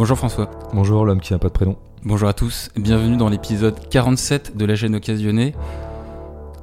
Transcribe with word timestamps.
Bonjour 0.00 0.16
François. 0.16 0.48
Bonjour 0.72 1.04
l'homme 1.04 1.20
qui 1.20 1.34
n'a 1.34 1.38
pas 1.38 1.48
de 1.48 1.52
prénom. 1.52 1.76
Bonjour 2.04 2.26
à 2.26 2.32
tous, 2.32 2.70
bienvenue 2.74 3.18
dans 3.18 3.28
l'épisode 3.28 3.78
47 3.90 4.56
de 4.56 4.64
la 4.64 4.74
chaîne 4.74 4.94
occasionnée. 4.94 5.54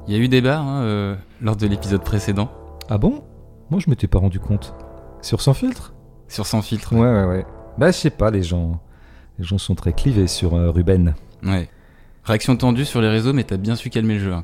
Il 0.08 0.12
y 0.12 0.16
a 0.16 0.20
eu 0.20 0.26
débat 0.26 0.58
hein, 0.58 0.82
euh, 0.82 1.14
lors 1.40 1.54
de 1.54 1.64
l'épisode 1.68 2.02
précédent. 2.02 2.50
Ah 2.90 2.98
bon? 2.98 3.22
Moi 3.70 3.78
je 3.78 3.88
m'étais 3.90 4.08
pas 4.08 4.18
rendu 4.18 4.40
compte. 4.40 4.74
Sur 5.22 5.40
Sans 5.40 5.54
Filtre? 5.54 5.94
Sur 6.26 6.46
Sans 6.46 6.62
Filtre. 6.62 6.92
Ouais, 6.94 6.98
ouais, 7.08 7.26
ouais. 7.26 7.46
Bah 7.78 7.92
je 7.92 7.96
sais 7.98 8.10
pas, 8.10 8.32
les 8.32 8.42
gens, 8.42 8.80
les 9.38 9.44
gens 9.44 9.58
sont 9.58 9.76
très 9.76 9.92
clivés 9.92 10.26
sur 10.26 10.56
euh, 10.56 10.72
Ruben. 10.72 11.14
Ouais. 11.44 11.68
Réaction 12.24 12.56
tendue 12.56 12.84
sur 12.84 13.00
les 13.00 13.08
réseaux, 13.08 13.34
mais 13.34 13.44
t'as 13.44 13.56
bien 13.56 13.76
su 13.76 13.88
calmer 13.88 14.14
le 14.14 14.20
jeu. 14.20 14.32
hein. 14.32 14.42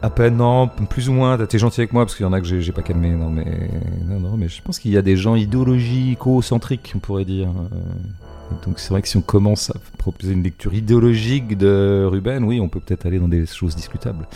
À 0.00 0.10
peine, 0.10 0.36
non, 0.36 0.68
plus 0.68 1.08
ou 1.08 1.12
moins. 1.12 1.36
T'es 1.46 1.58
gentil 1.58 1.80
avec 1.80 1.92
moi 1.92 2.04
parce 2.04 2.14
qu'il 2.16 2.24
y 2.24 2.28
en 2.28 2.32
a 2.32 2.40
que 2.40 2.46
j'ai 2.46 2.72
pas 2.72 2.82
calmé. 2.82 3.10
Non, 3.10 3.30
mais 3.30 3.68
non, 4.06 4.20
non, 4.20 4.36
mais 4.36 4.48
je 4.48 4.62
pense 4.62 4.78
qu'il 4.78 4.92
y 4.92 4.96
a 4.96 5.02
des 5.02 5.16
gens 5.16 5.34
idéologico-centriques, 5.34 6.92
on 6.94 6.98
pourrait 7.00 7.24
dire. 7.24 7.48
Euh, 7.48 8.54
Donc 8.64 8.78
c'est 8.78 8.90
vrai 8.90 9.02
que 9.02 9.08
si 9.08 9.16
on 9.16 9.22
commence 9.22 9.70
à 9.70 9.74
proposer 9.98 10.32
une 10.34 10.42
lecture 10.44 10.72
idéologique 10.72 11.58
de 11.58 12.06
Ruben, 12.08 12.44
oui, 12.44 12.60
on 12.60 12.68
peut 12.68 12.80
peut-être 12.80 13.06
aller 13.06 13.18
dans 13.18 13.28
des 13.28 13.44
choses 13.46 13.74
discutables. 13.74 14.26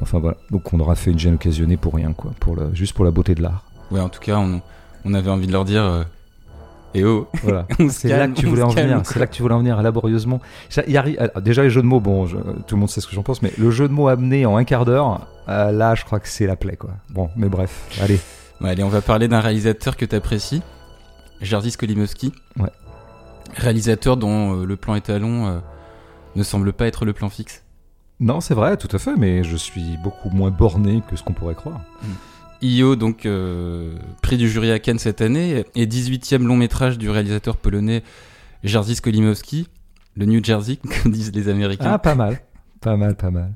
Enfin 0.00 0.18
voilà. 0.18 0.36
Donc 0.50 0.72
on 0.72 0.80
aura 0.80 0.94
fait 0.94 1.10
une 1.10 1.18
gêne 1.18 1.34
occasionnée 1.34 1.76
pour 1.76 1.94
rien, 1.94 2.12
quoi, 2.12 2.32
pour 2.40 2.56
le, 2.56 2.74
juste 2.74 2.94
pour 2.94 3.04
la 3.04 3.10
beauté 3.10 3.34
de 3.34 3.42
l'art. 3.42 3.64
Ouais, 3.90 4.00
en 4.00 4.08
tout 4.08 4.20
cas, 4.20 4.38
on, 4.38 4.62
on 5.04 5.12
avait 5.14 5.30
envie 5.30 5.46
de 5.46 5.52
leur 5.52 5.64
dire 5.66 5.84
euh, 5.84 6.04
Eh 6.94 7.04
oh 7.04 7.26
Voilà. 7.42 7.66
C'est 7.90 8.08
là 8.08 8.28
que 8.28 8.34
tu 8.34 8.46
voulais 8.46 8.62
en 8.62 8.68
venir. 8.68 9.00
C'est 9.04 9.18
là 9.18 9.26
que 9.26 9.34
tu 9.34 9.42
voulais 9.42 9.54
en 9.54 9.58
venir 9.58 9.80
laborieusement. 9.82 10.40
Y 10.86 10.96
alors, 10.96 11.42
déjà 11.42 11.62
les 11.62 11.70
jeux 11.70 11.82
de 11.82 11.86
mots, 11.86 12.00
bon, 12.00 12.26
je- 12.26 12.36
tout 12.36 12.74
le 12.74 12.80
monde 12.80 12.88
sait 12.90 13.00
ce 13.00 13.06
que 13.06 13.14
j'en 13.14 13.22
pense, 13.22 13.42
mais 13.42 13.52
le 13.58 13.70
jeu 13.70 13.88
de 13.88 13.92
mots 13.92 14.08
amené 14.08 14.46
en 14.46 14.56
un 14.56 14.64
quart 14.64 14.84
d'heure, 14.84 15.26
euh, 15.48 15.72
là, 15.72 15.94
je 15.94 16.04
crois 16.04 16.20
que 16.20 16.28
c'est 16.28 16.46
la 16.46 16.56
plaie, 16.56 16.76
quoi. 16.76 16.90
Bon, 17.10 17.30
mais 17.36 17.48
bref, 17.48 17.88
allez. 18.00 18.20
Ouais, 18.60 18.70
allez, 18.70 18.84
on 18.84 18.88
va 18.88 19.00
parler 19.00 19.26
d'un 19.28 19.40
réalisateur 19.40 19.96
que 19.96 20.04
t'apprécies, 20.04 20.62
Jarvis 21.40 21.72
Kolimowski. 21.72 22.32
Ouais. 22.58 22.70
Réalisateur 23.56 24.16
dont 24.16 24.60
euh, 24.60 24.64
le 24.64 24.76
plan 24.76 24.94
étalon 24.94 25.46
euh, 25.48 25.58
ne 26.36 26.42
semble 26.42 26.72
pas 26.72 26.86
être 26.86 27.04
le 27.04 27.12
plan 27.12 27.28
fixe. 27.28 27.62
Non, 28.20 28.40
c'est 28.40 28.54
vrai, 28.54 28.76
tout 28.76 28.88
à 28.92 28.98
fait, 28.98 29.16
mais 29.18 29.42
je 29.44 29.56
suis 29.56 29.96
beaucoup 30.02 30.30
moins 30.30 30.50
borné 30.50 31.02
que 31.10 31.16
ce 31.16 31.22
qu'on 31.24 31.32
pourrait 31.32 31.54
croire. 31.56 31.80
IO, 32.64 32.96
donc 32.96 33.26
euh, 33.26 33.94
prix 34.22 34.38
du 34.38 34.48
jury 34.48 34.70
à 34.70 34.78
Cannes 34.78 34.98
cette 34.98 35.20
année, 35.20 35.64
et 35.74 35.86
18e 35.86 36.44
long 36.44 36.56
métrage 36.56 36.96
du 36.96 37.10
réalisateur 37.10 37.58
polonais 37.58 38.02
Jarvis 38.62 39.00
Kolimowski, 39.02 39.68
le 40.16 40.24
New 40.24 40.42
Jersey, 40.42 40.78
comme 41.02 41.12
disent 41.12 41.32
les 41.34 41.48
Américains. 41.48 41.92
Ah, 41.92 41.98
pas 41.98 42.14
mal, 42.14 42.40
pas 42.80 42.96
mal, 42.96 43.16
pas 43.16 43.30
mal. 43.30 43.54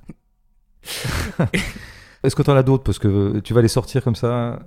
Est-ce 2.23 2.37
que 2.37 2.43
t'en 2.43 2.55
as 2.55 2.63
d'autres? 2.63 2.85
Parce 2.85 2.99
que 2.99 3.41
tu 3.41 3.55
vas 3.55 3.63
les 3.63 3.69
sortir 3.69 4.05
comme 4.05 4.17
ça, 4.17 4.59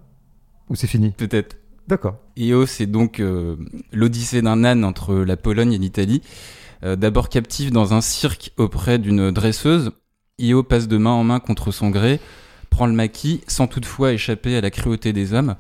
ou 0.70 0.76
c'est 0.76 0.88
fini? 0.88 1.12
Peut-être. 1.12 1.58
D'accord. 1.88 2.18
IO, 2.36 2.66
c'est 2.66 2.86
donc 2.86 3.20
euh, 3.20 3.58
l'odyssée 3.92 4.42
d'un 4.42 4.64
âne 4.64 4.84
entre 4.84 5.16
la 5.16 5.38
Pologne 5.38 5.74
et 5.74 5.78
l'Italie. 5.78 6.22
Euh, 6.84 6.96
D'abord 6.96 7.30
captif 7.30 7.72
dans 7.72 7.94
un 7.94 8.02
cirque 8.02 8.52
auprès 8.58 8.98
d'une 8.98 9.32
dresseuse, 9.32 9.92
Io 10.40 10.64
passe 10.64 10.88
de 10.88 10.98
main 10.98 11.12
en 11.12 11.24
main 11.24 11.40
contre 11.40 11.72
son 11.72 11.90
gré, 11.90 12.20
prend 12.72 12.88
le 12.88 12.94
maquis 12.94 13.42
sans 13.46 13.68
toutefois 13.68 14.14
échapper 14.14 14.58
à 14.58 14.62
la 14.62 14.72
cruauté 14.72 15.14
des 15.14 15.34
hommes. 15.34 15.56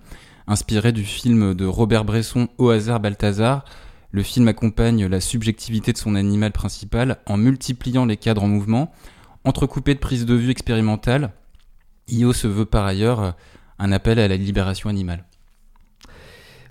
Inspiré 0.48 0.92
du 0.92 1.04
film 1.04 1.54
de 1.54 1.66
Robert 1.66 2.06
Bresson 2.06 2.48
Au 2.58 2.70
hasard 2.70 3.00
Balthazar, 3.00 3.64
le 4.09 4.23
film 4.23 4.48
accompagne 4.48 5.06
la 5.06 5.21
subjectivité 5.21 5.94
de 5.94 5.98
son 5.98 6.16
animal 6.16 6.52
principal 6.52 7.17
en 7.27 7.38
multipliant 7.38 8.05
les 8.05 8.17
cadres 8.17 8.44
en 8.44 8.48
mouvement, 8.48 8.92
entrecoupé 9.45 9.94
de 9.94 10.00
prises 10.00 10.26
de 10.26 10.33
vue 10.33 10.50
expérimentales. 10.50 11.32
Io 12.10 12.33
se 12.33 12.48
veut 12.48 12.66
par 12.66 12.86
ailleurs 12.86 13.36
un 13.77 13.92
appel 13.92 14.17
à 14.17 14.27
la 14.27 14.38
libération 14.38 14.89
animale. 14.89 15.26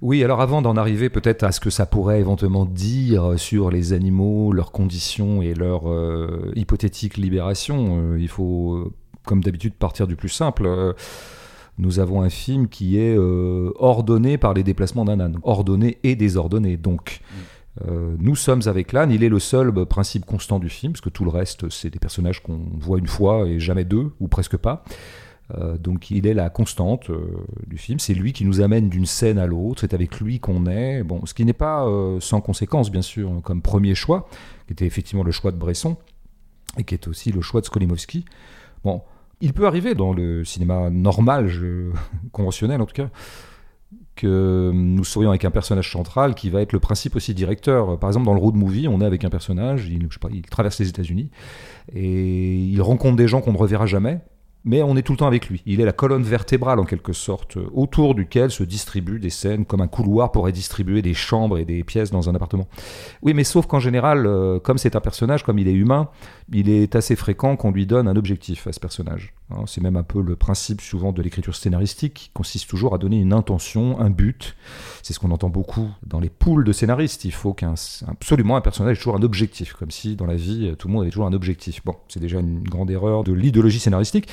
Oui, 0.03 0.25
alors 0.25 0.41
avant 0.41 0.63
d'en 0.63 0.77
arriver 0.77 1.11
peut-être 1.11 1.43
à 1.43 1.53
ce 1.53 1.61
que 1.61 1.69
ça 1.69 1.85
pourrait 1.85 2.21
éventuellement 2.21 2.65
dire 2.65 3.35
sur 3.39 3.71
les 3.71 3.93
animaux, 3.93 4.53
leurs 4.53 4.73
conditions 4.73 5.43
et 5.43 5.53
leur 5.53 5.91
euh, 5.91 6.51
hypothétique 6.57 7.19
libération, 7.19 8.01
euh, 8.01 8.19
il 8.19 8.29
faut, 8.29 8.93
comme 9.25 9.43
d'habitude, 9.43 9.75
partir 9.75 10.07
du 10.07 10.17
plus 10.17 10.29
simple. 10.29 10.67
Euh, 10.67 10.93
nous 11.81 11.99
avons 11.99 12.21
un 12.21 12.31
film 12.31 12.69
qui 12.69 12.99
est 12.99 13.17
euh, 13.17 13.73
ordonné 13.77 14.39
par 14.39 14.55
les 14.55 14.63
déplacements 14.63 15.05
d'un 15.05 15.19
âne, 15.19 15.39
ordonné 15.43 15.99
et 16.03 16.15
désordonné. 16.15 16.77
Donc, 16.77 17.21
euh, 17.89 18.17
nous 18.19 18.37
sommes 18.37 18.61
avec 18.67 18.93
l'âne, 18.93 19.11
il 19.11 19.25
est 19.25 19.29
le 19.29 19.39
seul 19.39 19.71
bah, 19.71 19.87
principe 19.87 20.27
constant 20.27 20.59
du 20.59 20.69
film, 20.69 20.93
parce 20.93 21.01
que 21.01 21.09
tout 21.09 21.25
le 21.25 21.31
reste, 21.31 21.71
c'est 21.71 21.91
des 21.91 21.99
personnages 21.99 22.43
qu'on 22.43 22.61
voit 22.79 22.99
une 22.99 23.07
fois 23.07 23.47
et 23.47 23.59
jamais 23.59 23.85
deux, 23.85 24.13
ou 24.21 24.29
presque 24.29 24.57
pas. 24.57 24.85
Euh, 25.57 25.79
donc 25.79 26.11
il 26.11 26.27
est 26.27 26.35
la 26.35 26.49
constante 26.51 27.11
du 27.67 27.79
film, 27.79 27.99
c'est 27.99 28.15
lui 28.15 28.33
qui 28.33 28.45
nous 28.45 28.61
amène 28.61 28.89
d'une 28.89 29.07
scène 29.07 29.39
à 29.39 29.47
l'autre, 29.47 29.81
c'est 29.81 29.95
avec 29.95 30.21
lui 30.21 30.39
qu'on 30.39 30.67
est, 30.67 31.03
bon, 31.03 31.25
ce 31.25 31.35
qui 31.35 31.45
n'est 31.45 31.53
pas 31.53 31.89
sans 32.21 32.41
conséquence 32.41 32.91
bien 32.91 33.03
sûr 33.03 33.41
comme 33.43 33.63
premier 33.63 33.95
choix, 33.95 34.29
qui 34.67 34.75
était 34.75 34.87
effectivement 34.87 35.25
le 35.25 35.33
choix 35.33 35.51
de 35.51 35.57
Bresson, 35.57 35.97
et 36.77 36.85
qui 36.85 36.95
est 36.95 37.09
aussi 37.09 37.33
le 37.33 37.41
choix 37.41 37.63
de 37.63 37.67
Skolimowski. 37.67 38.27
Bon, 38.85 39.03
il 39.41 39.53
peut 39.53 39.67
arriver 39.67 39.95
dans 39.95 40.13
le 40.13 40.45
cinéma 40.45 40.91
normal, 40.91 41.51
conventionnel 42.33 42.81
en 42.81 42.87
tout 42.87 42.95
cas, 42.95 43.09
que 44.17 44.71
nous 44.75 45.05
soyons 45.05 45.31
avec 45.31 45.45
un 45.45 45.51
personnage 45.51 45.91
central 45.91 46.35
qui 46.35 46.51
va 46.51 46.61
être 46.61 46.73
le 46.73 46.81
principe 46.81 47.17
aussi 47.17 47.33
directeur. 47.35 47.99
Par 47.99 48.11
exemple, 48.11 48.27
dans 48.27 48.35
le 48.35 48.41
road 48.41 48.55
movie, 48.55 48.87
on 48.89 49.01
est 49.01 49.05
avec 49.05 49.25
un 49.25 49.31
personnage, 49.31 49.89
il 49.89 50.09
traverse 50.51 50.79
les 50.79 50.89
États-Unis 50.89 51.31
et 51.93 52.57
il 52.57 52.81
rencontre 52.83 53.17
des 53.17 53.29
gens 53.29 53.41
qu'on 53.41 53.53
ne 53.53 53.59
reverra 53.59 53.87
jamais, 53.87 54.21
mais 54.65 54.83
on 54.83 54.97
est 54.97 55.03
tout 55.03 55.13
le 55.13 55.19
temps 55.19 55.27
avec 55.27 55.49
lui. 55.49 55.63
Il 55.67 55.81
est 55.81 55.85
la 55.85 55.93
colonne 55.93 56.23
vertébrale 56.23 56.79
en 56.79 56.85
quelque 56.85 57.13
sorte, 57.13 57.57
euh, 57.57 57.69
autour 57.73 58.15
duquel 58.15 58.51
se 58.51 58.63
distribuent 58.63 59.21
des 59.21 59.31
scènes 59.31 59.65
comme 59.65 59.81
un 59.81 59.89
couloir 59.89 60.33
pourrait 60.33 60.53
distribuer 60.53 61.03
des 61.03 61.15
chambres 61.15 61.59
et 61.59 61.65
des 61.65 61.85
pièces 61.85 62.11
dans 62.11 62.29
un 62.29 62.35
appartement. 62.35 62.69
Oui, 63.23 63.35
mais 63.35 63.45
sauf 63.45 63.67
qu'en 63.67 63.81
général, 63.81 64.27
euh, 64.27 64.59
comme 64.59 64.79
c'est 64.79 64.97
un 64.97 65.01
personnage, 65.01 65.45
comme 65.45 65.59
il 65.59 65.69
est 65.69 65.73
humain, 65.73 66.09
il 66.53 66.69
est 66.69 66.95
assez 66.97 67.17
fréquent 67.17 67.57
qu'on 67.57 67.71
lui 67.71 67.87
donne 67.87 68.09
un 68.09 68.17
objectif 68.17 68.67
à 68.67 68.73
ce 68.73 68.81
personnage. 68.81 69.35
Hein, 69.51 69.65
c'est 69.67 69.81
même 69.81 69.97
un 69.97 70.03
peu 70.03 70.23
le 70.23 70.37
principe 70.37 70.81
souvent 70.81 71.13
de 71.13 71.23
l'écriture 71.23 71.55
scénaristique 71.55 72.15
qui 72.15 72.31
consiste 72.31 72.69
toujours 72.69 72.95
à 72.95 72.99
donner 72.99 73.19
une 73.19 73.33
intention, 73.33 74.01
un 74.01 74.11
but. 74.11 74.57
C'est 75.03 75.13
ce 75.13 75.19
qu'on 75.19 75.31
entend 75.31 75.49
beaucoup 75.49 75.89
dans 76.07 76.21
les 76.21 76.31
poules 76.31 76.65
de 76.65 76.73
scénaristes. 76.73 77.25
Il 77.25 77.33
faut 77.33 77.53
qu'un 77.53 77.75
absolument 78.07 78.57
un 78.57 78.61
personnage 78.61 78.97
ait 78.97 79.01
toujours 79.01 79.17
un 79.17 79.23
objectif, 79.23 79.73
comme 79.75 79.91
si 79.91 80.17
dans 80.17 80.27
la 80.27 80.37
vie 80.37 80.75
tout 80.79 80.89
le 80.89 80.95
monde 80.95 81.03
avait 81.03 81.11
toujours 81.11 81.27
un 81.27 81.33
objectif. 81.33 81.85
Bon, 81.85 81.97
c'est 82.09 82.21
déjà 82.21 82.41
une 82.41 82.63
grande 82.63 82.91
erreur 82.91 83.25
de 83.25 83.33
l'idéologie 83.33 83.81
scénaristique. 83.81 84.29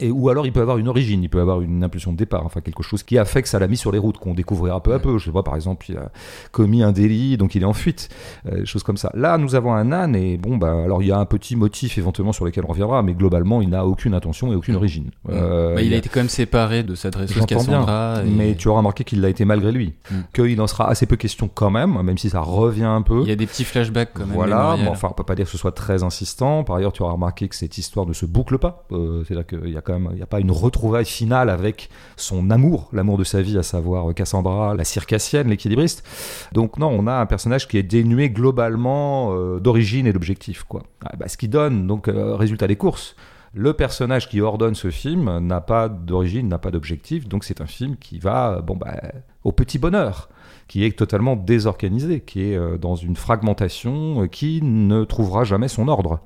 Et, 0.00 0.10
ou 0.10 0.28
alors 0.28 0.44
il 0.44 0.52
peut 0.52 0.60
avoir 0.60 0.78
une 0.78 0.88
origine, 0.88 1.22
il 1.22 1.28
peut 1.28 1.40
avoir 1.40 1.60
une 1.60 1.84
impulsion 1.84 2.12
de 2.12 2.16
départ, 2.16 2.44
enfin 2.44 2.60
quelque 2.60 2.82
chose 2.82 3.02
qui 3.04 3.16
a 3.16 3.24
fait 3.24 3.42
que 3.42 3.48
ça 3.48 3.58
l'a 3.60 3.68
mis 3.68 3.76
sur 3.76 3.92
les 3.92 3.98
routes, 3.98 4.18
qu'on 4.18 4.34
découvrira 4.34 4.82
peu 4.82 4.92
à 4.92 4.98
peu. 4.98 5.18
Je 5.18 5.26
sais 5.26 5.30
pas, 5.32 5.42
par 5.44 5.54
exemple, 5.54 5.86
il 5.88 5.96
a 5.96 6.10
commis 6.50 6.82
un 6.82 6.90
délit, 6.92 7.36
donc 7.36 7.54
il 7.54 7.62
est 7.62 7.66
en 7.66 7.72
fuite, 7.72 8.08
euh, 8.50 8.64
choses 8.64 8.82
comme 8.82 8.96
ça. 8.96 9.10
Là, 9.14 9.38
nous 9.38 9.54
avons 9.54 9.72
un 9.72 9.92
âne, 9.92 10.16
et 10.16 10.36
bon, 10.36 10.56
bah, 10.56 10.72
alors 10.84 11.02
il 11.02 11.08
y 11.08 11.12
a 11.12 11.18
un 11.18 11.24
petit 11.26 11.54
motif 11.56 11.96
éventuellement 11.96 12.32
sur 12.32 12.44
lequel 12.44 12.64
on 12.64 12.68
reviendra, 12.72 13.02
mais 13.02 13.14
globalement, 13.14 13.62
il 13.62 13.68
n'a 13.68 13.86
aucune 13.86 14.14
intention 14.14 14.52
et 14.52 14.56
aucune 14.56 14.74
origine. 14.76 15.10
Euh, 15.30 15.74
Bah, 15.76 15.82
il 15.82 15.94
a 15.94 15.96
été 15.96 16.08
quand 16.08 16.20
même 16.20 16.28
séparé 16.28 16.82
de 16.82 16.94
sa 16.96 17.10
dresseuse 17.10 17.36
J'entends 17.36 17.62
bien, 17.62 17.78
Cassandra. 17.84 18.22
et 18.26 18.30
mais 18.30 18.54
tu 18.56 18.68
auras 18.68 18.78
remarqué 18.78 19.04
qu'il 19.04 19.20
l'a 19.20 19.28
été 19.28 19.44
malgré 19.44 19.70
lui, 19.72 19.94
Mm. 20.10 20.14
qu'il 20.34 20.60
en 20.60 20.66
sera 20.66 20.88
assez 20.88 21.06
peu 21.06 21.16
question 21.16 21.48
quand 21.52 21.70
même, 21.70 22.02
même 22.02 22.18
si 22.18 22.30
ça 22.30 22.40
revient 22.40 22.82
un 22.84 23.02
peu. 23.02 23.20
Il 23.22 23.28
y 23.28 23.32
a 23.32 23.36
des 23.36 23.46
petits 23.46 23.64
flashbacks 23.64 24.10
quand 24.12 24.26
même. 24.26 24.34
Voilà, 24.34 24.76
bon, 24.76 24.90
enfin, 24.90 25.08
on 25.10 25.14
peut 25.14 25.22
pas 25.24 25.34
dire 25.36 25.44
que 25.46 25.50
ce 25.52 25.58
soit 25.58 25.72
très 25.72 26.02
insistant. 26.02 26.64
Par 26.64 26.76
ailleurs, 26.76 26.92
tu 26.92 27.02
auras 27.02 27.12
remarqué 27.12 27.48
que 27.48 27.54
cette 27.54 27.78
histoire 27.78 28.06
ne 28.06 28.12
se 28.12 28.26
boucle 28.26 28.58
pas. 28.58 28.84
Euh, 28.92 29.22
C'est-à-dire 29.26 29.46
qu'il 29.46 29.70
y 29.70 29.76
a 29.76 29.80
il 29.88 30.18
y 30.18 30.22
a 30.22 30.26
pas 30.26 30.40
une 30.40 30.50
retrouvaille 30.50 31.04
finale 31.04 31.50
avec 31.50 31.88
son 32.16 32.50
amour, 32.50 32.88
l'amour 32.92 33.18
de 33.18 33.24
sa 33.24 33.42
vie, 33.42 33.58
à 33.58 33.62
savoir 33.62 34.14
Cassandra, 34.14 34.74
la 34.74 34.84
circassienne, 34.84 35.48
l'équilibriste. 35.48 36.04
Donc 36.52 36.78
non, 36.78 36.88
on 36.88 37.06
a 37.06 37.14
un 37.14 37.26
personnage 37.26 37.68
qui 37.68 37.78
est 37.78 37.82
dénué 37.82 38.30
globalement 38.30 39.34
euh, 39.34 39.60
d'origine 39.60 40.06
et 40.06 40.12
d'objectif, 40.12 40.64
quoi. 40.64 40.82
Ah, 41.04 41.14
bah, 41.18 41.28
ce 41.28 41.36
qui 41.36 41.48
donne 41.48 41.86
donc 41.86 42.08
euh, 42.08 42.34
résultat 42.36 42.66
des 42.66 42.76
courses. 42.76 43.16
Le 43.56 43.72
personnage 43.72 44.28
qui 44.28 44.40
ordonne 44.40 44.74
ce 44.74 44.90
film 44.90 45.38
n'a 45.38 45.60
pas 45.60 45.88
d'origine, 45.88 46.48
n'a 46.48 46.58
pas 46.58 46.72
d'objectif, 46.72 47.28
donc 47.28 47.44
c'est 47.44 47.60
un 47.60 47.66
film 47.66 47.96
qui 47.96 48.18
va, 48.18 48.60
bon 48.62 48.74
bah, 48.74 49.00
au 49.44 49.52
petit 49.52 49.78
bonheur 49.78 50.28
qui 50.68 50.84
est 50.84 50.96
totalement 50.96 51.36
désorganisé, 51.36 52.20
qui 52.20 52.50
est 52.50 52.56
euh, 52.56 52.78
dans 52.78 52.96
une 52.96 53.16
fragmentation 53.16 54.26
qui 54.28 54.60
ne 54.62 55.04
trouvera 55.04 55.44
jamais 55.44 55.68
son 55.68 55.88
ordre. 55.88 56.20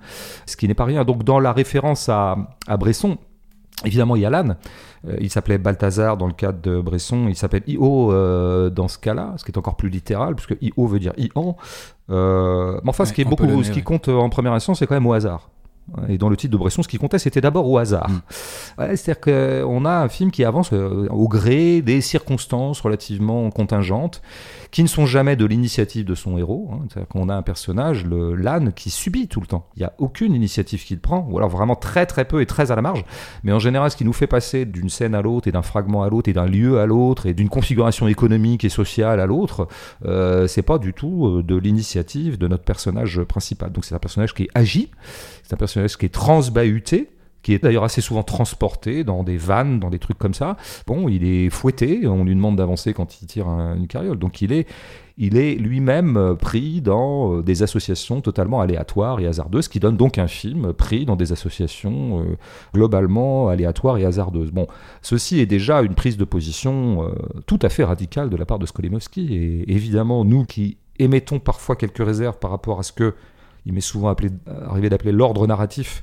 Ce 0.47 0.57
qui 0.57 0.69
n'est 0.69 0.75
pas 0.75 0.85
rien. 0.85 1.05
Donc 1.05 1.25
dans 1.25 1.41
la 1.41 1.53
référence 1.53 2.09
à, 2.09 2.37
à 2.67 2.77
Bresson, 2.77 3.19
évidemment 3.85 4.17
il 4.17 4.23
y 4.23 4.27
a 4.27 4.31
l'âne. 4.31 4.57
Euh, 5.07 5.17
il 5.21 5.31
s'appelait 5.31 5.59
Balthazar 5.59 6.17
dans 6.17 6.27
le 6.27 6.33
cadre 6.33 6.61
de 6.61 6.81
Bresson, 6.81 7.27
il 7.29 7.37
s'appelle 7.37 7.63
Io 7.67 8.13
euh, 8.13 8.71
dans 8.71 8.89
ce 8.89 8.99
cas-là, 8.99 9.35
ce 9.37 9.45
qui 9.45 9.53
est 9.53 9.59
encore 9.59 9.77
plus 9.77 9.89
littéral, 9.89 10.35
puisque 10.35 10.57
Io 10.61 10.87
veut 10.87 10.99
dire 10.99 11.13
Ian. 11.17 11.57
Euh, 12.11 12.81
mais 12.83 12.91
enfin, 12.91 13.05
ce 13.05 13.13
qui 13.13 13.21
est 13.21 13.25
beaucoup, 13.25 13.47
ce 13.63 13.71
qui 13.71 13.79
ouais. 13.79 13.83
compte 13.83 14.09
en 14.09 14.29
première 14.29 14.53
instance, 14.53 14.79
c'est 14.81 14.87
quand 14.87 14.97
même 14.97 15.07
au 15.07 15.13
hasard. 15.13 15.51
Et 16.09 16.19
dans 16.19 16.29
le 16.29 16.37
titre 16.37 16.53
de 16.53 16.59
Bresson, 16.59 16.83
ce 16.83 16.89
qui 16.89 16.99
comptait, 16.99 17.19
c'était 17.19 17.41
d'abord 17.41 17.69
au 17.69 17.79
hasard. 17.79 18.11
Mm. 18.11 18.21
Ouais, 18.79 18.97
C'est-à-dire 18.97 19.21
qu'on 19.63 19.85
a 19.87 20.03
un 20.03 20.09
film 20.09 20.31
qui 20.31 20.45
avance 20.45 20.73
au 20.73 21.29
gré 21.29 21.81
des 21.81 22.03
circonstances 22.03 22.81
relativement 22.83 23.51
contingentes, 23.51 24.21
qui 24.71 24.83
ne 24.83 24.89
sont 24.89 25.07
jamais 25.07 25.37
de 25.37 25.45
l'initiative 25.45 26.05
de 26.05 26.15
son 26.15 26.39
héros. 26.39 26.71
Hein. 26.73 26.81
C'est-à-dire 26.89 27.09
qu'on 27.09 27.29
a 27.29 27.35
un 27.35 27.43
personnage, 27.43 28.05
le 28.05 28.35
l'âne, 28.35 28.73
qui 28.73 28.91
subit 28.91 29.29
tout 29.29 29.41
le 29.41 29.47
temps. 29.47 29.69
Il 29.77 29.81
n'y 29.81 29.85
a 29.87 29.93
aucune 29.99 30.35
initiative 30.35 30.85
qu'il 30.85 31.01
prend, 31.01 31.27
ou 31.31 31.39
alors 31.39 31.51
vraiment 31.51 31.77
très 31.77 32.07
très 32.07 32.25
peu 32.25 32.41
et 32.41 32.47
très 32.47 32.71
à 32.71 32.77
la 32.77 32.83
marge. 32.83 33.05
Mais 33.43 33.53
en 33.53 33.59
général, 33.59 33.91
ce 33.91 33.97
qui 33.97 34.05
nous 34.05 34.13
fait 34.13 34.27
passer 34.27 34.65
d'une 34.65 34.89
scène 34.89 35.15
à 35.15 35.23
l'autre, 35.23 35.49
et 35.49 35.53
d'un 35.53 35.63
fragment 35.63 36.03
à 36.03 36.09
l'autre, 36.09 36.29
et 36.29 36.33
d'un 36.33 36.47
lieu 36.47 36.81
à 36.81 36.87
l'autre, 36.87 37.27
et 37.27 37.35
d'une 37.35 37.49
configuration 37.49 38.09
économique 38.09 38.65
et 38.65 38.69
sociale 38.69 39.21
à 39.21 39.27
l'autre, 39.27 39.69
euh, 40.05 40.47
c'est 40.47 40.63
pas 40.63 40.79
du 40.79 40.93
tout 40.93 41.27
euh, 41.27 41.43
de 41.43 41.57
l'initiative 41.57 42.39
de 42.39 42.49
notre 42.49 42.65
personnage 42.65 43.23
principal. 43.23 43.73
Donc 43.73 43.85
c'est 43.85 43.95
un 43.95 43.99
personnage 43.99 44.35
qui 44.35 44.45
est 44.45 44.51
agi, 44.55 44.91
c'est 45.43 45.55
un 45.55 45.57
personnage 45.57 45.97
qui 45.97 46.07
est 46.07 46.11
transbahuté, 46.11 47.11
qui 47.49 47.55
est 47.55 47.63
d'ailleurs 47.63 47.85
assez 47.85 48.03
souvent 48.03 48.23
transporté 48.23 49.05
dans 49.05 49.23
des 49.23 49.39
vannes, 49.39 49.81
dans 49.81 49.89
des 49.89 49.99
trucs 49.99 50.19
comme 50.19 50.35
ça. 50.35 50.59
Bon, 50.87 51.09
il 51.09 51.25
est 51.25 51.49
fouetté, 51.49 52.07
on 52.07 52.25
lui 52.25 52.35
demande 52.35 52.57
d'avancer 52.57 52.93
quand 52.93 53.23
il 53.23 53.27
tire 53.27 53.49
une 53.49 53.87
carriole. 53.87 54.19
Donc 54.19 54.43
il 54.43 54.53
est, 54.53 54.67
il 55.17 55.39
est 55.39 55.55
lui-même 55.55 56.19
euh, 56.19 56.35
pris 56.35 56.83
dans 56.83 57.37
euh, 57.37 57.43
des 57.43 57.63
associations 57.63 58.21
totalement 58.21 58.61
aléatoires 58.61 59.19
et 59.21 59.27
hasardeuses, 59.27 59.69
qui 59.69 59.81
donne 59.81 59.97
donc 59.97 60.19
un 60.19 60.27
film 60.27 60.75
pris 60.75 61.07
dans 61.07 61.17
des 61.17 61.33
associations 61.33 62.21
euh, 62.21 62.37
globalement 62.75 63.49
aléatoires 63.49 63.97
et 63.97 64.05
hasardeuses. 64.05 64.51
Bon, 64.51 64.67
ceci 65.01 65.41
est 65.41 65.47
déjà 65.47 65.81
une 65.81 65.95
prise 65.95 66.19
de 66.19 66.25
position 66.25 67.11
tout 67.47 67.61
à 67.63 67.71
fait 67.71 67.85
radicale 67.85 68.29
de 68.29 68.37
la 68.37 68.45
part 68.45 68.59
de 68.59 68.67
Skolimowski. 68.67 69.35
Et 69.35 69.73
évidemment, 69.73 70.23
nous 70.23 70.45
qui 70.45 70.77
émettons 70.99 71.39
parfois 71.39 71.77
quelques 71.77 72.05
réserves 72.05 72.39
par 72.39 72.51
rapport 72.51 72.79
à 72.79 72.83
ce 72.83 72.93
que 72.93 73.15
il 73.65 73.73
m'est 73.73 73.81
souvent 73.81 74.09
appelé, 74.09 74.29
arrivé 74.67 74.91
d'appeler 74.91 75.13
l'ordre 75.13 75.47
narratif 75.47 76.03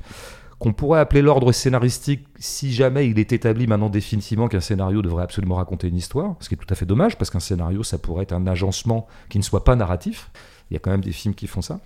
qu'on 0.60 0.74
pourrait 0.74 1.00
appeler 1.00 1.22
l'ordre 1.22 1.52
scénaristique 1.52 2.26
si 2.38 2.74
jamais 2.74 3.10
il 3.10 3.20
est 3.20 3.34
établi 3.34 3.68
maintenant 3.68 3.90
définitivement 3.90 4.48
qu'un 4.48 4.62
scénario 4.62 5.02
devrait 5.02 5.24
absolument 5.24 5.56
raconter 5.56 5.88
une 5.88 5.98
histoire, 5.98 6.36
ce 6.40 6.50
qui 6.50 6.56
est 6.56 6.58
tout 6.58 6.68
à 6.70 6.76
fait 6.76 6.86
dommage 6.86 7.18
parce 7.18 7.30
qu'un 7.30 7.40
scénario 7.40 7.84
ça 7.84 7.98
pourrait 7.98 8.24
être 8.24 8.34
un 8.34 8.48
agencement 8.48 9.08
qui 9.30 9.38
ne 9.38 9.44
soit 9.44 9.64
pas 9.64 9.76
narratif. 9.76 10.32
Il 10.70 10.74
y 10.74 10.78
a 10.78 10.80
quand 10.80 10.92
même 10.92 11.02
des 11.02 11.12
films 11.12 11.36
qui 11.36 11.48
font 11.48 11.62
ça. 11.62 11.80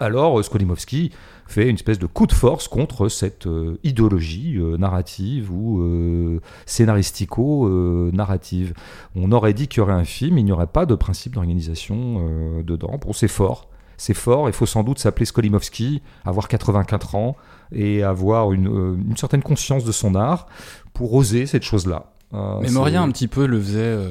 Alors 0.00 0.44
Skolimowski 0.44 1.10
fait 1.46 1.68
une 1.68 1.74
espèce 1.74 1.98
de 1.98 2.06
coup 2.06 2.28
de 2.28 2.32
force 2.32 2.68
contre 2.68 3.08
cette 3.08 3.48
euh, 3.48 3.80
idéologie 3.82 4.54
euh, 4.56 4.76
narrative 4.76 5.50
ou 5.50 5.80
euh, 5.80 6.40
scénaristico-narrative. 6.66 8.74
On 9.16 9.32
aurait 9.32 9.54
dit 9.54 9.66
qu'il 9.66 9.78
y 9.78 9.80
aurait 9.80 9.94
un 9.94 10.04
film, 10.04 10.38
il 10.38 10.44
n'y 10.44 10.52
aurait 10.52 10.68
pas 10.68 10.86
de 10.86 10.94
principe 10.94 11.34
d'organisation 11.34 12.62
dedans. 12.62 13.00
Bon, 13.00 13.12
c'est 13.12 13.28
fort, 13.28 13.68
c'est 13.96 14.14
fort, 14.14 14.48
il 14.48 14.52
faut 14.52 14.66
sans 14.66 14.84
doute 14.84 15.00
s'appeler 15.00 15.26
Skolimowski, 15.26 16.00
avoir 16.24 16.46
84 16.46 17.16
ans, 17.16 17.34
et 17.72 18.02
avoir 18.02 18.52
une, 18.52 18.68
euh, 18.68 18.96
une, 19.08 19.16
certaine 19.16 19.42
conscience 19.42 19.84
de 19.84 19.92
son 19.92 20.14
art 20.14 20.46
pour 20.94 21.14
oser 21.14 21.46
cette 21.46 21.62
chose-là. 21.64 22.12
Euh, 22.34 22.58
Mais 22.60 22.70
Moria 22.70 23.02
un 23.02 23.10
petit 23.10 23.28
peu 23.28 23.46
le 23.46 23.60
faisait. 23.60 23.78
Euh, 23.80 24.10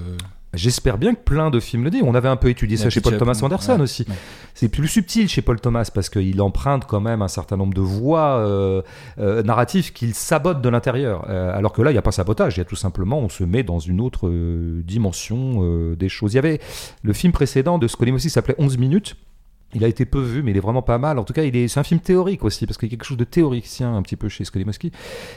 J'espère 0.53 0.97
bien 0.97 1.13
que 1.13 1.19
plein 1.19 1.51
de 1.51 1.59
films 1.59 1.83
le 1.83 1.89
disent. 1.91 2.03
On 2.03 2.15
avait 2.15 2.29
un 2.29 2.37
peu 2.37 2.49
étudié 2.49 2.77
ça 2.77 2.89
chez 2.89 3.01
Paul 3.01 3.17
Thomas 3.17 3.37
Anderson 3.43 3.79
aussi. 3.81 4.07
C'est 4.55 4.69
plus 4.69 4.87
subtil 4.87 5.27
chez 5.27 5.41
Paul 5.41 5.59
Thomas 5.59 5.91
parce 5.93 6.09
qu'il 6.09 6.41
emprunte 6.41 6.85
quand 6.85 7.01
même 7.01 7.21
un 7.21 7.27
certain 7.27 7.57
nombre 7.57 7.73
de 7.73 7.81
voix 7.81 8.37
euh, 8.39 8.81
narratives 9.43 9.91
qu'il 9.91 10.15
sabote 10.15 10.61
de 10.61 10.69
l'intérieur. 10.69 11.29
alors 11.29 11.73
que 11.73 11.81
là, 11.81 11.91
il 11.91 11.93
n'y 11.93 11.99
a 11.99 12.01
pas 12.01 12.13
sabotage. 12.13 12.55
Il 12.55 12.59
y 12.59 12.61
a 12.61 12.65
tout 12.65 12.77
simplement, 12.77 13.19
on 13.19 13.29
se 13.29 13.43
met 13.43 13.61
dans 13.61 13.77
une 13.77 13.99
autre 13.99 14.31
dimension 14.83 15.93
des 15.93 16.09
choses. 16.09 16.33
Il 16.33 16.37
y 16.37 16.39
avait 16.39 16.59
le 17.03 17.13
film 17.13 17.33
précédent 17.33 17.77
de 17.77 17.87
Skolimowski 17.87 18.29
s'appelait 18.29 18.55
11 18.57 18.77
minutes 18.77 19.17
il 19.73 19.83
a 19.83 19.87
été 19.87 20.05
peu 20.05 20.21
vu, 20.21 20.43
mais 20.43 20.51
il 20.51 20.57
est 20.57 20.61
vraiment 20.61 20.81
pas 20.81 20.97
mal. 20.97 21.19
En 21.19 21.23
tout 21.23 21.33
cas, 21.33 21.43
il 21.43 21.55
est, 21.55 21.67
c'est 21.67 21.79
un 21.79 21.83
film 21.83 21.99
théorique 21.99 22.43
aussi, 22.45 22.65
parce 22.65 22.77
qu'il 22.77 22.87
y 22.87 22.91
a 22.91 22.95
quelque 22.95 23.05
chose 23.05 23.17
de 23.17 23.25
théoricien 23.25 23.95
un 23.95 24.01
petit 24.01 24.15
peu 24.15 24.29
chez 24.29 24.45
Skolimowski. 24.45 24.91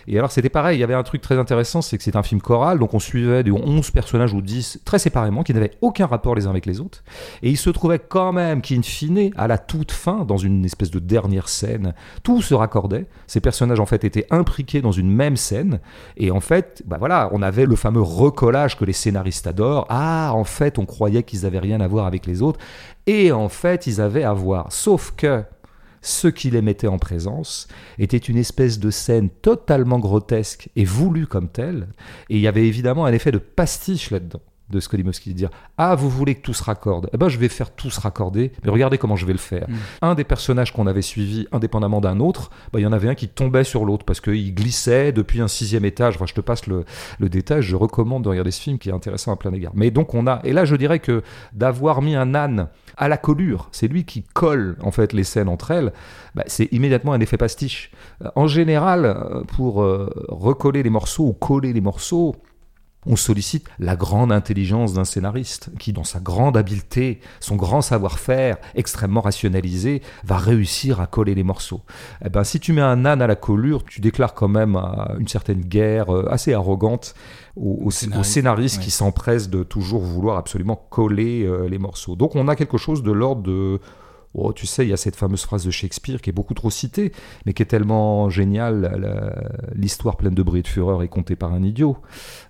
Et 0.07 0.19
alors, 0.19 0.31
c'était 0.31 0.49
pareil, 0.49 0.79
il 0.79 0.81
y 0.81 0.85
avait 0.85 0.95
un 0.95 1.03
truc 1.03 1.21
très 1.21 1.37
intéressant, 1.37 1.83
c'est 1.83 1.99
que 1.99 2.05
c'est 2.05 2.17
un 2.17 2.23
film 2.23 2.41
choral, 2.41 2.79
donc 2.79 2.95
on 2.95 3.01
suivait 3.01 3.43
des 3.43 3.51
11 3.51 3.91
personnages 3.91 4.33
ou 4.33 4.41
10 4.41 4.81
très 4.85 4.99
séparément, 4.99 5.43
qui 5.43 5.53
n'avaient 5.53 5.73
aucun 5.81 6.07
rapport 6.07 6.35
les 6.35 6.47
uns 6.47 6.51
avec 6.51 6.67
les 6.67 6.81
autres. 6.81 7.03
Et 7.43 7.51
il 7.51 7.57
se 7.57 7.71
trouvait 7.71 7.99
quand 7.99 8.33
même 8.33 8.63
qu'in 8.63 8.83
fine, 8.83 9.31
à 9.37 9.49
la 9.49 9.59
toute 9.59 9.91
fin, 9.91 10.25
dans 10.25 10.37
une 10.37 10.65
espèce 10.65 10.91
de 10.91 11.01
dernière 11.01 11.49
scène, 11.49 11.95
tout 12.23 12.41
se 12.41 12.55
raccordait. 12.55 13.07
Ces 13.27 13.41
personnages, 13.41 13.81
en 13.81 13.87
fait, 13.87 14.05
étaient 14.05 14.27
imbriqués 14.31 14.81
dans 14.81 14.93
une 14.93 15.11
même 15.11 15.37
scène. 15.37 15.81
Et 16.17 16.31
en 16.31 16.41
fait, 16.41 16.83
bah 16.87 16.97
voilà, 16.99 17.29
on 17.33 17.43
avait 17.43 17.67
le 17.67 17.77
fameux 17.77 18.01
recollage 18.01 18.77
que 18.77 18.85
les 18.85 18.93
scénaristes 18.93 19.49
adorent. 19.49 19.87
Ah, 19.89 20.31
en 20.35 20.45
fait, 20.45 20.79
on 20.79 20.87
croyait 20.87 21.25
qu'ils 21.25 21.47
avaient 21.47 21.59
rien 21.59 21.81
à 21.81 21.89
voir 21.89 22.07
avec 22.07 22.27
les 22.27 22.43
autres. 22.43 22.61
Et 23.13 23.33
en 23.33 23.49
fait, 23.49 23.89
ils 23.89 24.01
avaient 24.01 24.23
à 24.23 24.33
voir. 24.33 24.71
Sauf 24.71 25.15
que 25.17 25.43
ce 26.01 26.29
qui 26.29 26.49
les 26.49 26.63
mettait 26.63 26.87
en 26.87 26.97
présence 26.97 27.67
était 27.99 28.17
une 28.17 28.37
espèce 28.37 28.79
de 28.79 28.93
scène 28.93 29.31
totalement 29.31 29.99
grotesque 29.99 30.69
et 30.77 30.85
voulue 30.85 31.27
comme 31.27 31.49
telle. 31.49 31.89
Et 32.29 32.37
il 32.37 32.41
y 32.41 32.47
avait 32.47 32.69
évidemment 32.69 33.07
un 33.07 33.13
effet 33.13 33.33
de 33.33 33.39
pastiche 33.39 34.13
là-dedans 34.13 34.43
de 34.71 34.81
Skolimowski, 34.81 35.31
de 35.31 35.37
dire 35.37 35.51
Ah, 35.79 35.95
vous 35.95 36.09
voulez 36.09 36.35
que 36.35 36.43
tout 36.43 36.53
se 36.53 36.63
raccorde? 36.63 37.09
Eh 37.13 37.17
ben, 37.17 37.29
je 37.29 37.39
vais 37.39 37.49
faire 37.49 37.71
tout 37.71 37.91
se 37.91 38.01
raccorder, 38.01 38.53
mais 38.65 38.71
regardez 38.71 38.99
comment 38.99 39.17
je 39.17 39.27
vais 39.27 39.33
le 39.33 39.39
faire. 39.39 39.69
Mm. 39.69 39.75
Un 40.03 40.15
des 40.15 40.25
personnages 40.25 40.73
qu'on 40.73 40.87
avait 40.87 41.03
suivi, 41.03 41.47
indépendamment 41.53 42.01
d'un 42.01 42.21
autre, 42.21 42.51
bah, 42.73 42.81
il 42.81 42.83
y 42.83 42.87
en 42.87 42.93
avait 42.93 43.09
un 43.09 43.15
qui 43.15 43.29
tombait 43.29 43.65
sur 43.65 43.85
l'autre 43.85 44.05
parce 44.05 44.21
qu'il 44.21 44.55
glissait 44.55 45.13
depuis 45.13 45.41
un 45.41 45.49
sixième 45.49 45.85
étage. 45.85 46.17
Enfin, 46.17 46.27
je 46.27 46.35
te 46.35 46.41
passe 46.41 46.67
le, 46.67 46.85
le, 47.19 47.29
détail, 47.29 47.63
je 47.63 47.77
recommande 47.77 48.25
de 48.25 48.29
regarder 48.29 48.51
ce 48.51 48.61
film 48.61 48.79
qui 48.79 48.89
est 48.89 48.93
intéressant 48.93 49.33
à 49.33 49.37
plein 49.37 49.53
égard. 49.53 49.73
Mais 49.75 49.91
donc, 49.91 50.15
on 50.15 50.27
a, 50.27 50.41
et 50.45 50.53
là, 50.53 50.65
je 50.65 50.77
dirais 50.77 50.99
que 50.99 51.23
d'avoir 51.53 52.03
mis 52.03 52.15
un 52.15 52.35
âne 52.35 52.69
à 52.97 53.09
la 53.09 53.17
collure, 53.17 53.69
c'est 53.73 53.89
lui 53.89 54.05
qui 54.05 54.23
colle 54.23 54.77
en 54.83 54.91
fait 54.91 55.13
les 55.13 55.25
scènes 55.25 55.49
entre 55.49 55.71
elles, 55.71 55.93
bah, 56.35 56.45
c'est 56.47 56.73
immédiatement 56.73 57.13
un 57.13 57.21
effet 57.21 57.37
pastiche. 57.37 57.91
En 58.35 58.47
général, 58.47 59.05
euh, 59.05 59.43
pour 59.45 59.83
euh, 59.83 60.11
recoller 60.29 60.83
les 60.83 60.91
morceaux 60.91 61.25
ou 61.25 61.33
coller 61.33 61.73
les 61.73 61.81
morceaux, 61.81 62.37
on 63.07 63.17
sollicite 63.17 63.67
la 63.79 63.97
grande 63.97 64.31
intelligence 64.31 64.93
d'un 64.93 65.05
scénariste 65.05 65.71
qui, 65.79 65.93
dans 65.93 66.05
sa 66.05 66.21
grande 66.21 66.57
habileté, 66.57 67.21
son 67.41 67.57
grand 67.57 67.81
savoir-faire 67.81 68.59
extrêmement 68.75 69.23
rationalisé, 69.23 70.03
va 70.25 70.37
réussir 70.37 71.01
à 71.01 71.07
coller 71.07 71.35
les 71.35 71.43
morceaux. 71.43 71.81
Eh 72.25 72.29
ben, 72.29 72.45
si 72.45 72.61
tu 72.61 72.73
mets 72.73 72.83
un 72.83 73.05
âne 73.07 73.23
à 73.23 73.27
la 73.27 73.37
collure, 73.37 73.85
tu 73.85 74.01
déclares 74.01 74.35
quand 74.35 74.49
même 74.49 74.77
une 75.19 75.29
certaine 75.29 75.61
guerre 75.61 76.15
euh, 76.15 76.29
assez 76.31 76.53
arrogante 76.53 77.15
aux, 77.57 77.91
scénaristes 77.91 78.81
qui 78.81 78.91
s'empressent 78.91 79.51
de 79.51 79.63
toujours 79.63 80.03
vouloir 80.03 80.37
absolument 80.37 80.77
coller 80.91 81.45
euh, 81.45 81.69
les 81.69 81.79
morceaux. 81.79 82.17
Donc 82.17 82.37
on 82.37 82.49
a 82.49 82.57
quelque 82.57 82.79
chose 82.79 83.03
de 83.03 83.13
l'ordre 83.13 83.43
de 83.43 83.81
Oh, 84.33 84.53
tu 84.53 84.67
sais, 84.67 84.87
il 84.87 84.91
y 84.91 84.93
a 84.93 84.97
cette 84.97 85.17
fameuse 85.17 85.43
phrase 85.43 85.65
de 85.65 85.71
Shakespeare 85.73 86.21
qui 86.21 86.31
est 86.31 86.33
beaucoup 86.33 86.55
trop 86.55 86.71
citée, 86.71 87.13
mais 87.47 87.53
qui 87.53 87.63
est 87.63 87.67
tellement 87.67 88.31
géniale. 88.31 89.35
L'histoire 89.75 90.17
pleine 90.17 90.35
de 90.35 90.43
bruit 90.43 90.61
et 90.61 90.63
de 90.63 90.69
fureur 90.69 91.03
est 91.03 91.09
contée 91.09 91.35
par 91.35 91.53
un 91.53 91.65
idiot. 91.65 91.97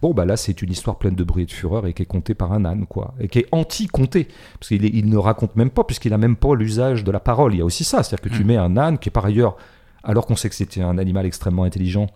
Bon, 0.03 0.13
bah 0.13 0.27
là, 0.27 0.37
c'est 0.37 0.61
une 0.61 0.71
histoire 0.71 0.99
pleine 0.99 1.15
de 1.15 1.25
bruit 1.25 1.45
et 1.45 1.47
de 1.47 1.53
fureur 1.53 1.87
et 1.87 1.95
qui 1.95 2.03
est 2.03 2.07
contée 2.07 2.35
par 2.35 2.53
un 2.53 2.67
âne, 2.67 2.85
quoi. 2.87 3.15
Et 3.19 3.29
qui 3.29 3.39
est 3.39 3.47
anti-contée. 3.51 4.29
Parce 4.59 4.69
qu'il 4.69 4.85
il 4.85 5.09
ne 5.09 5.17
raconte 5.17 5.57
même 5.57 5.71
pas, 5.71 5.85
puisqu'il 5.85 6.11
n'a 6.11 6.19
même 6.19 6.37
pas 6.37 6.55
l'usage 6.55 7.03
de 7.03 7.11
la 7.11 7.21
parole. 7.21 7.55
Il 7.55 7.59
y 7.59 7.63
a 7.63 7.65
aussi 7.65 7.85
ça. 7.85 8.03
C'est-à-dire 8.03 8.31
que 8.31 8.37
tu 8.37 8.45
mm. 8.45 8.47
mets 8.47 8.57
un 8.57 8.77
âne 8.77 8.99
qui 8.99 9.09
est 9.09 9.13
par 9.13 9.25
ailleurs 9.25 9.57
alors 10.03 10.27
qu'on 10.27 10.37
sait 10.37 10.49
que 10.49 10.55
c'était 10.55 10.81
un 10.83 10.99
animal 10.99 11.27
extrêmement 11.27 11.65
intelligent, 11.65 12.07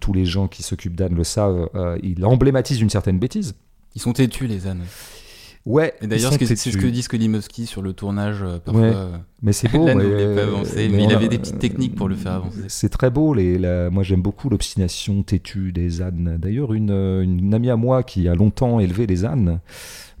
tous 0.00 0.12
les 0.12 0.24
gens 0.24 0.48
qui 0.48 0.62
s'occupent 0.62 0.96
d'ânes 0.96 1.14
le 1.14 1.24
savent, 1.24 1.68
euh, 1.74 1.98
il 2.02 2.24
emblématise 2.24 2.80
une 2.80 2.90
certaine 2.90 3.18
bêtise. 3.18 3.54
Ils 3.94 4.00
sont 4.00 4.12
têtus, 4.12 4.46
les 4.46 4.66
ânes. 4.66 4.84
Ouais. 5.66 5.94
Et 6.00 6.06
d'ailleurs, 6.06 6.32
c'est 6.32 6.56
ce 6.56 6.78
que 6.78 6.86
dit 6.86 7.02
Skolimowski 7.02 7.66
sur 7.66 7.82
le 7.82 7.92
tournage. 7.92 8.42
Euh, 8.42 8.58
parfois, 8.60 8.84
euh, 8.84 9.16
mais 9.42 9.52
c'est 9.52 9.68
beau. 9.72 9.86
Là, 9.86 9.96
mais, 9.96 10.34
pas 10.34 10.42
avancer, 10.42 10.88
mais, 10.88 11.04
il 11.04 11.12
avait 11.12 11.28
des 11.28 11.38
petites 11.38 11.58
techniques 11.58 11.96
pour 11.96 12.08
le 12.08 12.14
faire 12.14 12.32
avancer. 12.32 12.60
C'est 12.68 12.88
très 12.88 13.10
beau. 13.10 13.34
Les, 13.34 13.58
moi, 13.90 14.04
j'aime 14.04 14.22
beaucoup 14.22 14.48
l'obstination 14.48 15.24
têtue 15.24 15.72
des 15.72 16.00
ânes. 16.02 16.38
D'ailleurs, 16.40 16.72
une, 16.72 16.90
une, 16.90 17.52
amie 17.52 17.68
à 17.68 17.76
moi 17.76 18.04
qui 18.04 18.28
a 18.28 18.34
longtemps 18.34 18.78
élevé 18.78 19.06
les 19.06 19.24
ânes 19.24 19.60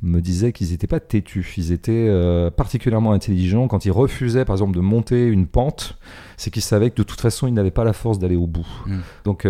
me 0.02 0.20
disait 0.20 0.52
qu'ils 0.52 0.70
n'étaient 0.70 0.88
pas 0.88 1.00
têtus. 1.00 1.54
Ils 1.56 1.72
étaient 1.72 2.06
euh, 2.08 2.50
particulièrement 2.50 3.12
intelligents. 3.12 3.68
Quand 3.68 3.86
ils 3.86 3.92
refusaient, 3.92 4.44
par 4.44 4.54
exemple, 4.54 4.76
de 4.76 4.82
monter 4.82 5.26
une 5.26 5.46
pente, 5.46 5.96
c'est 6.36 6.50
qu'ils 6.50 6.62
savaient 6.62 6.90
que 6.90 6.96
de 6.96 7.02
toute 7.02 7.20
façon, 7.20 7.46
ils 7.46 7.54
n'avaient 7.54 7.70
pas 7.70 7.84
la 7.84 7.92
force 7.92 8.18
d'aller 8.18 8.36
au 8.36 8.46
bout. 8.46 8.66
Mm. 8.86 8.98
Donc, 9.24 9.46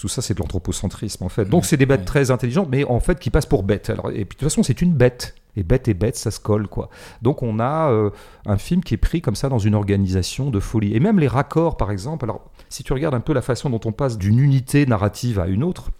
tout 0.00 0.08
ça, 0.08 0.22
c'est 0.22 0.34
de 0.34 0.38
l'anthropocentrisme, 0.38 1.24
en 1.24 1.28
fait. 1.28 1.44
Donc, 1.46 1.64
c'est 1.64 1.76
des 1.76 1.86
bêtes 1.86 2.04
très 2.04 2.30
intelligentes, 2.30 2.68
mais 2.70 2.84
en 2.84 3.00
fait, 3.00 3.18
qui 3.18 3.30
passent 3.30 3.46
pour 3.46 3.62
bêtes. 3.62 3.90
Alors, 3.90 4.10
et 4.10 4.24
puis, 4.24 4.24
de 4.24 4.28
toute 4.28 4.42
façon, 4.42 4.62
c'est 4.62 4.80
une 4.80 4.92
bête. 4.92 5.34
Et 5.56 5.64
bête 5.64 5.88
et 5.88 5.94
bête, 5.94 6.16
ça 6.16 6.30
se 6.30 6.38
colle, 6.38 6.68
quoi. 6.68 6.88
Donc, 7.20 7.42
on 7.42 7.58
a 7.58 7.90
euh, 7.90 8.10
un 8.46 8.58
film 8.58 8.84
qui 8.84 8.94
est 8.94 8.98
pris 8.98 9.20
comme 9.20 9.34
ça 9.34 9.48
dans 9.48 9.58
une 9.58 9.74
organisation 9.74 10.50
de 10.50 10.60
folie. 10.60 10.94
Et 10.94 11.00
même 11.00 11.18
les 11.18 11.26
raccords, 11.26 11.76
par 11.76 11.90
exemple. 11.90 12.24
Alors, 12.26 12.48
si 12.68 12.84
tu 12.84 12.92
regardes 12.92 13.14
un 13.14 13.20
peu 13.20 13.32
la 13.32 13.42
façon 13.42 13.70
dont 13.70 13.80
on 13.84 13.92
passe 13.92 14.18
d'une 14.18 14.38
unité 14.38 14.86
narrative 14.86 15.40
à 15.40 15.48
une 15.48 15.64
autre, 15.64 15.90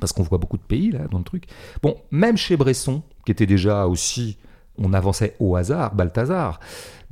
parce 0.00 0.12
qu'on 0.12 0.22
voit 0.22 0.38
beaucoup 0.38 0.58
de 0.58 0.62
pays, 0.62 0.90
là, 0.90 1.00
dans 1.10 1.18
le 1.18 1.24
truc. 1.24 1.44
Bon, 1.82 1.96
même 2.10 2.36
chez 2.36 2.58
Bresson, 2.58 3.02
qui 3.24 3.32
était 3.32 3.46
déjà 3.46 3.86
aussi 3.86 4.36
on 4.78 4.92
avançait 4.92 5.36
au 5.40 5.56
hasard, 5.56 5.94
Balthazar. 5.94 6.60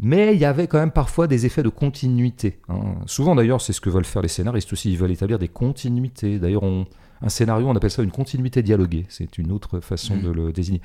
Mais 0.01 0.35
il 0.35 0.41
y 0.41 0.45
avait 0.45 0.67
quand 0.67 0.79
même 0.79 0.93
parfois 0.93 1.27
des 1.27 1.45
effets 1.47 1.63
de 1.63 1.69
continuité. 1.69 2.61
Hein. 2.69 2.95
Souvent 3.07 3.35
d'ailleurs, 3.35 3.61
c'est 3.61 3.73
ce 3.73 3.81
que 3.81 3.91
veulent 3.91 4.05
faire 4.05 4.23
les 4.23 4.29
scénaristes 4.29 4.73
aussi, 4.73 4.93
ils 4.93 4.99
veulent 4.99 5.11
établir 5.11 5.39
des 5.39 5.49
continuités. 5.49 6.39
D'ailleurs, 6.39 6.65
un 6.65 7.29
scénario, 7.29 7.67
on 7.67 7.75
appelle 7.75 7.91
ça 7.91 8.03
une 8.03 8.13
continuité 8.13 8.63
dialoguée, 8.63 9.07
c'est 9.09 9.39
une 9.39 9.51
autre 9.51 9.81
façon 9.81 10.17
mmh. 10.17 10.23
de 10.23 10.31
le 10.31 10.53
désigner. 10.53 10.81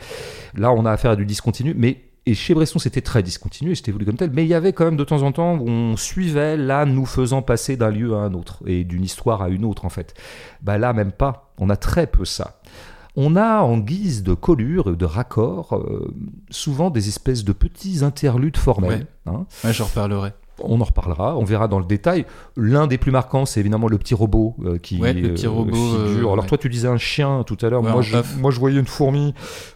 Là, 0.56 0.72
on 0.72 0.86
a 0.86 0.92
affaire 0.92 1.12
à 1.12 1.16
du 1.16 1.26
discontinu, 1.26 1.76
mais 1.78 2.02
et 2.26 2.36
chez 2.36 2.54
Bresson, 2.54 2.80
c'était 2.80 3.02
très 3.02 3.22
discontinu, 3.22 3.76
c'était 3.76 3.92
voulu 3.92 4.06
comme 4.06 4.16
tel, 4.16 4.32
mais 4.32 4.46
il 4.46 4.48
y 4.48 4.54
avait 4.54 4.72
quand 4.72 4.86
même 4.86 4.96
de 4.96 5.04
temps 5.04 5.24
en 5.24 5.34
temps 5.34 5.58
où 5.58 5.68
on 5.68 5.98
suivait 5.98 6.56
là, 6.56 6.86
nous 6.86 7.06
faisant 7.06 7.42
passer 7.42 7.76
d'un 7.76 7.90
lieu 7.90 8.16
à 8.16 8.20
un 8.20 8.34
autre, 8.34 8.64
et 8.66 8.86
d'une 8.86 9.04
histoire 9.04 9.42
à 9.42 9.50
une 9.50 9.66
autre 9.66 9.84
en 9.84 9.90
fait. 9.90 10.14
Bah 10.62 10.78
là, 10.78 10.94
même 10.94 11.12
pas, 11.12 11.54
on 11.58 11.70
a 11.70 11.76
très 11.76 12.08
peu 12.08 12.24
ça. 12.24 12.62
On 13.16 13.36
a 13.36 13.62
en 13.62 13.78
guise 13.78 14.24
de 14.24 14.34
collure 14.34 14.90
et 14.90 14.96
de 14.96 15.06
raccord 15.06 15.76
euh, 15.76 16.12
souvent 16.50 16.90
des 16.90 17.08
espèces 17.10 17.44
de 17.44 17.54
petits 17.54 18.04
interludes 18.04 18.58
formels. 18.58 19.08
hein. 19.26 19.46
Ouais, 19.64 19.74
j'en 19.74 19.86
reparlerai. 19.86 20.32
On 20.60 20.80
en 20.82 20.84
reparlera, 20.84 21.36
on 21.36 21.44
verra 21.44 21.68
dans 21.68 21.80
le 21.80 21.86
détail. 21.86 22.26
L'un 22.56 22.86
des 22.86 23.00
plus 23.00 23.12
marquants, 23.12 23.46
c'est 23.48 23.60
évidemment 23.60 23.88
le 23.88 23.98
petit 23.98 24.14
robot 24.14 24.56
euh, 24.64 24.78
qui 24.78 25.00
Ouais, 25.00 25.12
le 25.12 25.34
petit 25.34 25.48
euh, 25.48 25.50
robot, 25.50 25.98
figure. 26.08 26.32
Alors 26.32 26.46
toi, 26.46 26.60
tu 26.60 26.70
disais 26.70 26.88
un 26.88 26.98
chien 26.98 27.44
tout 27.44 27.58
à 27.64 27.70
l'heure. 27.70 27.82
Moi, 27.82 28.02
je, 28.04 28.18
moi, 28.40 28.52
je 28.52 28.60
voyais 28.60 28.80
une 28.80 28.86
fourmi, 28.86 29.34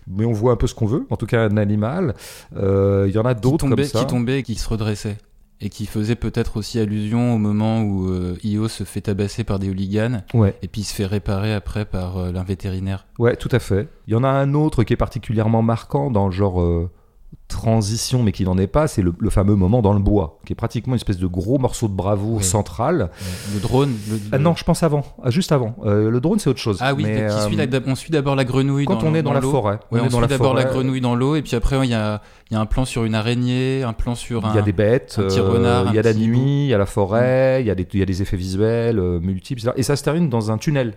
mais 0.08 0.24
on 0.26 0.34
voit 0.34 0.52
un 0.52 0.56
peu 0.56 0.68
ce 0.68 0.76
qu'on 0.76 0.86
veut. 0.86 1.08
En 1.10 1.16
tout 1.18 1.26
cas, 1.26 1.42
un 1.46 1.58
animal. 1.58 2.14
Il 2.56 3.12
y 3.12 3.18
en 3.18 3.26
a 3.26 3.34
d'autres 3.34 3.68
comme 3.68 3.84
ça. 3.84 4.00
qui 4.02 4.06
tombait 4.08 4.40
et 4.40 4.44
qui 4.44 4.54
se 4.56 4.70
redressait. 4.70 5.18
Et 5.60 5.70
qui 5.70 5.88
faisait 5.88 6.16
peut-être 6.16 6.58
aussi 6.58 6.80
allusion 6.80 7.34
au 7.34 7.38
moment 7.40 7.82
où 7.82 8.10
euh, 8.10 8.38
Io 8.44 8.68
se 8.68 8.84
fait 8.84 9.02
tabasser 9.02 9.44
par 9.44 9.58
des 9.58 9.70
hooligans 9.70 10.22
Ouais, 10.36 10.56
et 10.62 10.68
puis 10.68 10.82
il 10.82 10.84
se 10.84 10.94
fait 10.94 11.08
réparer 11.08 11.52
après 11.54 11.84
par 11.86 12.18
euh, 12.18 12.32
l'un 12.32 12.44
vétérinaire. 12.44 13.08
ouais, 13.18 13.36
tout 13.36 13.50
à 13.52 13.58
fait. 13.60 13.88
Il 14.08 14.14
y 14.14 14.16
en 14.16 14.24
a 14.24 14.30
un 14.30 14.54
autre 14.54 14.84
qui 14.84 14.94
est 14.94 14.98
particulièrement 14.98 15.64
marquant 15.64 16.12
dans 16.12 16.28
le 16.28 16.32
genre 16.32 16.62
euh, 16.62 16.92
transition, 17.48 18.24
mais 18.24 18.32
qui 18.32 18.44
n'en 18.44 18.58
est 18.58 18.68
pas. 18.68 18.88
C'est 18.88 19.02
le, 19.02 19.14
le 19.18 19.30
fameux 19.30 19.56
moment 19.56 19.82
dans 19.82 19.94
le 19.94 20.00
bois, 20.00 20.40
qui 20.46 20.54
est 20.54 20.56
pratiquement 20.56 20.94
une 20.94 20.98
espèce 20.98 21.18
de 21.18 21.28
gros 21.28 21.58
morceau 21.58 21.88
de 21.88 21.94
bravoure 21.94 22.38
Ouais. 22.38 22.44
central. 22.44 23.10
Le 23.54 23.60
drone. 23.60 23.94
le- 24.10 24.20
Ah 24.32 24.38
non, 24.38 24.54
je 24.56 24.64
pense 24.64 24.84
avant, 24.84 25.04
Ah, 25.24 25.30
juste 25.30 25.52
avant. 25.52 25.76
Euh, 25.86 26.10
le 26.10 26.20
drone, 26.20 26.40
c'est 26.40 26.50
autre 26.50 26.60
chose. 26.60 26.78
Ah 26.82 26.94
oui, 26.94 27.04
Mais, 27.04 27.14
qui 27.28 27.42
suit 27.48 27.60
euh, 27.60 27.66
la- 27.72 27.80
on 27.92 27.96
suit 27.96 28.12
d'abord 28.12 28.36
la 28.36 28.44
grenouille 28.46 28.86
quand 28.86 29.02
dans, 29.02 29.08
on 29.08 29.16
est 29.16 29.24
dans, 29.24 29.34
la 29.34 29.42
forêt, 29.42 29.80
Ouais, 29.92 30.02
on 30.02 30.10
suit 30.10 30.28
d'abord 30.28 30.54
la 30.54 30.66
grenouille 30.66 31.02
dans 31.02 31.16
l'eau 31.16 31.36
et 31.36 31.42
puis 31.42 31.56
après 31.56 31.78
il 31.86 31.90
y 31.90 31.94
a, 31.94 32.22
il 32.50 32.54
y 32.54 32.58
a 32.58 32.60
un 32.60 32.66
plan 32.66 32.86
sur 32.86 33.04
une 33.06 33.16
araignée, 33.16 33.84
un 33.84 33.94
plan 33.94 34.16
sur 34.16 34.46
un. 34.46 34.52
Il 34.52 34.56
y 34.56 34.60
a 34.60 34.62
des 34.62 34.72
bêtes, 34.74 35.16
un 35.20 35.24
petit 35.24 35.40
euh, 35.40 35.50
renard, 35.50 35.86
il 35.90 35.96
y 35.96 36.00
a 36.00 36.02
la 36.02 36.14
nuit, 36.14 36.66
il 36.66 36.68
y 36.68 36.74
a 36.74 36.78
la 36.78 36.86
forêt, 36.86 37.62
il 37.62 37.68
y, 37.68 37.72
a 37.72 37.76
des- 37.76 37.88
il 37.94 38.00
y 38.00 38.04
a 38.04 38.06
des 38.06 38.22
effets 38.22 38.38
visuels 38.38 39.00
euh, 39.00 39.20
multiples, 39.20 39.62
etc. 39.62 39.74
Et 39.78 39.84
ça 39.84 39.96
se 39.96 40.04
termine 40.04 40.30
dans 40.30 40.52
un 40.52 40.58
tunnel. 40.58 40.94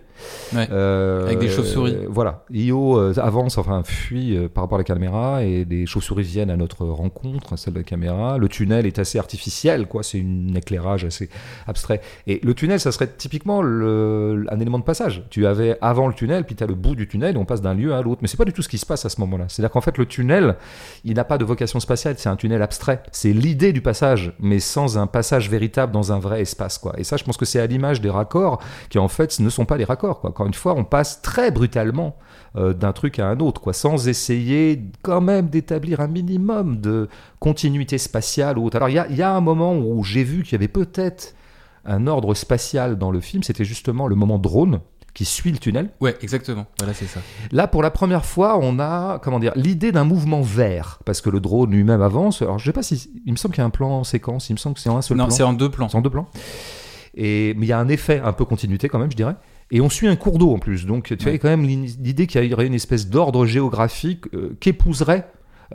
Ouais. 0.53 0.67
Euh, 0.71 1.25
Avec 1.25 1.39
des 1.39 1.49
chauves-souris. 1.49 1.93
euh, 1.93 2.07
voilà. 2.09 2.43
Io 2.51 2.97
euh, 2.97 3.13
avance, 3.19 3.57
enfin 3.57 3.83
fuit 3.83 4.35
euh, 4.35 4.47
par 4.49 4.63
rapport 4.63 4.75
à 4.77 4.79
la 4.79 4.83
caméra 4.85 5.43
et 5.43 5.65
des 5.65 5.85
chauves-souris 5.85 6.23
viennent 6.23 6.40
à 6.49 6.57
notre 6.57 6.85
rencontre, 6.85 7.53
à 7.53 7.57
celle 7.57 7.73
de 7.73 7.79
la 7.79 7.83
caméra. 7.83 8.37
Le 8.37 8.49
tunnel 8.49 8.85
est 8.85 8.99
assez 8.99 9.19
artificiel, 9.19 9.87
quoi. 9.87 10.03
C'est 10.03 10.19
un 10.19 10.55
éclairage 10.55 11.05
assez 11.05 11.29
abstrait. 11.67 12.01
Et 12.27 12.39
le 12.43 12.53
tunnel, 12.53 12.79
ça 12.79 12.91
serait 12.91 13.09
typiquement 13.15 13.61
un 13.61 14.59
élément 14.59 14.79
de 14.79 14.83
passage. 14.83 15.23
Tu 15.29 15.45
avais 15.47 15.77
avant 15.81 16.07
le 16.07 16.13
tunnel, 16.13 16.43
puis 16.45 16.55
tu 16.55 16.63
as 16.63 16.67
le 16.67 16.75
bout 16.75 16.95
du 16.95 17.07
tunnel 17.07 17.21
on 17.37 17.45
passe 17.45 17.61
d'un 17.61 17.73
lieu 17.73 17.93
à 17.93 18.01
l'autre. 18.01 18.19
Mais 18.21 18.27
c'est 18.27 18.37
pas 18.37 18.45
du 18.45 18.53
tout 18.53 18.61
ce 18.61 18.69
qui 18.69 18.77
se 18.77 18.85
passe 18.85 19.05
à 19.05 19.09
ce 19.09 19.19
moment-là. 19.21 19.45
C'est-à-dire 19.47 19.71
qu'en 19.71 19.81
fait, 19.81 19.97
le 19.97 20.05
tunnel, 20.05 20.55
il 21.03 21.15
n'a 21.15 21.23
pas 21.23 21.37
de 21.37 21.45
vocation 21.45 21.79
spatiale, 21.79 22.15
c'est 22.17 22.29
un 22.29 22.35
tunnel 22.35 22.61
abstrait. 22.61 23.03
C'est 23.11 23.33
l'idée 23.33 23.73
du 23.73 23.81
passage, 23.81 24.33
mais 24.39 24.59
sans 24.59 24.97
un 24.97 25.07
passage 25.07 25.49
véritable 25.49 25.91
dans 25.91 26.11
un 26.11 26.19
vrai 26.19 26.41
espace. 26.41 26.77
Quoi. 26.77 26.93
Et 26.97 27.03
ça, 27.03 27.17
je 27.17 27.23
pense 27.23 27.37
que 27.37 27.45
c'est 27.45 27.59
à 27.59 27.67
l'image 27.67 28.01
des 28.01 28.09
raccords 28.09 28.61
qui, 28.89 28.99
en 28.99 29.07
fait, 29.07 29.39
ne 29.39 29.49
sont 29.49 29.65
pas 29.65 29.77
des 29.77 29.83
raccords. 29.83 30.21
Quoi. 30.21 30.29
Encore 30.31 30.47
une 30.47 30.53
fois, 30.53 30.73
on 30.75 30.83
passe 30.83 31.21
très 31.21 31.51
brutalement 31.51 32.17
euh, 32.55 32.73
d'un 32.73 32.91
truc 32.91 33.19
à 33.19 33.27
un 33.27 33.39
autre, 33.39 33.61
quoi, 33.61 33.73
sans 33.73 34.07
essayer 34.07 34.81
quand 35.03 35.21
même 35.21 35.47
d'établir 35.49 35.99
un 36.01 36.07
minimum 36.07 36.81
de 36.81 37.07
continuité 37.39 37.97
spatiale 37.97 38.57
ou 38.57 38.65
autre. 38.65 38.75
Alors, 38.77 38.89
il 38.89 38.95
y 38.95 38.99
a, 38.99 39.07
il 39.09 39.15
y 39.15 39.21
a 39.21 39.31
un 39.33 39.41
moment 39.41 39.77
où 39.77 40.03
j'ai 40.03 40.23
vu 40.23 40.43
qu'il 40.43 40.53
y 40.53 40.55
avait 40.55 40.67
peut-être 40.67 41.33
un 41.85 42.07
ordre 42.07 42.33
spatial 42.33 42.97
dans 42.97 43.09
le 43.11 43.19
film, 43.21 43.41
c'était 43.43 43.65
justement 43.65 44.07
le 44.07 44.15
moment 44.15 44.37
drone 44.37 44.81
qui 45.13 45.25
suit 45.25 45.51
le 45.51 45.57
tunnel. 45.57 45.89
Ouais, 45.99 46.15
exactement. 46.21 46.65
Voilà, 46.77 46.93
c'est 46.93 47.05
ça. 47.05 47.19
Là, 47.51 47.67
pour 47.67 47.83
la 47.83 47.91
première 47.91 48.23
fois, 48.23 48.57
on 48.61 48.79
a 48.79 49.19
comment 49.19 49.39
dire 49.39 49.51
l'idée 49.55 49.91
d'un 49.91 50.05
mouvement 50.05 50.41
vert, 50.41 50.99
parce 51.03 51.19
que 51.19 51.29
le 51.29 51.39
drone 51.41 51.71
lui-même 51.71 52.01
avance. 52.01 52.41
Alors, 52.41 52.59
je 52.59 52.65
sais 52.65 52.71
pas 52.71 52.83
si 52.83 53.09
il 53.25 53.31
me 53.33 53.37
semble 53.37 53.53
qu'il 53.53 53.61
y 53.61 53.63
a 53.63 53.67
un 53.67 53.71
plan 53.71 53.89
en 53.89 54.03
séquence. 54.05 54.49
Il 54.49 54.53
me 54.53 54.57
semble 54.57 54.75
que 54.75 54.81
c'est 54.81 54.89
en 54.89 54.97
un 54.97 55.01
seul 55.01 55.17
Non, 55.17 55.25
plan. 55.25 55.35
c'est 55.35 55.43
en 55.43 55.51
deux 55.53 55.69
plans. 55.69 55.89
C'est 55.89 55.97
en 55.97 56.01
deux 56.01 56.09
plans. 56.09 56.29
Et 57.13 57.53
mais 57.57 57.65
il 57.65 57.69
y 57.69 57.73
a 57.73 57.79
un 57.79 57.89
effet 57.89 58.21
un 58.23 58.31
peu 58.31 58.45
continuité 58.45 58.87
quand 58.87 58.99
même, 58.99 59.11
je 59.11 59.17
dirais. 59.17 59.35
Et 59.71 59.79
on 59.81 59.89
suit 59.89 60.07
un 60.07 60.15
cours 60.15 60.37
d'eau 60.37 60.51
en 60.53 60.59
plus. 60.59 60.85
Donc, 60.85 61.15
tu 61.17 61.25
Ouais. 61.25 61.33
as 61.35 61.37
quand 61.37 61.47
même 61.49 61.63
l'idée 61.63 62.27
qu'il 62.27 62.43
y 62.43 62.53
aurait 62.53 62.67
une 62.67 62.73
espèce 62.73 63.09
d'ordre 63.09 63.45
géographique 63.45 64.25
euh, 64.33 64.55
qu'épouserait 64.59 65.27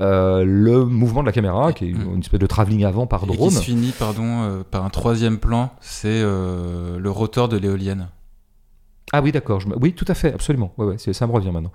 euh, 0.03 0.45
le 0.45 0.85
mouvement 0.85 1.23
de 1.23 1.27
la 1.27 1.33
caméra, 1.33 1.73
qui 1.73 1.87
est 1.87 1.89
une 1.89 2.21
espèce 2.21 2.39
de 2.41 2.47
travelling 2.47 2.85
avant 2.85 3.07
par 3.07 3.25
Et 3.25 3.27
drone. 3.27 3.49
qui 3.49 3.55
se 3.55 3.63
finit, 3.63 3.93
pardon, 3.99 4.43
euh, 4.43 4.63
par 4.71 4.85
un 4.85 4.91
troisième 4.91 5.39
plan. 5.39 5.71
C'est 5.81 6.21
le 6.23 7.09
rotor 7.09 7.49
de 7.49 7.57
l'éolienne. 7.57 8.09
Ah 9.13 9.23
oui, 9.23 9.31
d'accord. 9.33 9.61
me- 9.67 9.79
Oui, 9.81 9.93
tout 9.95 10.05
à 10.09 10.15
fait, 10.15 10.35
absolument. 10.35 10.73
Ouais, 10.77 10.85
ouais, 10.85 10.99
ça 10.99 11.27
me 11.29 11.33
revient 11.33 11.53
maintenant. 11.53 11.71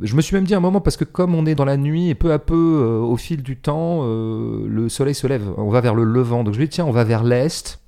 Je 0.00 0.14
me 0.14 0.22
suis 0.22 0.34
même 0.36 0.44
dit 0.44 0.54
un 0.54 0.60
moment, 0.60 0.80
parce 0.80 0.96
que 0.96 1.04
comme 1.04 1.34
on 1.34 1.44
est 1.44 1.56
dans 1.56 1.64
la 1.64 1.76
nuit, 1.76 2.08
et 2.08 2.14
peu 2.14 2.32
à 2.32 2.38
peu, 2.38 2.54
euh, 2.54 3.00
au 3.00 3.16
fil 3.16 3.42
du 3.42 3.56
temps, 3.56 4.02
euh, 4.04 4.64
le 4.68 4.88
soleil 4.88 5.14
se 5.14 5.26
lève. 5.26 5.42
On 5.56 5.68
va 5.70 5.80
vers 5.80 5.94
le 5.96 6.04
levant. 6.04 6.44
Donc 6.44 6.54
je 6.54 6.60
me 6.60 6.64
dis, 6.64 6.70
tiens, 6.70 6.86
on 6.86 6.92
va 6.92 7.02
vers 7.04 7.24
l'Est. 7.24 7.80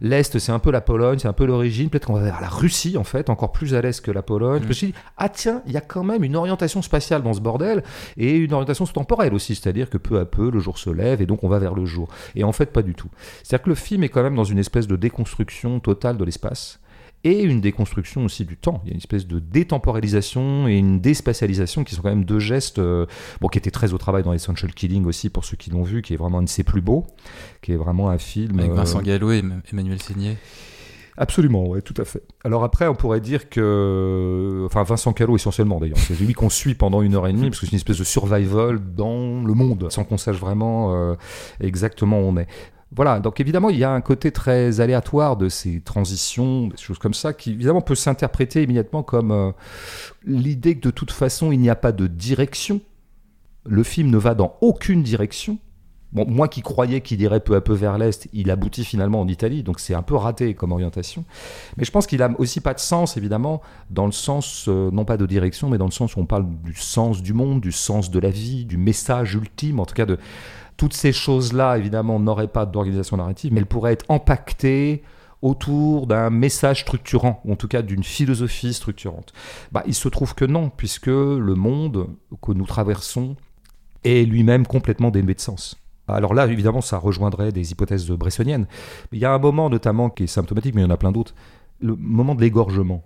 L'Est, 0.00 0.38
c'est 0.38 0.52
un 0.52 0.58
peu 0.58 0.70
la 0.70 0.80
Pologne, 0.80 1.18
c'est 1.18 1.28
un 1.28 1.32
peu 1.32 1.44
l'origine. 1.44 1.90
Peut-être 1.90 2.06
qu'on 2.06 2.14
va 2.14 2.22
vers 2.22 2.40
la 2.40 2.48
Russie, 2.48 2.96
en 2.96 3.04
fait, 3.04 3.30
encore 3.30 3.52
plus 3.52 3.74
à 3.74 3.80
l'Est 3.80 4.00
que 4.00 4.10
la 4.10 4.22
Pologne. 4.22 4.60
Mm. 4.60 4.62
Je 4.64 4.68
me 4.68 4.72
suis 4.72 4.86
dit, 4.88 4.94
ah 5.16 5.28
tiens, 5.28 5.62
il 5.66 5.72
y 5.72 5.76
a 5.76 5.80
quand 5.80 6.04
même 6.04 6.24
une 6.24 6.36
orientation 6.36 6.82
spatiale 6.82 7.22
dans 7.22 7.32
ce 7.32 7.40
bordel, 7.40 7.82
et 8.16 8.36
une 8.36 8.52
orientation 8.52 8.86
temporelle 8.86 9.34
aussi. 9.34 9.54
C'est-à-dire 9.54 9.90
que 9.90 9.98
peu 9.98 10.18
à 10.18 10.24
peu, 10.24 10.50
le 10.50 10.60
jour 10.60 10.78
se 10.78 10.90
lève, 10.90 11.20
et 11.22 11.26
donc 11.26 11.44
on 11.44 11.48
va 11.48 11.58
vers 11.58 11.74
le 11.74 11.84
jour. 11.84 12.08
Et 12.34 12.44
en 12.44 12.52
fait, 12.52 12.72
pas 12.72 12.82
du 12.82 12.94
tout. 12.94 13.10
C'est-à-dire 13.42 13.64
que 13.64 13.70
le 13.70 13.76
film 13.76 14.04
est 14.04 14.08
quand 14.08 14.22
même 14.22 14.36
dans 14.36 14.44
une 14.44 14.58
espèce 14.58 14.86
de 14.86 14.96
déconstruction 14.96 15.80
totale 15.80 16.16
de 16.16 16.24
l'espace 16.24 16.80
et 17.24 17.42
une 17.42 17.60
déconstruction 17.60 18.24
aussi 18.24 18.44
du 18.44 18.56
temps. 18.56 18.80
Il 18.84 18.88
y 18.88 18.90
a 18.90 18.94
une 18.94 18.98
espèce 18.98 19.26
de 19.26 19.38
détemporalisation 19.38 20.68
et 20.68 20.76
une 20.76 21.00
déspatialisation 21.00 21.84
qui 21.84 21.94
sont 21.94 22.02
quand 22.02 22.10
même 22.10 22.24
deux 22.24 22.38
gestes 22.38 22.78
euh, 22.78 23.06
bon, 23.40 23.48
qui 23.48 23.58
étaient 23.58 23.70
très 23.70 23.92
au 23.92 23.98
travail 23.98 24.22
dans 24.22 24.32
Essential 24.32 24.72
Killing 24.72 25.04
aussi 25.06 25.28
pour 25.28 25.44
ceux 25.44 25.56
qui 25.56 25.70
l'ont 25.70 25.82
vu, 25.82 26.02
qui 26.02 26.14
est 26.14 26.16
vraiment 26.16 26.38
un 26.38 26.42
de 26.42 26.48
ses 26.48 26.64
plus 26.64 26.80
beaux, 26.80 27.06
qui 27.62 27.72
est 27.72 27.76
vraiment 27.76 28.10
un 28.10 28.18
film 28.18 28.58
Avec 28.58 28.70
euh, 28.70 28.74
Vincent 28.74 29.02
Gallo 29.02 29.32
et 29.32 29.42
Emmanuel 29.72 30.00
Seigné. 30.00 30.36
Absolument, 31.20 31.66
ouais, 31.66 31.82
tout 31.82 31.94
à 31.96 32.04
fait. 32.04 32.22
Alors 32.44 32.62
après, 32.62 32.86
on 32.86 32.94
pourrait 32.94 33.20
dire 33.20 33.50
que, 33.50 34.62
enfin, 34.66 34.84
Vincent 34.84 35.12
Callot 35.12 35.34
essentiellement 35.34 35.80
d'ailleurs, 35.80 35.98
c'est 35.98 36.18
lui 36.18 36.32
qu'on 36.32 36.48
suit 36.48 36.76
pendant 36.76 37.02
une 37.02 37.16
heure 37.16 37.26
et 37.26 37.32
demie 37.32 37.50
parce 37.50 37.58
que 37.58 37.66
c'est 37.66 37.72
une 37.72 37.78
espèce 37.78 37.98
de 37.98 38.04
survival 38.04 38.78
dans 38.94 39.42
le 39.42 39.52
monde, 39.52 39.90
sans 39.90 40.04
qu'on 40.04 40.16
sache 40.16 40.36
vraiment 40.36 40.94
euh, 40.94 41.16
exactement 41.60 42.20
où 42.20 42.22
on 42.22 42.36
est. 42.36 42.46
Voilà, 42.94 43.20
donc 43.20 43.38
évidemment, 43.38 43.68
il 43.68 43.78
y 43.78 43.84
a 43.84 43.90
un 43.90 44.00
côté 44.00 44.32
très 44.32 44.80
aléatoire 44.80 45.36
de 45.36 45.50
ces 45.50 45.80
transitions, 45.80 46.68
des 46.68 46.76
choses 46.78 46.98
comme 46.98 47.12
ça, 47.12 47.34
qui 47.34 47.50
évidemment 47.50 47.82
peut 47.82 47.94
s'interpréter 47.94 48.62
immédiatement 48.62 49.02
comme 49.02 49.30
euh, 49.30 49.52
l'idée 50.24 50.74
que 50.76 50.80
de 50.80 50.90
toute 50.90 51.10
façon, 51.10 51.52
il 51.52 51.60
n'y 51.60 51.68
a 51.68 51.76
pas 51.76 51.92
de 51.92 52.06
direction. 52.06 52.80
Le 53.66 53.82
film 53.82 54.10
ne 54.10 54.16
va 54.16 54.34
dans 54.34 54.56
aucune 54.62 55.02
direction. 55.02 55.58
Bon, 56.12 56.24
moi 56.26 56.48
qui 56.48 56.62
croyais 56.62 57.02
qu'il 57.02 57.20
irait 57.20 57.40
peu 57.40 57.54
à 57.54 57.60
peu 57.60 57.74
vers 57.74 57.98
l'Est, 57.98 58.28
il 58.32 58.50
aboutit 58.50 58.84
finalement 58.84 59.20
en 59.20 59.28
Italie, 59.28 59.62
donc 59.62 59.78
c'est 59.78 59.92
un 59.92 60.00
peu 60.00 60.14
raté 60.14 60.54
comme 60.54 60.72
orientation. 60.72 61.26
Mais 61.76 61.84
je 61.84 61.90
pense 61.90 62.06
qu'il 62.06 62.22
a 62.22 62.30
aussi 62.38 62.62
pas 62.62 62.72
de 62.72 62.78
sens, 62.78 63.18
évidemment, 63.18 63.60
dans 63.90 64.06
le 64.06 64.12
sens, 64.12 64.64
euh, 64.68 64.90
non 64.90 65.04
pas 65.04 65.18
de 65.18 65.26
direction, 65.26 65.68
mais 65.68 65.76
dans 65.76 65.84
le 65.84 65.90
sens 65.90 66.16
où 66.16 66.20
on 66.20 66.24
parle 66.24 66.46
du 66.64 66.74
sens 66.74 67.20
du 67.20 67.34
monde, 67.34 67.60
du 67.60 67.72
sens 67.72 68.10
de 68.10 68.18
la 68.18 68.30
vie, 68.30 68.64
du 68.64 68.78
message 68.78 69.34
ultime, 69.34 69.80
en 69.80 69.84
tout 69.84 69.94
cas 69.94 70.06
de 70.06 70.18
toutes 70.78 70.94
ces 70.94 71.12
choses-là, 71.12 71.76
évidemment, 71.76 72.18
n'auraient 72.18 72.48
pas 72.48 72.64
d'organisation 72.64 73.18
narrative, 73.18 73.52
mais 73.52 73.60
elles 73.60 73.66
pourraient 73.66 73.92
être 73.92 74.06
empaquetées 74.08 75.02
autour 75.42 76.06
d'un 76.06 76.30
message 76.30 76.80
structurant, 76.80 77.40
ou 77.44 77.52
en 77.52 77.56
tout 77.56 77.68
cas 77.68 77.82
d'une 77.82 78.04
philosophie 78.04 78.72
structurante. 78.72 79.32
Bah, 79.72 79.82
il 79.86 79.94
se 79.94 80.08
trouve 80.08 80.34
que 80.34 80.44
non, 80.44 80.70
puisque 80.70 81.06
le 81.06 81.54
monde 81.54 82.08
que 82.40 82.52
nous 82.52 82.64
traversons 82.64 83.36
est 84.04 84.24
lui-même 84.24 84.66
complètement 84.66 85.10
dénué 85.10 85.34
de 85.34 85.40
sens. 85.40 85.76
Alors 86.06 86.32
là, 86.32 86.46
évidemment, 86.46 86.80
ça 86.80 86.96
rejoindrait 86.96 87.52
des 87.52 87.72
hypothèses 87.72 88.08
bressoniennes. 88.10 88.66
Il 89.12 89.18
y 89.18 89.24
a 89.24 89.32
un 89.32 89.38
moment 89.38 89.68
notamment 89.68 90.10
qui 90.10 90.24
est 90.24 90.28
symptomatique, 90.28 90.74
mais 90.74 90.82
il 90.82 90.84
y 90.84 90.88
en 90.88 90.94
a 90.94 90.96
plein 90.96 91.12
d'autres. 91.12 91.34
Le 91.80 91.96
moment 91.96 92.34
de 92.34 92.40
l'égorgement. 92.40 93.04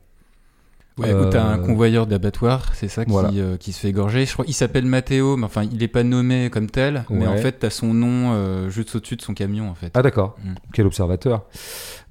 Ouais, 0.98 1.08
Euh, 1.10 1.26
où 1.26 1.30
t'as 1.30 1.42
un 1.44 1.58
convoyeur 1.58 2.06
d'abattoir, 2.06 2.74
c'est 2.74 2.88
ça, 2.88 3.04
qui, 3.06 3.10
Voilà. 3.10 3.30
euh, 3.34 3.56
qui 3.56 3.72
se 3.72 3.80
fait 3.80 3.88
égorger. 3.88 4.26
Je 4.26 4.32
crois 4.34 4.44
il 4.46 4.52
s'appelle 4.52 4.84
Matteo, 4.84 5.36
mais 5.38 5.46
enfin, 5.46 5.62
il 5.64 5.82
est 5.82 5.88
pas 5.88 6.02
nommé 6.02 6.50
comme 6.50 6.68
tel, 6.68 7.04
mais 7.08 7.26
en 7.26 7.36
fait, 7.36 7.52
t'as 7.60 7.70
son 7.70 7.94
nom 7.94 8.32
euh, 8.34 8.68
juste 8.68 8.94
au-dessus 8.94 9.16
de 9.16 9.22
son 9.22 9.32
camion, 9.32 9.70
en 9.70 9.74
fait. 9.74 9.90
Ah 9.94 10.02
d'accord, 10.02 10.36
Mm. 10.44 10.54
quel 10.74 10.86
observateur. 10.86 11.46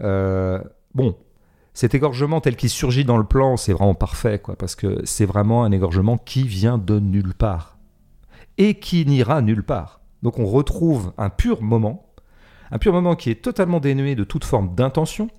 Euh, 0.02 0.60
bon, 0.96 1.16
cet 1.74 1.94
égorgement 1.96 2.42
tel 2.42 2.56
qu'il 2.56 2.70
surgit 2.70 3.06
dans 3.06 3.18
le 3.18 3.24
plan, 3.24 3.56
c'est 3.56 3.74
vraiment 3.74 3.94
parfait, 3.96 4.40
quoi, 4.40 4.56
parce 4.56 4.76
que 4.76 5.00
c'est 5.04 5.26
vraiment 5.26 5.64
un 5.64 5.72
égorgement 5.72 6.18
qui 6.18 6.44
vient 6.48 6.78
de 6.80 7.00
nulle 7.00 7.34
part 7.36 7.78
et 8.58 8.76
qui 8.80 9.06
n'ira 9.06 9.42
nulle 9.42 9.64
part. 9.64 10.02
Donc 10.24 10.38
on 10.40 10.46
retrouve 10.46 11.14
un 11.18 11.30
pur 11.30 11.62
moment, 11.62 12.11
un 12.72 12.78
pur 12.78 12.94
moment 12.94 13.16
qui 13.16 13.30
est 13.30 13.42
totalement 13.42 13.80
dénué 13.80 14.16
de 14.16 14.24
toute 14.24 14.46
forme 14.46 14.74
d'intention, 14.76 15.30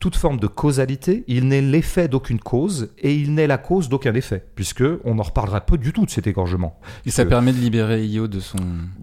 toute 0.00 0.16
forme 0.16 0.38
de 0.38 0.46
causalité. 0.46 1.24
Il 1.28 1.48
n'est 1.48 1.62
l'effet 1.62 2.08
d'aucune 2.08 2.38
cause 2.38 2.92
et 2.98 3.14
il 3.14 3.34
n'est 3.34 3.46
la 3.46 3.58
cause 3.58 3.88
d'aucun 3.88 4.14
effet, 4.14 4.44
puisque 4.54 4.84
on 5.04 5.14
n'en 5.14 5.22
reparlera 5.22 5.60
pas 5.62 5.76
du 5.76 5.92
tout 5.92 6.04
de 6.04 6.10
cet 6.10 6.26
égorgement. 6.26 6.78
Et 7.06 7.10
ça 7.10 7.24
permet 7.24 7.52
de 7.52 7.58
libérer 7.58 8.04
Io 8.04 8.28
de 8.28 8.40
son. 8.40 8.58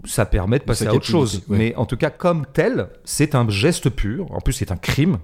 ça 0.06 0.26
permet 0.26 0.60
de 0.60 0.64
passer 0.64 0.88
à 0.88 0.94
autre 0.94 1.06
chose. 1.06 1.44
ouais. 1.48 1.58
Mais 1.58 1.76
en 1.76 1.86
tout 1.86 1.98
cas, 1.98 2.10
comme 2.10 2.46
tel, 2.54 2.90
c'est 3.04 3.36
un 3.36 3.50
geste 3.50 3.90
pur. 3.90 4.32
En 4.32 4.42
plus, 4.42 4.54
c'est 4.54 4.72
un 4.72 4.78
crime. 4.78 5.18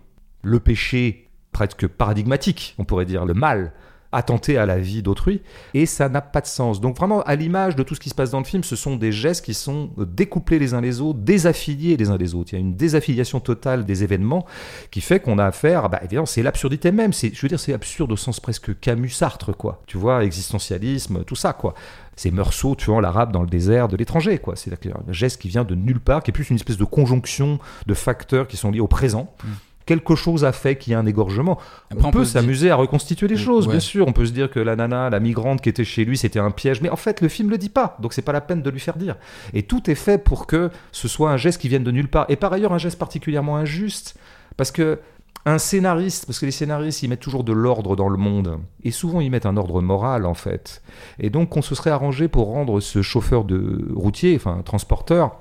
Le 0.44 0.60
péché 0.60 1.30
presque 1.52 1.88
paradigmatique, 1.88 2.76
on 2.78 2.84
pourrait 2.84 3.06
dire, 3.06 3.26
le 3.26 3.34
mal, 3.34 3.74
attenter 4.12 4.58
à 4.58 4.66
la 4.66 4.80
vie 4.80 5.02
d'autrui, 5.02 5.42
et 5.74 5.86
ça 5.86 6.10
n'a 6.10 6.22
pas 6.22 6.42
de 6.42 6.48
sens. 6.48 6.80
Donc 6.82 6.98
vraiment, 6.98 7.22
à 7.24 7.36
l'image 7.36 7.76
de 7.76 7.84
tout 7.84 7.96
ce 7.96 8.00
qui 8.00 8.10
se 8.10 8.16
passe 8.16 8.32
dans 8.32 8.40
le 8.40 8.46
film, 8.46 8.64
ce 8.64 8.76
sont 8.76 8.96
des 8.96 9.12
gestes 9.12 9.44
qui 9.44 9.54
sont 9.54 9.92
découplés 9.98 10.60
les 10.60 10.74
uns 10.74 10.82
les 10.82 11.02
autres, 11.02 11.20
désaffiliés 11.20 11.98
les 11.98 12.10
uns 12.10 12.18
des 12.18 12.36
autres. 12.36 12.54
Il 12.54 12.56
y 12.56 12.58
a 12.58 12.62
une 12.62 12.76
désaffiliation 12.76 13.40
totale 13.40 13.86
des 13.86 14.04
événements 14.04 14.46
qui 14.92 15.02
fait 15.02 15.20
qu'on 15.20 15.38
a 15.38 15.46
affaire, 15.46 15.90
bah, 15.90 16.00
évidemment, 16.04 16.26
c'est 16.26 16.44
l'absurdité 16.44 16.92
même. 16.92 17.14
C'est, 17.14 17.34
je 17.34 17.42
veux 17.42 17.50
dire, 17.50 17.60
c'est 17.60 17.74
absurde 17.74 18.12
au 18.12 18.18
sens 18.18 18.40
presque 18.40 18.80
Camus-Sartre, 18.80 19.56
quoi. 19.56 19.82
Tu 19.88 19.98
vois, 19.98 20.24
existentialisme, 20.24 21.24
tout 21.24 21.36
ça, 21.36 21.54
quoi. 21.54 21.74
C'est 22.16 22.32
Meursault 22.32 22.76
tuant 22.76 23.00
l'arabe 23.00 23.32
dans 23.32 23.42
le 23.42 23.50
désert 23.50 23.88
de 23.88 23.98
l'étranger, 23.98 24.40
quoi. 24.40 24.56
C'est 24.56 24.72
un 24.72 25.14
geste 25.14 25.42
qui 25.42 25.50
vient 25.50 25.64
de 25.64 25.76
nulle 25.76 26.00
part, 26.00 26.24
qui 26.24 26.32
est 26.32 26.34
plus 26.34 26.50
une 26.50 26.56
espèce 26.56 26.78
de 26.78 26.86
conjonction 26.86 27.60
de 27.86 27.94
facteurs 27.94 28.48
qui 28.48 28.58
sont 28.58 28.72
liés 28.72 28.80
au 28.80 28.88
présent. 28.88 29.34
Mm 29.44 29.48
quelque 29.88 30.16
chose 30.16 30.46
a 30.46 30.52
fait 30.52 30.78
qu'il 30.78 30.92
y 30.92 30.96
a 30.96 31.00
un 31.00 31.06
égorgement. 31.08 31.58
on, 31.96 32.12
peut, 32.12 32.26
s'amuser 32.26 32.70
à 32.70 32.76
reconstituer 32.76 33.28
les 33.28 33.38
choses, 33.38 33.68
bien 33.68 33.80
sûr. 33.80 34.08
On 34.08 34.14
peut 34.14 34.28
se 34.28 34.32
dire 34.32 34.52
que 34.52 34.60
la 34.60 34.76
nana, 34.76 35.10
la 35.10 35.20
migrante 35.20 35.62
qui 35.62 35.70
était 35.70 35.86
chez 35.86 36.06
lui, 36.06 36.18
c'était 36.18 36.40
un 36.40 36.52
piège. 36.52 36.82
Mais 36.82 36.90
en 36.90 36.96
fait, 36.96 37.22
le 37.22 37.30
film 37.30 37.50
le 37.50 37.58
dit 37.58 37.70
pas. 37.70 37.98
Donc 38.00 38.14
c'est 38.14 38.22
pas 38.22 38.34
la 38.34 38.42
peine 38.42 38.62
de 38.62 38.70
lui 38.70 38.80
faire 38.80 38.98
dire. 38.98 39.16
Et 39.54 39.64
tout 39.64 39.90
est 39.90 39.96
fait 39.96 40.20
pour 40.20 40.46
que 40.46 40.70
ce 40.92 41.08
soit 41.08 41.32
un 41.32 41.38
geste 41.38 41.60
qui 41.60 41.70
vienne 41.70 41.84
de 41.84 41.92
nulle 41.92 42.10
part. 42.10 42.26
Et 42.30 42.36
par 42.36 42.54
ailleurs, 42.54 42.74
un 42.74 42.78
geste 42.78 43.00
particulièrement 43.00 43.58
injuste. 43.58 44.18
Parce 44.58 44.72
que 44.72 45.00
un 45.46 45.60
scénariste, 45.60 46.26
parce 46.26 46.40
que 46.40 46.46
les 46.46 46.52
scénaristes, 46.52 47.04
ils 47.04 47.08
mettent 47.08 47.22
toujours 47.22 47.46
de 47.46 47.54
l'ordre 47.54 47.96
dans 47.96 48.10
le 48.10 48.18
monde. 48.18 48.60
Et 48.84 48.92
souvent, 48.92 49.22
ils 49.22 49.32
mettent 49.32 49.46
un 49.46 49.56
ordre 49.56 49.82
moral, 49.82 50.26
en 50.26 50.34
fait. 50.34 50.82
Et 51.20 51.30
donc, 51.30 51.56
on 51.56 51.62
se 51.62 51.74
serait 51.74 51.90
arrangé 51.90 52.28
pour 52.28 52.48
rendre 52.48 52.82
ce 52.82 53.02
chauffeur 53.02 53.46
de 53.46 53.88
routier, 53.96 54.36
enfin, 54.36 54.62
transporteur, 54.66 55.38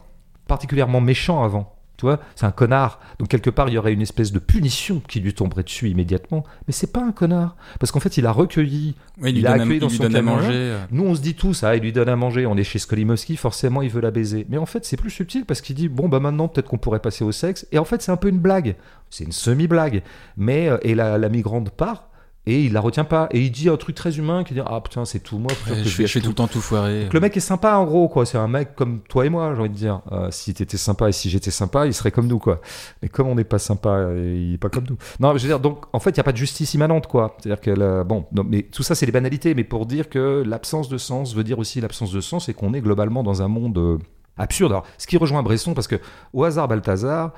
particulièrement 0.47 1.01
méchant 1.01 1.43
avant. 1.43 1.76
Tu 1.97 2.05
vois, 2.05 2.21
c'est 2.35 2.45
un 2.45 2.51
connard. 2.51 3.01
Donc 3.19 3.29
quelque 3.29 3.49
part, 3.49 3.69
il 3.69 3.75
y 3.75 3.79
aurait 3.79 3.93
une 3.93 4.03
espèce 4.03 4.31
de 4.31 4.39
punition 4.39 5.01
qui 5.09 5.21
lui 5.21 5.33
tomberait 5.33 5.63
dessus 5.63 5.89
immédiatement. 5.89 6.45
Mais 6.67 6.73
c'est 6.73 6.93
pas 6.93 7.03
un 7.03 7.13
connard, 7.13 7.57
parce 7.81 7.91
qu'en 7.91 8.01
fait, 8.01 8.19
il 8.19 8.27
a 8.27 8.33
recueilli, 8.33 8.95
il, 9.25 9.47
a 9.47 9.53
accueilli 9.53 9.79
dans 9.79 9.89
son 9.89 10.09
camion. 10.09 10.37
manger. 10.37 10.51
Euh. 10.53 10.85
Nous, 10.91 11.05
on 11.05 11.15
se 11.15 11.21
dit 11.21 11.35
tous, 11.35 11.65
ah, 11.65 11.75
il 11.75 11.83
lui 11.83 11.93
donne 11.93 12.09
à 12.09 12.17
manger. 12.17 12.45
On 12.47 12.57
est 12.57 12.65
chez 12.65 12.79
Skolimowski, 12.79 13.37
forcément, 13.37 13.81
il 13.81 13.91
veut 13.91 14.03
la 14.03 14.11
baiser. 14.11 14.47
Mais 14.51 14.59
en 14.59 14.67
fait, 14.67 14.85
c'est 14.85 14.97
plus 14.97 15.11
subtil 15.11 15.47
parce 15.47 15.61
qu'il 15.61 15.75
dit, 15.75 15.89
bon, 15.89 16.09
bah 16.09 16.21
maintenant, 16.21 16.49
peut-être 16.49 16.69
qu'on 16.69 16.79
pourrait 16.79 17.01
passer 17.01 17.25
au 17.25 17.33
sexe. 17.33 17.67
Et 17.73 17.79
en 17.79 17.85
fait, 17.85 18.03
c'est 18.03 18.13
un 18.13 18.17
peu 18.17 18.29
une 18.29 18.41
blague. 18.41 18.77
C'est 19.09 19.25
une 19.25 19.33
semi-blague. 19.33 20.03
Mais 20.37 20.69
euh, 20.69 20.79
et 20.83 20.95
la, 20.95 21.17
la 21.17 21.29
migrante 21.29 21.71
part 21.71 22.11
et 22.47 22.65
il 22.65 22.73
la 22.73 22.81
retient 22.81 23.05
pas. 23.05 23.29
Et 23.33 23.41
il 23.41 23.51
dit 23.51 23.69
un 23.69 23.77
truc 23.77 23.97
très 23.97 24.19
humain 24.19 24.45
qui 24.45 24.55
dit 24.55 24.61
ah 24.65 24.81
putain 24.81 25.05
c'est 25.05 25.19
tout. 25.19 25.39
Moi 25.39 25.51
je, 25.67 26.07
fais, 26.07 26.21
tout 26.21 26.29
le 26.29 26.35
temps 26.35 26.47
tout 26.47 26.61
foirer. 26.61 27.09
Le 27.13 27.21
mec 27.21 27.37
est 27.37 27.41
sympa 27.41 27.75
en 27.75 27.85
gros 27.85 28.09
quoi. 28.09 28.25
C'est 28.25 28.39
un 28.39 28.47
mec 28.47 28.75
comme 28.77 29.01
toi 29.01 29.27
et 29.27 29.29
moi 29.29 29.53
j'ai 29.55 29.61
envie 29.61 29.71
de 29.71 29.75
dire. 29.75 30.01
Euh, 30.13 30.29
si 30.31 30.55
t'étais 30.55 30.77
sympa 30.77 31.09
et 31.09 31.13
si 31.13 31.29
j'étais 31.29 31.51
sympa 31.51 31.87
il 31.87 31.95
serait 31.95 32.13
comme 32.13 32.29
nous 32.29 32.39
quoi. 32.39 32.61
Mais 33.03 33.09
comme 33.09 33.27
on 33.27 33.35
n'est 33.35 33.45
pas 33.45 33.59
sympa 33.59 34.09
il 34.15 34.55
est 34.55 34.59
pas 34.59 34.69
comme 34.69 34.87
nous. 34.89 34.97
Non 35.19 35.37
je 35.37 35.43
veux 35.43 35.49
dire 35.49 35.61
donc 35.61 35.85
en 35.93 35.99
fait 35.99 36.11
il 36.11 36.17
y 36.19 36.21
a 36.21 36.25
pas 36.25 36.33
de 36.33 36.37
justice 36.37 36.75
immanente 36.75 37.09
quoi. 37.09 37.37
C'est 37.41 37.51
à 37.51 37.57
dire 37.57 37.61
que 37.61 38.03
bon 38.05 38.27
mais 38.33 38.63
tout 38.63 38.83
ça 38.83 38.95
c'est 38.95 39.07
des 39.07 39.13
banalités. 39.13 39.55
Mais 39.55 39.65
pour 39.65 39.87
dire 39.87 40.09
que 40.09 40.45
l'absence 40.47 40.89
de 40.89 40.99
sens 40.99 41.35
veut 41.35 41.45
dire 41.45 41.59
aussi 41.59 41.81
l'absence 41.81 42.13
de 42.13 42.21
sens 42.21 42.49
et 42.49 42.55
qu'on 42.55 42.75
est 42.75 42.81
globalement 42.81 43.25
dans 43.25 43.43
un 43.43 43.49
monde 43.49 43.79
euh, 43.79 43.99
absurde. 44.39 44.71
Alors 44.73 44.87
ce 44.99 45.07
qui 45.09 45.17
rejoint 45.17 45.43
Bresson 45.43 45.75
parce 45.75 45.89
que 45.89 45.97
au 46.33 46.45
hasard 46.45 46.69
Balthazar 46.69 47.33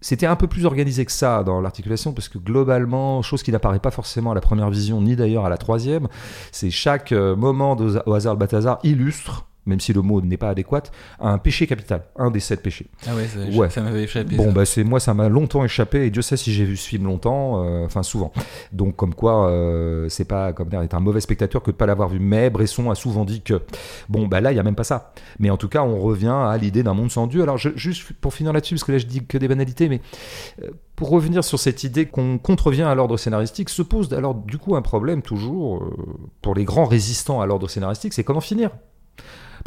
c'était 0.00 0.26
un 0.26 0.36
peu 0.36 0.46
plus 0.46 0.64
organisé 0.64 1.04
que 1.04 1.12
ça 1.12 1.42
dans 1.42 1.60
l'articulation, 1.60 2.12
parce 2.12 2.28
que 2.28 2.38
globalement, 2.38 3.22
chose 3.22 3.42
qui 3.42 3.52
n'apparaît 3.52 3.80
pas 3.80 3.90
forcément 3.90 4.32
à 4.32 4.34
la 4.34 4.40
première 4.40 4.70
vision, 4.70 5.00
ni 5.00 5.16
d'ailleurs 5.16 5.46
à 5.46 5.48
la 5.48 5.58
troisième, 5.58 6.08
c'est 6.52 6.70
chaque 6.70 7.12
euh, 7.12 7.36
moment 7.36 7.76
au 8.06 8.14
hasard 8.14 8.36
Balthazar 8.36 8.78
illustre 8.82 9.46
même 9.66 9.80
si 9.80 9.92
le 9.92 10.00
mot 10.00 10.20
n'est 10.20 10.36
pas 10.36 10.50
adéquat, 10.50 10.84
un 11.20 11.38
péché 11.38 11.66
capital, 11.66 12.02
un 12.16 12.30
des 12.30 12.40
sept 12.40 12.62
péchés. 12.62 12.86
Ah 13.06 13.14
ouais, 13.14 13.68
ça, 13.68 13.82
m'avait 13.82 14.04
échappé. 14.04 14.36
Bon, 14.36 14.52
bah 14.52 14.64
c'est 14.64 14.84
moi, 14.84 15.00
ça 15.00 15.12
m'a 15.12 15.28
longtemps 15.28 15.64
échappé, 15.64 16.06
et 16.06 16.10
Dieu 16.10 16.22
sait 16.22 16.36
si 16.36 16.52
j'ai 16.52 16.64
vu 16.64 16.76
ce 16.76 16.88
film 16.88 17.04
longtemps, 17.04 17.64
euh, 17.64 17.84
enfin 17.84 18.02
souvent. 18.02 18.32
Donc 18.72 18.96
comme 18.96 19.14
quoi, 19.14 19.50
euh, 19.50 20.08
c'est 20.08 20.24
pas 20.24 20.52
comme 20.52 20.68
d'être 20.68 20.94
un 20.94 21.00
mauvais 21.00 21.20
spectateur 21.20 21.62
que 21.62 21.72
de 21.72 21.76
pas 21.76 21.86
l'avoir 21.86 22.08
vu. 22.08 22.20
Mais 22.20 22.48
Bresson 22.48 22.90
a 22.90 22.94
souvent 22.94 23.24
dit 23.24 23.42
que, 23.42 23.60
bon, 24.08 24.28
bah 24.28 24.40
là, 24.40 24.52
il 24.52 24.56
y 24.56 24.60
a 24.60 24.62
même 24.62 24.76
pas 24.76 24.84
ça. 24.84 25.12
Mais 25.40 25.50
en 25.50 25.56
tout 25.56 25.68
cas, 25.68 25.82
on 25.82 25.98
revient 25.98 26.28
à 26.28 26.56
l'idée 26.56 26.82
d'un 26.82 26.94
monde 26.94 27.10
sans 27.10 27.26
Dieu. 27.26 27.42
Alors 27.42 27.58
juste 27.58 28.12
pour 28.20 28.32
finir 28.32 28.52
là-dessus, 28.52 28.74
parce 28.74 28.84
que 28.84 28.92
là 28.92 28.98
je 28.98 29.06
dis 29.06 29.24
que 29.24 29.36
des 29.36 29.48
banalités, 29.48 29.88
mais 29.88 30.00
euh, 30.62 30.70
pour 30.94 31.10
revenir 31.10 31.44
sur 31.44 31.58
cette 31.58 31.84
idée 31.84 32.06
qu'on 32.06 32.38
contrevient 32.38 32.82
à 32.82 32.94
l'ordre 32.94 33.16
scénaristique, 33.16 33.68
se 33.68 33.82
pose 33.82 34.12
alors 34.14 34.34
du 34.34 34.58
coup 34.58 34.76
un 34.76 34.82
problème 34.82 35.22
toujours 35.22 35.84
pour 36.40 36.54
les 36.54 36.64
grands 36.64 36.86
résistants 36.86 37.40
à 37.40 37.46
l'ordre 37.46 37.68
scénaristique, 37.68 38.14
c'est 38.14 38.24
comment 38.24 38.40
finir? 38.40 38.70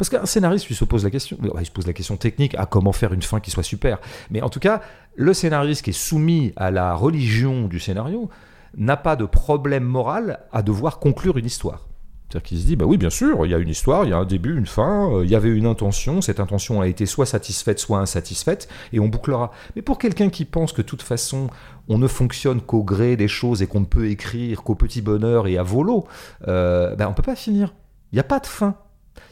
Parce 0.00 0.08
qu'un 0.08 0.24
scénariste 0.24 0.66
lui 0.66 0.74
se 0.74 0.86
pose 0.86 1.04
la 1.04 1.10
question, 1.10 1.36
il 1.42 1.66
se 1.66 1.70
pose 1.70 1.86
la 1.86 1.92
question 1.92 2.16
technique 2.16 2.54
à 2.54 2.64
comment 2.64 2.90
faire 2.90 3.12
une 3.12 3.20
fin 3.20 3.38
qui 3.38 3.50
soit 3.50 3.62
super. 3.62 3.98
Mais 4.30 4.40
en 4.40 4.48
tout 4.48 4.58
cas, 4.58 4.80
le 5.14 5.34
scénariste 5.34 5.82
qui 5.82 5.90
est 5.90 5.92
soumis 5.92 6.54
à 6.56 6.70
la 6.70 6.94
religion 6.94 7.68
du 7.68 7.78
scénario 7.78 8.30
n'a 8.78 8.96
pas 8.96 9.14
de 9.14 9.26
problème 9.26 9.84
moral 9.84 10.40
à 10.52 10.62
devoir 10.62 11.00
conclure 11.00 11.36
une 11.36 11.44
histoire. 11.44 11.86
C'est-à-dire 12.22 12.48
qu'il 12.48 12.58
se 12.60 12.64
dit, 12.64 12.76
bah 12.76 12.86
oui, 12.86 12.96
bien 12.96 13.10
sûr, 13.10 13.44
il 13.44 13.50
y 13.50 13.54
a 13.54 13.58
une 13.58 13.68
histoire, 13.68 14.06
il 14.06 14.10
y 14.10 14.14
a 14.14 14.16
un 14.16 14.24
début, 14.24 14.56
une 14.56 14.64
fin, 14.64 15.12
euh, 15.12 15.22
il 15.22 15.30
y 15.30 15.34
avait 15.34 15.50
une 15.50 15.66
intention, 15.66 16.22
cette 16.22 16.40
intention 16.40 16.80
a 16.80 16.88
été 16.88 17.04
soit 17.04 17.26
satisfaite, 17.26 17.78
soit 17.78 17.98
insatisfaite, 17.98 18.70
et 18.94 19.00
on 19.00 19.08
bouclera. 19.08 19.50
Mais 19.76 19.82
pour 19.82 19.98
quelqu'un 19.98 20.30
qui 20.30 20.46
pense 20.46 20.72
que 20.72 20.80
de 20.80 20.86
toute 20.86 21.02
façon, 21.02 21.50
on 21.88 21.98
ne 21.98 22.06
fonctionne 22.06 22.62
qu'au 22.62 22.84
gré 22.84 23.16
des 23.16 23.28
choses 23.28 23.60
et 23.60 23.66
qu'on 23.66 23.80
ne 23.80 23.84
peut 23.84 24.08
écrire 24.08 24.62
qu'au 24.62 24.76
petit 24.76 25.02
bonheur 25.02 25.46
et 25.46 25.58
à 25.58 25.62
volo, 25.62 26.06
euh, 26.48 26.96
ben 26.96 27.04
on 27.04 27.10
ne 27.10 27.14
peut 27.14 27.22
pas 27.22 27.36
finir. 27.36 27.74
Il 28.12 28.16
n'y 28.16 28.20
a 28.20 28.24
pas 28.24 28.40
de 28.40 28.46
fin. 28.46 28.76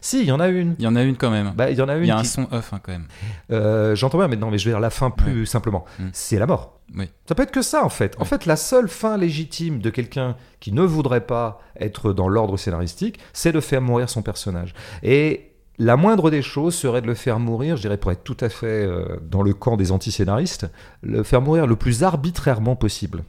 Si, 0.01 0.21
il 0.21 0.27
y 0.27 0.33
en 0.33 0.41
a 0.41 0.49
une. 0.49 0.77
Il 0.79 0.85
y 0.85 0.87
en 0.87 0.97
a 0.97 1.03
une 1.03 1.17
quand 1.17 1.31
même. 1.31 1.53
Bah, 1.57 1.71
il 1.71 1.77
y 1.77 1.83
en 1.83 1.89
a 1.89 1.97
une. 1.97 2.05
Il 2.05 2.09
y 2.09 2.11
a 2.11 2.19
un 2.19 2.25
son 2.25 2.47
off 2.53 2.73
hein, 2.73 2.81
quand 2.83 2.93
même. 2.93 3.07
Euh, 3.51 3.95
j'entends 3.95 4.19
bien, 4.19 4.29
mais 4.29 4.37
non, 4.37 4.51
mais 4.51 4.59
je 4.59 4.65
vais 4.65 4.71
dire 4.73 4.81
la 4.81 4.91
fin 4.91 5.11
plus 5.11 5.47
simplement. 5.47 5.85
Mm. 5.99 6.09
C'est 6.13 6.39
la 6.39 6.47
mort. 6.47 6.81
Oui. 6.97 7.09
Ça 7.27 7.35
peut 7.35 7.43
être 7.43 7.51
que 7.51 7.63
ça 7.63 7.85
en 7.85 7.89
fait. 7.89 8.17
En 8.19 8.25
fait, 8.25 8.47
la 8.47 8.57
seule 8.57 8.89
fin 8.89 9.17
légitime 9.17 9.81
de 9.81 9.91
quelqu'un 9.91 10.37
qui 10.61 10.73
ne 10.73 10.83
voudrait 10.83 11.27
pas 11.27 11.61
être 11.79 12.13
dans 12.13 12.29
l'ordre 12.29 12.57
scénaristique, 12.57 13.19
c'est 13.33 13.53
de 13.53 13.61
faire 13.61 13.83
mourir 13.83 14.09
son 14.09 14.23
personnage. 14.23 14.75
Et 15.03 15.53
la 15.79 15.97
moindre 15.97 16.31
des 16.31 16.43
choses 16.43 16.75
serait 16.75 17.03
de 17.03 17.07
le 17.07 17.15
faire 17.15 17.39
mourir, 17.39 17.77
je 17.77 17.83
dirais 17.83 17.99
pour 17.99 18.11
être 18.11 18.25
tout 18.25 18.37
à 18.41 18.49
fait 18.49 18.67
euh, 18.67 19.19
dans 19.23 19.43
le 19.43 19.53
camp 19.53 19.77
des 19.77 19.93
anti-scénaristes, 19.93 20.67
le 21.03 21.23
faire 21.23 21.43
mourir 21.43 21.67
le 21.67 21.77
plus 21.77 22.03
arbitrairement 22.03 22.75
possible. 22.75 23.23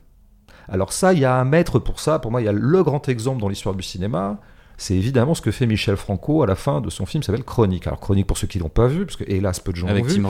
Alors 0.67 0.93
ça, 0.93 1.13
il 1.13 1.19
y 1.19 1.25
a 1.25 1.35
un 1.35 1.45
maître 1.45 1.79
pour 1.79 1.99
ça. 1.99 2.19
Pour 2.19 2.31
moi, 2.31 2.41
il 2.41 2.45
y 2.45 2.47
a 2.47 2.53
le 2.53 2.83
grand 2.83 3.07
exemple 3.09 3.41
dans 3.41 3.49
l'histoire 3.49 3.75
du 3.75 3.83
cinéma 3.83 4.39
c'est 4.79 4.95
évidemment 4.95 5.35
ce 5.35 5.41
que 5.41 5.51
fait 5.51 5.67
Michel 5.67 5.97
Franco 5.97 6.41
à 6.41 6.47
la 6.47 6.55
fin 6.55 6.81
de 6.81 6.89
son 6.89 7.05
film, 7.05 7.21
s'appelle 7.21 7.43
Chronique. 7.43 7.85
Alors 7.85 7.99
Chronique 7.99 8.25
pour 8.25 8.37
ceux 8.37 8.47
qui 8.47 8.57
l'ont 8.57 8.69
pas 8.69 8.87
vu, 8.87 9.05
parce 9.05 9.17
que 9.17 9.25
hélas 9.27 9.59
peu 9.59 9.71
de 9.71 9.77
gens 9.77 9.87
l'ont 9.87 10.01
vu. 10.01 10.23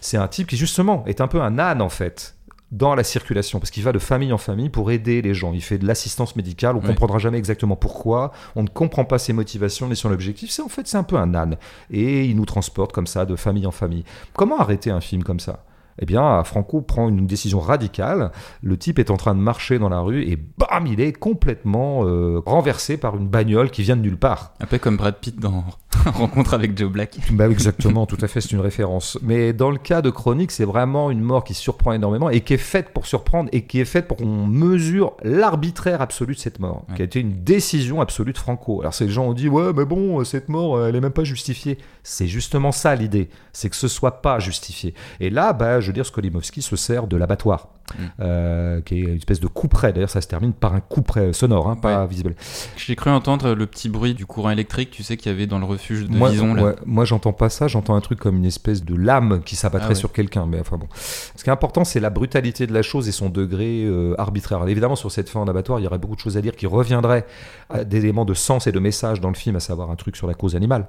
C'est 0.00 0.18
un 0.18 0.28
type 0.28 0.46
qui 0.46 0.56
justement 0.56 1.04
est 1.06 1.20
un 1.20 1.26
peu 1.26 1.40
un 1.40 1.58
âne 1.58 1.82
en 1.82 1.88
fait 1.88 2.36
dans 2.70 2.94
la 2.94 3.04
circulation, 3.04 3.60
parce 3.60 3.70
qu'il 3.70 3.84
va 3.84 3.92
de 3.92 3.98
famille 3.98 4.32
en 4.32 4.38
famille 4.38 4.68
pour 4.68 4.90
aider 4.90 5.22
les 5.22 5.32
gens. 5.32 5.52
Il 5.52 5.62
fait 5.62 5.78
de 5.78 5.86
l'assistance 5.86 6.34
médicale, 6.34 6.76
on 6.76 6.82
ne 6.82 6.86
comprendra 6.86 7.18
jamais 7.18 7.38
exactement 7.38 7.76
pourquoi, 7.76 8.32
on 8.56 8.62
ne 8.64 8.68
comprend 8.68 9.04
pas 9.04 9.18
ses 9.18 9.32
motivations 9.32 9.88
ni 9.88 9.94
son 9.94 10.10
objectif. 10.10 10.50
C'est 10.50 10.62
en 10.62 10.68
fait 10.68 10.86
c'est 10.86 10.96
un 10.96 11.04
peu 11.04 11.16
un 11.16 11.34
âne, 11.34 11.56
et 11.90 12.24
il 12.24 12.36
nous 12.36 12.46
transporte 12.46 12.92
comme 12.92 13.06
ça 13.06 13.26
de 13.26 13.36
famille 13.36 13.66
en 13.66 13.70
famille. 13.70 14.04
Comment 14.32 14.58
arrêter 14.58 14.90
un 14.90 15.00
film 15.00 15.22
comme 15.22 15.40
ça? 15.40 15.64
Eh 15.98 16.06
bien, 16.06 16.42
Franco 16.44 16.80
prend 16.80 17.08
une 17.08 17.26
décision 17.26 17.60
radicale. 17.60 18.30
Le 18.62 18.76
type 18.76 18.98
est 18.98 19.10
en 19.10 19.16
train 19.16 19.34
de 19.34 19.40
marcher 19.40 19.78
dans 19.78 19.88
la 19.88 20.00
rue 20.00 20.22
et 20.22 20.36
bam, 20.36 20.86
il 20.86 21.00
est 21.00 21.12
complètement 21.12 22.04
euh, 22.04 22.40
renversé 22.44 22.96
par 22.96 23.16
une 23.16 23.28
bagnole 23.28 23.70
qui 23.70 23.82
vient 23.82 23.96
de 23.96 24.02
nulle 24.02 24.18
part. 24.18 24.54
Un 24.60 24.66
peu 24.66 24.78
comme 24.78 24.96
Brad 24.96 25.16
Pitt 25.16 25.38
dans 25.38 25.64
Rencontre 26.06 26.54
avec 26.54 26.76
Joe 26.76 26.90
Black. 26.90 27.16
Bah, 27.32 27.48
exactement, 27.48 28.06
tout 28.06 28.18
à 28.20 28.28
fait, 28.28 28.40
c'est 28.40 28.52
une 28.52 28.60
référence. 28.60 29.18
Mais 29.22 29.52
dans 29.52 29.70
le 29.70 29.78
cas 29.78 30.02
de 30.02 30.10
Chronique, 30.10 30.50
c'est 30.50 30.64
vraiment 30.64 31.10
une 31.10 31.20
mort 31.20 31.44
qui 31.44 31.54
surprend 31.54 31.92
énormément 31.92 32.30
et 32.30 32.40
qui 32.40 32.54
est 32.54 32.58
faite 32.58 32.90
pour 32.92 33.06
surprendre 33.06 33.48
et 33.52 33.64
qui 33.64 33.80
est 33.80 33.84
faite 33.84 34.08
pour 34.08 34.16
qu'on 34.16 34.46
mesure 34.46 35.14
l'arbitraire 35.22 36.02
absolu 36.02 36.34
de 36.34 36.40
cette 36.40 36.58
mort, 36.58 36.84
qui 36.96 37.02
a 37.02 37.04
été 37.04 37.20
une 37.20 37.44
décision 37.44 38.00
absolue 38.00 38.32
de 38.32 38.38
Franco. 38.38 38.80
Alors 38.80 38.94
ces 38.94 39.08
gens 39.08 39.26
ont 39.26 39.32
dit 39.32 39.48
ouais, 39.48 39.72
mais 39.74 39.84
bon, 39.84 40.22
cette 40.24 40.48
mort, 40.48 40.84
elle 40.84 40.96
est 40.96 41.00
même 41.00 41.12
pas 41.12 41.24
justifiée. 41.24 41.78
C'est 42.02 42.26
justement 42.26 42.72
ça 42.72 42.94
l'idée, 42.94 43.28
c'est 43.52 43.70
que 43.70 43.76
ce 43.76 43.88
soit 43.88 44.22
pas 44.22 44.38
justifié. 44.38 44.94
Et 45.20 45.30
là, 45.30 45.52
bah, 45.52 45.80
je 45.84 45.88
veux 45.88 45.94
dire, 45.94 46.06
Skolimowski 46.06 46.62
se 46.62 46.76
sert 46.76 47.06
de 47.06 47.16
l'abattoir. 47.16 47.68
Mm. 47.98 48.02
Euh, 48.20 48.80
qui 48.80 48.94
est 48.94 49.02
une 49.02 49.16
espèce 49.16 49.40
de 49.40 49.46
coup 49.46 49.68
près. 49.68 49.92
D'ailleurs, 49.92 50.10
ça 50.10 50.20
se 50.20 50.26
termine 50.26 50.52
par 50.52 50.74
un 50.74 50.80
coup 50.80 51.02
près 51.02 51.32
sonore, 51.32 51.68
hein, 51.68 51.76
pas 51.76 52.06
visible. 52.06 52.34
J'ai 52.76 52.96
cru 52.96 53.10
entendre 53.10 53.54
le 53.54 53.66
petit 53.66 53.88
bruit 53.88 54.14
du 54.14 54.26
courant 54.26 54.50
électrique, 54.50 54.90
tu 54.90 55.02
sais, 55.02 55.16
qu'il 55.16 55.30
y 55.30 55.34
avait 55.34 55.46
dans 55.46 55.58
le 55.58 55.66
refuge 55.66 56.08
de 56.08 56.16
moi, 56.16 56.30
Vison. 56.30 56.54
Là. 56.54 56.74
moi, 56.86 57.04
j'entends 57.04 57.32
pas 57.32 57.50
ça, 57.50 57.68
j'entends 57.68 57.94
un 57.94 58.00
truc 58.00 58.18
comme 58.18 58.36
une 58.36 58.46
espèce 58.46 58.84
de 58.84 58.94
lame 58.94 59.42
qui 59.44 59.54
s'abattrait 59.54 59.92
ah 59.92 59.96
sur 59.96 60.12
quelqu'un. 60.12 60.46
Mais 60.46 60.60
enfin 60.60 60.78
bon. 60.78 60.88
Ce 60.94 61.44
qui 61.44 61.50
est 61.50 61.52
important, 61.52 61.84
c'est 61.84 62.00
la 62.00 62.10
brutalité 62.10 62.66
de 62.66 62.72
la 62.72 62.82
chose 62.82 63.06
et 63.08 63.12
son 63.12 63.28
degré 63.28 63.84
euh, 63.84 64.14
arbitraire. 64.18 64.66
évidemment, 64.66 64.96
sur 64.96 65.12
cette 65.12 65.28
fin 65.28 65.40
en 65.40 65.46
abattoir, 65.46 65.78
il 65.78 65.84
y 65.84 65.86
aurait 65.86 65.98
beaucoup 65.98 66.16
de 66.16 66.20
choses 66.20 66.36
à 66.36 66.40
dire 66.40 66.56
qui 66.56 66.66
reviendraient 66.66 67.26
à 67.70 67.84
des 67.84 67.98
éléments 67.98 68.24
de 68.24 68.34
sens 68.34 68.66
et 68.66 68.72
de 68.72 68.78
message 68.78 69.20
dans 69.20 69.28
le 69.28 69.34
film, 69.34 69.56
à 69.56 69.60
savoir 69.60 69.90
un 69.90 69.96
truc 69.96 70.16
sur 70.16 70.26
la 70.26 70.34
cause 70.34 70.56
animale. 70.56 70.86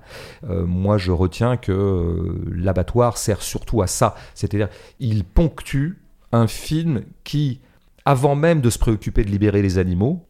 Euh, 0.50 0.66
moi, 0.66 0.98
je 0.98 1.12
retiens 1.12 1.58
que 1.58 2.42
l'abattoir 2.52 3.18
sert 3.18 3.42
surtout 3.42 3.82
à 3.82 3.88
ça. 3.88 4.16
C'est-à-dire, 4.34 4.70
il 5.00 5.24
ponctue 5.24 6.02
un 6.32 6.48
film 6.48 7.04
qui, 7.24 7.62
avant 8.06 8.36
même 8.36 8.62
de 8.62 8.70
se 8.70 8.80
préoccuper 8.80 9.24
de 9.24 9.32
libérer 9.32 9.62
les 9.62 9.78
animaux, 9.78 10.28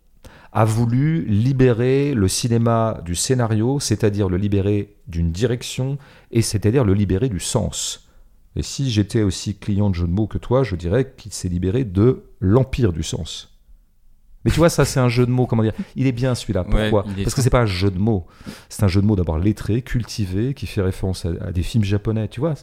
a 0.52 0.64
voulu 0.64 1.26
libérer 1.26 2.14
le 2.14 2.30
cinéma 2.30 3.02
du 3.04 3.14
scénario, 3.14 3.80
c'est-à-dire 3.82 4.30
le 4.30 4.38
libérer 4.38 4.96
d'une 5.08 5.32
direction, 5.32 5.98
et 6.32 6.42
c'est-à-dire 6.42 6.86
le 6.86 6.94
libérer 6.94 7.28
du 7.28 7.42
sens. 7.42 8.10
Et 8.56 8.64
si 8.64 8.90
j'étais 8.90 9.22
aussi 9.22 9.58
client 9.58 9.90
de 9.90 9.96
jeux 9.96 10.08
de 10.08 10.14
mots 10.14 10.28
que 10.28 10.38
toi, 10.38 10.64
je 10.64 10.78
dirais 10.78 11.14
qu'il 11.18 11.34
s'est 11.34 11.50
libéré 11.50 11.84
de 11.84 12.24
l'empire 12.40 12.94
du 12.94 13.04
sens. 13.04 13.60
Mais 14.46 14.52
tu 14.52 14.58
vois, 14.60 14.70
ça, 14.70 14.86
c'est 14.86 15.00
un 15.00 15.10
jeu 15.10 15.26
de 15.26 15.32
mots. 15.32 15.48
Comment 15.48 15.64
dire 15.64 15.74
Il 15.96 16.08
est 16.08 16.12
bien 16.12 16.36
celui-là. 16.36 16.64
Pourquoi 16.64 17.06
Ouais, 17.06 17.24
Parce 17.24 17.34
que 17.34 17.42
c'est 17.42 17.50
pas 17.50 17.62
un 17.62 17.66
jeu 17.66 17.90
de 17.90 17.98
mots. 17.98 18.28
C'est 18.70 18.84
un 18.84 18.88
jeu 18.88 19.02
de 19.02 19.06
mots 19.08 19.16
d'abord 19.16 19.40
lettré, 19.40 19.82
cultivé, 19.82 20.54
qui 20.54 20.68
fait 20.68 20.82
référence 20.82 21.26
à, 21.26 21.32
à 21.42 21.52
des 21.52 21.64
films 21.64 21.84
japonais. 21.84 22.28
Tu 22.30 22.40
vois 22.40 22.54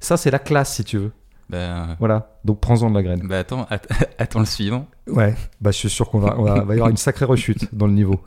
Ça, 0.00 0.16
c'est 0.16 0.30
la 0.30 0.38
classe, 0.38 0.74
si 0.74 0.82
tu 0.82 0.96
veux. 0.96 1.12
Bah, 1.50 1.96
Voilà. 1.98 2.38
Donc 2.44 2.60
prends-en 2.60 2.88
de 2.90 2.94
la 2.94 3.02
graine. 3.02 3.22
bah 3.28 3.38
attends, 3.40 3.66
att- 3.70 3.88
attends 4.18 4.40
le 4.40 4.46
suivant. 4.46 4.86
Ouais. 5.08 5.34
Bah, 5.60 5.70
je 5.72 5.76
suis 5.78 5.90
sûr 5.90 6.08
qu'on 6.10 6.20
va, 6.20 6.36
on 6.38 6.42
va, 6.44 6.60
va 6.62 6.74
y 6.74 6.76
avoir 6.78 6.88
une 6.90 6.96
sacrée 6.96 7.24
rechute 7.24 7.74
dans 7.74 7.86
le 7.86 7.92
niveau. 7.92 8.20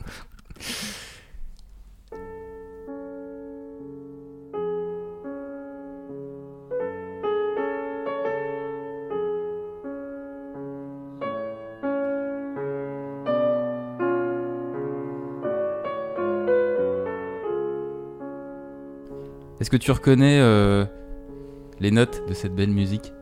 Est-ce 19.60 19.70
que 19.70 19.76
tu 19.76 19.90
reconnais 19.90 20.38
euh, 20.40 20.84
les 21.80 21.90
notes 21.90 22.22
de 22.28 22.34
cette 22.34 22.54
belle 22.54 22.70
musique? 22.70 23.13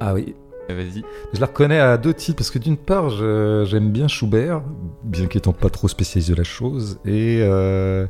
Ah 0.00 0.14
oui. 0.14 0.34
Ah, 0.68 0.74
Vas-y. 0.74 1.02
Je 1.32 1.40
la 1.40 1.46
reconnais 1.46 1.78
à 1.80 1.98
deux 1.98 2.14
titres 2.14 2.36
parce 2.36 2.50
que 2.50 2.58
d'une 2.58 2.76
part, 2.76 3.10
je- 3.10 3.64
j'aime 3.68 3.90
bien 3.90 4.08
Schubert, 4.08 4.62
bien 5.04 5.26
qu'étant 5.26 5.52
pas 5.52 5.68
trop 5.70 5.88
spécialiste 5.88 6.30
de 6.30 6.36
la 6.36 6.44
chose, 6.44 6.98
et 7.04 7.38
euh, 7.42 8.06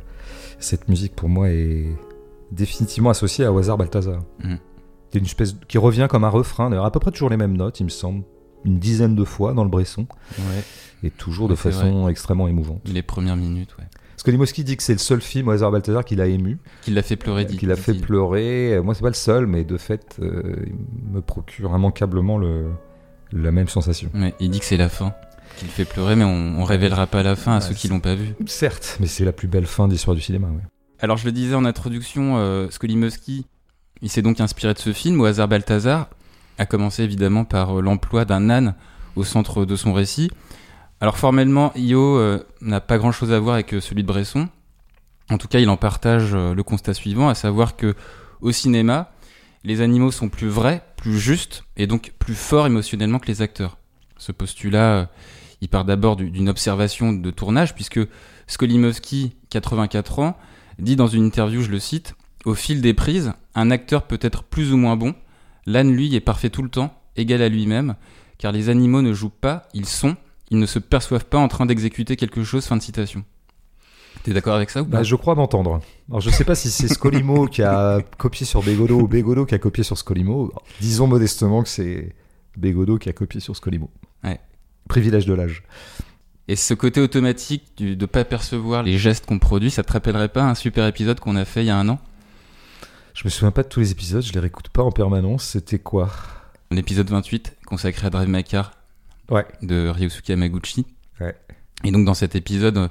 cette 0.59 0.87
musique 0.87 1.15
pour 1.15 1.27
moi 1.29 1.49
est 1.49 1.87
définitivement 2.51 3.09
associée 3.09 3.45
à 3.45 3.49
hasard 3.57 3.77
Balthazar. 3.77 4.19
C'est 5.11 5.19
une 5.19 5.25
espèce 5.25 5.55
qui 5.67 5.77
revient 5.77 6.07
comme 6.09 6.23
un 6.23 6.29
refrain, 6.29 6.69
d'ailleurs 6.69 6.85
à 6.85 6.91
peu 6.91 6.99
près 6.99 7.11
toujours 7.11 7.29
les 7.29 7.37
mêmes 7.37 7.57
notes, 7.57 7.79
il 7.79 7.85
me 7.85 7.89
semble, 7.89 8.23
une 8.63 8.77
dizaine 8.79 9.15
de 9.15 9.23
fois 9.23 9.53
dans 9.53 9.63
le 9.63 9.69
Bresson, 9.69 10.05
Ouais. 10.37 10.63
et 11.03 11.09
toujours 11.09 11.47
de 11.47 11.53
Ouais, 11.53 11.57
façon 11.57 12.07
extrêmement 12.09 12.47
émouvante. 12.47 12.81
Les 12.85 13.01
premières 13.01 13.35
minutes, 13.35 13.75
ouais. 13.79 13.85
Skolimowski 14.21 14.63
dit 14.63 14.77
que 14.77 14.83
c'est 14.83 14.93
le 14.93 14.99
seul 14.99 15.19
film 15.19 15.47
Au 15.47 15.51
hasard 15.51 15.71
Balthazar 15.71 16.05
qu'il 16.05 16.21
a 16.21 16.27
ému, 16.27 16.59
Qui 16.83 16.91
l'a 16.91 17.01
fait 17.01 17.15
pleurer, 17.15 17.43
dit. 17.45 17.57
qu'il 17.57 17.71
a 17.71 17.75
fait 17.75 17.95
pleurer. 17.95 18.79
Moi, 18.83 18.93
c'est 18.93 19.01
pas 19.01 19.07
le 19.09 19.15
seul, 19.15 19.47
mais 19.47 19.63
de 19.63 19.77
fait, 19.77 20.17
euh, 20.21 20.57
il 20.67 21.13
me 21.15 21.21
procure 21.21 21.75
immanquablement 21.75 22.37
le, 22.37 22.67
la 23.31 23.51
même 23.51 23.67
sensation. 23.67 24.11
Ouais, 24.13 24.35
il 24.39 24.51
dit 24.51 24.59
que 24.59 24.65
c'est 24.65 24.77
la 24.77 24.89
fin. 24.89 25.13
Qu'il 25.57 25.69
fait 25.69 25.85
pleurer, 25.85 26.15
mais 26.15 26.23
on, 26.23 26.59
on 26.59 26.63
révélera 26.63 27.07
pas 27.07 27.23
la 27.23 27.35
fin 27.35 27.53
à 27.53 27.55
Ouais, 27.55 27.61
ceux 27.61 27.73
qui 27.73 27.87
l'ont 27.87 27.99
pas 27.99 28.13
vu. 28.13 28.35
Certes, 28.45 28.97
mais 28.99 29.07
c'est 29.07 29.25
la 29.25 29.31
plus 29.31 29.47
belle 29.47 29.65
fin 29.65 29.87
d'histoire 29.87 30.15
du 30.15 30.21
cinéma. 30.21 30.47
ouais. 30.49 30.61
Alors 30.99 31.17
je 31.17 31.25
le 31.25 31.31
disais 31.31 31.55
en 31.55 31.65
introduction, 31.65 32.37
euh, 32.37 32.69
Skolimowski, 32.69 33.47
il 34.03 34.09
s'est 34.09 34.21
donc 34.21 34.39
inspiré 34.39 34.75
de 34.75 34.79
ce 34.79 34.93
film, 34.93 35.19
au 35.19 35.25
hasard 35.25 35.47
Balthazar, 35.47 36.09
a 36.59 36.67
commencé 36.67 37.01
évidemment 37.01 37.43
par 37.43 37.79
euh, 37.79 37.81
l'emploi 37.81 38.23
d'un 38.23 38.51
âne 38.51 38.75
au 39.15 39.23
centre 39.23 39.65
de 39.65 39.75
son 39.75 39.93
récit. 39.93 40.29
Alors 41.01 41.17
formellement, 41.17 41.71
Io 41.75 42.17
euh, 42.17 42.43
n'a 42.61 42.79
pas 42.79 42.97
grand-chose 42.97 43.31
à 43.31 43.39
voir 43.39 43.55
avec 43.55 43.73
euh, 43.73 43.81
celui 43.81 44.03
de 44.03 44.07
Bresson. 44.07 44.47
En 45.29 45.37
tout 45.37 45.47
cas, 45.47 45.59
il 45.59 45.69
en 45.69 45.77
partage 45.77 46.33
euh, 46.33 46.53
le 46.53 46.63
constat 46.63 46.93
suivant, 46.93 47.27
à 47.29 47.33
savoir 47.35 47.75
que 47.75 47.95
au 48.41 48.51
cinéma, 48.51 49.11
les 49.63 49.81
animaux 49.81 50.11
sont 50.11 50.29
plus 50.29 50.47
vrais, 50.47 50.83
plus 50.97 51.19
justes 51.19 51.63
et 51.75 51.87
donc 51.87 52.13
plus 52.19 52.35
forts 52.35 52.67
émotionnellement 52.67 53.19
que 53.19 53.27
les 53.27 53.41
acteurs. 53.41 53.77
Ce 54.17 54.31
postulat, 54.31 55.09
il 55.61 55.69
part 55.69 55.85
d'abord 55.85 56.15
du- 56.15 56.29
d'une 56.29 56.49
observation 56.49 57.13
de 57.13 57.31
tournage, 57.31 57.73
puisque 57.73 57.99
Skolimowski, 58.47 59.33
84 59.49 60.19
ans, 60.19 60.37
dit 60.77 60.95
dans 60.95 61.07
une 61.07 61.25
interview, 61.25 61.61
je 61.61 61.71
le 61.71 61.79
cite, 61.79 62.15
Au 62.45 62.55
fil 62.55 62.81
des 62.81 62.93
prises, 62.95 63.33
un 63.53 63.69
acteur 63.69 64.03
peut 64.07 64.19
être 64.21 64.43
plus 64.43 64.73
ou 64.73 64.77
moins 64.77 64.95
bon. 64.95 65.13
L'âne, 65.67 65.91
lui, 65.95 66.13
est 66.15 66.19
parfait 66.19 66.49
tout 66.49 66.63
le 66.63 66.69
temps, 66.69 66.91
égal 67.15 67.41
à 67.43 67.49
lui-même, 67.49 67.95
car 68.39 68.51
les 68.51 68.69
animaux 68.69 69.03
ne 69.03 69.13
jouent 69.13 69.29
pas, 69.29 69.67
ils 69.75 69.85
sont, 69.85 70.15
ils 70.51 70.59
ne 70.59 70.65
se 70.65 70.79
perçoivent 70.79 71.25
pas 71.25 71.39
en 71.39 71.47
train 71.47 71.65
d'exécuter 71.65 72.17
quelque 72.17 72.43
chose. 72.43 72.65
Fin 72.65 72.77
de 72.77 72.81
citation. 72.81 73.23
T'es 74.23 74.33
d'accord 74.33 74.53
avec 74.53 74.69
ça 74.69 74.81
ou 74.81 74.85
pas? 74.85 74.97
Bah, 74.97 75.03
je 75.03 75.15
crois 75.15 75.33
m'entendre. 75.33 75.79
Alors, 76.09 76.21
je 76.21 76.29
sais 76.29 76.43
pas 76.43 76.53
si 76.53 76.69
c'est 76.69 76.89
Scolimo 76.89 77.47
qui 77.47 77.63
a 77.63 78.01
copié 78.17 78.45
sur 78.45 78.61
Bégodeau 78.61 78.99
ou 78.99 79.07
Bégodeau 79.07 79.45
qui 79.45 79.55
a 79.55 79.59
copié 79.59 79.83
sur 79.83 79.97
Scolimo. 79.97 80.53
Disons 80.79 81.07
modestement 81.07 81.63
que 81.63 81.69
c'est 81.69 82.13
Bégodeau 82.57 82.99
qui 82.99 83.09
a 83.09 83.13
copié 83.13 83.39
sur 83.39 83.55
Scolimo. 83.55 83.89
Ouais. 84.23 84.39
Privilège 84.89 85.25
de 85.25 85.33
l'âge. 85.33 85.63
Et 86.49 86.57
ce 86.57 86.73
côté 86.73 86.99
automatique 86.99 87.71
du, 87.77 87.95
de 87.95 88.05
pas 88.05 88.25
percevoir 88.25 88.83
les 88.83 88.97
gestes 88.97 89.25
qu'on 89.25 89.39
produit, 89.39 89.71
ça 89.71 89.83
te 89.83 89.93
rappellerait 89.93 90.29
pas 90.29 90.43
un 90.43 90.55
super 90.55 90.85
épisode 90.85 91.19
qu'on 91.21 91.37
a 91.37 91.45
fait 91.45 91.63
il 91.63 91.67
y 91.67 91.69
a 91.69 91.77
un 91.77 91.87
an? 91.87 91.99
Je 93.13 93.23
me 93.23 93.29
souviens 93.29 93.51
pas 93.51 93.63
de 93.63 93.69
tous 93.69 93.79
les 93.79 93.91
épisodes, 93.91 94.21
je 94.21 94.33
les 94.33 94.39
réécoute 94.39 94.67
pas 94.67 94.83
en 94.83 94.91
permanence. 94.91 95.45
C'était 95.45 95.79
quoi? 95.79 96.09
Un 96.69 96.75
épisode 96.75 97.09
28 97.09 97.57
consacré 97.65 98.07
à 98.07 98.09
Drive 98.09 98.29
My 98.29 98.43
Car 98.43 98.71
Ouais. 99.31 99.45
de 99.61 99.87
Ryosuke 99.87 100.29
Yamaguchi. 100.29 100.85
Ouais. 101.19 101.35
Et 101.83 101.91
donc 101.91 102.05
dans 102.05 102.13
cet 102.13 102.35
épisode, 102.35 102.89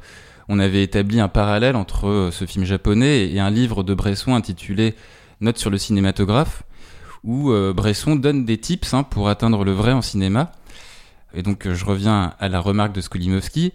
on 0.48 0.59
avait 0.59 0.83
établi 0.83 1.20
un 1.20 1.29
parallèle 1.29 1.76
entre 1.76 2.09
euh, 2.09 2.31
ce 2.33 2.44
film 2.44 2.64
japonais 2.64 3.31
et 3.31 3.38
un 3.38 3.50
livre 3.50 3.85
de 3.85 3.94
Bresson 3.94 4.35
intitulé 4.35 4.96
Notes 5.40 5.59
sur 5.59 5.70
le 5.70 5.79
cinématographe, 5.79 6.64
où 7.22 7.50
euh, 7.50 7.72
Bresson 7.72 8.16
donne 8.16 8.44
des 8.44 8.59
tips 8.59 8.92
hein, 8.94 9.05
pour 9.05 9.29
atteindre 9.29 9.64
le 9.64 9.72
vrai 9.72 9.92
en 9.92 10.03
cinéma. 10.03 10.53
Et 11.35 11.42
donc 11.42 11.70
je 11.70 11.85
reviens 11.85 12.35
à 12.40 12.48
la 12.48 12.61
remarque 12.61 12.92
de 12.92 13.00
Skolimowski, 13.00 13.72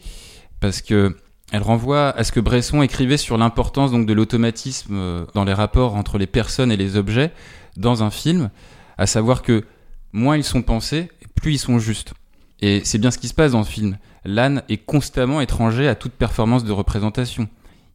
parce 0.60 0.82
que 0.82 1.16
elle 1.52 1.62
renvoie 1.62 2.10
à 2.10 2.24
ce 2.24 2.32
que 2.32 2.40
Bresson 2.40 2.82
écrivait 2.82 3.18
sur 3.18 3.38
l'importance 3.38 3.92
donc 3.92 4.08
de 4.08 4.14
l'automatisme 4.14 4.96
euh, 4.96 5.26
dans 5.34 5.44
les 5.44 5.54
rapports 5.54 5.96
entre 5.96 6.18
les 6.18 6.28
personnes 6.28 6.72
et 6.72 6.78
les 6.78 6.98
objets 6.98 7.32
dans 7.78 8.04
un 8.04 8.10
film, 8.10 8.50
à 8.98 9.06
savoir 9.06 9.42
que 9.42 9.64
moins 10.12 10.38
ils 10.38 10.44
sont 10.44 10.62
pensés, 10.62 11.10
plus 11.36 11.54
ils 11.54 11.60
sont 11.60 11.80
justes. 11.80 12.14
Et 12.62 12.82
c'est 12.84 12.98
bien 12.98 13.12
ce 13.12 13.18
qui 13.18 13.28
se 13.28 13.34
passe 13.34 13.52
dans 13.52 13.64
ce 13.64 13.72
film. 13.72 13.98
L'âne 14.24 14.64
est 14.70 14.78
constamment 14.78 15.42
étranger 15.42 15.88
à 15.88 15.96
toute 15.96 16.14
performance 16.14 16.64
de 16.64 16.72
représentation. 16.72 17.48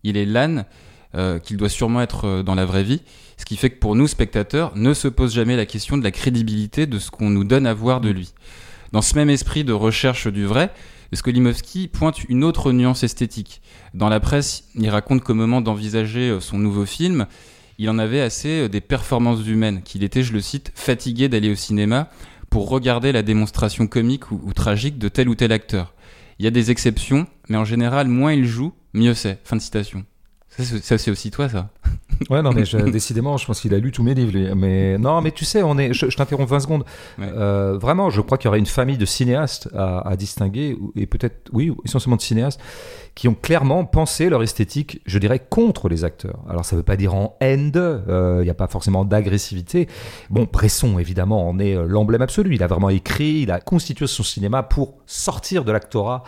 Il 0.05 0.17
est 0.17 0.27
l'âne 0.27 0.65
euh, 1.17 1.41
qu'il 1.41 1.57
doit 1.57 1.69
sûrement 1.69 2.01
être 2.01 2.27
euh, 2.27 2.43
dans 2.45 2.55
la 2.55 2.65
vraie 2.65 2.85
vie, 2.85 3.03
ce 3.37 3.45
qui 3.45 3.57
fait 3.57 3.71
que 3.71 3.81
pour 3.81 3.97
nous, 3.97 4.07
spectateurs, 4.07 4.73
ne 4.77 4.95
se 4.95 5.09
pose 5.09 5.35
jamais 5.35 5.57
la 5.57 5.67
question 5.67 5.99
de 5.99 6.05
la 6.05 6.13
crédibilité 6.13 6.87
de 6.87 7.01
ce 7.01 7.11
qu'on 7.11 7.31
nous 7.31 7.43
donne 7.43 7.67
à 7.67 7.75
voir 7.75 8.01
de 8.01 8.11
lui. 8.11 8.33
Dans 8.93 9.03
ce 9.03 9.17
même 9.17 9.29
esprit 9.29 9.65
de 9.65 9.73
recherche 9.73 10.29
du 10.29 10.45
vrai, 10.45 10.71
Skolimowski 11.13 11.89
pointe 11.89 12.23
une 12.29 12.45
autre 12.45 12.71
nuance 12.71 13.03
esthétique. 13.03 13.61
Dans 13.93 14.09
la 14.09 14.21
presse, 14.21 14.65
il 14.77 14.89
raconte 14.89 15.25
qu'au 15.25 15.35
moment 15.35 15.61
d'envisager 15.61 16.31
euh, 16.31 16.39
son 16.39 16.59
nouveau 16.59 16.87
film, 16.87 17.27
il 17.79 17.91
en 17.91 17.99
avait 17.99 18.21
assez 18.21 18.69
des 18.69 18.81
performances 18.81 19.45
humaines, 19.45 19.83
qu'il 19.83 20.05
était, 20.05 20.23
je 20.23 20.33
le 20.33 20.41
cite, 20.41 20.71
fatigué 20.77 21.29
d'aller 21.29 21.51
au 21.51 21.57
cinéma 21.57 22.09
pour 22.51 22.69
regarder 22.69 23.13
la 23.13 23.23
démonstration 23.23 23.87
comique 23.87 24.31
ou, 24.33 24.53
tragique 24.53 24.99
de 24.99 25.09
tel 25.09 25.29
ou 25.29 25.35
tel 25.35 25.53
acteur. 25.53 25.95
Il 26.39 26.45
y 26.45 26.49
a 26.49 26.51
des 26.51 26.71
exceptions, 26.71 27.27
mais 27.49 27.57
en 27.57 27.65
général, 27.65 28.09
moins 28.09 28.33
il 28.33 28.45
joue, 28.45 28.73
mieux 28.93 29.15
c'est. 29.15 29.39
Fin 29.45 29.57
de 29.57 29.63
citation. 29.63 30.05
Ça, 30.51 30.99
c'est- 30.99 31.11
aussi 31.11 31.31
toi, 31.31 31.49
ça. 31.49 31.69
Ouais, 32.29 32.43
non, 32.43 32.51
mais 32.53 32.65
je- 32.65 32.77
décidément, 32.91 33.37
je 33.37 33.47
pense 33.47 33.61
qu'il 33.61 33.73
a 33.73 33.79
lu 33.79 33.93
tous 33.93 34.03
mes 34.03 34.15
livres. 34.15 34.33
lui. 34.33 34.53
Mais 34.57 34.99
non, 34.99 35.21
mais 35.23 35.31
tu 35.31 35.45
sais, 35.45 35.63
on 35.63 35.79
est. 35.79 35.93
Je, 35.95 36.11
je 36.11 36.17
t'interromps 36.17 36.51
20 36.51 36.61
secondes. 36.61 36.85
Ouais. 37.19 37.27
Euh, 37.33 37.79
vraiment, 37.79 38.11
je 38.11 38.21
crois 38.21 38.37
qu'il 38.37 38.47
y 38.47 38.49
aurait 38.49 38.59
une 38.59 38.67
famille 38.67 38.99
de 38.99 39.07
cinéastes 39.07 39.69
à, 39.75 40.07
à 40.07 40.17
distinguer, 40.17 40.77
et 40.97 41.07
peut-être, 41.07 41.49
oui, 41.53 41.73
essentiellement 41.85 42.17
de 42.17 42.21
cinéastes, 42.23 42.61
qui 43.15 43.29
ont 43.29 43.35
clairement 43.35 43.85
pensé 43.85 44.29
leur 44.29 44.43
esthétique, 44.43 45.01
je 45.07 45.19
dirais, 45.19 45.39
contre 45.39 45.89
les 45.89 46.05
acteurs. 46.05 46.41
Alors, 46.49 46.65
ça 46.65 46.75
veut 46.77 46.83
pas 46.83 46.97
dire 46.97 47.15
en 47.15 47.37
haine 47.41 47.71
d'eux. 47.71 48.03
euh, 48.09 48.39
Il 48.41 48.45
n'y 48.45 48.51
a 48.51 48.55
pas 48.55 48.67
forcément 48.67 49.05
d'agressivité. 49.05 49.89
Bon, 50.31 50.47
Bresson, 50.53 50.99
évidemment, 50.99 51.49
en 51.49 51.59
est 51.61 51.77
euh, 51.77 51.87
l'emblème 51.87 52.23
absolu. 52.23 52.55
Il 52.55 52.63
a 52.63 52.67
vraiment 52.67 52.91
écrit, 52.91 53.41
il 53.43 53.51
a 53.53 53.61
constitué 53.61 54.07
son 54.09 54.25
cinéma 54.25 54.63
pour 54.65 54.95
sortir 55.07 55.65
de 55.65 55.73
l'actorat 55.73 56.25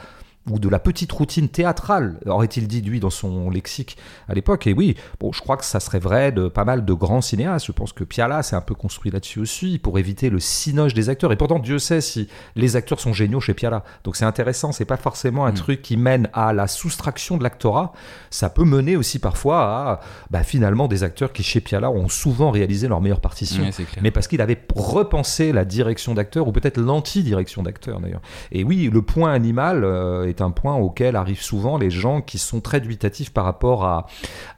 ou 0.50 0.58
de 0.58 0.68
la 0.68 0.78
petite 0.78 1.12
routine 1.12 1.48
théâtrale, 1.48 2.18
aurait-il 2.26 2.66
dit 2.66 2.82
lui 2.82 2.98
dans 2.98 3.10
son 3.10 3.48
lexique 3.48 3.96
à 4.28 4.34
l'époque. 4.34 4.66
Et 4.66 4.72
oui, 4.72 4.96
bon, 5.20 5.32
je 5.32 5.40
crois 5.40 5.56
que 5.56 5.64
ça 5.64 5.78
serait 5.78 6.00
vrai 6.00 6.32
de 6.32 6.48
pas 6.48 6.64
mal 6.64 6.84
de 6.84 6.92
grands 6.92 7.20
cinéastes. 7.20 7.66
Je 7.66 7.72
pense 7.72 7.92
que 7.92 8.02
Piala 8.02 8.42
s'est 8.42 8.56
un 8.56 8.60
peu 8.60 8.74
construit 8.74 9.10
là-dessus 9.12 9.38
aussi 9.38 9.78
pour 9.78 9.98
éviter 9.98 10.30
le 10.30 10.40
cinoche 10.40 10.94
des 10.94 11.08
acteurs. 11.08 11.30
Et 11.32 11.36
pourtant, 11.36 11.60
Dieu 11.60 11.78
sait 11.78 12.00
si 12.00 12.28
les 12.56 12.74
acteurs 12.74 12.98
sont 12.98 13.12
géniaux 13.12 13.40
chez 13.40 13.54
Piala. 13.54 13.84
Donc 14.02 14.16
c'est 14.16 14.24
intéressant. 14.24 14.72
C'est 14.72 14.84
pas 14.84 14.96
forcément 14.96 15.46
un 15.46 15.52
Mm. 15.52 15.54
truc 15.54 15.82
qui 15.82 15.96
mène 15.96 16.28
à 16.32 16.52
la 16.52 16.66
soustraction 16.66 17.36
de 17.36 17.42
l'actorat. 17.44 17.92
Ça 18.30 18.50
peut 18.50 18.64
mener 18.64 18.96
aussi 18.96 19.18
parfois 19.20 19.60
à, 19.62 20.00
bah, 20.30 20.42
finalement, 20.42 20.88
des 20.88 21.04
acteurs 21.04 21.32
qui 21.32 21.42
chez 21.44 21.60
Piala 21.60 21.90
ont 21.90 22.08
souvent 22.08 22.50
réalisé 22.50 22.88
leur 22.88 23.00
meilleure 23.00 23.20
partition 23.20 23.62
mais 24.02 24.10
parce 24.10 24.26
qu'il 24.26 24.40
avait 24.40 24.58
repensé 24.74 25.52
la 25.52 25.64
direction 25.64 26.14
d'acteur, 26.14 26.48
ou 26.48 26.52
peut-être 26.52 26.78
l'anti-direction 26.78 27.62
d'acteur 27.62 28.00
d'ailleurs. 28.00 28.20
Et 28.50 28.64
oui, 28.64 28.90
le 28.92 29.02
point 29.02 29.32
animal 29.32 29.84
euh, 29.84 30.26
est 30.32 30.40
un 30.40 30.50
point 30.50 30.74
auquel 30.76 31.16
arrivent 31.16 31.42
souvent 31.42 31.78
les 31.78 31.90
gens 31.90 32.20
qui 32.20 32.38
sont 32.38 32.60
très 32.60 32.80
dubitatifs 32.80 33.30
par 33.30 33.44
rapport 33.44 33.84
à, 33.84 34.06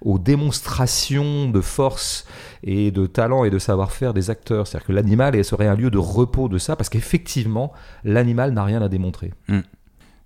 aux 0.01 0.19
démonstrations 0.19 1.51
de 1.51 1.61
force 1.61 2.27
et 2.63 2.91
de 2.91 3.07
talent 3.07 3.45
et 3.45 3.51
de 3.51 3.59
savoir-faire 3.59 4.15
des 4.15 4.31
acteurs. 4.31 4.67
C'est-à-dire 4.67 4.87
que 4.87 4.93
l'animal 4.93 5.45
serait 5.45 5.67
un 5.67 5.75
lieu 5.75 5.91
de 5.91 5.99
repos 5.99 6.49
de 6.49 6.59
ça, 6.59 6.77
parce 6.77 6.89
qu'effectivement, 6.89 7.73
l'animal 8.05 8.53
n'a 8.53 8.65
rien 8.65 8.81
à 8.81 8.89
démontrer. 8.89 9.33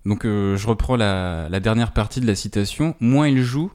Donc 0.05 0.25
euh, 0.25 0.55
je 0.55 0.67
reprends 0.67 0.95
la, 0.95 1.49
la 1.49 1.59
dernière 1.59 1.91
partie 1.91 2.21
de 2.21 2.27
la 2.27 2.35
citation. 2.35 2.95
Moins 2.99 3.27
il 3.27 3.41
joue, 3.41 3.71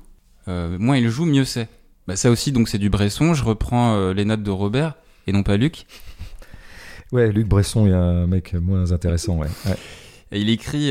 euh, 0.48 0.78
moins 0.78 0.96
il 0.96 1.08
joue, 1.08 1.26
mieux 1.26 1.44
c'est. 1.44 1.68
Bah, 2.06 2.16
ça 2.16 2.30
aussi, 2.30 2.52
donc 2.52 2.68
c'est 2.68 2.78
du 2.78 2.90
Bresson. 2.90 3.34
Je 3.34 3.44
reprends 3.44 3.94
euh, 3.94 4.14
les 4.14 4.24
notes 4.24 4.42
de 4.42 4.50
Robert 4.50 4.94
et 5.26 5.32
non 5.32 5.42
pas 5.42 5.56
Luc. 5.56 5.86
Ouais, 7.12 7.30
Luc 7.30 7.46
Bresson 7.46 7.86
est 7.86 7.92
un 7.92 8.26
mec 8.26 8.54
moins 8.54 8.92
intéressant, 8.92 9.36
ouais. 9.36 9.48
Ouais. 9.66 9.76
Et 10.32 10.40
il 10.40 10.48
écrit 10.48 10.90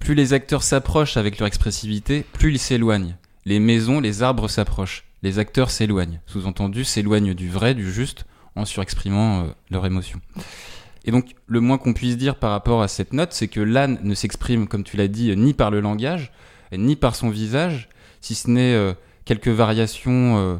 Plus 0.00 0.14
les 0.14 0.32
acteurs 0.32 0.62
s'approchent 0.62 1.16
avec 1.16 1.38
leur 1.38 1.46
expressivité, 1.46 2.24
plus 2.32 2.52
ils 2.52 2.58
s'éloignent. 2.58 3.16
Les 3.44 3.60
maisons, 3.60 4.00
les 4.00 4.22
arbres 4.22 4.48
s'approchent. 4.48 5.04
Les 5.22 5.38
acteurs 5.38 5.70
s'éloignent. 5.70 6.20
Sous-entendu, 6.26 6.84
s'éloignent 6.84 7.34
du 7.34 7.48
vrai, 7.48 7.74
du 7.74 7.92
juste, 7.92 8.26
en 8.56 8.64
surexprimant 8.64 9.44
euh, 9.44 9.46
leur 9.70 9.86
émotion. 9.86 10.20
Et 11.04 11.10
donc, 11.10 11.34
le 11.46 11.60
moins 11.60 11.78
qu'on 11.78 11.94
puisse 11.94 12.16
dire 12.16 12.36
par 12.36 12.50
rapport 12.50 12.82
à 12.82 12.88
cette 12.88 13.12
note, 13.12 13.32
c'est 13.32 13.48
que 13.48 13.60
l'âne 13.60 13.98
ne 14.02 14.14
s'exprime, 14.14 14.66
comme 14.66 14.84
tu 14.84 14.96
l'as 14.96 15.08
dit, 15.08 15.34
ni 15.36 15.54
par 15.54 15.70
le 15.70 15.80
langage, 15.80 16.32
ni 16.72 16.96
par 16.96 17.14
son 17.14 17.30
visage, 17.30 17.88
si 18.20 18.34
ce 18.34 18.50
n'est 18.50 18.74
euh, 18.74 18.92
quelques 19.24 19.48
variations 19.48 20.38
euh, 20.38 20.56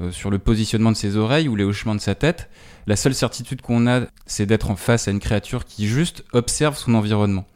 euh, 0.00 0.10
sur 0.10 0.30
le 0.30 0.38
positionnement 0.38 0.90
de 0.90 0.96
ses 0.96 1.16
oreilles 1.16 1.48
ou 1.48 1.56
les 1.56 1.64
hochements 1.64 1.94
de 1.94 2.00
sa 2.00 2.14
tête. 2.14 2.50
La 2.86 2.96
seule 2.96 3.14
certitude 3.14 3.62
qu'on 3.62 3.86
a, 3.86 4.02
c'est 4.26 4.46
d'être 4.46 4.70
en 4.70 4.76
face 4.76 5.08
à 5.08 5.10
une 5.10 5.20
créature 5.20 5.64
qui 5.64 5.86
juste 5.86 6.24
observe 6.32 6.76
son 6.76 6.94
environnement. 6.94 7.46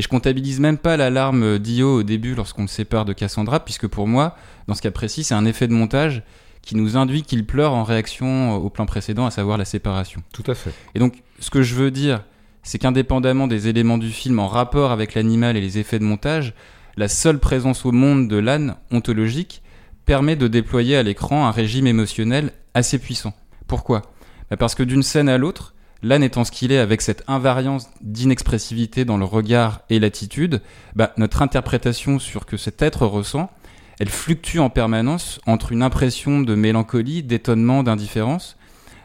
Et 0.00 0.02
je 0.02 0.08
comptabilise 0.08 0.60
même 0.60 0.78
pas 0.78 0.96
l'alarme 0.96 1.58
d'Io 1.58 1.96
au 1.96 2.02
début 2.02 2.34
lorsqu'on 2.34 2.62
le 2.62 2.68
sépare 2.68 3.04
de 3.04 3.12
Cassandra, 3.12 3.62
puisque 3.62 3.86
pour 3.86 4.08
moi, 4.08 4.34
dans 4.66 4.74
ce 4.74 4.80
cas 4.80 4.90
précis, 4.90 5.24
c'est 5.24 5.34
un 5.34 5.44
effet 5.44 5.68
de 5.68 5.74
montage 5.74 6.22
qui 6.62 6.74
nous 6.74 6.96
induit 6.96 7.22
qu'il 7.22 7.44
pleure 7.44 7.74
en 7.74 7.84
réaction 7.84 8.54
au 8.56 8.70
plan 8.70 8.86
précédent, 8.86 9.26
à 9.26 9.30
savoir 9.30 9.58
la 9.58 9.66
séparation. 9.66 10.22
Tout 10.32 10.50
à 10.50 10.54
fait. 10.54 10.72
Et 10.94 11.00
donc, 11.00 11.22
ce 11.38 11.50
que 11.50 11.62
je 11.62 11.74
veux 11.74 11.90
dire, 11.90 12.24
c'est 12.62 12.78
qu'indépendamment 12.78 13.46
des 13.46 13.68
éléments 13.68 13.98
du 13.98 14.08
film 14.08 14.38
en 14.38 14.48
rapport 14.48 14.90
avec 14.90 15.12
l'animal 15.12 15.58
et 15.58 15.60
les 15.60 15.76
effets 15.76 15.98
de 15.98 16.04
montage, 16.04 16.54
la 16.96 17.08
seule 17.08 17.38
présence 17.38 17.84
au 17.84 17.92
monde 17.92 18.26
de 18.26 18.38
l'âne 18.38 18.76
ontologique 18.90 19.60
permet 20.06 20.34
de 20.34 20.48
déployer 20.48 20.96
à 20.96 21.02
l'écran 21.02 21.46
un 21.46 21.50
régime 21.50 21.86
émotionnel 21.86 22.52
assez 22.72 22.98
puissant. 22.98 23.34
Pourquoi? 23.66 24.00
Bah 24.48 24.56
Parce 24.56 24.74
que 24.74 24.82
d'une 24.82 25.02
scène 25.02 25.28
à 25.28 25.36
l'autre, 25.36 25.74
l'âne 26.02 26.22
étant 26.22 26.44
ce 26.44 26.50
qu'il 26.50 26.72
est 26.72 26.78
avec 26.78 27.02
cette 27.02 27.24
invariance 27.26 27.88
d'inexpressivité 28.00 29.04
dans 29.04 29.18
le 29.18 29.24
regard 29.24 29.80
et 29.90 29.98
l'attitude, 29.98 30.62
bah, 30.94 31.12
notre 31.16 31.42
interprétation 31.42 32.18
sur 32.18 32.46
que 32.46 32.56
cet 32.56 32.82
être 32.82 33.06
ressent, 33.06 33.50
elle 33.98 34.08
fluctue 34.08 34.58
en 34.58 34.70
permanence 34.70 35.40
entre 35.46 35.72
une 35.72 35.82
impression 35.82 36.40
de 36.40 36.54
mélancolie, 36.54 37.22
d'étonnement, 37.22 37.82
d'indifférence, 37.82 38.56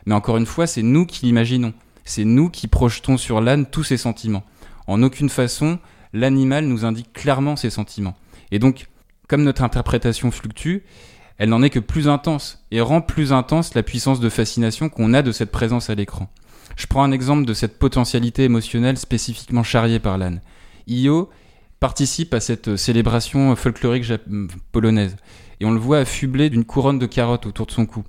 mais 0.06 0.16
encore 0.16 0.38
une 0.38 0.46
fois, 0.46 0.68
c'est 0.68 0.84
nous 0.84 1.06
qui 1.06 1.26
l'imaginons, 1.26 1.74
c'est 2.06 2.24
nous 2.24 2.50
qui 2.50 2.68
projetons 2.68 3.18
sur 3.18 3.42
l'âne 3.42 3.66
tous 3.66 3.84
ses 3.84 3.98
sentiments. 3.98 4.44
En 4.88 5.04
aucune 5.04 5.30
façon, 5.30 5.80
l'animal 6.14 6.66
nous 6.66 6.86
indique 6.86 7.12
clairement 7.12 7.56
ses 7.56 7.70
sentiments. 7.70 8.16
Et 8.52 8.60
donc, 8.60 8.88
comme 9.28 9.44
notre 9.44 9.64
interprétation 9.64 10.32
fluctue, 10.32 10.84
elle 11.38 11.50
n'en 11.50 11.64
est 11.64 11.70
que 11.70 11.80
plus 11.80 12.08
intense 12.08 12.64
et 12.72 12.80
rend 12.80 13.02
plus 13.02 13.34
intense 13.34 13.74
la 13.74 13.84
puissance 13.84 14.20
de 14.20 14.30
fascination 14.30 14.88
qu'on 14.88 15.14
a 15.14 15.22
de 15.22 15.32
cette 15.32 15.52
présence 15.52 15.90
à 15.90 15.96
l'écran. 15.96 16.30
Je 16.76 16.88
prends 16.88 17.04
un 17.04 17.12
exemple 17.12 17.46
de 17.46 17.54
cette 17.54 17.80
potentialité 17.80 18.44
émotionnelle 18.44 18.98
spécifiquement 18.98 19.64
charriée 19.64 20.00
par 20.00 20.18
l'âne. 20.18 20.42
Io 20.88 21.30
participe 21.80 22.34
à 22.34 22.40
cette 22.40 22.76
célébration 22.76 23.56
folklorique 23.56 24.06
polonaise 24.72 25.16
et 25.60 25.66
on 25.66 25.72
le 25.72 25.80
voit 25.80 26.00
affublé 26.00 26.50
d'une 26.50 26.66
couronne 26.66 27.00
de 27.00 27.06
carottes 27.06 27.46
autour 27.46 27.66
de 27.66 27.72
son 27.72 27.86
cou. 27.86 28.04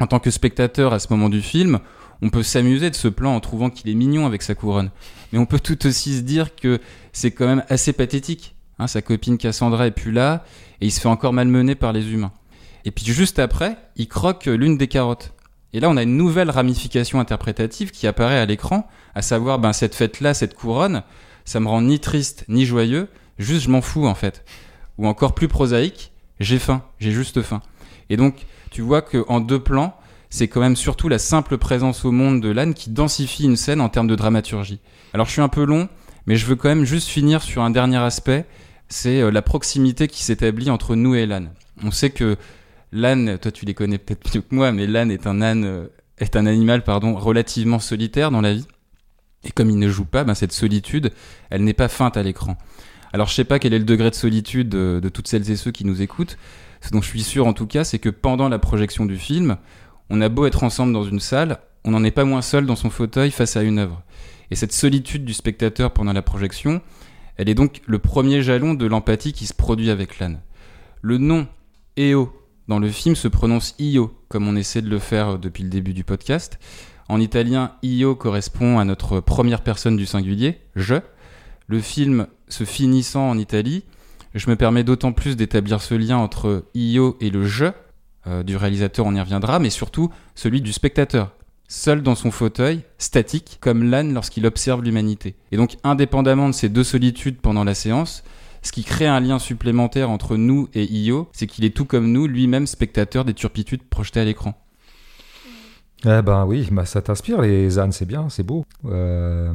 En 0.00 0.06
tant 0.06 0.18
que 0.18 0.30
spectateur 0.30 0.92
à 0.92 0.98
ce 0.98 1.08
moment 1.10 1.28
du 1.28 1.42
film, 1.42 1.80
on 2.22 2.30
peut 2.30 2.42
s'amuser 2.42 2.90
de 2.90 2.94
ce 2.96 3.08
plan 3.08 3.34
en 3.34 3.40
trouvant 3.40 3.70
qu'il 3.70 3.90
est 3.90 3.94
mignon 3.94 4.26
avec 4.26 4.42
sa 4.42 4.54
couronne. 4.54 4.90
Mais 5.32 5.38
on 5.38 5.46
peut 5.46 5.60
tout 5.60 5.86
aussi 5.86 6.16
se 6.16 6.22
dire 6.22 6.56
que 6.56 6.80
c'est 7.12 7.30
quand 7.30 7.46
même 7.46 7.64
assez 7.68 7.92
pathétique 7.92 8.54
Hein, 8.78 8.86
sa 8.86 9.02
copine 9.02 9.38
Cassandra 9.38 9.86
est 9.88 9.92
plus 9.92 10.12
là 10.12 10.44
et 10.80 10.86
il 10.86 10.92
se 10.92 11.00
fait 11.00 11.08
encore 11.08 11.32
malmener 11.32 11.74
par 11.74 11.92
les 11.92 12.12
humains. 12.12 12.32
Et 12.84 12.90
puis 12.90 13.04
juste 13.06 13.38
après, 13.38 13.76
il 13.96 14.08
croque 14.08 14.46
l'une 14.46 14.78
des 14.78 14.86
carottes. 14.86 15.32
Et 15.72 15.80
là, 15.80 15.90
on 15.90 15.96
a 15.96 16.02
une 16.02 16.16
nouvelle 16.16 16.50
ramification 16.50 17.20
interprétative 17.20 17.90
qui 17.90 18.06
apparaît 18.06 18.38
à 18.38 18.46
l'écran, 18.46 18.88
à 19.14 19.22
savoir, 19.22 19.58
ben, 19.58 19.72
cette 19.72 19.94
fête-là, 19.94 20.34
cette 20.34 20.54
couronne, 20.54 21.02
ça 21.44 21.60
me 21.60 21.68
rend 21.68 21.82
ni 21.82 22.00
triste 22.00 22.44
ni 22.48 22.64
joyeux, 22.64 23.08
juste 23.38 23.64
je 23.64 23.70
m'en 23.70 23.82
fous 23.82 24.06
en 24.06 24.14
fait. 24.14 24.44
Ou 24.96 25.06
encore 25.06 25.34
plus 25.34 25.48
prosaïque, 25.48 26.12
j'ai 26.40 26.58
faim, 26.58 26.82
j'ai 26.98 27.10
juste 27.10 27.42
faim. 27.42 27.62
Et 28.10 28.16
donc, 28.16 28.46
tu 28.70 28.82
vois 28.82 29.02
qu'en 29.02 29.40
deux 29.40 29.58
plans, 29.58 29.96
c'est 30.30 30.48
quand 30.48 30.60
même 30.60 30.76
surtout 30.76 31.08
la 31.08 31.18
simple 31.18 31.58
présence 31.58 32.04
au 32.04 32.12
monde 32.12 32.40
de 32.42 32.50
l'âne 32.50 32.74
qui 32.74 32.90
densifie 32.90 33.44
une 33.44 33.56
scène 33.56 33.80
en 33.80 33.88
termes 33.88 34.08
de 34.08 34.16
dramaturgie. 34.16 34.80
Alors 35.14 35.26
je 35.26 35.32
suis 35.32 35.40
un 35.40 35.48
peu 35.48 35.64
long, 35.64 35.88
mais 36.26 36.36
je 36.36 36.46
veux 36.46 36.56
quand 36.56 36.68
même 36.68 36.84
juste 36.84 37.08
finir 37.08 37.42
sur 37.42 37.62
un 37.62 37.70
dernier 37.70 37.96
aspect 37.96 38.46
c'est 38.88 39.20
euh, 39.20 39.30
la 39.30 39.42
proximité 39.42 40.08
qui 40.08 40.22
s'établit 40.22 40.70
entre 40.70 40.96
nous 40.96 41.14
et 41.14 41.26
l'âne. 41.26 41.50
On 41.84 41.90
sait 41.90 42.10
que 42.10 42.36
l'âne, 42.92 43.38
toi 43.38 43.50
tu 43.50 43.64
les 43.64 43.74
connais 43.74 43.98
peut-être 43.98 44.34
mieux 44.34 44.42
que 44.42 44.54
moi, 44.54 44.72
mais 44.72 44.86
l'âne 44.86 45.10
est 45.10 45.26
un 45.26 45.40
âne, 45.40 45.64
euh, 45.64 45.86
est 46.18 46.36
un 46.36 46.46
animal 46.46 46.84
pardon 46.84 47.14
relativement 47.14 47.78
solitaire 47.78 48.30
dans 48.30 48.40
la 48.40 48.54
vie. 48.54 48.66
Et 49.44 49.50
comme 49.50 49.70
il 49.70 49.78
ne 49.78 49.88
joue 49.88 50.04
pas, 50.04 50.24
ben 50.24 50.34
cette 50.34 50.52
solitude, 50.52 51.12
elle 51.50 51.64
n'est 51.64 51.74
pas 51.74 51.88
feinte 51.88 52.16
à 52.16 52.22
l'écran. 52.22 52.56
Alors 53.12 53.28
je 53.28 53.34
sais 53.34 53.44
pas 53.44 53.58
quel 53.58 53.72
est 53.72 53.78
le 53.78 53.84
degré 53.84 54.10
de 54.10 54.14
solitude 54.14 54.68
de, 54.68 55.00
de, 55.02 55.08
toutes 55.08 55.28
celles 55.28 55.50
et 55.50 55.56
ceux 55.56 55.70
qui 55.70 55.84
nous 55.84 56.02
écoutent. 56.02 56.36
Ce 56.80 56.90
dont 56.90 57.00
je 57.00 57.08
suis 57.08 57.22
sûr 57.22 57.46
en 57.46 57.52
tout 57.52 57.66
cas, 57.66 57.84
c'est 57.84 57.98
que 57.98 58.08
pendant 58.08 58.48
la 58.48 58.58
projection 58.58 59.06
du 59.06 59.16
film, 59.16 59.56
on 60.10 60.20
a 60.20 60.28
beau 60.28 60.46
être 60.46 60.64
ensemble 60.64 60.92
dans 60.92 61.04
une 61.04 61.20
salle, 61.20 61.58
on 61.84 61.90
n'en 61.90 62.04
est 62.04 62.10
pas 62.10 62.24
moins 62.24 62.42
seul 62.42 62.66
dans 62.66 62.76
son 62.76 62.90
fauteuil 62.90 63.30
face 63.30 63.56
à 63.56 63.62
une 63.62 63.78
œuvre. 63.78 64.02
Et 64.50 64.56
cette 64.56 64.72
solitude 64.72 65.24
du 65.24 65.34
spectateur 65.34 65.92
pendant 65.92 66.12
la 66.12 66.22
projection, 66.22 66.80
elle 67.36 67.48
est 67.48 67.54
donc 67.54 67.80
le 67.86 67.98
premier 67.98 68.42
jalon 68.42 68.74
de 68.74 68.86
l'empathie 68.86 69.32
qui 69.32 69.46
se 69.46 69.54
produit 69.54 69.90
avec 69.90 70.18
l'âne. 70.18 70.40
Le 71.02 71.18
nom 71.18 71.46
Eo 71.96 72.32
dans 72.68 72.78
le 72.78 72.90
film 72.90 73.16
se 73.16 73.28
prononce 73.28 73.74
Io, 73.78 74.14
comme 74.28 74.46
on 74.46 74.54
essaie 74.54 74.82
de 74.82 74.90
le 74.90 74.98
faire 74.98 75.38
depuis 75.38 75.62
le 75.62 75.70
début 75.70 75.94
du 75.94 76.04
podcast. 76.04 76.58
En 77.08 77.20
italien, 77.20 77.72
Io 77.82 78.14
correspond 78.14 78.78
à 78.78 78.84
notre 78.84 79.20
première 79.20 79.62
personne 79.62 79.96
du 79.96 80.04
singulier, 80.04 80.60
je. 80.76 80.96
Le 81.66 81.80
film 81.80 82.26
se 82.48 82.64
finissant 82.64 83.30
en 83.30 83.38
Italie, 83.38 83.84
je 84.34 84.50
me 84.50 84.56
permets 84.56 84.84
d'autant 84.84 85.12
plus 85.12 85.36
d'établir 85.36 85.80
ce 85.80 85.94
lien 85.94 86.18
entre 86.18 86.64
Io 86.74 87.16
et 87.20 87.30
le 87.30 87.46
je 87.46 87.66
euh, 88.26 88.42
du 88.42 88.56
réalisateur, 88.56 89.06
on 89.06 89.14
y 89.14 89.20
reviendra, 89.20 89.58
mais 89.58 89.70
surtout 89.70 90.10
celui 90.34 90.60
du 90.60 90.72
spectateur, 90.72 91.32
seul 91.68 92.02
dans 92.02 92.14
son 92.14 92.30
fauteuil, 92.30 92.82
statique, 92.98 93.58
comme 93.60 93.84
l'âne 93.84 94.12
lorsqu'il 94.12 94.46
observe 94.46 94.82
l'humanité. 94.82 95.34
Et 95.52 95.56
donc, 95.56 95.76
indépendamment 95.84 96.48
de 96.48 96.54
ces 96.54 96.68
deux 96.68 96.84
solitudes 96.84 97.38
pendant 97.40 97.64
la 97.64 97.74
séance, 97.74 98.24
ce 98.62 98.72
qui 98.72 98.84
crée 98.84 99.06
un 99.06 99.20
lien 99.20 99.38
supplémentaire 99.38 100.10
entre 100.10 100.36
nous 100.36 100.68
et 100.74 100.84
Io, 100.84 101.28
c'est 101.32 101.46
qu'il 101.46 101.64
est 101.64 101.76
tout 101.76 101.84
comme 101.84 102.10
nous, 102.10 102.26
lui-même 102.26 102.66
spectateur 102.66 103.24
des 103.24 103.34
turpitudes 103.34 103.82
projetées 103.82 104.20
à 104.20 104.24
l'écran. 104.24 104.54
Eh 106.04 106.22
ben 106.22 106.44
oui, 106.46 106.68
bah 106.70 106.86
ça 106.86 107.02
t'inspire 107.02 107.40
les 107.40 107.78
ânes, 107.78 107.92
c'est 107.92 108.06
bien, 108.06 108.28
c'est 108.28 108.44
beau. 108.44 108.64
Euh, 108.84 109.52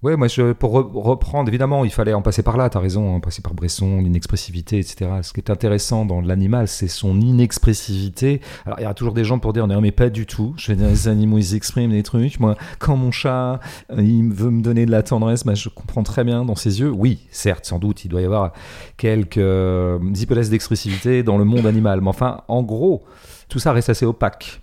Ouais, 0.00 0.16
moi, 0.16 0.28
pour 0.56 0.70
reprendre, 0.72 1.48
évidemment, 1.48 1.84
il 1.84 1.90
fallait 1.90 2.14
en 2.14 2.22
passer 2.22 2.44
par 2.44 2.56
là, 2.56 2.70
tu 2.70 2.78
as 2.78 2.80
raison, 2.80 3.16
en 3.16 3.20
passer 3.20 3.42
par 3.42 3.52
Bresson, 3.52 4.00
l'inexpressivité, 4.00 4.78
etc. 4.78 5.10
Ce 5.22 5.32
qui 5.32 5.40
est 5.40 5.50
intéressant 5.50 6.04
dans 6.04 6.20
l'animal, 6.20 6.68
c'est 6.68 6.86
son 6.86 7.20
inexpressivité. 7.20 8.40
Alors, 8.64 8.78
il 8.78 8.82
y 8.82 8.84
aura 8.84 8.94
toujours 8.94 9.12
des 9.12 9.24
gens 9.24 9.40
pour 9.40 9.52
dire, 9.52 9.66
non, 9.66 9.80
mais 9.80 9.90
pas 9.90 10.08
du 10.08 10.24
tout. 10.24 10.54
Je 10.56 10.70
veux 10.70 10.78
dire, 10.78 10.86
les 10.86 11.08
animaux, 11.08 11.38
ils 11.38 11.56
expriment 11.56 11.90
des 11.90 12.04
trucs. 12.04 12.38
Moi, 12.38 12.54
quand 12.78 12.96
mon 12.96 13.10
chat, 13.10 13.58
euh, 13.90 14.00
il 14.00 14.32
veut 14.32 14.50
me 14.50 14.62
donner 14.62 14.86
de 14.86 14.92
la 14.92 15.02
tendresse, 15.02 15.44
bah, 15.44 15.54
je 15.54 15.68
comprends 15.68 16.04
très 16.04 16.22
bien 16.22 16.44
dans 16.44 16.54
ses 16.54 16.78
yeux. 16.78 16.90
Oui, 16.90 17.26
certes, 17.32 17.64
sans 17.64 17.80
doute, 17.80 18.04
il 18.04 18.08
doit 18.08 18.20
y 18.20 18.24
avoir 18.24 18.52
quelques 18.98 19.38
euh, 19.38 19.98
hypothèses 20.14 20.50
d'expressivité 20.50 21.24
dans 21.24 21.38
le 21.38 21.44
monde 21.44 21.66
animal. 21.66 22.02
Mais 22.02 22.08
enfin, 22.08 22.42
en 22.46 22.62
gros, 22.62 23.02
tout 23.48 23.58
ça 23.58 23.72
reste 23.72 23.88
assez 23.88 24.06
opaque. 24.06 24.62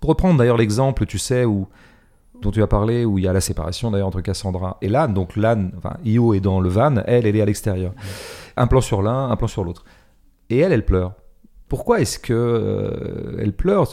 Pour 0.00 0.10
reprendre 0.10 0.36
d'ailleurs 0.36 0.56
l'exemple, 0.56 1.06
tu 1.06 1.18
sais, 1.18 1.44
où 1.44 1.68
dont 2.40 2.50
tu 2.50 2.62
as 2.62 2.66
parlé, 2.66 3.04
où 3.04 3.18
il 3.18 3.24
y 3.24 3.28
a 3.28 3.32
la 3.32 3.40
séparation 3.40 3.90
d'ailleurs 3.90 4.08
entre 4.08 4.20
Cassandra 4.20 4.78
et 4.82 4.88
l'âne. 4.88 5.14
Donc 5.14 5.36
l'âne, 5.36 5.72
enfin 5.76 5.96
Io 6.04 6.34
est 6.34 6.40
dans 6.40 6.60
le 6.60 6.68
van, 6.68 6.96
elle, 7.06 7.26
elle 7.26 7.36
est 7.36 7.42
à 7.42 7.46
l'extérieur. 7.46 7.92
Un 8.56 8.66
plan 8.66 8.80
sur 8.80 9.02
l'un, 9.02 9.30
un 9.30 9.36
plan 9.36 9.48
sur 9.48 9.64
l'autre. 9.64 9.84
Et 10.50 10.58
elle, 10.58 10.72
elle 10.72 10.84
pleure. 10.84 11.14
Pourquoi 11.68 12.00
est-ce 12.00 12.18
que 12.18 12.32
euh, 12.32 13.38
elle 13.40 13.52
pleure? 13.52 13.88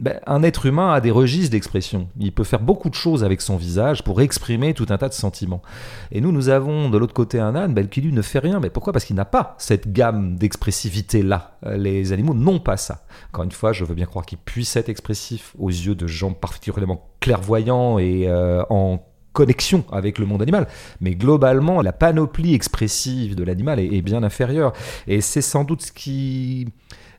Ben, 0.00 0.20
un 0.26 0.42
être 0.42 0.66
humain 0.66 0.92
a 0.92 1.00
des 1.00 1.12
registres 1.12 1.52
d'expression. 1.52 2.08
Il 2.18 2.32
peut 2.32 2.44
faire 2.44 2.60
beaucoup 2.60 2.90
de 2.90 2.94
choses 2.94 3.22
avec 3.22 3.40
son 3.40 3.56
visage 3.56 4.02
pour 4.02 4.20
exprimer 4.20 4.74
tout 4.74 4.86
un 4.88 4.98
tas 4.98 5.08
de 5.08 5.14
sentiments. 5.14 5.62
Et 6.10 6.20
nous, 6.20 6.32
nous 6.32 6.48
avons 6.48 6.90
de 6.90 6.98
l'autre 6.98 7.14
côté 7.14 7.38
un 7.38 7.54
âne 7.54 7.74
ben, 7.74 7.88
qui 7.88 8.00
lui 8.00 8.12
ne 8.12 8.22
fait 8.22 8.40
rien. 8.40 8.58
Mais 8.58 8.70
pourquoi? 8.70 8.92
Parce 8.92 9.04
qu'il 9.04 9.16
n'a 9.16 9.24
pas 9.24 9.54
cette 9.58 9.92
gamme 9.92 10.36
d'expressivité-là. 10.36 11.58
Les 11.76 12.12
animaux 12.12 12.34
n'ont 12.34 12.58
pas 12.58 12.76
ça. 12.76 13.04
Encore 13.32 13.44
une 13.44 13.52
fois, 13.52 13.72
je 13.72 13.84
veux 13.84 13.94
bien 13.94 14.06
croire 14.06 14.26
qu'il 14.26 14.38
puisse 14.38 14.74
être 14.76 14.88
expressif 14.88 15.54
aux 15.58 15.70
yeux 15.70 15.94
de 15.94 16.06
gens 16.06 16.32
particulièrement 16.32 17.10
clairvoyants 17.20 17.98
et 17.98 18.28
euh, 18.28 18.64
en 18.70 19.00
connexion 19.34 19.84
avec 19.92 20.18
le 20.18 20.24
monde 20.24 20.40
animal. 20.40 20.66
Mais 21.00 21.14
globalement, 21.14 21.82
la 21.82 21.92
panoplie 21.92 22.54
expressive 22.54 23.34
de 23.34 23.44
l'animal 23.44 23.78
est, 23.80 24.00
bien 24.00 24.22
inférieure. 24.22 24.72
Et 25.06 25.20
c'est 25.20 25.42
sans 25.42 25.64
doute 25.64 25.82
ce 25.82 25.92
qui 25.92 26.68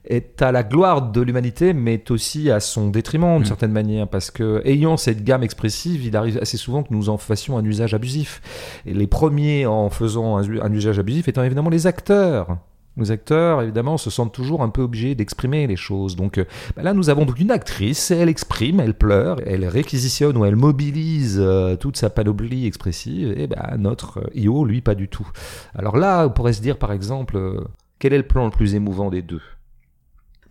est 0.08 0.42
à 0.42 0.52
la 0.52 0.64
gloire 0.64 1.12
de 1.12 1.22
l'humanité, 1.22 1.74
mais 1.74 2.04
aussi 2.12 2.52
à 2.52 2.60
son 2.60 2.90
détriment 2.90 3.36
d'une 3.36 3.44
mm. 3.44 3.46
certaine 3.46 3.72
manière, 3.72 4.08
parce 4.08 4.32
que 4.32 4.62
ayant 4.66 4.98
cette 4.98 5.24
gamme 5.24 5.44
expressive, 5.44 6.06
il 6.06 6.16
arrive 6.16 6.38
assez 6.42 6.58
souvent 6.58 6.84
que 6.84 6.94
nous 6.94 7.10
en 7.10 7.18
fassions 7.18 7.58
un 7.58 7.66
usage 7.66 7.94
abusif. 7.94 8.42
Et 8.86 8.94
les 8.94 9.08
premiers 9.08 9.66
en 9.66 9.90
faisant 9.90 10.38
un, 10.38 10.74
usage 10.74 11.00
abusif 11.00 11.28
étant 11.28 11.44
évidemment 11.44 11.70
les 11.70 11.88
acteurs 11.88 12.58
Les 12.98 13.12
acteurs, 13.12 13.62
évidemment, 13.62 13.98
se 13.98 14.10
sentent 14.10 14.34
toujours 14.34 14.62
un 14.62 14.70
peu 14.70 14.82
obligés 14.82 15.16
d'exprimer 15.16 15.68
les 15.68 15.76
choses. 15.76 16.16
Donc 16.16 16.38
euh, 16.38 16.46
bah 16.76 16.84
là, 16.84 16.94
nous 16.94 17.10
avons 17.10 17.26
donc 17.26 17.40
une 17.40 17.52
actrice, 17.52 18.12
elle 18.12 18.30
exprime, 18.30 18.80
elle 18.80 18.94
pleure, 18.94 19.40
elle 19.46 19.66
réquisitionne 19.68 20.38
ou 20.38 20.46
elle 20.46 20.56
mobilise 20.56 21.38
euh, 21.40 21.76
toute 21.76 21.98
sa 21.98 22.10
panoplie 22.10 22.66
expressive, 22.66 23.34
et 23.38 23.48
ben 23.48 23.78
notre 23.78 24.20
euh, 24.20 24.40
IO, 24.40 24.66
lui, 24.66 24.82
pas 24.82 24.96
du 24.96 25.08
tout. 25.08 25.28
Alors 25.76 25.98
là, 25.98 26.28
on 26.28 26.30
pourrait 26.30 26.54
se 26.54 26.62
dire, 26.62 26.78
par 26.78 26.92
exemple, 26.92 27.66
quel 28.00 28.14
est 28.14 28.18
le 28.18 28.28
plan 28.28 28.46
le 28.46 28.52
plus 28.52 28.76
émouvant 28.76 29.10
des 29.10 29.22
deux? 29.22 29.42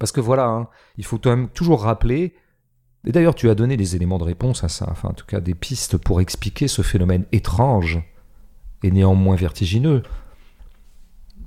Parce 0.05 0.13
que 0.13 0.21
voilà, 0.21 0.49
hein, 0.49 0.69
il 0.99 1.05
faut 1.07 1.17
quand 1.17 1.31
même 1.31 1.49
toujours 1.49 1.81
rappeler, 1.81 2.35
et 3.07 3.11
d'ailleurs 3.11 3.35
tu 3.35 3.49
as 3.49 3.55
donné 3.55 3.79
des 3.79 3.97
éléments 3.97 4.19
de 4.19 4.25
réponse 4.25 4.63
à 4.63 4.69
ça, 4.69 4.87
enfin 4.91 5.09
en 5.09 5.13
tout 5.15 5.25
cas 5.25 5.41
des 5.41 5.55
pistes 5.55 5.97
pour 5.97 6.21
expliquer 6.21 6.69
ce 6.69 6.83
phénomène 6.83 7.25
étrange 7.33 8.03
et 8.83 8.91
néanmoins 8.91 9.35
vertigineux 9.35 10.03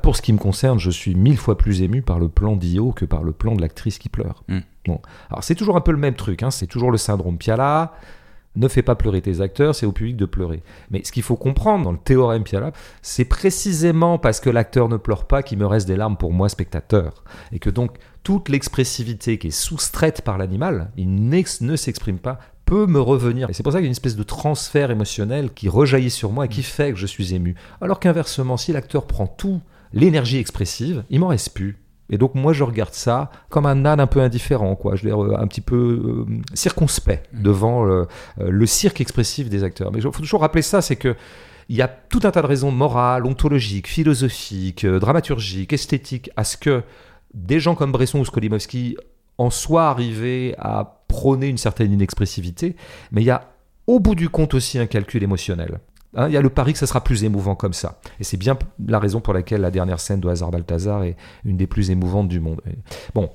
pour 0.01 0.15
ce 0.15 0.23
qui 0.23 0.33
me 0.33 0.39
concerne, 0.39 0.79
je 0.79 0.89
suis 0.89 1.13
mille 1.13 1.37
fois 1.37 1.55
plus 1.55 1.83
ému 1.83 2.01
par 2.01 2.17
le 2.17 2.29
plan 2.29 2.55
d'Io 2.55 2.93
que 2.93 3.05
par 3.05 3.21
le 3.21 3.31
plan 3.31 3.55
de 3.55 3.61
l'actrice 3.61 3.99
qui 3.99 4.09
pleure. 4.09 4.43
Mm. 4.47 4.59
Bon. 4.87 5.01
Alors 5.29 5.43
c'est 5.43 5.53
toujours 5.53 5.77
un 5.77 5.81
peu 5.81 5.91
le 5.91 5.99
même 5.99 6.15
truc, 6.15 6.41
hein. 6.41 6.49
c'est 6.49 6.65
toujours 6.65 6.89
le 6.89 6.97
syndrome 6.97 7.37
Piala. 7.37 7.93
Ne 8.57 8.67
fais 8.67 8.81
pas 8.81 8.95
pleurer 8.95 9.21
tes 9.21 9.39
acteurs, 9.41 9.75
c'est 9.75 9.85
au 9.85 9.91
public 9.91 10.17
de 10.17 10.25
pleurer. 10.25 10.63
Mais 10.89 11.03
ce 11.03 11.11
qu'il 11.11 11.21
faut 11.21 11.35
comprendre 11.35 11.85
dans 11.85 11.91
le 11.91 11.99
théorème 11.99 12.43
Piala, 12.43 12.71
c'est 13.03 13.25
précisément 13.25 14.17
parce 14.17 14.39
que 14.39 14.49
l'acteur 14.49 14.89
ne 14.89 14.97
pleure 14.97 15.25
pas 15.25 15.43
qu'il 15.43 15.59
me 15.59 15.67
reste 15.67 15.87
des 15.87 15.95
larmes 15.95 16.17
pour 16.17 16.33
moi, 16.33 16.49
spectateur. 16.49 17.23
Et 17.51 17.59
que 17.59 17.69
donc 17.69 17.97
toute 18.23 18.49
l'expressivité 18.49 19.37
qui 19.37 19.47
est 19.47 19.51
soustraite 19.51 20.23
par 20.23 20.39
l'animal, 20.39 20.89
il 20.97 21.29
ne 21.29 21.75
s'exprime 21.75 22.17
pas, 22.17 22.39
peut 22.65 22.87
me 22.87 22.99
revenir. 22.99 23.47
Et 23.47 23.53
c'est 23.53 23.61
pour 23.61 23.71
ça 23.71 23.77
qu'il 23.77 23.85
y 23.85 23.87
a 23.87 23.89
une 23.89 23.91
espèce 23.91 24.15
de 24.15 24.23
transfert 24.23 24.89
émotionnel 24.89 25.51
qui 25.53 25.69
rejaillit 25.69 26.09
sur 26.09 26.31
moi 26.31 26.45
et 26.45 26.49
qui 26.49 26.63
fait 26.63 26.91
que 26.91 26.97
je 26.97 27.05
suis 27.05 27.35
ému. 27.35 27.53
Alors 27.79 27.99
qu'inversement, 27.99 28.57
si 28.57 28.73
l'acteur 28.73 29.05
prend 29.05 29.27
tout 29.27 29.61
l'énergie 29.93 30.39
expressive, 30.39 31.03
il 31.11 31.19
m'en 31.19 31.27
reste 31.27 31.53
plus. 31.53 31.77
Et 32.09 32.17
donc 32.17 32.35
moi 32.35 32.53
je 32.53 32.63
regarde 32.63 32.93
ça 32.93 33.29
comme 33.49 33.65
un 33.65 33.85
âne 33.85 33.99
un 33.99 34.07
peu 34.07 34.21
indifférent, 34.21 34.75
quoi. 34.75 34.95
Je 34.95 35.03
veux 35.03 35.09
dire, 35.09 35.23
euh, 35.23 35.37
un 35.37 35.47
petit 35.47 35.61
peu 35.61 36.25
euh, 36.27 36.33
circonspect 36.53 37.27
mmh. 37.33 37.41
devant 37.41 37.87
euh, 37.87 38.05
le 38.39 38.65
cirque 38.65 39.01
expressif 39.01 39.49
des 39.49 39.63
acteurs. 39.63 39.91
Mais 39.91 39.99
il 39.99 40.03
faut 40.03 40.11
toujours 40.11 40.41
rappeler 40.41 40.61
ça, 40.61 40.81
c'est 40.81 40.95
que 40.95 41.15
il 41.69 41.75
y 41.75 41.81
a 41.81 41.89
tout 41.89 42.21
un 42.23 42.31
tas 42.31 42.41
de 42.41 42.47
raisons 42.47 42.71
morales, 42.71 43.25
ontologiques, 43.25 43.87
philosophiques, 43.87 44.85
dramaturgiques, 44.85 45.73
esthétiques 45.73 46.29
à 46.37 46.45
ce 46.45 46.55
que 46.55 46.81
des 47.33 47.59
gens 47.59 47.75
comme 47.75 47.91
Bresson 47.91 48.19
ou 48.19 48.25
Skolimowski 48.25 48.95
en 49.37 49.49
soient 49.49 49.89
arrivés 49.89 50.55
à 50.59 51.03
prôner 51.09 51.47
une 51.47 51.57
certaine 51.57 51.91
inexpressivité, 51.91 52.77
mais 53.11 53.21
il 53.21 53.25
y 53.25 53.31
a 53.31 53.51
au 53.85 53.99
bout 53.99 54.15
du 54.15 54.29
compte 54.29 54.53
aussi 54.53 54.79
un 54.79 54.85
calcul 54.85 55.23
émotionnel. 55.23 55.79
Hein, 56.15 56.27
il 56.27 56.33
y 56.33 56.37
a 56.37 56.41
le 56.41 56.49
pari 56.49 56.73
que 56.73 56.79
ça 56.79 56.87
sera 56.87 57.03
plus 57.03 57.23
émouvant 57.23 57.55
comme 57.55 57.73
ça. 57.73 57.99
Et 58.19 58.23
c'est 58.23 58.37
bien 58.37 58.57
la 58.85 58.99
raison 58.99 59.19
pour 59.19 59.33
laquelle 59.33 59.61
la 59.61 59.71
dernière 59.71 59.99
scène 59.99 60.19
de 60.19 60.29
Hazard 60.29 60.51
Balthazar 60.51 61.03
est 61.03 61.15
une 61.45 61.57
des 61.57 61.67
plus 61.67 61.91
émouvantes 61.91 62.27
du 62.27 62.39
monde. 62.39 62.61
Bon, 63.13 63.29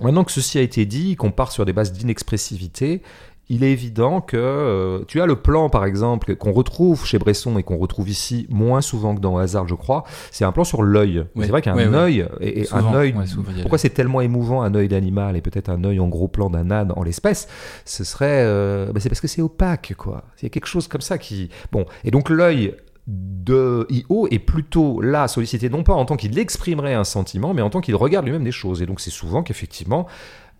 maintenant 0.00 0.24
que 0.24 0.32
ceci 0.32 0.58
a 0.58 0.62
été 0.62 0.84
dit, 0.84 1.16
qu'on 1.16 1.30
part 1.30 1.52
sur 1.52 1.64
des 1.64 1.72
bases 1.72 1.92
d'inexpressivité, 1.92 3.02
il 3.48 3.64
est 3.64 3.72
évident 3.72 4.20
que 4.20 4.36
euh, 4.36 5.04
tu 5.08 5.20
as 5.20 5.26
le 5.26 5.36
plan, 5.36 5.68
par 5.68 5.84
exemple, 5.84 6.36
qu'on 6.36 6.52
retrouve 6.52 7.04
chez 7.04 7.18
Bresson 7.18 7.58
et 7.58 7.62
qu'on 7.62 7.76
retrouve 7.76 8.08
ici 8.08 8.46
moins 8.48 8.80
souvent 8.80 9.14
que 9.14 9.20
dans 9.20 9.36
Hazard, 9.36 9.68
je 9.68 9.74
crois. 9.74 10.04
C'est 10.30 10.44
un 10.44 10.52
plan 10.52 10.64
sur 10.64 10.82
l'œil. 10.82 11.24
c'est 11.38 11.48
vrai 11.48 11.60
qu'un 11.60 11.76
œil 11.76 12.26
et, 12.40 12.66
un 12.72 12.94
œil. 12.94 13.14
pourquoi 13.60 13.78
c'est 13.78 13.90
tellement 13.90 14.20
émouvant 14.20 14.62
un 14.62 14.74
œil 14.74 14.88
d'animal 14.88 15.36
et 15.36 15.42
peut-être 15.42 15.68
un 15.68 15.84
œil 15.84 16.00
en 16.00 16.08
gros 16.08 16.28
plan 16.28 16.50
d'un 16.50 16.70
âne 16.70 16.92
en 16.96 17.02
l'espèce? 17.02 17.48
Ce 17.84 18.04
serait, 18.04 18.42
euh, 18.44 18.92
bah, 18.92 19.00
c'est 19.00 19.08
parce 19.08 19.20
que 19.20 19.28
c'est 19.28 19.42
opaque, 19.42 19.94
quoi. 19.98 20.24
Il 20.40 20.44
y 20.44 20.46
a 20.46 20.50
quelque 20.50 20.66
chose 20.66 20.88
comme 20.88 21.00
ça 21.00 21.18
qui, 21.18 21.50
bon. 21.72 21.84
Et 22.04 22.10
donc 22.10 22.30
l'œil 22.30 22.74
de 23.08 23.86
IO 23.90 24.28
est 24.30 24.38
plutôt 24.38 25.00
là 25.00 25.26
sollicité 25.26 25.68
non 25.68 25.82
pas 25.82 25.92
en 25.92 26.04
tant 26.04 26.16
qu'il 26.16 26.38
exprimerait 26.38 26.94
un 26.94 27.04
sentiment, 27.04 27.52
mais 27.52 27.62
en 27.62 27.70
tant 27.70 27.80
qu'il 27.80 27.96
regarde 27.96 28.24
lui-même 28.24 28.44
des 28.44 28.52
choses. 28.52 28.80
Et 28.80 28.86
donc 28.86 29.00
c'est 29.00 29.10
souvent 29.10 29.42
qu'effectivement, 29.42 30.06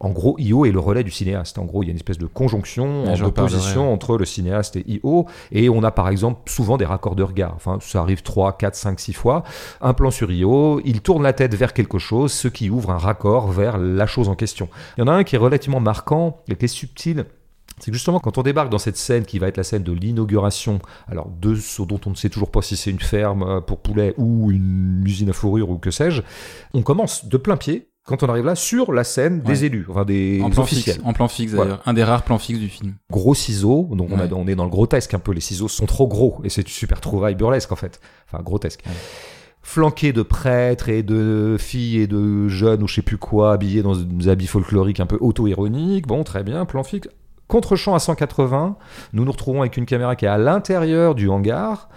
en 0.00 0.10
gros, 0.10 0.36
Io 0.38 0.64
est 0.66 0.72
le 0.72 0.80
relais 0.80 1.04
du 1.04 1.12
cinéaste. 1.12 1.58
En 1.58 1.64
gros, 1.64 1.82
il 1.82 1.86
y 1.86 1.88
a 1.88 1.92
une 1.92 1.96
espèce 1.96 2.18
de 2.18 2.26
conjonction, 2.26 3.04
en 3.04 3.20
opposition 3.22 3.92
entre 3.92 4.18
le 4.18 4.24
cinéaste 4.24 4.74
et 4.76 4.84
Io. 4.88 5.26
Et 5.52 5.68
on 5.68 5.84
a 5.84 5.92
par 5.92 6.08
exemple 6.08 6.50
souvent 6.50 6.76
des 6.76 6.84
raccords 6.84 7.14
de 7.14 7.22
regard. 7.22 7.54
Enfin, 7.54 7.78
ça 7.80 8.00
arrive 8.00 8.22
3, 8.22 8.56
4, 8.56 8.74
5, 8.74 8.98
6 8.98 9.12
fois. 9.12 9.44
Un 9.80 9.94
plan 9.94 10.10
sur 10.10 10.32
Io, 10.32 10.80
il 10.84 11.02
tourne 11.02 11.22
la 11.22 11.32
tête 11.32 11.54
vers 11.54 11.72
quelque 11.72 11.98
chose, 11.98 12.32
ce 12.32 12.48
qui 12.48 12.68
ouvre 12.68 12.90
un 12.90 12.98
raccord 12.98 13.52
vers 13.52 13.78
la 13.78 14.06
chose 14.06 14.28
en 14.28 14.34
question. 14.34 14.68
Il 14.96 15.02
y 15.02 15.04
en 15.04 15.08
a 15.08 15.12
un 15.12 15.22
qui 15.22 15.36
est 15.36 15.38
relativement 15.38 15.80
marquant, 15.80 16.38
et 16.48 16.56
qui 16.56 16.64
est 16.64 16.68
subtil. 16.68 17.26
C'est 17.78 17.90
que 17.90 17.96
justement, 17.96 18.20
quand 18.20 18.38
on 18.38 18.42
débarque 18.42 18.70
dans 18.70 18.78
cette 18.78 18.96
scène 18.96 19.24
qui 19.24 19.38
va 19.38 19.48
être 19.48 19.56
la 19.56 19.62
scène 19.62 19.82
de 19.82 19.92
l'inauguration, 19.92 20.80
alors 21.08 21.28
de 21.28 21.54
ce 21.54 21.82
dont 21.82 22.00
on 22.06 22.10
ne 22.10 22.14
sait 22.14 22.28
toujours 22.28 22.50
pas 22.50 22.62
si 22.62 22.76
c'est 22.76 22.90
une 22.90 23.00
ferme 23.00 23.42
euh, 23.42 23.60
pour 23.60 23.78
poulets 23.78 24.14
ou 24.18 24.50
une 24.50 25.02
usine 25.06 25.30
à 25.30 25.32
fourrure 25.32 25.70
ou 25.70 25.78
que 25.78 25.90
sais-je, 25.90 26.22
on 26.74 26.82
commence 26.82 27.24
de 27.24 27.36
plein 27.36 27.56
pied 27.56 27.88
quand 28.04 28.22
on 28.24 28.26
arrive 28.26 28.46
là 28.46 28.56
sur 28.56 28.92
la 28.92 29.04
scène 29.04 29.40
des 29.42 29.64
élus, 29.64 29.86
enfin 29.88 30.04
des 30.04 30.40
en 30.42 30.50
plan 30.50 30.64
officiels. 30.64 30.96
Fixe, 30.96 31.06
en 31.06 31.12
plan 31.12 31.28
fixe 31.28 31.52
d'ailleurs, 31.52 31.82
un 31.86 31.92
des 31.92 32.02
rares 32.02 32.24
plans 32.24 32.38
fixes 32.38 32.58
du 32.58 32.68
film. 32.68 32.94
Gros 33.10 33.34
ciseaux, 33.34 33.88
donc 33.92 34.08
on, 34.10 34.18
a, 34.18 34.26
on, 34.32 34.48
est 34.48 34.56
dans 34.56 34.64
le 34.64 34.70
grotesque 34.70 35.14
un 35.14 35.20
peu, 35.20 35.32
les 35.32 35.40
ciseaux 35.40 35.68
sont 35.68 35.86
trop 35.86 36.08
gros 36.08 36.40
et 36.42 36.48
c'est 36.48 36.62
une 36.62 36.68
super 36.68 37.00
trouvaille 37.00 37.36
burlesque 37.36 37.70
en 37.70 37.76
fait, 37.76 38.00
enfin 38.26 38.42
grotesque. 38.42 38.82
Flanqué 39.64 40.12
de 40.12 40.22
prêtres 40.22 40.88
et 40.88 41.04
de 41.04 41.56
filles 41.58 41.98
et 41.98 42.06
de 42.08 42.48
jeunes 42.48 42.82
ou 42.82 42.88
je 42.88 42.96
sais 42.96 43.02
plus 43.02 43.18
quoi, 43.18 43.52
habillés 43.52 43.82
dans 43.82 43.94
des 43.94 44.28
habits 44.28 44.48
folkloriques 44.48 44.98
un 44.98 45.06
peu 45.06 45.18
auto-ironiques, 45.20 46.08
bon 46.08 46.24
très 46.24 46.42
bien, 46.42 46.64
plan 46.64 46.82
fixe. 46.82 47.08
Contre-champ 47.46 47.94
à 47.94 48.00
180, 48.00 48.76
nous 49.12 49.24
nous 49.24 49.30
retrouvons 49.30 49.60
avec 49.60 49.76
une 49.76 49.86
caméra 49.86 50.16
qui 50.16 50.24
est 50.24 50.28
à 50.28 50.38
l'intérieur 50.38 51.14
du 51.14 51.28
hangar 51.28 51.88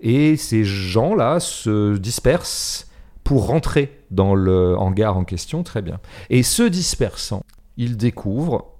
et 0.00 0.36
ces 0.36 0.64
gens-là 0.64 1.40
se 1.40 1.98
dispersent 1.98 2.89
pour 3.30 3.46
rentrer 3.46 3.96
dans 4.10 4.34
le 4.34 4.76
hangar 4.76 5.16
en 5.16 5.22
question, 5.22 5.62
très 5.62 5.82
bien. 5.82 6.00
Et 6.30 6.42
se 6.42 6.64
dispersant, 6.64 7.44
il 7.76 7.96
découvre 7.96 8.72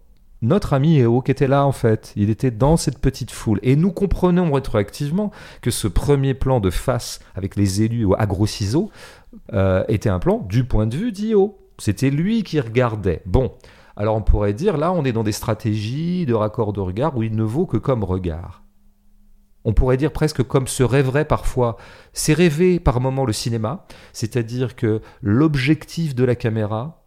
notre 0.42 0.72
ami 0.72 0.98
Eo 0.98 1.22
qui 1.22 1.30
était 1.30 1.46
là 1.46 1.64
en 1.64 1.70
fait. 1.70 2.12
Il 2.16 2.30
était 2.30 2.50
dans 2.50 2.76
cette 2.76 2.98
petite 2.98 3.30
foule. 3.30 3.60
Et 3.62 3.76
nous 3.76 3.92
comprenons 3.92 4.50
rétroactivement 4.50 5.30
que 5.62 5.70
ce 5.70 5.86
premier 5.86 6.34
plan 6.34 6.58
de 6.58 6.70
face 6.70 7.20
avec 7.36 7.54
les 7.54 7.82
élus 7.82 8.08
à 8.18 8.26
gros 8.26 8.48
ciseaux 8.48 8.90
euh, 9.52 9.84
était 9.86 10.08
un 10.08 10.18
plan 10.18 10.44
du 10.48 10.64
point 10.64 10.88
de 10.88 10.96
vue 10.96 11.12
d'Io. 11.12 11.56
C'était 11.78 12.10
lui 12.10 12.42
qui 12.42 12.58
regardait. 12.58 13.22
Bon, 13.26 13.52
alors 13.94 14.16
on 14.16 14.22
pourrait 14.22 14.52
dire 14.52 14.78
là 14.78 14.90
on 14.90 15.04
est 15.04 15.12
dans 15.12 15.22
des 15.22 15.30
stratégies 15.30 16.26
de 16.26 16.34
raccord 16.34 16.72
de 16.72 16.80
regard 16.80 17.16
où 17.16 17.22
il 17.22 17.36
ne 17.36 17.44
vaut 17.44 17.66
que 17.66 17.76
comme 17.76 18.02
regard 18.02 18.59
on 19.64 19.72
pourrait 19.72 19.96
dire 19.96 20.12
presque 20.12 20.42
comme 20.42 20.66
se 20.66 20.82
rêverait 20.82 21.24
parfois, 21.24 21.76
c'est 22.12 22.32
rêver 22.32 22.80
par 22.80 23.00
moment 23.00 23.24
le 23.24 23.32
cinéma, 23.32 23.86
c'est-à-dire 24.12 24.76
que 24.76 25.02
l'objectif 25.22 26.14
de 26.14 26.24
la 26.24 26.34
caméra 26.34 27.04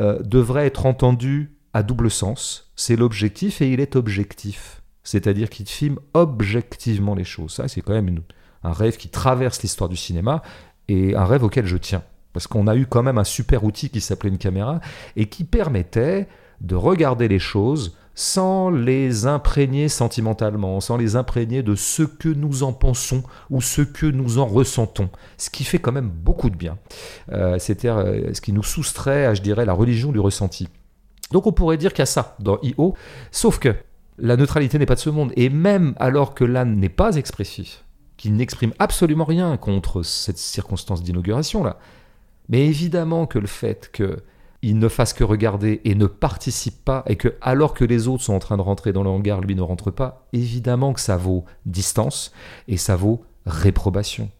euh, 0.00 0.22
devrait 0.22 0.66
être 0.66 0.86
entendu 0.86 1.56
à 1.74 1.82
double 1.82 2.10
sens. 2.10 2.72
C'est 2.76 2.96
l'objectif 2.96 3.60
et 3.60 3.70
il 3.70 3.80
est 3.80 3.96
objectif, 3.96 4.82
c'est-à-dire 5.02 5.50
qu'il 5.50 5.66
filme 5.66 5.98
objectivement 6.14 7.14
les 7.14 7.24
choses. 7.24 7.52
Ça, 7.52 7.68
c'est 7.68 7.80
quand 7.80 7.94
même 7.94 8.20
un 8.62 8.72
rêve 8.72 8.96
qui 8.96 9.08
traverse 9.08 9.60
l'histoire 9.62 9.88
du 9.88 9.96
cinéma 9.96 10.42
et 10.88 11.16
un 11.16 11.24
rêve 11.24 11.44
auquel 11.44 11.66
je 11.66 11.76
tiens. 11.76 12.02
Parce 12.32 12.46
qu'on 12.46 12.66
a 12.66 12.76
eu 12.76 12.86
quand 12.86 13.02
même 13.02 13.18
un 13.18 13.24
super 13.24 13.64
outil 13.64 13.90
qui 13.90 14.00
s'appelait 14.00 14.30
une 14.30 14.38
caméra 14.38 14.80
et 15.16 15.26
qui 15.26 15.44
permettait 15.44 16.28
de 16.62 16.74
regarder 16.74 17.28
les 17.28 17.38
choses 17.38 17.96
sans 18.14 18.70
les 18.70 19.26
imprégner 19.26 19.88
sentimentalement, 19.88 20.80
sans 20.80 20.96
les 20.96 21.16
imprégner 21.16 21.62
de 21.62 21.74
ce 21.74 22.02
que 22.02 22.28
nous 22.28 22.62
en 22.62 22.72
pensons 22.72 23.22
ou 23.50 23.60
ce 23.62 23.82
que 23.82 24.06
nous 24.06 24.38
en 24.38 24.46
ressentons, 24.46 25.08
ce 25.38 25.50
qui 25.50 25.64
fait 25.64 25.78
quand 25.78 25.92
même 25.92 26.10
beaucoup 26.10 26.50
de 26.50 26.56
bien. 26.56 26.78
Euh, 27.32 27.58
C'était 27.58 27.88
euh, 27.88 28.34
ce 28.34 28.40
qui 28.40 28.52
nous 28.52 28.62
soustrait 28.62 29.26
à, 29.26 29.34
je 29.34 29.40
dirais, 29.40 29.64
la 29.64 29.72
religion 29.72 30.12
du 30.12 30.20
ressenti. 30.20 30.68
Donc 31.30 31.46
on 31.46 31.52
pourrait 31.52 31.78
dire 31.78 31.92
qu'il 31.92 32.00
y 32.00 32.02
a 32.02 32.06
ça 32.06 32.36
dans 32.38 32.58
IO, 32.62 32.94
sauf 33.30 33.58
que 33.58 33.74
la 34.18 34.36
neutralité 34.36 34.78
n'est 34.78 34.86
pas 34.86 34.94
de 34.94 35.00
ce 35.00 35.10
monde, 35.10 35.32
et 35.36 35.48
même 35.48 35.94
alors 35.98 36.34
que 36.34 36.44
l'âne 36.44 36.76
n'est 36.76 36.90
pas 36.90 37.16
expressif, 37.16 37.84
qu'il 38.18 38.36
n'exprime 38.36 38.74
absolument 38.78 39.24
rien 39.24 39.56
contre 39.56 40.02
cette 40.02 40.36
circonstance 40.36 41.02
d'inauguration 41.02 41.64
là, 41.64 41.78
mais 42.50 42.66
évidemment 42.66 43.26
que 43.26 43.38
le 43.38 43.46
fait 43.46 43.90
que 43.90 44.18
il 44.62 44.78
ne 44.78 44.88
fasse 44.88 45.12
que 45.12 45.24
regarder 45.24 45.80
et 45.84 45.94
ne 45.94 46.06
participe 46.06 46.84
pas, 46.84 47.02
et 47.06 47.16
que 47.16 47.34
alors 47.40 47.74
que 47.74 47.84
les 47.84 48.08
autres 48.08 48.22
sont 48.22 48.34
en 48.34 48.38
train 48.38 48.56
de 48.56 48.62
rentrer 48.62 48.92
dans 48.92 49.02
le 49.02 49.10
hangar, 49.10 49.40
lui 49.40 49.54
ne 49.54 49.62
rentre 49.62 49.90
pas, 49.90 50.26
évidemment 50.32 50.92
que 50.92 51.00
ça 51.00 51.16
vaut 51.16 51.44
distance 51.66 52.32
et 52.68 52.76
ça 52.76 52.96
vaut 52.96 53.24
réprobation. 53.44 54.30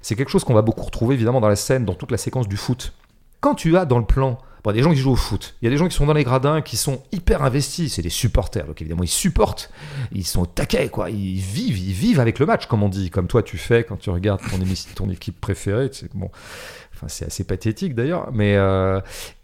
C'est 0.00 0.14
quelque 0.14 0.30
chose 0.30 0.44
qu'on 0.44 0.54
va 0.54 0.62
beaucoup 0.62 0.84
retrouver 0.84 1.14
évidemment 1.14 1.40
dans 1.40 1.48
la 1.48 1.56
scène, 1.56 1.84
dans 1.84 1.94
toute 1.94 2.12
la 2.12 2.16
séquence 2.16 2.48
du 2.48 2.56
foot. 2.56 2.94
Quand 3.40 3.54
tu 3.54 3.76
as 3.76 3.84
dans 3.84 3.98
le 3.98 4.06
plan 4.06 4.38
des 4.72 4.82
gens 4.82 4.92
qui 4.92 4.98
jouent 4.98 5.12
au 5.12 5.16
foot, 5.16 5.54
il 5.60 5.66
y 5.66 5.68
a 5.68 5.70
des 5.70 5.76
gens 5.76 5.86
qui 5.86 5.94
sont 5.94 6.06
dans 6.06 6.12
les 6.12 6.24
gradins, 6.24 6.60
qui 6.60 6.76
sont 6.76 7.02
hyper 7.12 7.42
investis, 7.42 7.94
c'est 7.94 8.02
des 8.02 8.08
supporters, 8.08 8.66
donc 8.66 8.80
évidemment 8.80 9.04
ils 9.04 9.08
supportent, 9.08 9.70
ils 10.12 10.26
sont 10.26 10.42
au 10.42 10.46
taquet, 10.46 10.88
quoi, 10.88 11.10
ils 11.10 11.38
vivent, 11.38 11.78
ils 11.78 11.92
vivent 11.92 12.20
avec 12.20 12.38
le 12.38 12.46
match, 12.46 12.66
comme 12.66 12.82
on 12.82 12.88
dit, 12.88 13.10
comme 13.10 13.28
toi 13.28 13.42
tu 13.42 13.58
fais 13.58 13.84
quand 13.84 13.96
tu 13.96 14.10
regardes 14.10 14.40
ton, 14.40 14.58
ton 14.94 15.10
équipe 15.10 15.40
préférée, 15.40 15.90
bon, 16.14 16.30
Enfin, 16.96 17.08
c'est 17.08 17.26
assez 17.26 17.44
pathétique 17.44 17.94
d'ailleurs. 17.94 18.30
Mais 18.32 18.56
euh, 18.56 19.00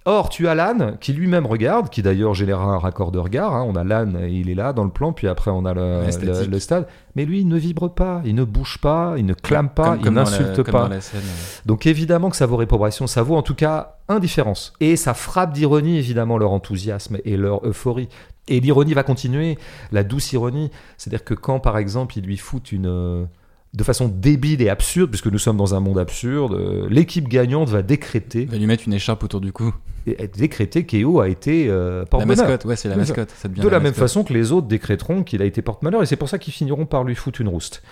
or, 0.06 0.30
tu 0.30 0.48
as 0.48 0.54
l'âne 0.54 0.96
qui 1.00 1.12
lui-même 1.12 1.44
regarde, 1.44 1.90
qui 1.90 2.00
d'ailleurs 2.02 2.32
génère 2.32 2.60
un 2.60 2.78
raccord 2.78 3.12
de 3.12 3.18
regard. 3.18 3.54
hein. 3.54 3.64
On 3.68 3.76
a 3.76 3.84
l'âne, 3.84 4.18
il 4.26 4.48
est 4.48 4.54
là 4.54 4.72
dans 4.72 4.84
le 4.84 4.90
plan, 4.90 5.12
puis 5.12 5.28
après 5.28 5.50
on 5.50 5.64
a 5.66 5.74
le, 5.74 6.58
stade. 6.58 6.86
Mais 7.14 7.26
lui, 7.26 7.40
il 7.40 7.48
ne 7.48 7.58
vibre 7.58 7.90
pas, 7.92 8.22
il 8.24 8.34
ne 8.34 8.44
bouge 8.44 8.78
pas, 8.78 9.14
il 9.18 9.26
ne 9.26 9.34
clame 9.34 9.68
pas, 9.68 9.90
Comme- 9.90 9.98
il 9.98 10.04
comme 10.04 10.14
dans 10.14 10.22
la- 10.22 10.30
n'insulte 10.30 10.62
pas. 10.70 11.00
scène. 11.00 11.20
Donc 11.66 11.84
évidemment 11.86 12.30
que 12.30 12.36
ça 12.36 12.46
vaut 12.46 12.56
réprobation, 12.56 13.06
ça 13.06 13.22
vaut 13.22 13.36
en 13.36 13.42
tout 13.42 13.54
cas 13.54 13.96
indifférence. 14.08 14.72
Et 14.80 14.96
ça 14.96 15.12
frappe 15.12 15.52
d'ironie 15.52 15.98
évidemment 15.98 16.38
leur 16.38 16.52
enthousiasme 16.52 17.18
et 17.26 17.36
leur 17.36 17.66
euphorie. 17.66 18.08
Et 18.48 18.60
l'ironie 18.60 18.94
va 18.94 19.02
continuer, 19.02 19.58
la 19.92 20.02
douce 20.04 20.32
ironie. 20.32 20.70
C'est-à-dire 20.96 21.22
que 21.24 21.34
quand 21.34 21.60
par 21.60 21.76
exemple 21.78 22.16
ils 22.18 22.24
lui 22.24 22.38
foutent 22.38 22.72
une... 22.72 23.26
de 23.74 23.84
façon 23.84 24.08
débile 24.08 24.60
et 24.60 24.68
absurde, 24.68 25.10
puisque 25.10 25.28
nous 25.28 25.38
sommes 25.38 25.56
dans 25.56 25.74
un 25.74 25.80
monde 25.80 25.98
absurde, 25.98 26.52
euh, 26.54 26.86
l'équipe 26.90 27.26
gagnante 27.28 27.68
va 27.70 27.82
décréter, 27.82 28.44
va 28.44 28.58
lui 28.58 28.66
mettre 28.66 28.84
une 28.86 28.92
écharpe 28.92 29.24
autour 29.24 29.40
du 29.40 29.52
cou. 29.52 29.74
et- 30.06 30.24
et 30.24 30.26
décréter 30.28 30.84
qu'Eo 30.84 31.20
a 31.20 31.28
été 31.28 31.68
euh, 31.68 32.00
La 32.00 32.06
porte-bonheur. 32.06 32.36
mascotte, 32.36 32.64
ouais, 32.66 32.74
c'est 32.76 32.88
la 32.88 32.96
mascotte. 32.96 33.30
Ça 33.40 33.48
De 33.48 33.68
la 33.68 33.78
même 33.80 33.94
façon 33.94 34.24
que 34.24 34.32
les 34.34 34.50
autres 34.52 34.66
décréteront 34.66 35.22
qu'il 35.22 35.40
a 35.40 35.44
été 35.44 35.62
porte-malheur, 35.62 36.02
et 36.02 36.06
c'est 36.06 36.16
pour 36.16 36.28
ça 36.28 36.38
qu'ils 36.38 36.52
finiront 36.52 36.86
par 36.86 37.04
lui 37.04 37.14
foutre 37.14 37.40
une 37.40 37.48
rouste. 37.48 37.82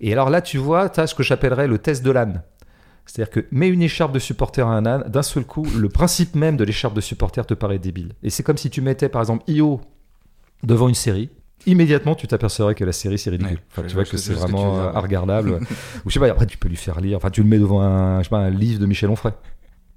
Et 0.00 0.12
alors 0.12 0.30
là, 0.30 0.40
tu 0.40 0.56
vois, 0.58 0.88
tu 0.88 0.98
as 1.00 1.06
ce 1.06 1.14
que 1.14 1.22
j'appellerais 1.22 1.68
le 1.68 1.76
test 1.78 2.02
de 2.02 2.10
l'âne. 2.10 2.42
C'est-à-dire 3.06 3.30
que 3.30 3.46
mets 3.52 3.68
une 3.68 3.82
écharpe 3.82 4.12
de 4.12 4.18
supporter 4.18 4.66
à 4.66 4.70
un 4.70 4.84
âne, 4.86 5.04
d'un 5.08 5.22
seul 5.22 5.44
coup, 5.44 5.66
le 5.78 5.88
principe 5.88 6.34
même 6.34 6.56
de 6.56 6.64
l'écharpe 6.64 6.94
de 6.94 7.00
supporter 7.00 7.46
te 7.46 7.54
paraît 7.54 7.78
débile. 7.78 8.12
Et 8.22 8.30
c'est 8.30 8.42
comme 8.42 8.56
si 8.58 8.70
tu 8.70 8.80
mettais, 8.80 9.08
par 9.08 9.20
exemple, 9.22 9.44
Io 9.46 9.80
devant 10.62 10.88
une 10.88 10.94
série. 10.94 11.30
Immédiatement, 11.66 12.14
tu 12.14 12.26
t'apercevrais 12.26 12.74
que 12.74 12.84
la 12.84 12.92
série 12.92 13.18
c'est 13.18 13.30
ridicule. 13.30 13.56
Ouais, 13.56 13.62
Enfin, 13.70 13.82
tu 13.86 13.94
vois 13.94 14.04
que 14.04 14.10
ce- 14.10 14.16
c'est 14.18 14.32
que 14.34 14.38
vraiment 14.38 14.72
dire. 14.74 14.82
euh, 14.96 15.00
regardable. 15.00 15.50
Ou 16.04 16.08
je 16.08 16.14
sais 16.14 16.20
pas, 16.20 16.28
après 16.30 16.46
tu 16.46 16.56
peux 16.56 16.68
lui 16.68 16.76
faire 16.76 17.00
lire. 17.00 17.16
Enfin, 17.16 17.30
tu 17.30 17.42
le 17.42 17.48
mets 17.48 17.58
devant 17.58 17.80
un, 17.82 18.18
je 18.20 18.24
sais 18.24 18.30
pas, 18.30 18.38
un 18.38 18.50
livre 18.50 18.80
de 18.80 18.86
Michel 18.86 19.10
Onfray. 19.10 19.32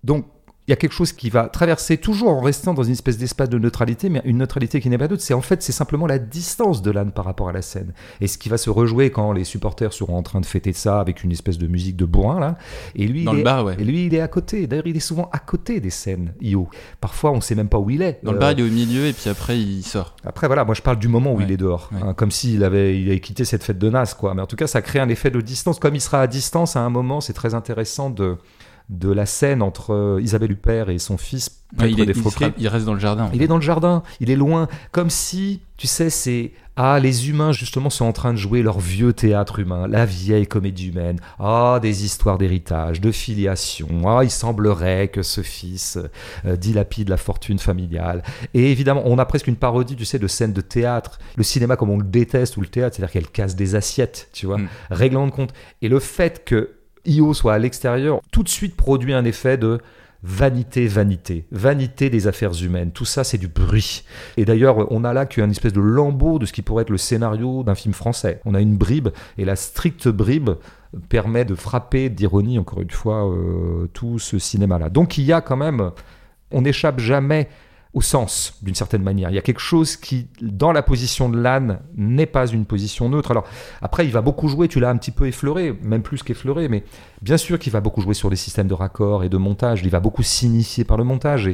Donc, 0.03 0.25
il 0.67 0.71
y 0.71 0.73
a 0.73 0.75
quelque 0.77 0.93
chose 0.93 1.11
qui 1.11 1.29
va 1.31 1.49
traverser 1.49 1.97
toujours 1.97 2.29
en 2.29 2.39
restant 2.39 2.73
dans 2.75 2.83
une 2.83 2.91
espèce 2.91 3.17
d'espace 3.17 3.49
de 3.49 3.57
neutralité, 3.57 4.09
mais 4.09 4.21
une 4.25 4.37
neutralité 4.37 4.79
qui 4.79 4.89
n'est 4.89 4.97
pas 4.97 5.07
neutre. 5.07 5.23
C'est 5.23 5.33
en 5.33 5.41
fait, 5.41 5.63
c'est 5.63 5.71
simplement 5.71 6.05
la 6.05 6.19
distance 6.19 6.81
de 6.83 6.91
l'âne 6.91 7.11
par 7.11 7.25
rapport 7.25 7.49
à 7.49 7.51
la 7.51 7.63
scène. 7.63 7.93
Et 8.21 8.27
ce 8.27 8.37
qui 8.37 8.47
va 8.47 8.57
se 8.57 8.69
rejouer 8.69 9.09
quand 9.09 9.31
les 9.33 9.43
supporters 9.43 9.91
seront 9.91 10.15
en 10.17 10.21
train 10.23 10.39
de 10.39 10.45
fêter 10.45 10.71
ça 10.71 10.99
avec 10.99 11.23
une 11.23 11.31
espèce 11.31 11.57
de 11.57 11.65
musique 11.67 11.97
de 11.97 12.05
bourrin, 12.05 12.39
là. 12.39 12.57
Et 12.95 13.07
lui, 13.07 13.23
Dans 13.23 13.31
il 13.31 13.35
le 13.37 13.41
est- 13.41 13.43
bar, 13.43 13.65
ouais. 13.65 13.75
et 13.79 13.83
lui, 13.83 14.05
il 14.05 14.13
est 14.13 14.21
à 14.21 14.27
côté. 14.27 14.67
D'ailleurs, 14.67 14.85
il 14.87 14.95
est 14.95 14.99
souvent 15.01 15.29
à 15.33 15.39
côté 15.39 15.79
des 15.79 15.89
scènes, 15.89 16.33
Io. 16.41 16.69
Parfois, 17.01 17.31
on 17.31 17.41
sait 17.41 17.55
même 17.55 17.67
pas 17.69 17.79
où 17.79 17.89
il 17.89 18.03
est. 18.03 18.19
Dans 18.23 18.31
le 18.31 18.37
Euh, 18.37 18.39
bar, 18.41 18.51
il 18.51 18.59
est 18.59 18.63
au 18.63 18.71
milieu 18.71 19.07
et 19.07 19.13
puis 19.13 19.29
après, 19.31 19.59
il 19.59 19.81
sort. 19.83 20.15
après, 20.23 20.45
voilà, 20.47 20.63
moi 20.63 20.75
je 20.75 20.83
parle 20.83 20.99
du 20.99 21.07
moment 21.07 21.33
où 21.33 21.37
Ouais. 21.37 21.43
il 21.45 21.51
est 21.51 21.57
dehors, 21.57 21.89
Ouais. 21.91 21.99
hein, 22.03 22.13
comme 22.13 22.29
s'il 22.31 22.63
avait, 22.63 23.01
il 23.01 23.09
avait 23.09 23.19
quitté 23.19 23.45
cette 23.45 23.63
fête 23.63 23.79
de 23.79 23.89
Nas, 23.89 24.13
quoi. 24.17 24.35
Mais 24.35 24.43
en 24.43 24.47
tout 24.47 24.55
cas, 24.55 24.67
ça 24.67 24.81
crée 24.83 24.99
un 24.99 25.09
effet 25.09 25.31
de 25.31 25.41
distance. 25.41 25.79
Comme 25.79 25.95
il 25.95 26.01
sera 26.01 26.21
à 26.21 26.27
distance 26.27 26.75
à 26.75 26.81
un 26.81 26.89
moment, 26.89 27.19
c'est 27.19 27.33
très 27.33 27.55
intéressant 27.55 28.09
de, 28.11 28.37
de 28.91 29.09
la 29.11 29.25
scène 29.25 29.61
entre 29.61 29.93
euh, 29.93 30.21
Isabelle 30.21 30.51
Huppert 30.51 30.89
et 30.89 30.99
son 30.99 31.17
fils, 31.17 31.63
il, 31.79 31.99
est- 31.99 32.05
des 32.05 32.13
il 32.57 32.67
reste 32.67 32.85
dans 32.85 32.93
le 32.93 32.99
jardin. 32.99 33.29
Il 33.33 33.41
est 33.41 33.47
dans 33.47 33.55
le 33.55 33.61
jardin, 33.61 34.03
il 34.19 34.29
est 34.29 34.35
loin, 34.35 34.67
comme 34.91 35.09
si, 35.09 35.61
tu 35.77 35.87
sais, 35.87 36.09
c'est 36.09 36.51
ah 36.77 36.99
les 36.99 37.29
humains 37.29 37.51
justement 37.51 37.89
sont 37.89 38.05
en 38.05 38.11
train 38.13 38.31
de 38.33 38.37
jouer 38.37 38.61
leur 38.63 38.79
vieux 38.79 39.13
théâtre 39.13 39.59
humain, 39.59 39.87
la 39.87 40.05
vieille 40.05 40.47
comédie 40.47 40.87
humaine. 40.89 41.19
Ah 41.39 41.79
des 41.81 42.03
histoires 42.05 42.37
d'héritage, 42.37 42.99
de 43.01 43.11
filiation. 43.11 43.87
Ah 44.07 44.23
il 44.23 44.31
semblerait 44.31 45.07
que 45.09 45.21
ce 45.21 45.41
fils 45.41 45.97
euh, 46.45 46.55
dilapide 46.57 47.09
la 47.09 47.17
fortune 47.17 47.59
familiale. 47.59 48.23
Et 48.53 48.71
évidemment, 48.71 49.03
on 49.05 49.17
a 49.19 49.25
presque 49.25 49.47
une 49.47 49.55
parodie, 49.57 49.95
tu 49.95 50.05
sais, 50.05 50.19
de 50.19 50.27
scènes 50.27 50.53
de 50.53 50.61
théâtre. 50.61 51.19
Le 51.35 51.43
cinéma 51.43 51.75
comme 51.77 51.89
on 51.89 51.97
le 51.97 52.03
déteste 52.05 52.57
ou 52.57 52.61
le 52.61 52.67
théâtre, 52.67 52.95
c'est-à-dire 52.97 53.13
qu'elle 53.13 53.27
casse 53.29 53.55
des 53.55 53.75
assiettes, 53.75 54.29
tu 54.33 54.45
vois, 54.47 54.57
Mm. 54.57 54.67
réglant 54.91 55.25
de 55.27 55.31
compte. 55.31 55.53
Et 55.81 55.87
le 55.89 55.99
fait 55.99 56.43
que 56.45 56.71
Io 57.05 57.33
soit 57.33 57.53
à 57.53 57.59
l'extérieur, 57.59 58.21
tout 58.31 58.43
de 58.43 58.49
suite 58.49 58.75
produit 58.75 59.13
un 59.13 59.25
effet 59.25 59.57
de 59.57 59.79
vanité, 60.23 60.87
vanité, 60.87 61.45
vanité 61.51 62.09
des 62.09 62.27
affaires 62.27 62.53
humaines. 62.61 62.91
Tout 62.91 63.05
ça, 63.05 63.23
c'est 63.23 63.37
du 63.37 63.47
bruit. 63.47 64.03
Et 64.37 64.45
d'ailleurs, 64.45 64.91
on 64.91 65.03
a 65.03 65.13
là 65.13 65.25
qu'une 65.25 65.49
espèce 65.49 65.73
de 65.73 65.81
lambeau 65.81 66.37
de 66.39 66.45
ce 66.45 66.53
qui 66.53 66.61
pourrait 66.61 66.83
être 66.83 66.89
le 66.89 66.97
scénario 66.97 67.63
d'un 67.63 67.75
film 67.75 67.93
français. 67.93 68.39
On 68.45 68.53
a 68.53 68.61
une 68.61 68.77
bribe, 68.77 69.09
et 69.37 69.45
la 69.45 69.55
stricte 69.55 70.07
bribe 70.07 70.51
permet 71.09 71.45
de 71.45 71.55
frapper 71.55 72.09
d'ironie, 72.09 72.59
encore 72.59 72.81
une 72.81 72.91
fois, 72.91 73.27
euh, 73.27 73.87
tout 73.93 74.19
ce 74.19 74.37
cinéma-là. 74.37 74.89
Donc 74.89 75.17
il 75.17 75.23
y 75.23 75.33
a 75.33 75.41
quand 75.41 75.57
même, 75.57 75.91
on 76.51 76.61
n'échappe 76.61 76.99
jamais 76.99 77.49
au 77.93 78.01
sens, 78.01 78.57
d'une 78.61 78.75
certaine 78.75 79.03
manière. 79.03 79.29
Il 79.31 79.35
y 79.35 79.39
a 79.39 79.41
quelque 79.41 79.59
chose 79.59 79.97
qui, 79.97 80.27
dans 80.41 80.71
la 80.71 80.81
position 80.81 81.27
de 81.27 81.37
l'âne, 81.37 81.79
n'est 81.95 82.25
pas 82.25 82.47
une 82.47 82.65
position 82.65 83.09
neutre. 83.09 83.31
Alors, 83.31 83.45
après, 83.81 84.05
il 84.05 84.11
va 84.11 84.21
beaucoup 84.21 84.47
jouer, 84.47 84.69
tu 84.69 84.79
l'as 84.79 84.89
un 84.89 84.97
petit 84.97 85.11
peu 85.11 85.27
effleuré, 85.27 85.77
même 85.81 86.01
plus 86.01 86.23
qu'effleuré, 86.23 86.69
mais 86.69 86.85
bien 87.21 87.37
sûr 87.37 87.59
qu'il 87.59 87.73
va 87.73 87.81
beaucoup 87.81 87.99
jouer 87.99 88.13
sur 88.13 88.29
les 88.29 88.37
systèmes 88.37 88.67
de 88.67 88.73
raccord 88.73 89.25
et 89.25 89.29
de 89.29 89.37
montage. 89.37 89.81
Il 89.83 89.89
va 89.89 89.99
beaucoup 89.99 90.23
s'initier 90.23 90.85
par 90.85 90.95
le 90.95 91.03
montage. 91.03 91.49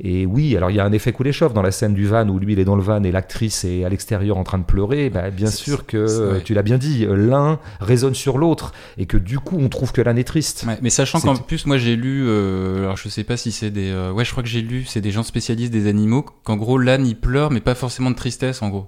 Et 0.00 0.26
oui, 0.26 0.56
alors 0.56 0.70
il 0.70 0.76
y 0.76 0.80
a 0.80 0.84
un 0.84 0.92
effet 0.92 1.12
Kuleshov 1.12 1.52
dans 1.52 1.62
la 1.62 1.70
scène 1.70 1.94
du 1.94 2.06
van 2.06 2.28
où 2.28 2.38
lui, 2.38 2.52
il 2.52 2.58
est 2.58 2.64
dans 2.64 2.76
le 2.76 2.82
van 2.82 3.02
et 3.02 3.10
l'actrice 3.10 3.64
est 3.64 3.84
à 3.84 3.88
l'extérieur 3.88 4.36
en 4.36 4.44
train 4.44 4.58
de 4.58 4.64
pleurer. 4.64 5.10
Bah, 5.10 5.30
bien 5.30 5.50
sûr 5.50 5.86
que, 5.86 6.38
tu 6.40 6.54
l'as 6.54 6.62
bien 6.62 6.78
dit, 6.78 7.06
l'un 7.08 7.58
résonne 7.80 8.14
sur 8.14 8.38
l'autre 8.38 8.72
et 8.96 9.06
que 9.06 9.16
du 9.16 9.38
coup, 9.38 9.56
on 9.58 9.68
trouve 9.68 9.92
que 9.92 10.00
l'âne 10.00 10.18
est 10.18 10.24
triste. 10.24 10.64
Ouais, 10.66 10.78
mais 10.82 10.90
sachant 10.90 11.20
qu'en 11.20 11.36
plus, 11.36 11.66
moi 11.66 11.78
j'ai 11.78 11.96
lu, 11.96 12.24
euh, 12.26 12.84
alors 12.84 12.96
je 12.96 13.08
sais 13.08 13.24
pas 13.24 13.36
si 13.36 13.50
c'est 13.52 13.70
des, 13.70 13.90
euh, 13.90 14.12
ouais, 14.12 14.24
je 14.24 14.30
crois 14.30 14.42
que 14.42 14.48
j'ai 14.48 14.62
lu, 14.62 14.84
c'est 14.84 15.00
des 15.00 15.10
gens 15.10 15.22
spécialistes 15.22 15.72
des 15.72 15.88
animaux, 15.88 16.24
qu'en 16.44 16.56
gros 16.56 16.78
l'âne 16.78 17.06
il 17.06 17.16
pleure, 17.16 17.50
mais 17.50 17.60
pas 17.60 17.74
forcément 17.74 18.10
de 18.10 18.16
tristesse 18.16 18.62
en 18.62 18.68
gros. 18.68 18.86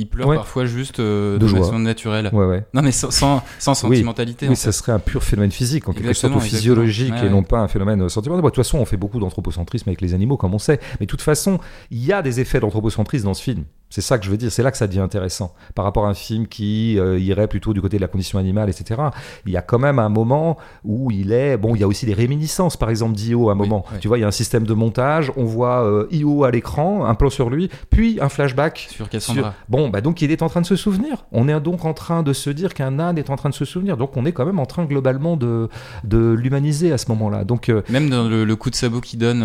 Il 0.00 0.06
pleure 0.06 0.28
Ouais. 0.28 0.36
parfois 0.36 0.64
juste 0.64 0.98
euh, 0.98 1.34
De 1.34 1.38
de, 1.40 1.46
joie. 1.46 1.60
façon 1.60 1.78
naturelle. 1.78 2.30
Ouais, 2.32 2.46
ouais. 2.46 2.64
Non 2.72 2.80
mais 2.80 2.90
sans, 2.92 3.10
sans, 3.10 3.42
sans 3.58 3.72
Oui. 3.84 3.96
sentimentalité. 3.96 4.46
en 4.46 4.50
Oui, 4.50 4.56
fait. 4.56 4.62
ça 4.62 4.72
serait 4.72 4.92
un 4.92 4.98
pur 4.98 5.22
phénomène 5.22 5.50
physique, 5.50 5.88
en 5.88 5.92
quelque 5.92 6.12
sorte, 6.14 6.34
ou 6.34 6.40
physiologique, 6.40 7.12
et 7.22 7.28
non 7.28 7.42
pas 7.42 7.58
un 7.58 7.68
phénomène 7.68 8.08
sentimental. 8.08 8.40
Bon, 8.42 8.48
de 8.48 8.54
toute 8.54 8.64
façon, 8.64 8.78
on 8.78 8.86
fait 8.86 8.96
beaucoup 8.96 9.18
d'anthropocentrisme 9.20 9.88
avec 9.90 10.00
les 10.00 10.14
animaux, 10.14 10.38
comme 10.38 10.54
on 10.54 10.58
sait. 10.58 10.80
Mais 11.00 11.06
de 11.06 11.10
toute 11.10 11.20
façon, 11.22 11.58
il 11.90 12.02
y 12.04 12.12
a 12.12 12.22
des 12.22 12.40
effets 12.40 12.60
d'anthropocentrisme 12.60 13.26
dans 13.26 13.34
ce 13.34 13.42
film. 13.42 13.64
C'est 13.92 14.00
ça 14.00 14.18
que 14.18 14.24
je 14.24 14.30
veux 14.30 14.36
dire. 14.36 14.52
C'est 14.52 14.62
là 14.62 14.70
que 14.70 14.76
ça 14.76 14.86
devient 14.86 15.00
intéressant. 15.00 15.52
Par 15.74 15.84
rapport 15.84 16.06
à 16.06 16.08
un 16.10 16.14
film 16.14 16.46
qui 16.46 16.96
euh, 16.98 17.18
irait 17.18 17.48
plutôt 17.48 17.74
du 17.74 17.82
côté 17.82 17.96
de 17.96 18.00
la 18.02 18.06
condition 18.08 18.38
animale, 18.38 18.70
etc. 18.70 19.00
Il 19.46 19.52
y 19.52 19.56
a 19.56 19.62
quand 19.62 19.80
même 19.80 19.98
un 19.98 20.08
moment 20.08 20.56
où 20.84 21.10
il 21.10 21.32
est. 21.32 21.56
Bon, 21.56 21.74
il 21.74 21.80
y 21.80 21.84
a 21.84 21.88
aussi 21.88 22.06
des 22.06 22.14
réminiscences, 22.14 22.76
par 22.76 22.88
exemple, 22.88 23.14
d'Io 23.16 23.48
à 23.48 23.52
un 23.52 23.56
Oui, 23.58 23.68
moment. 23.68 23.84
oui. 23.92 23.98
Tu 24.00 24.06
vois, 24.06 24.16
il 24.18 24.20
y 24.20 24.24
a 24.24 24.28
un 24.28 24.30
système 24.30 24.64
de 24.64 24.74
montage. 24.74 25.32
On 25.36 25.44
voit 25.44 25.84
euh, 25.84 26.06
Io 26.12 26.44
à 26.44 26.52
l'écran, 26.52 27.04
un 27.04 27.14
plan 27.16 27.30
sur 27.30 27.50
lui, 27.50 27.68
puis 27.90 28.18
un 28.20 28.28
flashback 28.28 28.86
Sur 28.90 29.08
Cassandra. 29.08 29.42
sur- 29.42 29.52
Bon, 29.68 29.88
bah 29.88 30.00
donc 30.00 30.22
il 30.22 30.30
est 30.30 30.42
en 30.42 30.48
train 30.48 30.60
de 30.60 30.66
se 30.66 30.76
souvenir. 30.76 31.24
On 31.32 31.48
est 31.48 31.60
donc 31.60 31.84
en 31.84 31.92
train 31.92 32.22
de 32.22 32.32
se 32.32 32.48
dire 32.50 32.74
qu'un 32.74 33.00
âne 33.00 33.18
est 33.18 33.28
en 33.28 33.34
train 33.36 33.48
de 33.50 33.54
se 33.54 33.64
souvenir. 33.64 33.96
Donc 33.96 34.16
on 34.16 34.24
est 34.24 34.30
quand 34.32 34.46
même 34.46 34.60
en 34.60 34.66
train 34.66 34.84
globalement 34.84 35.36
de, 35.36 35.68
de 36.04 36.30
l'humaniser 36.32 36.92
à 36.92 36.98
ce 36.98 37.08
moment-là. 37.08 37.42
Donc 37.44 37.68
euh, 37.68 37.82
Même 37.88 38.08
dans 38.08 38.28
le, 38.28 38.44
le 38.44 38.56
coup 38.56 38.70
de 38.70 38.76
sabot 38.76 39.00
qu'il 39.00 39.18
donne 39.18 39.42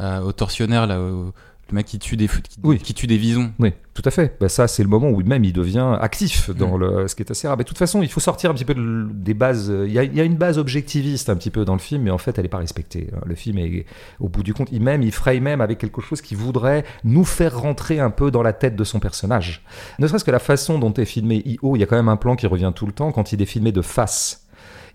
au 0.00 0.32
tortionnaire 0.32 0.86
là, 0.86 1.00
au- 1.00 1.32
le 1.72 1.76
mec 1.76 1.86
qui 1.86 1.98
tue 1.98 2.16
des 2.16 2.28
qui, 2.28 2.58
Oui. 2.62 2.78
qui 2.78 2.94
tue 2.94 3.06
des 3.06 3.16
visons. 3.16 3.50
oui, 3.58 3.72
tout 3.94 4.02
à 4.04 4.10
fait. 4.10 4.36
Bah, 4.40 4.48
ça 4.48 4.68
c'est 4.68 4.82
le 4.82 4.88
moment 4.88 5.08
où 5.10 5.22
même 5.22 5.44
il 5.44 5.52
devient 5.52 5.96
actif 6.00 6.50
dans 6.50 6.76
le, 6.76 7.08
ce 7.08 7.14
qui 7.14 7.22
est 7.22 7.30
assez 7.30 7.48
rare. 7.48 7.56
Mais 7.56 7.64
de 7.64 7.68
toute 7.68 7.78
façon, 7.78 8.02
il 8.02 8.08
faut 8.08 8.20
sortir 8.20 8.50
un 8.50 8.54
petit 8.54 8.64
peu 8.64 8.74
de- 8.74 9.08
des 9.12 9.34
bases. 9.34 9.70
euh, 9.70 9.86
Il 9.86 9.92
y, 9.92 9.98
a, 9.98 10.04
il 10.04 10.14
y 10.16 10.20
a 10.20 10.24
une 10.24 10.36
base 10.36 10.58
objectiviste 10.58 11.28
un 11.30 11.36
petit 11.36 11.50
peu 11.50 11.64
dans 11.64 11.72
le 11.74 11.78
film, 11.80 12.02
mais 12.02 12.10
en 12.10 12.18
fait 12.18 12.36
elle 12.38 12.44
n'est 12.44 12.48
pas 12.48 12.58
respectée. 12.58 13.08
Le 13.26 13.34
film 13.34 13.58
est 13.58 13.86
au 14.20 14.28
bout 14.28 14.42
du 14.42 14.54
compte, 14.54 14.68
il 14.72 14.82
même, 14.82 15.02
il 15.02 15.12
fraye 15.12 15.40
même 15.40 15.60
avec 15.60 15.78
quelque 15.78 16.00
chose 16.00 16.20
qui 16.20 16.34
voudrait 16.34 16.84
nous 17.04 17.24
faire 17.24 17.58
rentrer 17.58 17.98
un 18.00 18.10
peu 18.10 18.30
dans 18.30 18.42
la 18.42 18.52
tête 18.52 18.76
de 18.76 18.84
son 18.84 19.00
personnage. 19.00 19.64
Ne 19.98 20.06
serait-ce 20.06 20.24
que 20.24 20.30
la 20.30 20.38
façon 20.38 20.78
dont 20.78 20.92
est 20.94 21.04
filmé 21.04 21.42
I.O., 21.46 21.76
il 21.76 21.80
y 21.80 21.82
a 21.82 21.86
quand 21.86 21.96
même 21.96 22.08
un 22.08 22.16
plan 22.16 22.36
qui 22.36 22.46
revient 22.46 22.72
tout 22.74 22.86
le 22.86 22.92
temps 22.92 23.12
quand 23.12 23.32
il 23.32 23.40
est 23.42 23.46
filmé 23.46 23.72
de 23.72 23.82
face. 23.82 24.41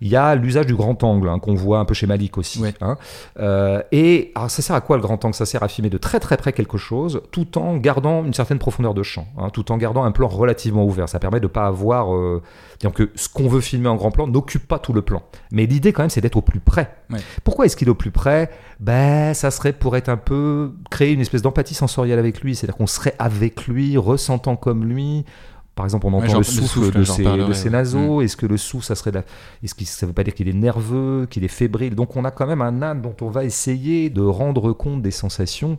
Il 0.01 0.07
y 0.07 0.15
a 0.15 0.35
l'usage 0.35 0.65
du 0.65 0.75
grand 0.75 1.03
angle 1.03 1.29
hein, 1.29 1.39
qu'on 1.39 1.55
voit 1.55 1.79
un 1.79 1.85
peu 1.85 1.93
chez 1.93 2.07
Malik 2.07 2.37
aussi. 2.37 2.59
Ouais. 2.61 2.73
hein. 2.81 2.97
Euh, 3.39 3.81
et 3.91 4.31
alors 4.35 4.49
ça 4.49 4.61
sert 4.61 4.75
à 4.75 4.81
quoi 4.81 4.97
le 4.97 5.01
grand 5.01 5.23
angle? 5.25 5.33
Ça 5.33 5.45
sert 5.45 5.63
à 5.63 5.67
filmer 5.67 5.89
de 5.89 5.97
très 5.97 6.19
très 6.19 6.37
près 6.37 6.53
quelque 6.53 6.77
chose, 6.77 7.21
tout 7.31 7.57
en 7.57 7.77
gardant 7.77 8.23
une 8.23 8.33
certaine 8.33 8.59
profondeur 8.59 8.93
de 8.93 9.03
champ, 9.03 9.27
hein, 9.37 9.49
tout 9.49 9.71
en 9.71 9.77
gardant 9.77 10.03
un 10.03 10.11
plan 10.11 10.27
relativement 10.27 10.85
ouvert. 10.85 11.09
Ça 11.09 11.19
permet 11.19 11.39
de 11.39 11.47
pas 11.47 11.67
avoir, 11.67 12.15
euh, 12.15 12.41
disons 12.79 12.91
que 12.91 13.11
ce 13.15 13.29
qu'on 13.29 13.47
veut 13.47 13.61
filmer 13.61 13.89
en 13.89 13.95
grand 13.95 14.11
plan 14.11 14.27
n'occupe 14.27 14.67
pas 14.67 14.79
tout 14.79 14.93
le 14.93 15.01
plan. 15.01 15.23
Mais 15.51 15.65
l'idée 15.65 15.93
quand 15.93 16.03
même, 16.03 16.09
c'est 16.09 16.21
d'être 16.21 16.37
au 16.37 16.41
plus 16.41 16.59
près. 16.59 16.95
Ouais. 17.09 17.19
Pourquoi 17.43 17.65
est-ce 17.65 17.75
qu'il 17.75 17.87
est 17.87 17.91
au 17.91 17.95
plus 17.95 18.11
près? 18.11 18.49
Ben, 18.79 19.33
ça 19.33 19.49
serait 19.49 19.73
pour 19.73 19.97
être 19.97 20.09
un 20.09 20.17
peu 20.17 20.73
créer 20.91 21.13
une 21.13 21.21
espèce 21.21 21.41
d'empathie 21.41 21.73
sensorielle 21.73 22.19
avec 22.19 22.41
lui, 22.41 22.55
c'est-à-dire 22.55 22.77
qu'on 22.77 22.87
serait 22.87 23.15
avec 23.17 23.67
lui, 23.67 23.97
ressentant 23.97 24.55
comme 24.55 24.85
lui. 24.85 25.25
Par 25.77 25.85
exemple, 25.85 26.05
on 26.07 26.13
entend 26.13 26.33
le 26.33 26.39
le 26.39 26.43
souffle, 26.43 26.67
souffle, 26.67 26.99
de, 26.99 27.03
ses, 27.05 27.23
parlerai, 27.23 27.47
de 27.47 27.53
ses 27.53 27.65
ouais. 27.65 27.69
naseaux. 27.69 28.21
Est-ce 28.21 28.35
que 28.35 28.45
le 28.45 28.57
souffle, 28.57 28.85
ça 28.85 28.95
serait 28.95 29.11
de 29.11 29.17
la... 29.19 29.23
Est-ce 29.63 29.75
que 29.75 29.85
ça 29.85 30.05
veut 30.05 30.11
pas 30.11 30.23
dire 30.23 30.33
qu'il 30.33 30.49
est 30.49 30.53
nerveux, 30.53 31.27
qu'il 31.29 31.45
est 31.45 31.47
fébrile? 31.47 31.95
Donc 31.95 32.17
on 32.17 32.25
a 32.25 32.31
quand 32.31 32.47
même 32.47 32.61
un 32.61 32.81
âne 32.81 33.01
dont 33.01 33.15
on 33.21 33.29
va 33.29 33.45
essayer 33.45 34.09
de 34.09 34.21
rendre 34.21 34.73
compte 34.73 35.01
des 35.01 35.11
sensations. 35.11 35.77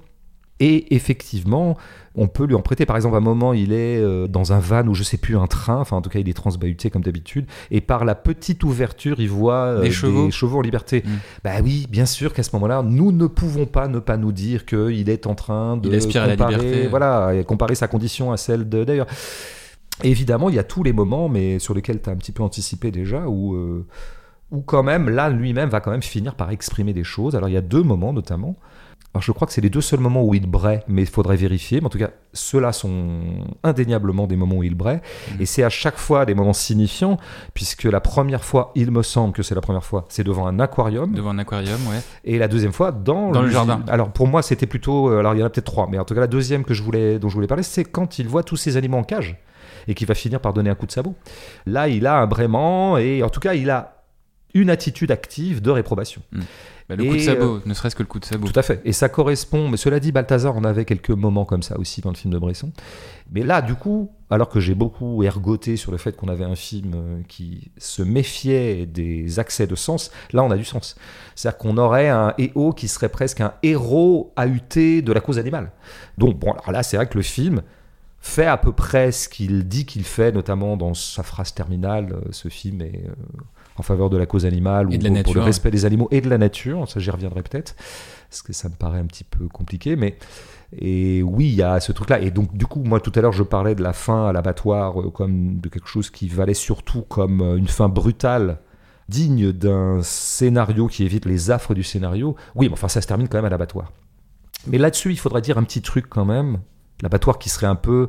Et 0.60 0.94
effectivement, 0.94 1.76
on 2.16 2.26
peut 2.26 2.44
lui 2.44 2.56
en 2.56 2.62
prêter. 2.62 2.84
Par 2.84 2.96
exemple, 2.96 3.14
à 3.14 3.18
un 3.18 3.22
moment, 3.22 3.52
il 3.52 3.72
est 3.72 3.98
euh, 3.98 4.26
dans 4.26 4.52
un 4.52 4.58
van 4.58 4.84
ou 4.88 4.94
je 4.94 5.04
sais 5.04 5.16
plus, 5.16 5.36
un 5.36 5.46
train. 5.46 5.80
Enfin, 5.80 5.96
en 5.96 6.02
tout 6.02 6.10
cas, 6.10 6.18
il 6.18 6.28
est 6.28 6.34
transbahuté 6.34 6.90
comme 6.90 7.02
d'habitude. 7.02 7.46
Et 7.70 7.80
par 7.80 8.04
la 8.04 8.16
petite 8.16 8.64
ouverture, 8.64 9.20
il 9.20 9.28
voit 9.30 9.66
euh, 9.66 9.82
Des 9.82 9.90
chevaux. 9.92 10.58
en 10.58 10.60
liberté. 10.60 11.04
Mm. 11.04 11.10
Bah 11.44 11.50
oui, 11.62 11.86
bien 11.88 12.06
sûr 12.06 12.32
qu'à 12.32 12.42
ce 12.42 12.50
moment-là, 12.54 12.82
nous 12.82 13.12
ne 13.12 13.26
pouvons 13.28 13.66
pas 13.66 13.86
ne 13.86 14.00
pas 14.00 14.16
nous 14.16 14.32
dire 14.32 14.66
qu'il 14.66 15.08
est 15.08 15.26
en 15.28 15.36
train 15.36 15.76
de 15.76 15.88
Il 15.88 15.94
aspire 15.94 16.22
à 16.22 16.26
la 16.26 16.36
comparer, 16.36 16.56
liberté. 16.56 16.88
voilà, 16.88 17.34
et 17.34 17.44
comparer 17.44 17.76
sa 17.76 17.86
condition 17.86 18.32
à 18.32 18.36
celle 18.36 18.68
de 18.68 18.82
d'ailleurs. 18.82 19.06
Évidemment, 20.04 20.48
il 20.48 20.54
y 20.56 20.58
a 20.58 20.64
tous 20.64 20.82
les 20.82 20.92
moments, 20.92 21.28
mais 21.28 21.58
sur 21.58 21.74
lesquels 21.74 22.00
tu 22.00 22.08
as 22.08 22.12
un 22.12 22.16
petit 22.16 22.32
peu 22.32 22.42
anticipé 22.42 22.90
déjà, 22.90 23.26
où, 23.26 23.54
euh, 23.54 23.86
où 24.50 24.60
quand 24.62 24.82
même, 24.82 25.08
là, 25.08 25.28
lui-même 25.28 25.68
va 25.68 25.80
quand 25.80 25.90
même 25.90 26.02
finir 26.02 26.34
par 26.34 26.50
exprimer 26.50 26.92
des 26.92 27.04
choses. 27.04 27.34
Alors 27.36 27.48
il 27.48 27.52
y 27.52 27.58
a 27.58 27.62
deux 27.62 27.82
moments 27.82 28.12
notamment. 28.12 28.56
Alors 29.14 29.22
je 29.22 29.32
crois 29.32 29.46
que 29.46 29.54
c'est 29.54 29.62
les 29.62 29.70
deux 29.70 29.80
seuls 29.80 30.00
moments 30.00 30.22
où 30.22 30.34
il 30.34 30.46
braie, 30.46 30.84
mais 30.86 31.00
il 31.02 31.08
faudrait 31.08 31.36
vérifier. 31.36 31.80
Mais 31.80 31.86
en 31.86 31.88
tout 31.88 31.98
cas, 31.98 32.10
ceux-là 32.34 32.72
sont 32.72 33.20
indéniablement 33.64 34.26
des 34.26 34.36
moments 34.36 34.56
où 34.56 34.62
il 34.62 34.74
braie. 34.74 35.00
Mhm. 35.32 35.40
Et 35.40 35.46
c'est 35.46 35.62
à 35.64 35.70
chaque 35.70 35.96
fois 35.96 36.26
des 36.26 36.34
moments 36.34 36.52
signifiants, 36.52 37.16
puisque 37.54 37.84
la 37.84 38.00
première 38.00 38.44
fois, 38.44 38.70
il 38.74 38.90
me 38.90 39.02
semble 39.02 39.32
que 39.32 39.42
c'est 39.42 39.54
la 39.54 39.62
première 39.62 39.82
fois, 39.84 40.04
c'est 40.10 40.24
devant 40.24 40.46
un 40.46 40.60
aquarium. 40.60 41.12
Devant 41.14 41.30
un 41.30 41.38
aquarium, 41.38 41.80
ouais. 41.88 42.00
Et 42.24 42.38
la 42.38 42.48
deuxième 42.48 42.72
fois, 42.74 42.92
dans, 42.92 43.30
Dans 43.32 43.42
le 43.42 43.48
jardin. 43.48 43.82
Alors 43.88 44.10
pour 44.12 44.28
moi, 44.28 44.42
c'était 44.42 44.66
plutôt. 44.66 45.10
euh, 45.10 45.20
Alors 45.20 45.34
il 45.34 45.40
y 45.40 45.42
en 45.42 45.46
a 45.46 45.50
peut-être 45.50 45.64
trois, 45.66 45.88
mais 45.90 45.98
en 45.98 46.04
tout 46.04 46.14
cas, 46.14 46.20
la 46.20 46.26
deuxième 46.26 46.64
que 46.64 46.74
je 46.74 46.82
voulais, 46.82 47.18
dont 47.18 47.30
je 47.30 47.34
voulais 47.34 47.46
parler, 47.48 47.62
c'est 47.64 47.84
quand 47.84 48.18
il 48.18 48.28
voit 48.28 48.42
tous 48.42 48.56
ces 48.56 48.76
animaux 48.76 48.98
en 48.98 49.04
cage 49.04 49.36
et 49.88 49.94
qu'il 49.94 50.06
va 50.06 50.14
finir 50.14 50.40
par 50.40 50.52
donner 50.52 50.70
un 50.70 50.74
coup 50.74 50.86
de 50.86 50.92
sabot. 50.92 51.14
Là, 51.66 51.88
il 51.88 52.06
a 52.06 52.18
un 52.18 52.26
braiement 52.26 52.98
et 52.98 53.22
en 53.22 53.30
tout 53.30 53.40
cas, 53.40 53.54
il 53.54 53.70
a 53.70 54.04
une 54.54 54.70
attitude 54.70 55.10
active 55.10 55.60
de 55.60 55.70
réprobation. 55.70 56.22
Bah, 56.88 56.96
le 56.96 57.04
coup 57.04 57.16
de 57.16 57.20
sabot, 57.20 57.60
ne 57.66 57.74
serait-ce 57.74 57.94
que 57.94 58.02
le 58.02 58.08
coup 58.08 58.18
de 58.18 58.24
sabot. 58.24 58.48
Tout 58.48 58.58
à 58.58 58.62
fait. 58.62 58.80
Et 58.84 58.92
ça 58.92 59.10
correspond. 59.10 59.68
Mais 59.68 59.76
cela 59.76 60.00
dit, 60.00 60.10
Balthazar 60.10 60.56
en 60.56 60.64
avait 60.64 60.86
quelques 60.86 61.10
moments 61.10 61.44
comme 61.44 61.62
ça 61.62 61.78
aussi 61.78 62.00
dans 62.00 62.08
le 62.08 62.16
film 62.16 62.32
de 62.32 62.38
Bresson. 62.38 62.72
Mais 63.30 63.42
là, 63.42 63.60
du 63.60 63.74
coup, 63.74 64.10
alors 64.30 64.48
que 64.48 64.58
j'ai 64.58 64.74
beaucoup 64.74 65.22
ergoté 65.22 65.76
sur 65.76 65.92
le 65.92 65.98
fait 65.98 66.16
qu'on 66.16 66.28
avait 66.28 66.46
un 66.46 66.54
film 66.54 66.92
euh, 66.94 67.20
qui 67.28 67.72
se 67.76 68.02
méfiait 68.02 68.86
des 68.86 69.38
accès 69.38 69.66
de 69.66 69.74
sens, 69.74 70.10
là, 70.32 70.42
on 70.42 70.50
a 70.50 70.56
du 70.56 70.64
sens. 70.64 70.96
C'est-à-dire 71.34 71.58
qu'on 71.58 71.76
aurait 71.76 72.08
un 72.08 72.32
héros 72.38 72.72
qui 72.72 72.88
serait 72.88 73.10
presque 73.10 73.42
un 73.42 73.52
héros 73.62 74.32
AUT 74.38 75.02
de 75.02 75.12
la 75.12 75.20
cause 75.20 75.38
animale. 75.38 75.72
Donc, 76.16 76.38
bon, 76.38 76.52
alors 76.52 76.72
là, 76.72 76.82
c'est 76.82 76.96
vrai 76.96 77.06
que 77.06 77.18
le 77.18 77.22
film 77.22 77.60
fait 78.20 78.46
à 78.46 78.56
peu 78.56 78.72
près 78.72 79.12
ce 79.12 79.28
qu'il 79.28 79.66
dit 79.68 79.86
qu'il 79.86 80.04
fait, 80.04 80.32
notamment 80.32 80.76
dans 80.76 80.94
sa 80.94 81.22
phrase 81.22 81.54
terminale. 81.54 82.12
euh, 82.12 82.28
Ce 82.30 82.48
film 82.48 82.82
est 82.82 83.04
euh, 83.06 83.12
en 83.76 83.82
faveur 83.82 84.10
de 84.10 84.16
la 84.16 84.26
cause 84.26 84.44
animale 84.44 84.92
Et 84.92 84.96
ou 84.96 84.98
de 84.98 85.08
la 85.08 85.22
pour 85.22 85.34
le 85.34 85.40
ouais. 85.40 85.46
respect 85.46 85.70
des 85.70 85.84
animaux 85.84 86.08
et 86.10 86.20
de 86.20 86.28
la 86.28 86.38
nature. 86.38 86.88
Ça, 86.90 87.00
j'y 87.00 87.10
reviendrai 87.10 87.42
peut-être 87.42 87.76
parce 88.28 88.42
que 88.42 88.52
ça 88.52 88.68
me 88.68 88.74
paraît 88.74 88.98
un 88.98 89.06
petit 89.06 89.24
peu 89.24 89.48
compliqué, 89.48 89.96
mais 89.96 90.18
et 90.78 91.22
oui, 91.22 91.46
il 91.46 91.54
y 91.54 91.62
a 91.62 91.80
ce 91.80 91.92
truc-là. 91.92 92.20
Et 92.20 92.30
donc, 92.30 92.54
du 92.54 92.66
coup, 92.66 92.82
moi, 92.82 93.00
tout 93.00 93.12
à 93.14 93.20
l'heure, 93.22 93.32
je 93.32 93.42
parlais 93.44 93.74
de 93.74 93.82
la 93.82 93.92
fin 93.94 94.26
à 94.26 94.32
l'abattoir 94.32 95.00
euh, 95.00 95.10
comme 95.10 95.60
de 95.60 95.68
quelque 95.68 95.88
chose 95.88 96.10
qui 96.10 96.28
valait 96.28 96.54
surtout 96.54 97.02
comme 97.02 97.40
une 97.56 97.68
fin 97.68 97.88
brutale, 97.88 98.58
digne 99.08 99.52
d'un 99.52 100.02
scénario 100.02 100.86
qui 100.88 101.04
évite 101.04 101.24
les 101.24 101.50
affres 101.50 101.72
du 101.72 101.82
scénario. 101.82 102.36
Oui, 102.54 102.66
mais 102.66 102.74
enfin, 102.74 102.88
ça 102.88 103.00
se 103.00 103.06
termine 103.06 103.28
quand 103.28 103.38
même 103.38 103.46
à 103.46 103.48
l'abattoir. 103.48 103.92
Mais 104.66 104.76
là-dessus, 104.76 105.12
il 105.12 105.18
faudrait 105.18 105.40
dire 105.40 105.56
un 105.56 105.62
petit 105.62 105.80
truc 105.80 106.06
quand 106.10 106.26
même. 106.26 106.58
L'abattoir 107.02 107.38
qui 107.38 107.48
serait 107.48 107.66
un 107.66 107.76
peu 107.76 108.08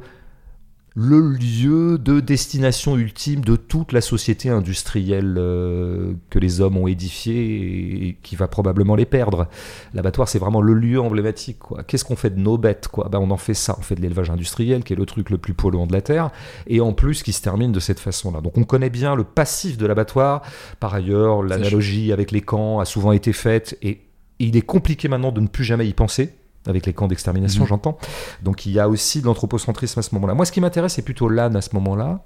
le 0.95 1.21
lieu 1.31 1.97
de 1.97 2.19
destination 2.19 2.97
ultime 2.97 3.41
de 3.41 3.55
toute 3.55 3.93
la 3.93 4.01
société 4.01 4.49
industrielle 4.49 5.35
euh, 5.37 6.13
que 6.29 6.39
les 6.39 6.61
hommes 6.61 6.77
ont 6.77 6.87
édifiée 6.87 8.07
et 8.07 8.17
qui 8.21 8.35
va 8.35 8.47
probablement 8.47 8.95
les 8.95 9.05
perdre. 9.05 9.47
L'abattoir, 9.93 10.27
c'est 10.27 10.39
vraiment 10.39 10.61
le 10.61 10.73
lieu 10.73 10.99
emblématique. 10.99 11.59
quoi. 11.59 11.83
Qu'est-ce 11.83 12.03
qu'on 12.03 12.15
fait 12.15 12.31
de 12.31 12.39
nos 12.39 12.57
bêtes 12.57 12.87
quoi? 12.87 13.07
Ben, 13.09 13.19
On 13.19 13.31
en 13.31 13.37
fait 13.37 13.53
ça. 13.53 13.75
On 13.77 13.81
fait 13.81 13.95
de 13.95 14.01
l'élevage 14.01 14.29
industriel, 14.29 14.83
qui 14.83 14.93
est 14.93 14.95
le 14.95 15.05
truc 15.05 15.29
le 15.29 15.37
plus 15.37 15.53
polluant 15.53 15.87
de 15.87 15.93
la 15.93 16.01
Terre, 16.01 16.31
et 16.67 16.81
en 16.81 16.91
plus 16.91 17.23
qui 17.23 17.33
se 17.33 17.41
termine 17.41 17.71
de 17.71 17.79
cette 17.79 17.99
façon-là. 17.99 18.41
Donc 18.41 18.57
on 18.57 18.63
connaît 18.63 18.89
bien 18.89 19.15
le 19.15 19.23
passif 19.23 19.77
de 19.77 19.85
l'abattoir. 19.85 20.41
Par 20.79 20.93
ailleurs, 20.93 21.43
l'analogie 21.43 22.11
avec 22.11 22.31
les 22.31 22.41
camps 22.41 22.79
a 22.79 22.85
souvent 22.85 23.11
été 23.11 23.31
faite, 23.31 23.77
et 23.83 24.01
il 24.39 24.57
est 24.57 24.61
compliqué 24.61 25.07
maintenant 25.07 25.31
de 25.31 25.39
ne 25.39 25.47
plus 25.47 25.63
jamais 25.63 25.87
y 25.87 25.93
penser. 25.93 26.33
Avec 26.69 26.85
les 26.85 26.93
camps 26.93 27.07
d'extermination, 27.07 27.63
Mhm. 27.63 27.67
j'entends. 27.67 27.97
Donc 28.43 28.65
il 28.65 28.71
y 28.71 28.79
a 28.79 28.87
aussi 28.87 29.19
de 29.19 29.25
l'anthropocentrisme 29.25 29.99
à 29.99 30.03
ce 30.03 30.15
moment-là. 30.15 30.33
Moi, 30.35 30.45
ce 30.45 30.51
qui 30.53 30.61
m'intéresse, 30.61 30.93
c'est 30.93 31.01
plutôt 31.01 31.27
l'âne 31.27 31.55
à 31.57 31.61
ce 31.61 31.69
moment-là. 31.73 32.23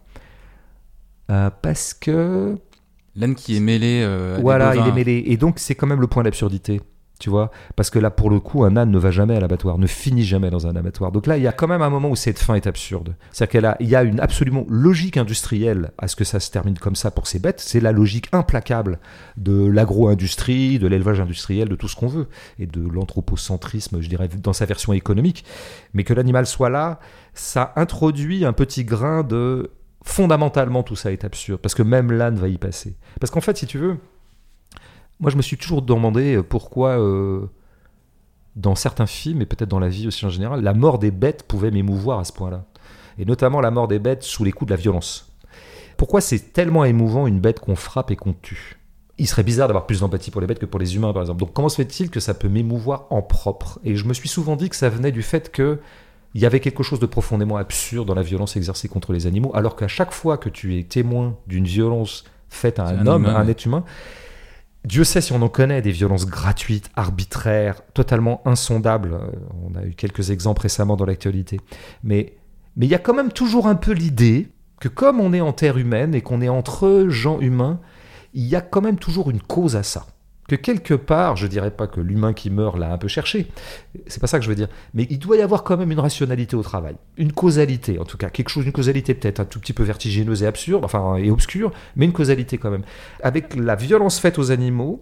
Euh, 1.32 1.50
parce 1.62 1.94
que 1.94 2.58
L'âne 3.16 3.36
qui 3.36 3.56
est 3.56 3.60
mêlé. 3.60 4.02
euh, 4.04 4.34
à 4.34 4.38
des 4.38 4.42
voilà, 4.44 4.76
il 4.76 4.88
est 4.88 4.92
mêlé. 4.92 5.24
Et 5.28 5.38
donc, 5.38 5.60
c'est 5.60 5.76
quand 5.76 5.88
même 5.88 6.02
le 6.02 6.08
point 6.08 6.24
d'absurdité. 6.24 6.82
Tu 7.24 7.30
vois 7.30 7.52
Parce 7.78 7.90
que 7.90 8.00
là, 8.00 8.12
pour 8.12 8.30
le 8.30 8.42
coup, 8.42 8.66
un 8.66 8.76
âne 8.76 8.92
ne 8.92 9.00
va 9.00 9.10
jamais 9.10 9.38
à 9.38 9.40
l'abattoir, 9.40 9.78
ne 9.78 9.88
finit 9.88 10.26
jamais 10.26 10.50
dans 10.50 10.68
un 10.68 10.76
abattoir. 10.76 11.14
Donc 11.14 11.26
là, 11.26 11.38
il 11.38 11.44
y 11.44 11.48
a 11.48 11.54
quand 11.54 11.70
même 11.70 11.82
un 11.82 11.90
moment 11.90 12.10
où 12.10 12.18
cette 12.18 12.38
fin 12.38 12.56
est 12.56 12.68
absurde. 12.68 13.16
C'est-à-dire 13.32 13.78
qu'il 13.78 13.88
y 13.88 13.96
a 13.96 14.04
une 14.04 14.20
absolument 14.20 14.66
logique 14.68 15.16
industrielle 15.16 15.92
à 15.98 16.10
ce 16.10 16.18
que 16.18 16.26
ça 16.26 16.42
se 16.42 16.52
termine 16.52 16.78
comme 16.78 16.98
ça 16.98 17.12
pour 17.12 17.28
ces 17.28 17.40
bêtes. 17.40 17.62
C'est 17.62 17.80
la 17.80 17.94
logique 17.94 18.28
implacable 18.34 19.00
de 19.38 19.66
l'agro-industrie, 19.66 20.80
de 20.80 20.88
l'élevage 20.88 21.22
industriel, 21.22 21.70
de 21.70 21.76
tout 21.78 21.88
ce 21.88 21.96
qu'on 21.96 22.08
veut. 22.08 22.28
Et 22.60 22.66
de 22.68 22.86
l'anthropocentrisme, 22.86 24.02
je 24.02 24.10
dirais, 24.10 24.28
dans 24.28 24.52
sa 24.52 24.66
version 24.66 24.92
économique. 24.92 25.46
Mais 25.94 26.04
que 26.04 26.14
l'animal 26.14 26.46
soit 26.46 26.70
là, 26.70 27.00
ça 27.34 27.72
introduit 27.78 28.44
un 28.44 28.52
petit 28.52 28.84
grain 28.84 29.24
de 29.24 29.72
fondamentalement 30.04 30.84
tout 30.84 30.98
ça 30.98 31.14
est 31.14 31.24
absurde 31.24 31.62
parce 31.62 31.74
que 31.74 31.84
même 31.84 32.12
l'âne 32.12 32.36
va 32.36 32.50
y 32.50 32.58
passer. 32.58 32.98
Parce 33.22 33.32
qu'en 33.32 33.40
fait, 33.40 33.56
si 33.56 33.66
tu 33.66 33.78
veux, 33.78 33.98
moi 35.24 35.32
je 35.32 35.38
me 35.38 35.42
suis 35.42 35.58
toujours 35.58 35.82
demandé 35.82 36.36
euh, 36.36 36.44
pourquoi 36.44 37.00
euh, 37.00 37.48
dans 38.58 38.76
certains 38.76 39.06
films 39.06 39.42
et 39.42 39.46
peut-être 39.46 39.70
dans 39.70 39.80
la 39.80 39.88
vie 39.88 40.06
aussi 40.06 40.26
en 40.26 40.30
général, 40.30 40.62
la 40.62 40.74
mort 40.74 41.00
des 41.00 41.12
bêtes 41.12 41.44
pouvait 41.44 41.72
m'émouvoir 41.72 42.20
à 42.20 42.26
ce 42.26 42.34
point-là. 42.34 42.66
Et 43.18 43.24
notamment 43.24 43.62
la 43.62 43.72
mort 43.72 43.88
des 43.88 44.00
bêtes 44.00 44.24
sous 44.24 44.44
les 44.44 44.52
coups 44.52 44.68
de 44.68 44.74
la 44.74 44.82
violence. 44.82 45.32
Pourquoi 45.96 46.20
c'est 46.20 46.52
tellement 46.52 46.84
émouvant 46.84 47.26
une 47.26 47.40
bête 47.40 47.62
qu'on 47.62 47.78
frappe 47.78 48.12
et 48.12 48.18
qu'on 48.18 48.34
tue? 48.34 48.78
Il 49.18 49.28
serait 49.28 49.44
bizarre 49.44 49.70
d'avoir 49.70 49.86
plus 49.86 50.02
d'empathie 50.02 50.30
pour 50.30 50.42
les 50.42 50.48
bêtes 50.48 50.60
que 50.60 50.66
pour 50.66 50.80
les 50.80 50.98
humains, 50.98 51.14
par 51.14 51.22
exemple. 51.22 51.40
Donc 51.40 51.54
comment 51.54 51.70
se 51.70 51.78
fait-il 51.78 52.10
que 52.10 52.20
ça 52.20 52.34
peut 52.34 52.50
m'émouvoir 52.50 53.08
en 53.10 53.22
propre? 53.22 53.80
Et 53.86 53.96
je 53.96 54.06
me 54.06 54.14
suis 54.14 54.28
souvent 54.28 54.58
dit 54.58 54.70
que 54.70 54.76
ça 54.76 54.90
venait 54.90 55.14
du 55.14 55.22
fait 55.22 55.52
que 55.52 55.80
il 56.34 56.42
y 56.42 56.46
avait 56.46 56.60
quelque 56.60 56.84
chose 56.84 57.00
de 57.00 57.06
profondément 57.06 57.56
absurde 57.56 58.08
dans 58.08 58.16
la 58.16 58.24
violence 58.24 58.58
exercée 58.58 58.90
contre 58.90 59.14
les 59.14 59.26
animaux, 59.26 59.52
alors 59.54 59.78
qu'à 59.78 59.88
chaque 59.88 60.12
fois 60.12 60.38
que 60.38 60.50
tu 60.50 60.78
es 60.78 60.84
témoin 60.84 61.38
d'une 61.48 61.66
violence 61.66 62.26
faite 62.50 62.80
à 62.80 62.88
un, 62.88 63.00
un 63.00 63.08
homme, 63.08 63.24
humain, 63.24 63.36
à 63.36 63.40
un 63.40 63.46
ouais. 63.46 63.52
être 63.52 63.66
humain, 63.66 63.84
Dieu 64.86 65.04
sait 65.04 65.22
si 65.22 65.32
on 65.32 65.42
en 65.42 65.50
connaît 65.50 65.82
des 65.82 65.92
violences 65.92 66.26
gratuites, 66.26 66.90
arbitraires, 66.96 67.82
totalement 67.94 68.42
insondables. 68.46 69.14
Euh, 69.14 69.32
On 69.66 69.76
a 69.76 69.84
eu 69.86 69.94
quelques 69.94 70.30
exemples 70.30 70.64
récemment 70.64 70.98
dans 70.98 71.06
l'actualité. 71.06 71.60
Mais 72.04 72.34
mais 72.76 72.88
il 72.88 72.90
y 72.90 72.96
a 72.96 73.00
quand 73.00 73.14
même 73.14 73.32
toujours 73.32 73.68
un 73.68 73.76
peu 73.76 73.92
l'idée 73.92 74.50
que 74.80 74.88
comme 74.88 75.20
on 75.20 75.34
est 75.34 75.42
en 75.42 75.54
terre 75.54 75.78
humaine 75.78 76.16
et 76.16 76.22
qu'on 76.22 76.42
est 76.42 76.50
entre 76.50 77.06
gens 77.08 77.40
humains, 77.40 77.80
il 78.34 78.44
y 78.44 78.56
a 78.56 78.62
quand 78.62 78.82
même 78.82 78.98
toujours 78.98 79.30
une 79.30 79.42
cause 79.42 79.76
à 79.76 79.84
ça. 79.84 80.08
Que 80.48 80.56
quelque 80.56 80.94
part, 80.94 81.38
je 81.38 81.48
dirais 81.48 81.72
pas 81.72 81.88
que 81.88 82.02
l'humain 82.02 82.34
qui 82.34 82.50
meurt 82.50 82.78
l'a 82.78 82.92
un 82.92 82.98
peu 82.98 83.08
cherché, 83.08 83.48
c'est 84.08 84.20
pas 84.20 84.28
ça 84.28 84.40
que 84.40 84.44
je 84.44 84.50
veux 84.50 84.56
dire, 84.56 84.68
mais 84.94 85.08
il 85.10 85.18
doit 85.18 85.38
y 85.38 85.42
avoir 85.42 85.64
quand 85.64 85.78
même 85.78 85.92
une 85.92 86.00
rationalité 86.02 86.58
au 86.58 86.64
travail, 86.64 86.96
une 87.18 87.32
causalité 87.32 87.98
en 87.98 88.04
tout 88.04 88.18
cas, 88.18 88.30
quelque 88.30 88.50
chose, 88.50 88.66
une 88.66 88.74
causalité 88.74 89.14
peut-être 89.14 89.40
un 89.40 89.46
tout 89.46 89.60
petit 89.60 89.72
peu 89.72 89.84
vertigineuse 89.84 90.44
et 90.44 90.48
absurde, 90.48 90.84
enfin 90.84 91.16
et 91.16 91.32
obscure, 91.32 91.72
mais 91.96 92.04
une 92.06 92.12
causalité 92.12 92.58
quand 92.58 92.72
même. 92.72 92.84
Avec 93.22 93.56
la 93.56 93.76
violence 93.76 94.20
faite 94.20 94.38
aux 94.38 94.52
animaux, 94.52 95.02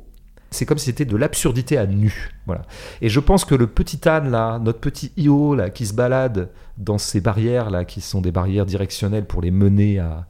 c'est 0.52 0.66
comme 0.66 0.78
si 0.78 0.86
c'était 0.86 1.06
de 1.06 1.16
l'absurdité 1.18 1.78
à 1.78 1.88
nu, 1.88 2.30
voilà. 2.46 2.62
Et 3.02 3.10
je 3.10 3.20
pense 3.20 3.44
que 3.44 3.56
le 3.56 3.66
petit 3.68 4.08
âne 4.08 4.30
là, 4.30 4.60
notre 4.60 4.80
petit 4.80 5.12
io 5.18 5.56
là, 5.56 5.70
qui 5.72 5.88
se 5.88 5.94
balade 5.94 6.50
dans 6.78 6.98
ces 7.00 7.20
barrières 7.20 7.72
là, 7.72 7.84
qui 7.84 8.02
sont 8.02 8.22
des 8.22 8.32
barrières 8.32 8.66
directionnelles 8.68 9.26
pour 9.26 9.42
les 9.42 9.52
mener 9.52 9.98
à, 9.98 10.28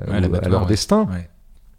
euh, 0.00 0.06
Ouais, 0.10 0.16
à 0.16 0.20
l'abattoir, 0.20 0.50
leur 0.50 0.62
ouais. 0.62 0.68
destin, 0.68 1.06
Ouais. 1.10 1.28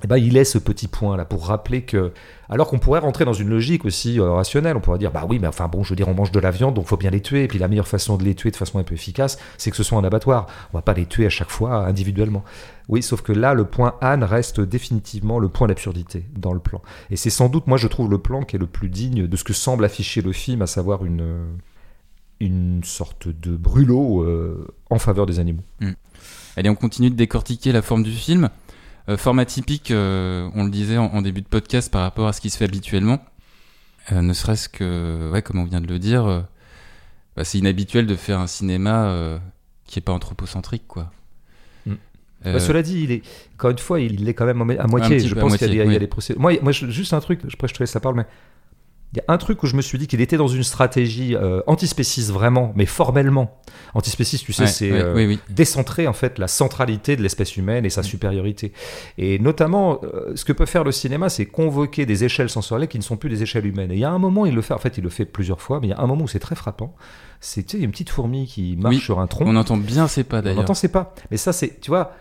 Eh 0.03 0.07
ben, 0.07 0.17
il 0.17 0.35
est 0.35 0.43
ce 0.43 0.57
petit 0.57 0.87
point 0.87 1.15
là 1.15 1.23
pour 1.23 1.47
rappeler 1.47 1.83
que, 1.83 2.11
alors 2.49 2.67
qu'on 2.67 2.79
pourrait 2.79 2.99
rentrer 2.99 3.23
dans 3.23 3.33
une 3.33 3.49
logique 3.49 3.85
aussi 3.85 4.19
euh, 4.19 4.31
rationnelle, 4.31 4.75
on 4.75 4.81
pourrait 4.81 4.99
dire 4.99 5.11
bah 5.11 5.25
oui, 5.27 5.39
mais 5.39 5.47
enfin 5.47 5.67
bon, 5.67 5.83
je 5.83 5.89
veux 5.89 5.95
dire, 5.95 6.09
on 6.09 6.13
mange 6.13 6.31
de 6.31 6.39
la 6.39 6.51
viande, 6.51 6.73
donc 6.73 6.85
faut 6.85 6.97
bien 6.97 7.09
les 7.09 7.21
tuer. 7.21 7.43
Et 7.43 7.47
puis 7.47 7.57
la 7.57 7.67
meilleure 7.67 7.87
façon 7.87 8.17
de 8.17 8.23
les 8.23 8.35
tuer 8.35 8.51
de 8.51 8.55
façon 8.57 8.79
un 8.79 8.83
peu 8.83 8.95
efficace, 8.95 9.37
c'est 9.57 9.71
que 9.71 9.77
ce 9.77 9.83
soit 9.83 9.97
un 9.97 10.03
abattoir. 10.03 10.47
On 10.73 10.77
va 10.77 10.81
pas 10.81 10.93
les 10.93 11.05
tuer 11.05 11.25
à 11.25 11.29
chaque 11.29 11.49
fois 11.49 11.85
individuellement. 11.87 12.43
Oui, 12.89 13.01
sauf 13.01 13.21
que 13.21 13.31
là, 13.31 13.53
le 13.53 13.63
point 13.63 13.95
Anne 14.01 14.25
reste 14.25 14.59
définitivement 14.59 15.39
le 15.39 15.47
point 15.47 15.67
d'absurdité 15.67 16.25
dans 16.37 16.53
le 16.53 16.59
plan. 16.59 16.81
Et 17.09 17.15
c'est 17.15 17.29
sans 17.29 17.47
doute, 17.47 17.67
moi, 17.67 17.77
je 17.77 17.87
trouve 17.87 18.09
le 18.09 18.17
plan 18.17 18.43
qui 18.43 18.57
est 18.57 18.59
le 18.59 18.67
plus 18.67 18.89
digne 18.89 19.27
de 19.27 19.37
ce 19.37 19.45
que 19.45 19.53
semble 19.53 19.85
afficher 19.85 20.21
le 20.21 20.33
film, 20.33 20.61
à 20.61 20.67
savoir 20.67 21.05
une 21.05 21.45
une 22.39 22.83
sorte 22.83 23.29
de 23.29 23.55
brûlot 23.55 24.23
euh, 24.23 24.67
en 24.89 24.99
faveur 24.99 25.25
des 25.25 25.39
animaux. 25.39 25.63
Allez, 26.57 26.69
on 26.69 26.75
continue 26.75 27.09
de 27.09 27.15
décortiquer 27.15 27.71
la 27.71 27.81
forme 27.81 28.03
du 28.03 28.11
film. 28.11 28.49
Euh, 29.09 29.17
format 29.17 29.45
typique, 29.45 29.91
euh, 29.91 30.49
on 30.55 30.63
le 30.63 30.69
disait 30.71 30.97
en, 30.97 31.05
en 31.07 31.21
début 31.21 31.41
de 31.41 31.47
podcast 31.47 31.91
par 31.91 32.01
rapport 32.01 32.27
à 32.27 32.33
ce 32.33 32.39
qui 32.41 32.49
se 32.49 32.57
fait 32.57 32.65
habituellement. 32.65 33.23
Euh, 34.11 34.21
ne 34.21 34.33
serait-ce 34.33 34.69
que, 34.69 35.29
ouais, 35.31 35.41
comme 35.41 35.59
on 35.59 35.65
vient 35.65 35.81
de 35.81 35.87
le 35.87 35.99
dire, 35.99 36.45
bah, 37.35 37.43
c'est 37.43 37.57
inhabituel 37.57 38.05
de 38.05 38.15
faire 38.15 38.39
un 38.39 38.47
cinéma 38.47 39.39
qui 39.85 39.99
est 39.99 40.01
pas 40.01 40.13
anthropocentrique, 40.13 40.83
quoi. 40.87 41.11
Mm. 41.85 41.91
Euh, 42.45 42.53
Bah, 42.53 42.59
cela 42.59 42.81
dit, 42.81 43.03
il 43.03 43.11
est, 43.11 43.21
encore 43.55 43.71
une 43.71 43.77
fois, 43.77 43.99
il 43.99 44.27
est 44.27 44.33
quand 44.33 44.45
même 44.45 44.61
à 44.79 44.87
moitié. 44.87 45.19
Je 45.19 45.35
pense 45.35 45.57
qu'il 45.57 45.73
y 45.73 45.81
a, 45.81 45.85
des- 45.85 45.97
oui. 45.97 46.07
procédés. 46.07 46.39
Moi, 46.39 46.71
juste 46.71 47.13
un 47.13 47.19
truc, 47.19 47.41
je, 47.43 47.49
je 47.49 47.73
te 47.73 47.79
laisse 47.79 47.93
la 47.93 47.99
parole, 47.99 48.17
mais 48.17 48.25
il 49.14 49.18
y 49.18 49.20
a 49.20 49.32
un 49.32 49.38
truc 49.38 49.61
où 49.61 49.68
je 49.68 49.76
me 49.76 49.82
suis 49.84 49.97
dit 49.99 50.07
qu'il 50.07 50.22
était 50.22 50.38
dans 50.38 50.47
une 50.47 50.64
stratégie 50.64 51.36
euh, 51.36 51.61
antispéciste 51.68 52.32
vraiment, 52.32 52.74
mais 52.76 52.86
formellement. 52.88 53.59
Antispéciste, 53.93 54.43
tu 54.45 54.53
sais, 54.53 54.64
ouais, 54.64 54.68
c'est 54.68 54.91
ouais, 54.91 55.01
euh, 55.01 55.14
oui, 55.16 55.26
oui. 55.28 55.39
décentrer 55.49 56.07
en 56.07 56.14
fait 56.14 56.39
la 56.39 56.47
centralité 56.47 57.16
de 57.16 57.22
l'espèce 57.22 57.55
humaine 57.55 57.86
et 57.86 57.89
sa 57.91 58.01
Mm. 58.01 58.05
supériorité. 58.05 58.74
Et 59.20 59.38
notamment, 59.39 59.99
euh, 60.03 60.32
ce 60.36 60.43
que 60.45 60.51
peut 60.53 60.66
faire 60.66 60.84
le 60.84 60.91
cinéma, 60.91 61.30
c'est 61.30 61.45
convoquer 61.45 62.05
des 62.07 62.24
échelles 62.24 62.49
sensorielles 62.49 62.88
qui 62.89 62.97
ne 62.97 63.03
sont 63.03 63.16
plus 63.18 63.30
des 63.30 63.43
échelles 63.43 63.66
humaines. 63.68 63.91
Et 63.91 63.95
il 63.95 63.99
y 63.99 64.05
a 64.05 64.09
un 64.11 64.18
moment, 64.20 64.45
il 64.47 64.55
le 64.55 64.61
fait, 64.64 64.74
en 64.74 64.80
fait, 64.80 64.97
il 64.97 65.03
le 65.03 65.09
fait 65.11 65.26
plusieurs 65.26 65.61
fois, 65.61 65.80
mais 65.80 65.88
il 65.88 65.89
y 65.91 65.93
a 65.93 65.99
un 65.99 66.07
moment 66.07 66.24
où 66.24 66.28
c'est 66.28 66.39
très 66.39 66.55
frappant. 66.55 66.95
C'est 67.39 67.64
tu 67.64 67.78
sais, 67.78 67.84
une 67.84 67.91
petite 67.91 68.09
fourmi 68.09 68.47
qui 68.47 68.78
marche 68.78 68.97
sur 69.03 69.20
un 69.20 69.28
tronc. 69.28 69.45
On 69.47 69.55
entend 69.57 69.78
bien 69.78 70.07
ces 70.07 70.24
pas 70.24 70.39
On 70.39 70.41
d'ailleurs. 70.41 70.59
entend 70.61 70.74
c'est 70.74 70.88
pas. 70.88 71.14
Mais 71.30 71.38
ça, 71.38 71.51
c'est, 71.53 71.80
tu 71.82 71.91
vois, 71.91 72.14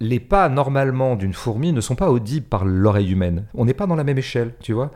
les 0.00 0.18
pas 0.18 0.48
normalement 0.48 1.14
d'une 1.14 1.34
fourmi 1.34 1.72
ne 1.72 1.80
sont 1.82 1.94
pas 1.94 2.10
audibles 2.10 2.46
par 2.46 2.64
l'oreille 2.64 3.12
humaine. 3.12 3.44
On 3.54 3.66
n'est 3.66 3.74
pas 3.74 3.86
dans 3.86 3.96
la 3.96 4.04
même 4.04 4.16
échelle, 4.16 4.54
tu 4.60 4.72
vois. 4.72 4.90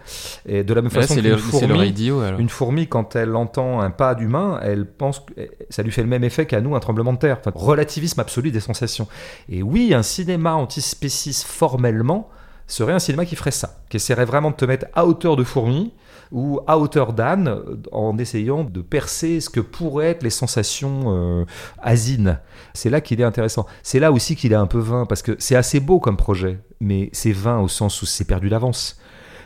Et 0.47 0.65
de 0.65 0.75
la 0.75 0.81
même 0.81 0.91
Là, 0.91 1.03
façon 1.03 1.21
qu'une 1.21 1.37
fourmi, 1.37 1.93
d'Io 1.93 2.21
alors. 2.21 2.41
une 2.41 2.49
fourmi, 2.49 2.89
quand 2.89 3.15
elle 3.15 3.37
entend 3.37 3.81
un 3.81 3.91
pas 3.91 4.15
d'humain, 4.15 4.59
elle 4.63 4.87
pense 4.87 5.21
que 5.21 5.33
ça 5.69 5.83
lui 5.83 5.93
fait 5.93 6.03
le 6.03 6.09
même 6.09 6.25
effet 6.25 6.47
qu'à 6.47 6.63
nous 6.63 6.75
un 6.75 6.81
tremblement 6.81 7.13
de 7.13 7.19
terre. 7.19 7.37
Enfin, 7.41 7.53
relativisme 7.55 8.19
absolu 8.21 8.51
des 8.51 8.61
sensations. 8.61 9.07
Et 9.51 9.63
oui, 9.63 9.93
un 9.93 10.03
cinéma 10.03 10.55
antispéciste 10.55 11.45
formellement 11.45 12.31
serait 12.67 12.95
un 12.95 12.99
cinéma 12.99 13.27
qui 13.27 13.37
ferait 13.37 13.51
ça, 13.51 13.83
qui 13.91 13.99
essaierait 13.99 14.25
vraiment 14.25 14.51
de 14.51 14.57
te 14.57 14.65
mettre 14.65 14.87
à 14.95 15.07
hauteur 15.07 15.37
de 15.37 15.45
fourmi 15.45 15.93
ou 16.35 16.61
à 16.67 16.79
hauteur 16.79 17.13
d'âne 17.15 17.59
en 17.93 18.19
essayant 18.19 18.65
de 18.65 18.83
percer 18.83 19.41
ce 19.41 19.49
que 19.49 19.61
pourraient 19.61 20.09
être 20.09 20.23
les 20.25 20.31
sensations 20.31 21.05
euh, 21.07 21.45
asines. 21.81 22.41
C'est 22.75 22.91
là 22.91 23.01
qu'il 23.01 23.21
est 23.21 23.25
intéressant. 23.25 23.65
C'est 23.83 24.01
là 24.01 24.13
aussi 24.13 24.35
qu'il 24.37 24.53
est 24.53 24.57
un 24.57 24.67
peu 24.67 24.79
vain, 24.81 25.07
parce 25.07 25.23
que 25.23 25.37
c'est 25.39 25.57
assez 25.57 25.81
beau 25.81 26.01
comme 26.01 26.17
projet, 26.17 26.59
mais 26.81 27.09
c'est 27.13 27.33
vain 27.33 27.61
au 27.61 27.69
sens 27.69 28.03
où 28.03 28.07
c'est 28.07 28.25
perdu 28.27 28.49
d'avance. 28.51 28.99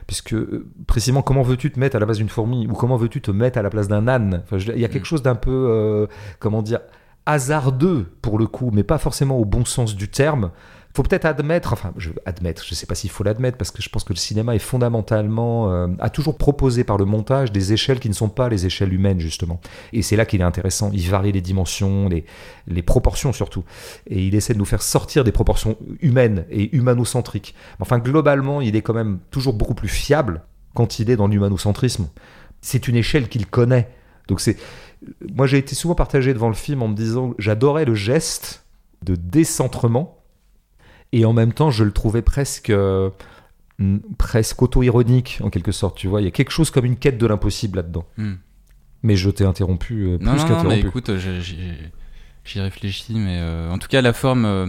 Puisque, 0.07 0.32
euh, 0.32 0.66
précisément, 0.86 1.20
comment 1.20 1.43
veux-tu 1.43 1.70
te 1.70 1.78
mettre 1.78 1.95
à 1.97 1.99
la 1.99 2.07
place 2.07 2.16
d'une 2.16 2.30
fourmi 2.30 2.66
Ou 2.66 2.72
comment 2.72 2.97
veux-tu 2.97 3.20
te 3.20 3.30
mettre 3.30 3.59
à 3.59 3.62
la 3.62 3.68
place 3.68 3.86
d'un 3.89 4.09
âne? 4.09 4.41
Enfin, 4.45 4.57
je- 4.57 4.72
Il 4.72 4.80
y 4.80 4.84
a 4.86 4.89
quelque 4.89 5.05
chose 5.07 5.22
d'un 5.22 5.34
peu, 5.34 5.51
euh, 5.68 6.07
comment 6.39 6.62
dire, 6.62 6.80
hasardeux 7.26 8.07
pour 8.22 8.39
le 8.39 8.47
coup, 8.47 8.70
mais 8.72 8.82
pas 8.82 8.97
forcément 8.99 9.36
au 9.39 9.45
bon 9.45 9.64
sens 9.66 9.95
du 9.95 10.09
terme. 10.09 10.51
Faut 10.99 11.05
peut-être 11.05 11.26
admettre, 11.26 11.72
enfin, 11.72 11.92
je 11.96 12.11
admettre, 12.26 12.64
je 12.66 12.74
sais 12.74 12.84
pas 12.84 12.96
s'il 12.96 13.11
faut 13.11 13.22
l'admettre 13.22 13.57
parce 13.57 13.70
que 13.70 13.80
je 13.80 13.88
pense 13.88 14.03
que 14.03 14.12
le 14.12 14.18
cinéma 14.18 14.57
est 14.57 14.59
fondamentalement 14.59 15.70
euh, 15.70 15.86
a 16.01 16.11
toujours 16.11 16.36
proposé 16.36 16.82
par 16.82 16.99
le 16.99 17.05
montage 17.05 17.53
des 17.53 17.72
échelles 17.72 18.01
qui 18.01 18.09
ne 18.09 18.14
sont 18.14 18.28
pas 18.28 18.49
les 18.49 18.66
échelles 18.66 18.92
humaines 18.92 19.20
justement. 19.20 19.61
Et 19.92 20.03
c'est 20.03 20.16
là 20.16 20.26
qu'il 20.26 20.40
est 20.40 20.44
intéressant. 20.44 20.90
Il 20.92 21.09
varie 21.09 21.30
les 21.30 21.40
dimensions, 21.40 22.09
les, 22.09 22.82
proportions 22.82 23.32
surtout, 23.32 23.62
et 24.09 24.26
il 24.26 24.34
essaie 24.34 24.55
de 24.55 24.59
nous 24.59 24.64
faire 24.64 24.82
sortir 24.82 25.22
des 25.22 25.30
proportions 25.30 25.76
humaines 26.01 26.46
et 26.51 26.74
humanocentriques. 26.74 27.55
Enfin, 27.78 28.01
globalement, 28.01 28.61
il 28.61 28.74
est 28.74 28.82
quand 28.82 28.92
même 28.92 29.20
toujours 29.30 29.53
beaucoup 29.53 29.74
plus 29.74 29.86
fiable 29.86 30.42
quand 30.74 30.99
il 30.99 31.11
est 31.11 31.16
dans 31.16 31.28
l'humanocentrisme. 31.28 32.09
C'est 32.61 32.88
une 32.88 32.96
échelle 32.96 33.28
qu'il 33.28 33.46
connaît. 33.46 33.88
Donc 34.26 34.42
moi 35.32 35.46
j'ai 35.46 35.59
été 35.59 35.76
souvent 35.76 35.94
partagé 35.94 36.34
devant 36.34 36.49
le 36.49 36.57
film 36.57 36.82
en 36.82 36.88
me 36.88 36.96
disant 36.96 37.34
j'adorais 37.38 37.84
le 37.84 37.94
geste 37.94 38.64
de 39.05 39.14
décentrement 39.14 40.18
et 41.13 41.25
en 41.25 41.33
même 41.33 41.53
temps 41.53 41.71
je 41.71 41.85
le 41.85 41.93
trouvais 41.93 42.23
presque 42.23 42.71
euh, 42.71 43.11
presque 44.19 44.61
auto-ironique 44.61 45.39
en 45.43 45.51
quelque 45.51 45.73
sorte 45.73 45.97
tu 45.97 46.09
vois 46.09 46.21
il 46.21 46.25
y 46.25 46.29
a 46.29 46.31
quelque 46.33 46.51
chose 46.51 46.71
comme 46.71 46.85
une 46.85 46.97
quête 46.97 47.19
de 47.19 47.27
l'impossible 47.27 47.77
là-dedans 47.77 48.07
Hmm. 48.17 48.35
mais 49.03 49.17
je 49.17 49.31
t'ai 49.31 49.45
interrompu 49.45 50.05
euh, 50.05 50.19
plus 50.19 50.27
Non, 50.27 50.35
non, 50.37 50.63
non, 50.65 50.69
mais 50.69 50.81
écoute, 50.81 51.11
j'y 52.45 52.61
réfléchis, 52.61 53.15
mais 53.15 53.39
euh, 53.41 53.71
en 53.71 53.79
tout 53.79 53.89
cas, 53.89 54.01
la 54.01 54.13
forme, 54.13 54.45
euh, 54.47 54.67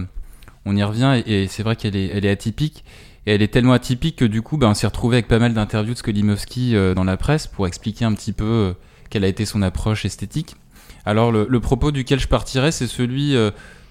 on 0.66 0.76
y 0.76 0.82
revient, 0.82 1.20
et, 1.26 1.44
et 1.44 1.48
c'est 1.48 1.62
vrai 1.62 1.76
qu'elle 1.76 1.96
est, 1.96 2.08
elle 2.08 2.24
est 2.26 2.30
atypique, 2.30 2.84
et 3.26 3.32
elle 3.34 3.42
est 3.42 3.48
tellement 3.52 3.72
atypique 3.72 4.16
que 4.16 4.24
du 4.24 4.42
coup, 4.42 4.56
ben, 4.58 4.68
on 4.68 4.74
s'est 4.74 4.86
retrouvé 4.86 5.16
avec 5.16 5.28
pas 5.28 5.38
mal 5.38 5.54
d'interviews 5.54 5.94
de 5.94 5.98
Skolimowski 5.98 6.74
dans 6.94 7.04
la 7.04 7.16
presse 7.16 7.46
pour 7.46 7.66
expliquer 7.66 8.04
un 8.04 8.12
petit 8.14 8.32
peu 8.32 8.74
quelle 9.08 9.24
a 9.24 9.28
été 9.28 9.44
son 9.46 9.62
approche 9.62 10.04
esthétique. 10.04 10.56
Alors, 11.04 11.32
le, 11.32 11.46
le 11.48 11.60
propos 11.60 11.90
duquel 11.90 12.20
je 12.20 12.28
partirais, 12.28 12.70
c'est 12.72 12.86
celui 12.86 13.34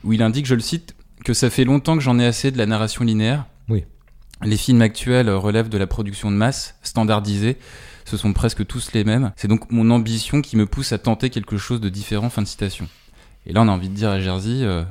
où 0.03 0.13
il 0.13 0.21
indique, 0.21 0.45
je 0.45 0.55
le 0.55 0.61
cite, 0.61 0.95
que 1.23 1.33
ça 1.33 1.49
fait 1.49 1.63
longtemps 1.65 1.95
que 1.95 2.01
j'en 2.03 2.19
ai 2.19 2.25
assez 2.25 2.51
de 2.51 2.57
la 2.57 2.65
narration 2.65 3.03
linéaire. 3.03 3.45
Oui. 3.67 3.85
Les 4.43 4.57
films 4.57 4.81
actuels 4.81 5.29
relèvent 5.29 5.69
de 5.69 5.77
la 5.77 5.87
production 5.87 6.31
de 6.31 6.35
masse, 6.35 6.75
standardisée, 6.81 7.57
ce 8.05 8.17
sont 8.17 8.33
presque 8.33 8.65
tous 8.65 8.93
les 8.93 9.03
mêmes. 9.03 9.31
C'est 9.35 9.47
donc 9.47 9.69
mon 9.71 9.91
ambition 9.91 10.41
qui 10.41 10.55
me 10.57 10.65
pousse 10.65 10.93
à 10.93 10.97
tenter 10.97 11.29
quelque 11.29 11.57
chose 11.57 11.79
de 11.81 11.89
différent. 11.89 12.29
Fin 12.29 12.41
de 12.41 12.47
citation. 12.47 12.87
Et 13.45 13.53
là, 13.53 13.61
on 13.61 13.67
a 13.67 13.71
envie 13.71 13.89
de 13.89 13.93
dire 13.93 14.09
à 14.09 14.19
Jersey, 14.19 14.63
euh, 14.63 14.83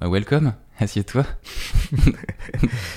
bah, 0.00 0.08
welcome, 0.08 0.52
assieds-toi. 0.78 1.24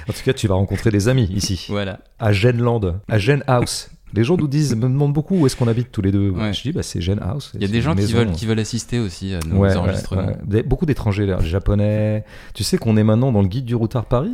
en 0.09 0.13
tout 0.13 0.23
cas 0.23 0.33
tu 0.33 0.47
vas 0.47 0.55
rencontrer 0.55 0.91
des 0.91 1.07
amis 1.07 1.29
ici 1.33 1.65
Voilà. 1.69 1.99
à 2.19 2.33
Genland 2.33 2.99
à 3.07 3.17
Gen 3.17 3.43
House 3.47 3.89
les 4.15 4.23
gens 4.23 4.37
nous 4.37 4.47
disent 4.47 4.75
me 4.75 4.83
demandent 4.83 5.13
beaucoup 5.13 5.35
où 5.37 5.45
est-ce 5.45 5.55
qu'on 5.55 5.67
habite 5.67 5.91
tous 5.91 6.01
les 6.01 6.11
deux? 6.11 6.29
Ouais. 6.29 6.53
je 6.53 6.61
dis 6.61 6.71
bah 6.71 6.83
c'est 6.83 7.01
Gen 7.01 7.19
House 7.21 7.51
Il 7.55 7.61
y 7.61 7.65
a 7.65 7.67
des 7.67 7.81
gens 7.81 7.93
qui 7.95 8.05
veulent, 8.11 8.31
qui 8.31 8.45
veulent 8.45 8.59
assister 8.59 8.99
aussi 8.99 9.33
à 9.35 9.39
nos 9.45 9.57
Ouais, 9.57 9.75
enregistrements. 9.75 10.27
ouais. 10.27 10.37
Des- 10.45 10.63
beaucoup 10.63 10.85
d'étrangers 10.85 11.25
là, 11.25 11.35
des 11.37 11.45
japonais 11.47 12.23
tu 12.53 12.63
sais 12.63 12.77
qu'on 12.77 12.97
est 12.97 13.03
maintenant 13.03 13.31
dans 13.31 13.41
le 13.41 13.47
guide 13.47 13.65
du 13.65 13.75
routard 13.75 14.05
Paris? 14.05 14.33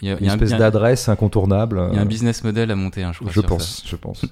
Il 0.00 0.08
y 0.08 0.12
a, 0.12 0.18
une 0.18 0.26
y 0.26 0.28
a 0.28 0.32
un, 0.32 0.34
espèce 0.36 0.56
d'adresse 0.56 1.08
incontournable 1.08 1.88
il 1.90 1.96
y 1.96 1.98
a 1.98 2.02
un 2.02 2.06
business 2.06 2.44
model 2.44 2.70
à 2.70 2.76
monter, 2.76 3.02
hein, 3.02 3.10
je 3.12 3.18
crois. 3.18 3.32
je 3.32 3.40
ça. 3.40 3.46
pense 3.46 3.82
je 3.86 3.96
pense 3.96 4.24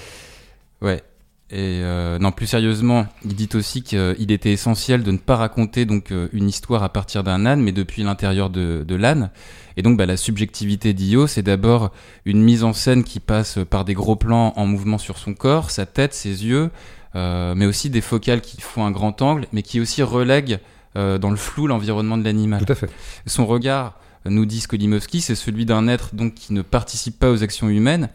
Ouais. 0.82 1.02
Et 1.50 1.80
euh, 1.82 2.18
non, 2.18 2.32
plus 2.32 2.46
sérieusement, 2.46 3.06
il 3.24 3.34
dit 3.34 3.50
aussi 3.54 3.82
qu'il 3.82 4.32
était 4.32 4.52
essentiel 4.52 5.02
de 5.02 5.10
ne 5.10 5.18
pas 5.18 5.36
raconter 5.36 5.84
donc 5.84 6.10
euh, 6.10 6.28
une 6.32 6.48
histoire 6.48 6.82
à 6.82 6.88
partir 6.88 7.22
d'un 7.22 7.44
âne, 7.44 7.62
mais 7.62 7.72
depuis 7.72 8.02
l'intérieur 8.02 8.50
de, 8.50 8.84
de 8.86 8.94
l'âne. 8.94 9.30
Et 9.76 9.82
donc, 9.82 9.96
bah, 9.96 10.06
la 10.06 10.16
subjectivité 10.16 10.92
d'Io, 10.94 11.26
c'est 11.26 11.42
d'abord 11.42 11.90
une 12.24 12.42
mise 12.42 12.64
en 12.64 12.72
scène 12.72 13.04
qui 13.04 13.20
passe 13.20 13.58
par 13.68 13.84
des 13.84 13.94
gros 13.94 14.16
plans 14.16 14.52
en 14.56 14.66
mouvement 14.66 14.98
sur 14.98 15.18
son 15.18 15.34
corps, 15.34 15.70
sa 15.70 15.84
tête, 15.84 16.14
ses 16.14 16.46
yeux, 16.46 16.70
euh, 17.16 17.54
mais 17.54 17.66
aussi 17.66 17.90
des 17.90 18.00
focales 18.00 18.40
qui 18.40 18.60
font 18.60 18.84
un 18.84 18.90
grand 18.90 19.20
angle, 19.22 19.46
mais 19.52 19.62
qui 19.62 19.80
aussi 19.80 20.02
relèguent 20.02 20.60
euh, 20.96 21.18
dans 21.18 21.30
le 21.30 21.36
flou 21.36 21.66
l'environnement 21.66 22.16
de 22.16 22.24
l'animal. 22.24 22.64
tout 22.64 22.72
à 22.72 22.76
fait 22.76 22.90
Son 23.26 23.46
regard, 23.46 23.98
nous 24.24 24.46
dit 24.46 24.60
Skolimowski, 24.60 25.20
c'est 25.20 25.34
celui 25.34 25.66
d'un 25.66 25.88
être 25.88 26.14
donc 26.14 26.34
qui 26.34 26.52
ne 26.52 26.62
participe 26.62 27.18
pas 27.18 27.30
aux 27.30 27.42
actions 27.42 27.68
humaines 27.68 28.08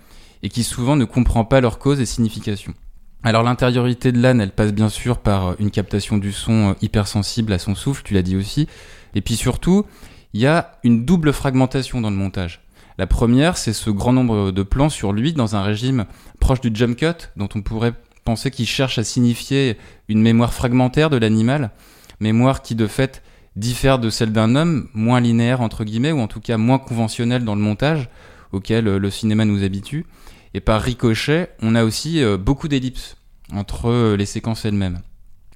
et 0.43 0.49
qui 0.49 0.63
souvent 0.63 0.95
ne 0.95 1.05
comprend 1.05 1.45
pas 1.45 1.61
leur 1.61 1.79
cause 1.79 1.99
et 1.99 2.05
signification. 2.05 2.73
Alors 3.21 3.43
l'intériorité 3.43 4.13
de 4.13 4.21
l'âne, 4.21 4.39
elle 4.39 4.51
passe 4.51 4.71
bien 4.71 4.87
sûr 4.87 5.17
par 5.17 5.59
une 5.59 5.71
captation 5.71 6.17
du 6.17 6.31
son 6.31 6.69
euh, 6.69 6.73
hypersensible 6.81 7.51
à 7.51 7.59
son 7.59 7.75
souffle, 7.75 8.01
tu 8.03 8.13
l'as 8.13 8.21
dit 8.21 8.37
aussi. 8.37 8.67
Et 9.13 9.21
puis 9.21 9.35
surtout, 9.35 9.85
il 10.33 10.39
y 10.39 10.47
a 10.47 10.79
une 10.83 11.03
double 11.03 11.33
fragmentation 11.33 11.99
dans 11.99 12.11
le 12.11 12.15
montage. 12.15 12.61
La 12.97 13.07
première, 13.07 13.57
c'est 13.57 13.73
ce 13.73 13.89
grand 13.89 14.13
nombre 14.13 14.51
de 14.51 14.63
plans 14.63 14.89
sur 14.89 15.11
lui 15.11 15.33
dans 15.33 15.55
un 15.55 15.63
régime 15.63 16.05
proche 16.39 16.61
du 16.61 16.71
jump 16.73 16.97
cut, 16.97 17.27
dont 17.35 17.49
on 17.55 17.61
pourrait 17.61 17.93
penser 18.23 18.51
qu'il 18.51 18.67
cherche 18.67 18.97
à 18.97 19.03
signifier 19.03 19.77
une 20.07 20.21
mémoire 20.21 20.53
fragmentaire 20.53 21.09
de 21.09 21.17
l'animal, 21.17 21.71
mémoire 22.19 22.61
qui 22.61 22.75
de 22.75 22.87
fait 22.87 23.21
diffère 23.55 23.99
de 23.99 24.09
celle 24.09 24.31
d'un 24.31 24.55
homme, 24.55 24.87
moins 24.93 25.19
linéaire 25.19 25.61
entre 25.61 25.83
guillemets, 25.83 26.11
ou 26.11 26.19
en 26.19 26.27
tout 26.27 26.39
cas 26.39 26.57
moins 26.57 26.79
conventionnelle 26.79 27.43
dans 27.43 27.55
le 27.55 27.61
montage, 27.61 28.09
auquel 28.51 28.87
euh, 28.87 28.97
le 28.97 29.09
cinéma 29.09 29.45
nous 29.45 29.63
habitue. 29.63 30.05
Et 30.53 30.59
par 30.61 30.81
ricochet, 30.81 31.49
on 31.61 31.75
a 31.75 31.83
aussi 31.83 32.21
euh, 32.23 32.37
beaucoup 32.37 32.67
d'ellipses 32.67 33.17
entre 33.53 33.89
euh, 33.89 34.15
les 34.17 34.25
séquences 34.25 34.65
elles-mêmes. 34.65 34.99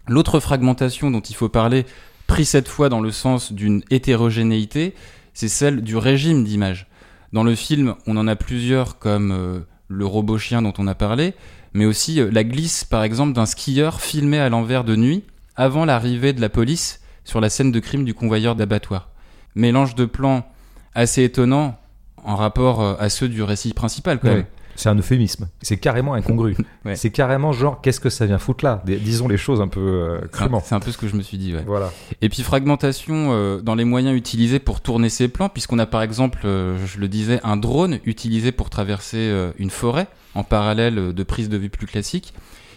L'autre 0.08 0.40
fragmentation 0.40 1.10
dont 1.12 1.22
il 1.22 1.36
faut 1.36 1.50
parler, 1.50 1.86
pris 2.28 2.46
cette 2.46 2.68
fois 2.68 2.90
dans 2.90 3.02
le 3.02 3.12
sens 3.12 3.52
d'une 3.52 3.84
hétérogénéité, 3.90 4.94
c'est 5.34 5.48
celle 5.48 5.82
du 5.82 5.98
régime 5.98 6.44
d'image. 6.44 6.88
Dans 7.32 7.44
le 7.44 7.56
film, 7.56 7.96
on 8.06 8.18
en 8.18 8.28
a 8.28 8.36
plusieurs 8.36 9.00
comme 9.00 9.32
euh, 9.32 9.60
le 9.88 10.06
robot 10.06 10.38
chien 10.38 10.62
dont 10.62 10.74
on 10.78 10.88
a 10.88 10.96
parlé, 10.96 11.34
mais 11.74 11.86
aussi 11.86 12.22
la 12.32 12.44
glisse 12.44 12.84
par 12.84 13.04
exemple 13.04 13.34
d'un 13.34 13.48
skieur 13.48 14.00
filmé 14.00 14.38
à 14.40 14.50
l'envers 14.50 14.84
de 14.84 14.96
nuit 14.96 15.24
avant 15.56 15.86
l'arrivée 15.86 16.34
de 16.34 16.42
la 16.42 16.50
police 16.50 17.02
sur 17.24 17.42
la 17.42 17.50
scène 17.50 17.72
de 17.72 17.80
crime 17.80 18.06
du 18.06 18.14
convoyeur 18.14 18.56
d'abattoir. 18.56 19.10
Mélange 19.56 19.96
de 19.96 20.06
plans 20.06 20.46
assez 20.94 21.24
étonnant 21.24 21.80
en 22.24 22.36
rapport 22.36 22.82
à 23.02 23.10
ceux 23.10 23.28
du 23.28 23.42
récit 23.42 23.74
principal 23.74 24.20
quand 24.20 24.28
Ouais. 24.28 24.36
même. 24.36 24.46
C'est 24.76 24.90
un 24.90 24.96
euphémisme. 24.96 25.48
C'est 25.62 25.78
carrément 25.78 26.14
incongru. 26.14 26.56
Ouais. 26.86 26.98
C'est 26.98 27.12
carrément 27.12 27.54
genre, 27.54 27.80
qu'est-ce 27.80 28.02
que 28.02 28.10
ça 28.10 28.26
vient 28.26 28.38
foutre 28.38 28.66
là? 28.66 28.82
Dis- 28.86 28.98
Disons 28.98 29.30
les 29.30 29.38
choses 29.38 29.62
un 29.62 29.70
peu 29.70 29.80
euh, 29.80 30.28
crûment. 30.30 30.62
C'est 30.66 30.76
un 30.76 30.82
peu 30.82 30.92
ce 30.92 30.98
que 30.98 31.08
je 31.08 31.16
me 31.16 31.22
suis 31.22 31.38
dit. 31.38 31.56
Ouais. 31.56 31.64
Voilà. 31.66 31.92
Et 32.22 32.28
puis 32.28 32.44
fragmentation 32.44 33.30
euh, 33.32 33.62
dans 33.62 33.76
les 33.76 33.86
moyens 33.86 34.18
utilisés 34.18 34.60
pour 34.60 34.82
tourner 34.82 35.08
ces 35.08 35.30
plans, 35.30 35.48
puisqu'on 35.48 35.80
a 35.80 35.86
par 35.86 36.02
exemple, 36.02 36.40
euh, 36.44 36.78
je 36.86 37.00
le 37.00 37.08
disais, 37.08 37.40
un 37.46 37.56
drone 37.56 38.00
utilisé 38.04 38.52
pour 38.52 38.70
traverser 38.70 39.18
euh, 39.18 39.52
une 39.58 39.70
forêt 39.70 40.08
en 40.36 40.44
parallèle 40.44 41.14
de 41.14 41.24
prises 41.24 41.48
de 41.48 41.56
vue 41.58 41.70
plus 41.70 41.88
classiques. 41.88 42.34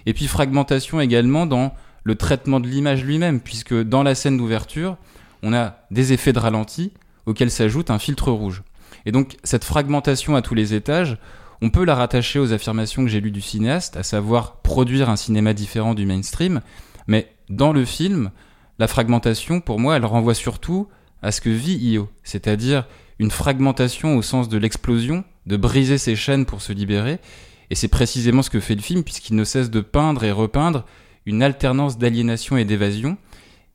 Et 0.07 0.15
puis 0.15 0.29
fragmentation 0.29 1.01
également 1.01 1.47
dans 1.47 1.75
le 2.05 2.15
traitement 2.15 2.61
de 2.61 2.69
l'image 2.69 3.03
lui-même, 3.03 3.41
puisque 3.41 3.75
dans 3.75 4.05
la 4.05 4.15
scène 4.15 4.37
d'ouverture, 4.37 4.97
on 5.43 5.53
a 5.53 5.79
des 5.91 6.13
effets 6.13 6.33
de 6.33 6.39
ralenti 6.39 6.93
auxquels 7.27 7.51
s'ajoute 7.51 7.91
un 7.91 7.99
filtre 7.99 8.31
rouge. 8.31 8.63
Et 9.05 9.11
donc 9.11 9.37
cette 9.43 9.65
fragmentation 9.65 10.37
à 10.37 10.43
tous 10.43 10.55
les 10.55 10.75
étages, 10.75 11.19
on 11.63 11.71
peut 11.71 11.85
la 11.85 11.95
rattacher 11.95 12.39
aux 12.39 12.53
affirmations 12.53 13.03
que 13.03 13.11
j'ai 13.11 13.21
lues 13.21 13.31
du 13.31 13.41
cinéaste, 13.41 13.97
à 13.97 14.03
savoir 14.03 14.61
produire 14.61 15.11
un 15.11 15.17
cinéma 15.17 15.55
différent 15.55 15.95
du 15.95 16.07
mainstream, 16.07 16.61
mais 17.07 17.33
dans 17.49 17.73
le 17.73 17.85
film, 17.85 18.31
la 18.79 18.89
fragmentation, 18.89 19.61
pour 19.61 19.81
moi, 19.81 19.97
elle 19.97 20.05
renvoie 20.05 20.35
surtout 20.35 20.89
à 21.23 21.33
ce 21.33 21.41
que 21.41 21.51
vit 21.51 21.77
Io, 21.77 22.09
c'est-à-dire 22.23 22.87
une 23.19 23.31
fragmentation 23.31 24.17
au 24.17 24.23
sens 24.23 24.49
de 24.49 24.59
l'explosion, 24.59 25.25
de 25.47 25.57
briser 25.57 25.99
ses 25.99 26.17
chaînes 26.17 26.45
pour 26.45 26.61
se 26.61 26.73
libérer, 26.73 27.19
et 27.71 27.75
c'est 27.75 27.89
précisément 27.89 28.43
ce 28.43 28.51
que 28.51 28.61
fait 28.61 28.75
le 28.75 28.83
film, 28.83 29.03
puisqu'il 29.03 29.37
ne 29.37 29.45
cesse 29.45 29.71
de 29.71 29.81
peindre 29.81 30.25
et 30.25 30.33
repeindre 30.33 30.85
une 31.25 31.43
alternance 31.43 31.99
d'aliénation 31.99 32.57
et 32.57 32.65
d'évasion, 32.65 33.17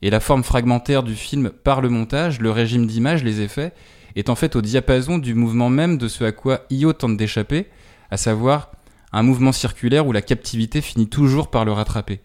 et 0.01 0.09
la 0.09 0.19
forme 0.19 0.43
fragmentaire 0.43 1.03
du 1.03 1.15
film 1.15 1.49
par 1.49 1.81
le 1.81 1.89
montage, 1.89 2.39
le 2.39 2.51
régime 2.51 2.87
d'image, 2.87 3.23
les 3.23 3.41
effets, 3.41 3.73
est 4.15 4.29
en 4.29 4.35
fait 4.35 4.55
au 4.55 4.61
diapason 4.61 5.17
du 5.17 5.33
mouvement 5.33 5.69
même 5.69 5.97
de 5.97 6.07
ce 6.07 6.23
à 6.23 6.31
quoi 6.31 6.61
Io 6.69 6.93
tente 6.93 7.17
d'échapper, 7.17 7.67
à 8.09 8.17
savoir 8.17 8.71
un 9.11 9.23
mouvement 9.23 9.51
circulaire 9.51 10.07
où 10.07 10.11
la 10.11 10.21
captivité 10.21 10.81
finit 10.81 11.07
toujours 11.07 11.49
par 11.49 11.65
le 11.65 11.71
rattraper. 11.71 12.19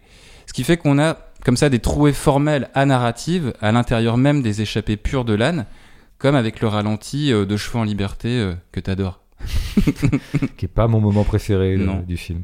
Ce 0.45 0.53
qui 0.53 0.63
fait 0.63 0.77
qu'on 0.77 0.99
a 0.99 1.17
comme 1.43 1.57
ça 1.57 1.69
des 1.69 1.79
trouées 1.79 2.13
formelles 2.13 2.69
à 2.73 2.85
narrative 2.85 3.53
à 3.61 3.71
l'intérieur 3.71 4.17
même 4.17 4.41
des 4.41 4.61
échappées 4.61 4.97
pures 4.97 5.25
de 5.25 5.33
l'âne, 5.33 5.65
comme 6.17 6.35
avec 6.35 6.61
le 6.61 6.67
ralenti 6.67 7.31
euh, 7.31 7.45
de 7.45 7.57
Chevaux 7.57 7.79
en 7.79 7.83
liberté 7.83 8.29
euh, 8.29 8.53
que 8.71 8.79
t'adores. 8.79 9.21
qui 10.57 10.65
est 10.65 10.69
pas 10.73 10.87
mon 10.87 10.99
moment 10.99 11.23
préféré 11.23 11.73
euh, 11.75 11.77
Non. 11.85 12.03
du 12.07 12.17
film. 12.17 12.41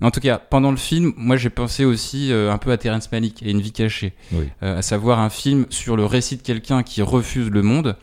En 0.00 0.10
tout 0.10 0.20
cas, 0.20 0.38
pendant 0.38 0.70
le 0.70 0.76
film, 0.76 1.12
moi 1.16 1.36
j'ai 1.36 1.50
pensé 1.50 1.84
aussi 1.84 2.30
euh, 2.32 2.52
un 2.52 2.58
peu 2.58 2.70
à 2.72 2.76
Terrence 2.76 3.10
Malick 3.10 3.42
et 3.42 3.50
Une 3.50 3.60
vie 3.60 3.72
cachée, 3.72 4.12
Oui. 4.32 4.48
Euh, 4.62 4.78
à 4.78 4.82
savoir 4.82 5.18
un 5.20 5.30
film 5.30 5.66
sur 5.70 5.96
le 5.96 6.04
récit 6.04 6.36
de 6.36 6.42
quelqu'un 6.42 6.82
qui 6.82 7.00
refuse 7.02 7.50
le 7.50 7.62
monde 7.62 7.96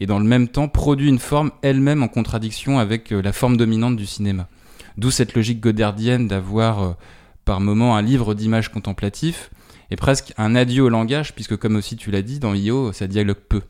et 0.00 0.06
dans 0.06 0.18
le 0.18 0.24
même 0.24 0.48
temps 0.48 0.68
produit 0.68 1.08
une 1.08 1.18
forme 1.18 1.50
elle-même 1.62 2.02
en 2.02 2.08
contradiction 2.08 2.78
avec 2.78 3.12
euh, 3.12 3.22
la 3.22 3.32
forme 3.32 3.56
dominante 3.56 3.96
du 3.96 4.06
cinéma. 4.06 4.48
D'où 4.96 5.10
cette 5.10 5.34
logique 5.34 5.60
godardienne 5.60 6.28
d'avoir 6.28 6.82
euh, 6.82 6.92
par 7.44 7.60
moment 7.60 7.96
un 7.96 8.02
livre 8.02 8.34
d'images 8.34 8.70
contemplatifs 8.70 9.50
et 9.90 9.96
presque 9.96 10.32
un 10.38 10.54
adieu 10.54 10.82
au 10.82 10.88
langage, 10.88 11.34
puisque 11.34 11.56
comme 11.56 11.76
aussi 11.76 11.96
tu 11.96 12.10
l'as 12.10 12.22
dit, 12.22 12.38
dans 12.38 12.54
Io, 12.54 12.92
ça 12.92 13.06
dialogue 13.06 13.42
peu. 13.48 13.62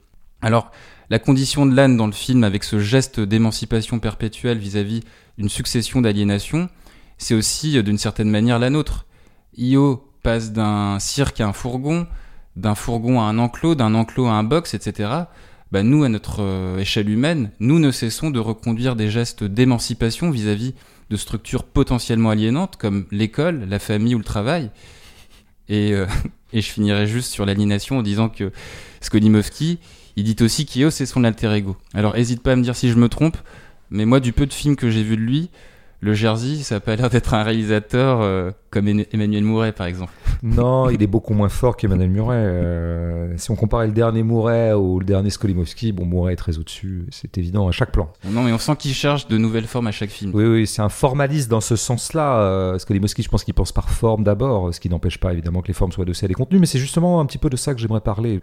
Alors, 0.43 0.71
la 1.11 1.19
condition 1.19 1.67
de 1.67 1.75
l'âne 1.75 1.97
dans 1.97 2.07
le 2.07 2.13
film, 2.13 2.45
avec 2.45 2.65
ce 2.65 2.79
geste 2.79 3.21
d'émancipation 3.21 3.99
perpétuelle 3.99 4.59
vis-à-vis 4.59 5.01
d'une 5.39 5.49
succession 5.49 6.01
d'aliénations, 6.01 6.69
c'est 7.19 7.35
aussi 7.35 7.79
euh, 7.79 7.83
d'une 7.83 7.99
certaine 7.99 8.31
manière 8.31 8.59
la 8.59 8.71
nôtre. 8.71 9.07
Io 9.57 10.09
passe 10.23 10.53
d'un 10.53 10.99
cirque 10.99 11.41
à 11.41 11.47
un 11.47 11.53
fourgon, 11.53 12.07
d'un 12.57 12.75
fourgon 12.75 13.21
à 13.21 13.25
un 13.25 13.39
enclos, 13.39 13.75
d'un 13.75 13.95
enclos 13.95 14.27
à 14.27 14.33
un 14.33 14.45
box, 14.45 14.75
etc. 14.75 15.11
Bah, 15.75 15.83
nous, 15.83 16.05
à 16.05 16.09
notre 16.09 16.41
euh, 16.41 16.79
échelle 16.79 17.11
humaine, 17.11 17.51
nous 17.59 17.81
ne 17.81 17.91
cessons 17.91 18.31
de 18.31 18.39
reconduire 18.39 18.95
des 18.95 19.11
gestes 19.11 19.43
d'émancipation 19.43 20.31
vis-à-vis 20.31 20.73
de 21.11 21.17
structures 21.17 21.65
potentiellement 21.65 22.31
aliénantes 22.31 22.77
comme 22.77 23.07
l'école, 23.11 23.65
la 23.69 23.81
famille 23.81 24.15
ou 24.15 24.19
le 24.19 24.25
travail. 24.25 24.71
Et, 25.69 25.93
euh, 25.93 26.07
je 26.53 26.61
finirai 26.61 27.09
juste 27.09 27.33
sur 27.33 27.45
l'aliénation 27.45 27.99
en 27.99 28.03
disant 28.03 28.29
que 28.29 28.53
Skolimowski, 29.01 29.81
il 30.15 30.23
dit 30.23 30.37
aussi 30.45 30.65
qu'Io 30.65 30.91
c'est 30.93 31.07
son 31.07 31.25
alter 31.25 31.53
ego. 31.53 31.77
Alors 31.93 32.17
hésite 32.17 32.41
pas 32.41 32.53
à 32.53 32.57
me 32.57 32.63
dire 32.63 32.77
si 32.77 32.89
je 32.89 32.97
me 32.97 33.09
trompe, 33.09 33.37
mais 33.91 34.05
moi 34.05 34.21
du 34.21 34.33
peu 34.33 34.47
de 34.47 34.53
films 34.53 34.77
que 34.77 34.91
j'ai 34.91 35.03
vu 35.03 35.17
de 35.17 35.23
lui, 35.23 35.51
le 36.05 36.15
Jersey, 36.15 36.63
ça 36.63 36.77
a 36.77 36.81
pas 36.81 36.95
l'air 36.97 37.11
d'être 37.11 37.35
un 37.35 37.43
réalisateur 37.43 38.21
euh, 38.21 38.51
comme 38.71 38.87
Em- 38.89 39.05
Emmanuel 39.13 39.43
Mouret 39.45 39.73
par 39.73 39.87
exemple. 39.87 40.13
Non, 40.43 40.91
il 40.91 41.03
est 41.03 41.07
beaucoup 41.07 41.33
moins 41.33 41.49
fort 41.49 41.75
qu'Emmanuel 41.75 42.11
Muret. 42.11 42.37
Euh, 42.37 43.33
si 43.39 43.51
on 43.51 43.57
comparait 43.57 43.87
le 43.87 43.95
dernier 43.95 44.23
Muret 44.23 44.75
ou 44.75 44.99
le 44.99 45.07
dernier 45.07 45.31
Skolimowski, 45.31 45.93
bon, 45.93 46.05
Muret 46.05 46.35
est 46.35 46.37
très 46.37 46.59
au-dessus, 46.59 47.07
c'est 47.11 47.39
évident 47.39 47.67
à 47.67 47.73
chaque 47.73 47.93
plan. 47.93 48.11
Non 48.29 48.43
mais 48.43 48.53
on 48.53 48.59
sent 48.59 48.77
qu'il 48.77 48.93
cherche 48.93 49.27
de 49.27 49.39
nouvelles 49.39 49.65
formes 49.67 49.87
à 49.87 49.91
chaque 49.93 50.11
film. 50.11 50.33
Oui, 50.35 50.45
oui, 50.45 50.67
c'est 50.67 50.83
un 50.83 50.91
formaliste 50.91 51.51
dans 51.51 51.63
ce 51.63 51.77
sens-là. 51.77 52.41
Euh, 52.41 52.79
Skolimowski, 52.79 53.23
je 53.23 53.31
pense 53.31 53.43
qu'il 53.43 53.55
pense 53.55 53.73
par 53.73 53.89
forme 53.89 54.23
d'abord, 54.23 54.75
ce 54.75 54.81
qui 54.81 54.91
n'empêche 54.91 55.19
pas 55.19 55.33
évidemment 55.33 55.63
que 55.63 55.69
les 55.69 55.73
formes 55.75 55.93
soient 55.93 56.03
adossées 56.03 56.27
à 56.27 56.29
des 56.29 56.35
contenus, 56.35 56.61
mais 56.61 56.67
c'est 56.67 56.79
justement 56.81 57.21
un 57.21 57.27
petit 57.27 57.39
peu 57.39 57.49
de 57.49 57.57
ça 57.57 57.73
que 57.73 57.81
j'aimerais 57.81 58.03
parler. 58.03 58.43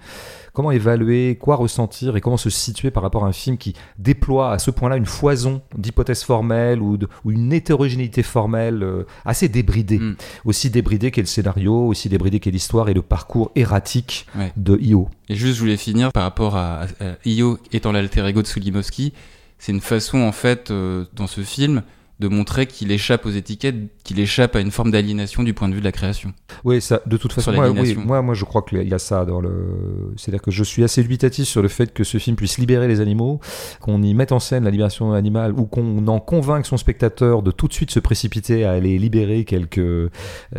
Comment 0.54 0.72
évaluer, 0.72 1.38
quoi 1.40 1.56
ressentir 1.56 2.16
et 2.16 2.22
comment 2.22 2.38
se 2.38 2.50
situer 2.50 2.90
par 2.90 3.04
rapport 3.04 3.26
à 3.26 3.28
un 3.28 3.32
film 3.32 3.58
qui 3.58 3.76
déploie 4.00 4.52
à 4.52 4.58
ce 4.58 4.72
point-là 4.72 4.98
une 4.98 5.06
foison 5.06 5.62
d'hypothèses 5.78 6.24
formelles 6.24 6.82
ou, 6.82 6.98
de- 6.98 7.08
ou 7.26 7.32
une 7.32 7.51
hétérogénéité 7.54 8.24
formelle 8.24 8.84
euh, 8.84 9.04
assez 9.26 9.50
débridée. 9.50 10.00
Mm. 10.00 10.16
Aussi 10.46 10.70
débridée 10.70 11.12
qu'est 11.12 11.22
le 11.22 11.28
scénario, 11.28 11.88
aussi 11.88 12.10
débridée 12.10 12.40
qu'est 12.40 12.52
l'histoire 12.52 12.90
et 12.90 12.94
le 12.94 13.02
parcours 13.02 13.52
erratique 13.56 14.26
Ouais. 14.36 14.52
de 14.58 14.78
Io. 14.82 15.10
Et 15.30 15.36
juste, 15.36 15.56
je 15.56 15.60
voulais 15.62 15.78
finir 15.78 16.12
par 16.12 16.24
rapport 16.24 16.56
à, 16.56 16.86
Io 17.26 17.58
étant 17.72 17.92
l'alter 17.92 18.26
ego 18.28 18.42
de 18.42 18.48
Skolimowski. 18.48 19.14
C'est 19.60 19.72
une 19.72 19.82
façon, 19.82 20.20
en 20.20 20.32
fait, 20.32 20.72
euh, 20.72 21.06
dans 21.14 21.28
ce 21.28 21.42
film, 21.42 21.84
de 22.22 22.28
montrer 22.28 22.68
qu'il 22.68 22.92
échappe 22.92 23.26
aux 23.26 23.32
étiquettes, 23.32 23.76
qu'il 24.04 24.20
échappe 24.20 24.56
à 24.56 24.60
une 24.60 24.70
forme 24.70 24.92
d'aliénation 24.92 25.42
du 25.42 25.56
point 25.56 25.68
de 25.68 25.74
vue 25.74 25.80
de 25.80 25.86
la 25.86 25.92
création. 25.92 26.34
Oui, 26.64 26.80
ça, 26.80 27.02
de 27.08 27.18
toute 27.18 27.34
façon, 27.34 27.52
moi, 27.52 27.72
oui, 27.72 27.96
moi, 27.96 28.22
moi, 28.22 28.36
je 28.36 28.46
crois 28.46 28.62
qu'il 28.62 28.88
y 28.88 28.94
a 28.94 29.00
ça 29.00 29.26
dans 29.26 29.42
le. 29.42 30.14
C'est-à-dire 30.18 30.44
que 30.44 30.52
je 30.52 30.64
suis 30.64 30.84
assez 30.84 31.02
dubitatif 31.02 31.48
sur 31.48 31.64
le 31.64 31.68
fait 31.68 31.92
que 31.92 32.04
ce 32.04 32.20
film 32.20 32.36
puisse 32.36 32.60
libérer 32.60 32.88
les 32.88 33.02
animaux, 33.02 33.40
qu'on 33.82 34.04
y 34.04 34.14
mette 34.14 34.32
en 34.32 34.40
scène 34.40 34.66
la 34.66 34.70
libération 34.70 35.14
animale, 35.14 35.54
ou 35.54 35.66
qu'on 35.66 36.08
en 36.08 36.20
convainque 36.20 36.68
son 36.68 36.78
spectateur 36.78 37.42
de 37.42 37.50
tout 37.50 37.68
de 37.68 37.74
suite 37.74 37.90
se 37.90 38.00
précipiter 38.00 38.66
à 38.66 38.72
aller 38.72 39.00
libérer 39.00 39.44
quelques 39.44 39.80
euh, 39.80 40.10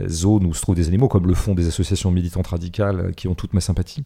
zones 0.09 0.47
où 0.47 0.55
se 0.55 0.63
trouvent 0.63 0.75
des 0.75 0.89
animaux, 0.89 1.07
comme 1.07 1.29
le 1.29 1.35
font 1.35 1.55
des 1.55 1.69
associations 1.69 2.11
militantes 2.11 2.49
radicales 2.49 3.13
qui 3.17 3.29
ont 3.29 3.37
toute 3.37 3.55
ma 3.55 3.61
sympathie. 3.61 4.03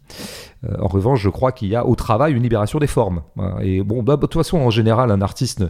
Euh, 0.65 0.77
en 0.79 0.89
revanche, 0.89 1.23
je 1.23 1.31
crois 1.31 1.53
qu'il 1.53 1.69
y 1.69 1.75
a 1.75 1.87
au 1.87 1.95
travail 1.95 2.35
une 2.35 2.43
libération 2.43 2.79
des 2.79 2.87
formes. 2.87 3.23
Voilà. 3.35 3.65
Et 3.65 3.83
bon, 3.83 4.03
bah, 4.03 4.17
de 4.17 4.21
toute 4.21 4.35
façon, 4.35 4.59
en 4.59 4.71
général, 4.71 5.11
un 5.11 5.23
artiste 5.23 5.61
ne, 5.61 5.69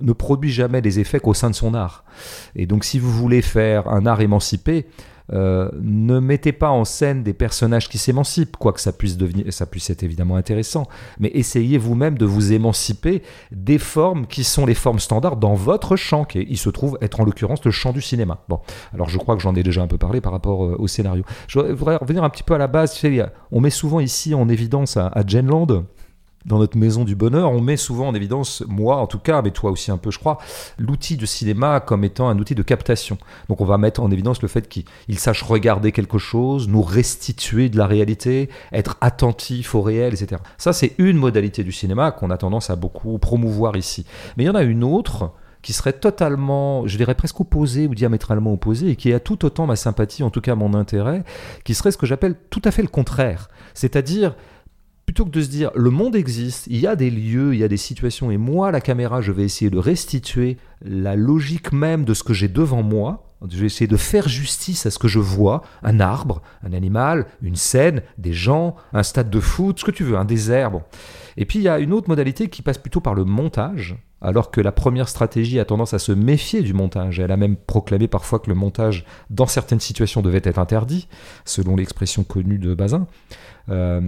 ne 0.00 0.12
produit 0.12 0.50
jamais 0.50 0.82
des 0.82 0.98
effets 0.98 1.20
qu'au 1.28 1.34
sein 1.34 1.50
de 1.50 1.54
son 1.54 1.74
art. 1.74 2.04
Et 2.56 2.64
donc, 2.66 2.84
si 2.84 2.98
vous 2.98 3.12
voulez 3.12 3.42
faire 3.42 3.88
un 3.88 4.06
art 4.06 4.22
émancipé, 4.22 4.86
euh, 5.30 5.68
ne 5.78 6.20
mettez 6.20 6.52
pas 6.52 6.70
en 6.70 6.86
scène 6.86 7.22
des 7.22 7.34
personnages 7.34 7.90
qui 7.90 7.98
s'émancipent, 7.98 8.56
quoique 8.56 8.80
ça 8.80 8.92
puisse 8.92 9.18
devenir, 9.18 9.52
ça 9.52 9.66
puisse 9.66 9.90
être 9.90 10.02
évidemment 10.02 10.36
intéressant, 10.36 10.86
mais 11.20 11.30
essayez 11.34 11.76
vous-même 11.76 12.16
de 12.16 12.24
vous 12.24 12.54
émanciper 12.54 13.22
des 13.52 13.76
formes 13.76 14.26
qui 14.26 14.42
sont 14.42 14.64
les 14.64 14.72
formes 14.72 15.00
standards 15.00 15.36
dans 15.36 15.52
votre 15.52 15.96
champ, 15.96 16.24
qui 16.24 16.46
il 16.48 16.56
se 16.56 16.70
trouve 16.70 16.96
être 17.02 17.20
en 17.20 17.24
l'occurrence 17.24 17.62
le 17.62 17.70
champ 17.70 17.92
du 17.92 18.00
cinéma. 18.00 18.42
Bon, 18.48 18.60
alors 18.94 19.10
je 19.10 19.18
crois 19.18 19.36
que 19.36 19.42
j'en 19.42 19.54
ai 19.54 19.62
déjà 19.62 19.82
un 19.82 19.86
peu 19.86 19.98
parlé 19.98 20.22
par 20.22 20.32
rapport 20.32 20.64
euh, 20.64 20.76
au 20.78 20.86
scénario. 20.86 21.24
Je 21.46 21.58
voudrais 21.58 21.96
revenir 21.96 22.24
un 22.24 22.30
petit 22.30 22.42
peu 22.42 22.54
à 22.54 22.58
la 22.58 22.68
base. 22.68 22.98
On 23.52 23.60
met 23.60 23.68
souvent 23.68 24.00
ici 24.00 24.34
en 24.34 24.48
évidence 24.48 24.96
à, 24.96 25.08
à 25.08 25.26
Genland. 25.26 25.84
Dans 26.48 26.58
notre 26.58 26.78
maison 26.78 27.04
du 27.04 27.14
bonheur, 27.14 27.52
on 27.52 27.60
met 27.60 27.76
souvent 27.76 28.08
en 28.08 28.14
évidence, 28.14 28.64
moi 28.66 28.96
en 28.96 29.06
tout 29.06 29.18
cas, 29.18 29.42
mais 29.42 29.50
toi 29.50 29.70
aussi 29.70 29.90
un 29.90 29.98
peu, 29.98 30.10
je 30.10 30.18
crois, 30.18 30.38
l'outil 30.78 31.18
de 31.18 31.26
cinéma 31.26 31.80
comme 31.80 32.04
étant 32.04 32.28
un 32.28 32.38
outil 32.38 32.54
de 32.54 32.62
captation. 32.62 33.18
Donc 33.50 33.60
on 33.60 33.66
va 33.66 33.76
mettre 33.76 34.02
en 34.02 34.10
évidence 34.10 34.40
le 34.40 34.48
fait 34.48 34.66
qu'il 34.66 34.84
il 35.08 35.18
sache 35.18 35.42
regarder 35.42 35.92
quelque 35.92 36.16
chose, 36.16 36.66
nous 36.66 36.80
restituer 36.80 37.68
de 37.68 37.76
la 37.76 37.86
réalité, 37.86 38.48
être 38.72 38.96
attentif 39.02 39.74
au 39.74 39.82
réel, 39.82 40.14
etc. 40.14 40.40
Ça, 40.56 40.72
c'est 40.72 40.94
une 40.96 41.18
modalité 41.18 41.62
du 41.64 41.72
cinéma 41.72 42.12
qu'on 42.12 42.30
a 42.30 42.38
tendance 42.38 42.70
à 42.70 42.76
beaucoup 42.76 43.18
promouvoir 43.18 43.76
ici. 43.76 44.06
Mais 44.36 44.44
il 44.44 44.46
y 44.46 44.50
en 44.50 44.54
a 44.54 44.62
une 44.62 44.84
autre 44.84 45.32
qui 45.60 45.72
serait 45.72 45.92
totalement, 45.92 46.86
je 46.86 46.96
dirais 46.96 47.14
presque 47.14 47.40
opposée 47.40 47.86
ou 47.86 47.94
diamétralement 47.94 48.52
opposée, 48.52 48.90
et 48.90 48.96
qui 48.96 49.12
a 49.12 49.20
tout 49.20 49.44
autant 49.44 49.66
ma 49.66 49.76
sympathie, 49.76 50.22
en 50.22 50.30
tout 50.30 50.40
cas 50.40 50.54
mon 50.54 50.72
intérêt, 50.74 51.24
qui 51.64 51.74
serait 51.74 51.90
ce 51.90 51.98
que 51.98 52.06
j'appelle 52.06 52.36
tout 52.48 52.62
à 52.64 52.70
fait 52.70 52.82
le 52.82 52.88
contraire. 52.88 53.48
C'est-à-dire, 53.74 54.34
plutôt 55.08 55.24
que 55.24 55.30
de 55.30 55.40
se 55.40 55.48
dire 55.48 55.70
le 55.74 55.88
monde 55.88 56.16
existe, 56.16 56.66
il 56.66 56.76
y 56.76 56.86
a 56.86 56.94
des 56.94 57.08
lieux, 57.08 57.54
il 57.54 57.60
y 57.60 57.64
a 57.64 57.68
des 57.68 57.78
situations, 57.78 58.30
et 58.30 58.36
moi, 58.36 58.70
la 58.70 58.82
caméra, 58.82 59.22
je 59.22 59.32
vais 59.32 59.42
essayer 59.42 59.70
de 59.70 59.78
restituer 59.78 60.58
la 60.82 61.16
logique 61.16 61.72
même 61.72 62.04
de 62.04 62.12
ce 62.12 62.22
que 62.22 62.34
j'ai 62.34 62.48
devant 62.48 62.82
moi. 62.82 63.24
Je 63.48 63.56
vais 63.56 63.64
essayer 63.64 63.86
de 63.86 63.96
faire 63.96 64.28
justice 64.28 64.84
à 64.84 64.90
ce 64.90 64.98
que 64.98 65.08
je 65.08 65.18
vois, 65.18 65.62
un 65.82 65.98
arbre, 65.98 66.42
un 66.62 66.74
animal, 66.74 67.24
une 67.40 67.56
scène, 67.56 68.02
des 68.18 68.34
gens, 68.34 68.76
un 68.92 69.02
stade 69.02 69.30
de 69.30 69.40
foot, 69.40 69.80
ce 69.80 69.84
que 69.86 69.90
tu 69.90 70.04
veux, 70.04 70.18
un 70.18 70.26
désert. 70.26 70.72
Et 71.38 71.46
puis 71.46 71.58
il 71.58 71.62
y 71.62 71.68
a 71.68 71.78
une 71.78 71.94
autre 71.94 72.10
modalité 72.10 72.48
qui 72.48 72.60
passe 72.60 72.76
plutôt 72.76 73.00
par 73.00 73.14
le 73.14 73.24
montage, 73.24 73.96
alors 74.20 74.50
que 74.50 74.60
la 74.60 74.72
première 74.72 75.08
stratégie 75.08 75.58
a 75.58 75.64
tendance 75.64 75.94
à 75.94 75.98
se 75.98 76.12
méfier 76.12 76.60
du 76.60 76.74
montage. 76.74 77.18
Elle 77.18 77.32
a 77.32 77.38
même 77.38 77.56
proclamé 77.56 78.08
parfois 78.08 78.40
que 78.40 78.50
le 78.50 78.56
montage, 78.56 79.06
dans 79.30 79.46
certaines 79.46 79.80
situations, 79.80 80.20
devait 80.20 80.42
être 80.44 80.58
interdit, 80.58 81.08
selon 81.46 81.76
l'expression 81.76 82.24
connue 82.24 82.58
de 82.58 82.74
Bazin. 82.74 83.06
Euh, 83.70 84.02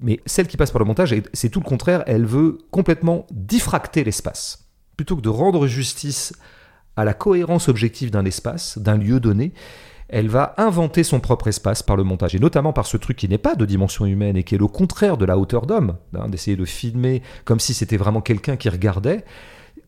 mais 0.00 0.20
celle 0.26 0.46
qui 0.46 0.56
passe 0.56 0.70
par 0.70 0.78
le 0.80 0.84
montage, 0.84 1.12
est- 1.12 1.28
c'est 1.32 1.48
tout 1.48 1.60
le 1.60 1.64
contraire, 1.68 2.02
elle 2.06 2.24
veut 2.26 2.58
complètement 2.70 3.26
diffracter 3.30 4.04
l'espace. 4.04 4.68
Plutôt 4.96 5.16
que 5.16 5.22
de 5.22 5.28
rendre 5.28 5.66
justice 5.66 6.32
à 6.96 7.04
la 7.04 7.14
cohérence 7.14 7.68
objective 7.68 8.10
d'un 8.10 8.24
espace, 8.24 8.78
d'un 8.78 8.96
lieu 8.96 9.20
donné, 9.20 9.52
elle 10.08 10.28
va 10.28 10.54
inventer 10.56 11.02
son 11.02 11.18
propre 11.20 11.48
espace 11.48 11.82
par 11.82 11.96
le 11.96 12.04
montage, 12.04 12.34
et 12.34 12.38
notamment 12.38 12.72
par 12.72 12.86
ce 12.86 12.96
truc 12.96 13.16
qui 13.16 13.28
n'est 13.28 13.38
pas 13.38 13.56
de 13.56 13.64
dimension 13.64 14.06
humaine 14.06 14.36
et 14.36 14.44
qui 14.44 14.54
est 14.54 14.58
le 14.58 14.68
contraire 14.68 15.16
de 15.16 15.24
la 15.24 15.36
hauteur 15.36 15.66
d'homme, 15.66 15.96
hein, 16.16 16.28
d'essayer 16.28 16.56
de 16.56 16.64
filmer 16.64 17.22
comme 17.44 17.58
si 17.60 17.74
c'était 17.74 17.96
vraiment 17.96 18.20
quelqu'un 18.20 18.56
qui 18.56 18.68
regardait. 18.68 19.24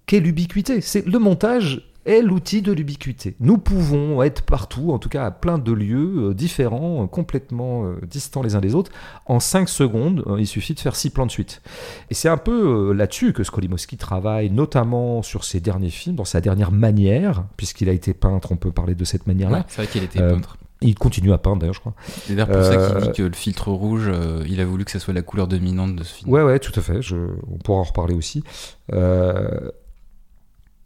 Quelle 0.07 0.27
ubiquité 0.27 0.81
C'est 0.81 1.07
le 1.07 1.19
montage 1.19 1.93
est 2.09 2.23
l'outil 2.23 2.63
de 2.63 2.73
l'ubiquité. 2.73 3.37
Nous 3.41 3.59
pouvons 3.59 4.23
être 4.23 4.43
partout, 4.43 4.93
en 4.93 4.99
tout 4.99 5.09
cas 5.09 5.25
à 5.25 5.31
plein 5.31 5.59
de 5.59 5.73
lieux 5.73 6.31
euh, 6.31 6.35
différents, 6.35 7.05
euh, 7.05 7.07
complètement 7.07 7.85
euh, 7.85 8.01
distants 8.07 8.43
les 8.43 8.55
uns 8.55 8.61
des 8.61 8.75
autres. 8.75 8.91
En 9.27 9.41
5 9.41 9.69
secondes, 9.69 10.25
il 10.39 10.47
suffit 10.47 10.75
de 10.75 10.81
faire 10.81 10.97
6 10.97 11.11
plans 11.11 11.27
de 11.27 11.31
suite. 11.31 11.63
Et 12.11 12.15
c'est 12.15 12.29
un 12.29 12.37
peu 12.37 12.93
là-dessus 12.93 13.33
que 13.33 13.45
Skolimowski 13.45 13.97
travaille, 13.97 14.51
notamment 14.51 15.23
sur 15.23 15.45
ses 15.45 15.61
derniers 15.61 15.91
films, 15.91 16.17
dans 16.17 16.25
sa 16.25 16.41
dernière 16.41 16.73
manière, 16.73 17.45
puisqu'il 17.57 17.89
a 17.89 17.93
été 17.93 18.15
peintre, 18.15 18.53
on 18.53 18.57
peut 18.57 18.73
parler 18.73 18.95
de 18.95 19.05
cette 19.05 19.27
manière-là. 19.27 19.59
Ouais, 19.59 19.65
c'est 19.69 19.83
vrai 19.83 19.87
qu'il 19.87 20.03
était 20.03 20.21
Euh, 20.21 20.35
peintre. 20.35 20.57
Il 20.81 20.95
continue 20.95 21.33
à 21.33 21.39
peindre 21.39 21.59
d'ailleurs, 21.59 21.75
je 21.75 21.81
crois. 21.81 21.95
C'est 22.07 22.35
d'ailleurs 22.35 22.49
pour 22.49 22.63
ça 22.63 22.77
qu'il 22.77 23.09
dit 23.09 23.17
que 23.17 23.23
le 23.25 23.35
filtre 23.35 23.69
rouge, 23.73 24.09
euh, 24.09 24.45
il 24.49 24.61
a 24.61 24.65
voulu 24.65 24.85
que 24.85 24.93
ça 24.93 25.01
soit 25.01 25.13
la 25.13 25.23
couleur 25.23 25.49
dominante 25.49 25.97
de 25.97 26.05
ce 26.05 26.15
film. 26.15 26.31
Ouais, 26.31 26.43
ouais, 26.43 26.61
tout 26.61 26.73
à 26.77 26.83
fait. 26.83 27.03
Je... 27.03 27.17
On 27.51 27.59
pourra 27.59 27.81
en 27.81 27.83
reparler 27.83 28.15
aussi. 28.15 28.45
Euh, 28.93 29.71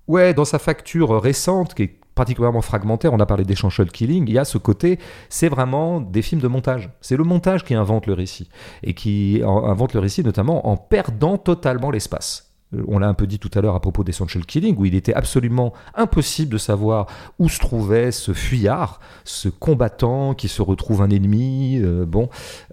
Ouais, 0.09 0.34
dans 0.34 0.44
sa 0.44 0.59
facture 0.59 1.20
récente, 1.20 1.74
qui 1.74 1.84
est 1.84 1.96
particulièrement 2.14 2.61
fragmentaire, 2.61 3.12
on 3.14 3.20
a 3.20 3.26
parlé 3.26 3.44
d'Essential 3.44 3.90
Killing, 3.90 4.26
il 4.28 4.34
y 4.34 4.38
a 4.38 4.44
ce 4.44 4.59
côté, 4.59 4.98
c'est 5.30 5.48
vraiment 5.48 6.00
des 6.00 6.20
films 6.22 6.40
de 6.42 6.48
montage. 6.48 6.90
C'est 7.00 7.16
le 7.16 7.24
montage 7.24 7.64
qui 7.64 7.74
invente 7.74 8.07
le 8.07 8.12
récit. 8.12 8.48
Et 8.82 8.94
qui 8.94 9.42
en- 9.44 9.64
invente 9.64 9.94
le 9.94 10.00
récit 10.00 10.22
notamment 10.22 10.68
en 10.68 10.76
perdant 10.76 11.38
totalement 11.38 11.90
l'espace. 11.90 12.51
On 12.86 12.98
l'a 12.98 13.08
un 13.08 13.14
peu 13.14 13.26
dit 13.26 13.38
tout 13.38 13.50
à 13.54 13.60
l'heure 13.60 13.74
à 13.74 13.80
propos 13.80 14.04
d'Essential 14.04 14.44
Killing, 14.44 14.76
où 14.78 14.84
il 14.84 14.94
était 14.94 15.14
absolument 15.14 15.72
impossible 15.94 16.52
de 16.52 16.58
savoir 16.58 17.06
où 17.38 17.48
se 17.48 17.58
trouvait 17.58 18.10
ce 18.10 18.32
fuyard, 18.32 19.00
ce 19.24 19.48
combattant 19.48 20.34
qui 20.34 20.48
se 20.48 20.62
retrouve 20.62 21.02
un 21.02 21.10
ennemi. 21.10 21.78
Euh, 21.82 22.04
bon, 22.06 22.28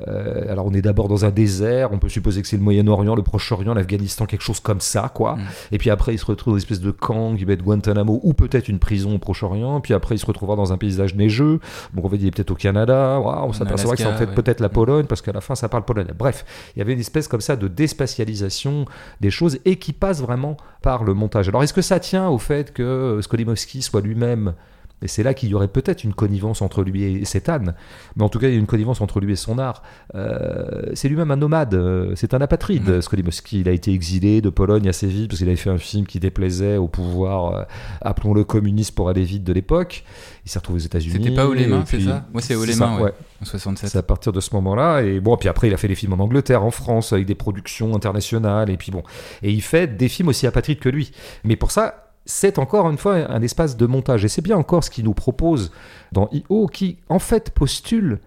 euh, 0.08 0.52
alors 0.52 0.66
on 0.66 0.74
est 0.74 0.82
d'abord 0.82 1.08
dans 1.08 1.26
un 1.26 1.32
désert, 1.32 1.92
on 1.92 2.00
peut 2.00 2.10
supposer 2.10 2.42
que 2.42 2.48
c'est 2.48 2.58
le 2.58 2.64
Moyen-Orient, 2.64 3.16
le 3.16 3.24
Proche-Orient, 3.24 3.74
l'Afghanistan, 3.74 4.26
quelque 4.26 4.44
chose 4.44 4.60
comme 4.60 4.82
ça, 4.82 5.12
quoi. 5.14 5.36
Mm. 5.36 5.40
Et 5.74 5.78
puis 5.78 5.90
après, 5.90 6.14
il 6.14 6.18
se 6.18 6.26
retrouve 6.26 6.54
dans 6.54 6.58
une 6.58 6.64
espèce 6.64 6.82
de 6.82 6.92
camp 6.92 7.36
qui 7.36 7.46
va 7.46 7.54
être 7.54 7.64
Guantanamo, 7.64 8.20
ou 8.24 8.34
peut-être 8.34 8.68
une 8.68 8.80
prison 8.80 9.16
au 9.16 9.20
Proche-Orient. 9.20 9.82
Puis 9.82 9.94
après, 9.94 10.16
il 10.16 10.20
se 10.20 10.26
retrouvera 10.26 10.56
dans 10.56 10.74
un 10.74 10.78
paysage 10.78 11.16
neigeux. 11.16 11.60
Bon, 11.94 12.02
on 12.04 12.08
va 12.08 12.18
dire 12.18 12.32
peut-être 12.32 12.52
au 12.52 12.56
Canada. 12.56 13.20
on 13.22 13.54
s'apercevra 13.54 13.96
que 13.96 14.04
c'est 14.04 14.34
peut-être 14.34 14.60
la 14.60 14.70
Pologne, 14.70 15.06
parce 15.06 15.22
qu'à 15.22 15.32
la 15.32 15.42
fin, 15.42 15.56
ça 15.56 15.70
parle 15.70 15.84
polonais. 15.84 16.14
Bref, 16.18 16.46
il 16.76 16.80
y 16.80 16.82
avait 16.82 16.94
une 16.94 17.00
espèce 17.00 17.28
comme 17.28 17.42
ça 17.42 17.56
de 17.56 17.68
déspatialisation 17.68 18.86
des 19.22 19.32
choses 19.32 19.60
et 19.66 19.78
qui 19.78 19.89
passe 19.94 20.22
vraiment 20.22 20.58
par 20.82 21.04
le 21.04 21.14
montage. 21.14 21.50
Alors 21.50 21.64
est-ce 21.64 21.74
que 21.74 21.82
ça 21.82 22.00
tient 22.00 22.30
au 22.30 22.38
fait 22.38 22.74
que 22.74 23.20
Skolimowski 23.22 23.82
soit 23.82 24.02
lui-même 24.02 24.54
et 25.02 25.08
c'est 25.08 25.24
là 25.24 25.34
qu'il 25.34 25.50
y 25.50 25.54
aurait 25.54 25.68
peut-être 25.68 26.04
une 26.04 26.14
connivence 26.14 26.62
entre 26.62 26.84
lui 26.84 27.04
et 27.04 27.26
cet 27.26 27.50
âne. 27.50 27.76
Mais 28.16 28.24
en 28.24 28.30
tout 28.30 28.40
cas, 28.40 28.48
il 28.48 28.54
y 28.54 28.56
a 28.56 28.60
une 28.60 28.66
connivence 28.66 29.02
entre 29.02 29.20
lui 29.20 29.34
et 29.34 29.36
son 29.36 29.58
art. 29.58 29.82
Euh, 30.16 30.92
c'est 30.94 31.08
lui-même 31.08 31.32
un 31.32 31.38
nomade, 31.38 31.74
euh, 31.74 32.14
c'est 32.16 32.34
un 32.34 32.42
apatride, 32.42 32.90
mmh. 32.90 33.02
Skolimowski. 33.02 33.62
Il 33.62 33.70
a 33.70 33.72
été 33.72 33.94
exilé 33.94 34.42
de 34.42 34.50
Pologne 34.50 34.90
assez 34.90 35.08
vite 35.08 35.30
parce 35.30 35.40
qu'il 35.40 35.48
avait 35.48 35.58
fait 35.58 35.70
un 35.70 35.78
film 35.78 36.06
qui 36.06 36.20
déplaisait 36.20 36.78
au 36.78 36.88
pouvoir, 36.88 37.56
euh, 37.56 37.64
appelons-le 38.02 38.44
communiste 38.44 38.94
pour 38.94 39.10
aller 39.10 39.24
vite 39.24 39.44
de 39.44 39.54
l'époque. 39.54 40.04
Il 40.46 40.52
s'est 40.52 40.60
retrouvé 40.60 40.78
aux 40.78 40.86
États-Unis. 40.86 41.24
C'était 41.24 41.36
pas 41.36 41.48
Olémin, 41.48 41.84
c'est 41.86 42.02
ça? 42.02 42.26
Moi, 42.34 42.42
c'est 42.42 42.56
Olémin, 42.56 43.00
ouais, 43.00 43.14
en 43.42 43.46
67. 43.46 43.90
C'est 43.90 43.98
à 43.98 44.04
partir 44.04 44.34
de 44.34 44.40
ce 44.40 44.54
moment-là. 44.56 45.02
Et 45.02 45.20
bon, 45.20 45.38
puis 45.38 45.48
après, 45.48 45.68
il 45.68 45.74
a 45.74 45.78
fait 45.78 45.88
des 45.88 45.96
films 45.96 46.14
en 46.14 46.24
Angleterre, 46.24 46.64
en 46.64 46.72
France, 46.72 47.14
avec 47.14 47.26
des 47.26 47.36
productions 47.36 47.96
internationales. 47.96 48.70
Et 48.70 48.78
puis 48.78 48.92
bon. 48.92 49.04
Et 49.44 49.52
il 49.52 49.62
fait 49.62 49.96
des 49.96 50.10
films 50.10 50.30
aussi 50.30 50.48
apatrides 50.48 50.80
que 50.80 50.90
lui. 50.90 51.12
Mais 51.44 51.56
pour 51.56 51.72
ça, 51.72 52.09
c'est 52.30 52.60
encore 52.60 52.90
une 52.90 52.98
fois 52.98 53.16
un 53.16 53.42
espace 53.42 53.76
de 53.76 53.86
montage. 53.88 54.24
Et 54.24 54.28
c'est 54.28 54.44
bien 54.44 54.56
encore 54.56 54.84
ce 54.84 54.92
qu'il 54.92 55.06
nous 55.06 55.16
propose 55.16 55.72
dans 56.12 56.30
IO, 56.32 56.68
qui 56.68 57.00
en 57.10 57.20
fait 57.20 57.50
postule 57.50 58.20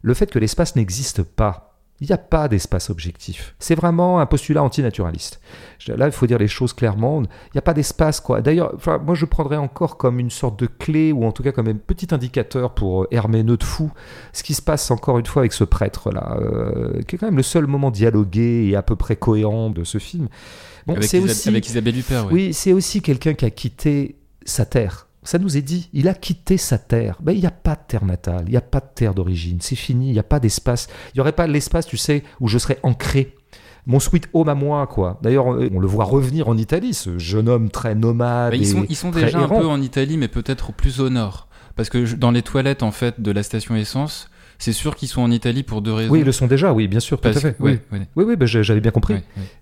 le 0.00 0.14
fait 0.14 0.30
que 0.30 0.38
l'espace 0.38 0.76
n'existe 0.76 1.22
pas. 1.22 1.70
Il 2.00 2.08
n'y 2.08 2.12
a 2.12 2.18
pas 2.18 2.48
d'espace 2.48 2.90
objectif. 2.90 3.54
C'est 3.58 3.74
vraiment 3.74 4.18
un 4.18 4.26
postulat 4.26 4.62
antinaturaliste. 4.62 5.40
Là, 5.86 6.06
il 6.06 6.12
faut 6.12 6.26
dire 6.26 6.38
les 6.38 6.48
choses 6.48 6.72
clairement. 6.72 7.22
Il 7.22 7.54
n'y 7.54 7.58
a 7.58 7.62
pas 7.62 7.74
d'espace, 7.74 8.20
quoi. 8.20 8.40
D'ailleurs, 8.40 8.74
moi, 9.04 9.14
je 9.14 9.24
prendrais 9.26 9.56
encore 9.56 9.96
comme 9.96 10.18
une 10.18 10.30
sorte 10.30 10.58
de 10.58 10.66
clé, 10.66 11.12
ou 11.12 11.24
en 11.24 11.30
tout 11.30 11.42
cas 11.42 11.52
comme 11.52 11.68
un 11.68 11.76
petit 11.76 12.08
indicateur 12.12 12.74
pour 12.74 13.02
euh, 13.02 13.08
Herméneux 13.12 13.56
de 13.56 13.62
fou, 13.62 13.92
ce 14.32 14.42
qui 14.42 14.54
se 14.54 14.62
passe 14.62 14.90
encore 14.90 15.18
une 15.18 15.26
fois 15.26 15.42
avec 15.42 15.52
ce 15.52 15.64
prêtre-là, 15.64 16.38
euh, 16.40 17.00
qui 17.02 17.14
est 17.14 17.18
quand 17.18 17.26
même 17.26 17.36
le 17.36 17.42
seul 17.42 17.66
moment 17.66 17.90
dialogué 17.90 18.68
et 18.68 18.76
à 18.76 18.82
peu 18.82 18.96
près 18.96 19.16
cohérent 19.16 19.70
de 19.70 19.84
ce 19.84 19.98
film. 19.98 20.28
Bon, 20.86 20.94
avec, 20.94 21.14
aussi, 21.14 21.48
avec 21.48 21.68
Isabelle 21.68 21.98
Huppert, 21.98 22.26
oui. 22.30 22.52
c'est 22.52 22.72
aussi 22.72 23.00
quelqu'un 23.00 23.34
qui 23.34 23.44
a 23.44 23.50
quitté 23.50 24.16
sa 24.44 24.66
terre. 24.66 25.08
Ça 25.22 25.38
nous 25.38 25.56
est 25.56 25.62
dit, 25.62 25.88
il 25.94 26.08
a 26.08 26.14
quitté 26.14 26.58
sa 26.58 26.76
terre. 26.76 27.16
Ben, 27.22 27.32
il 27.32 27.40
n'y 27.40 27.46
a 27.46 27.50
pas 27.50 27.74
de 27.74 27.80
terre 27.88 28.04
natale, 28.04 28.44
il 28.46 28.50
n'y 28.50 28.56
a 28.58 28.60
pas 28.60 28.80
de 28.80 28.90
terre 28.94 29.14
d'origine, 29.14 29.58
c'est 29.62 29.76
fini, 29.76 30.08
il 30.08 30.12
n'y 30.12 30.18
a 30.18 30.24
pas 30.24 30.40
d'espace. 30.40 30.88
Il 31.08 31.16
n'y 31.16 31.20
aurait 31.22 31.32
pas 31.32 31.46
l'espace, 31.46 31.86
tu 31.86 31.96
sais, 31.96 32.22
où 32.40 32.48
je 32.48 32.58
serais 32.58 32.78
ancré 32.82 33.34
mon 33.86 34.00
sweet 34.00 34.28
home 34.32 34.48
à 34.48 34.54
moi, 34.54 34.86
quoi. 34.86 35.18
D'ailleurs, 35.22 35.46
on 35.46 35.78
le 35.78 35.86
voit 35.86 36.04
revenir 36.04 36.48
en 36.48 36.56
Italie, 36.56 36.94
ce 36.94 37.18
jeune 37.18 37.48
homme 37.48 37.70
très 37.70 37.94
nomade. 37.94 38.52
Ben, 38.52 38.60
ils, 38.60 38.66
sont, 38.66 38.86
ils 38.88 38.96
sont 38.96 39.10
déjà 39.10 39.38
un 39.38 39.48
peu 39.48 39.66
en 39.66 39.80
Italie, 39.80 40.16
mais 40.16 40.28
peut-être 40.28 40.72
plus 40.72 41.00
au 41.00 41.10
nord. 41.10 41.48
Parce 41.76 41.88
que 41.88 42.14
dans 42.14 42.30
les 42.30 42.42
toilettes, 42.42 42.82
en 42.82 42.92
fait, 42.92 43.20
de 43.20 43.30
la 43.30 43.42
station 43.42 43.74
essence, 43.74 44.28
c'est 44.64 44.72
sûr 44.72 44.96
qu'ils 44.96 45.08
sont 45.08 45.20
en 45.20 45.30
Italie 45.30 45.62
pour 45.62 45.82
deux 45.82 45.92
raisons. 45.92 46.10
Oui, 46.10 46.20
ils 46.20 46.24
le 46.24 46.32
sont 46.32 46.46
déjà, 46.46 46.72
oui, 46.72 46.88
bien 46.88 47.00
sûr, 47.00 47.20
tout 47.20 47.28
à 47.28 47.32
fait. 47.32 47.54
oui, 47.60 47.78
oui, 47.92 48.00
oui, 48.16 48.36
bah, 48.36 48.46
j'avais 48.46 48.80
bien 48.80 48.90
compris. 48.90 49.16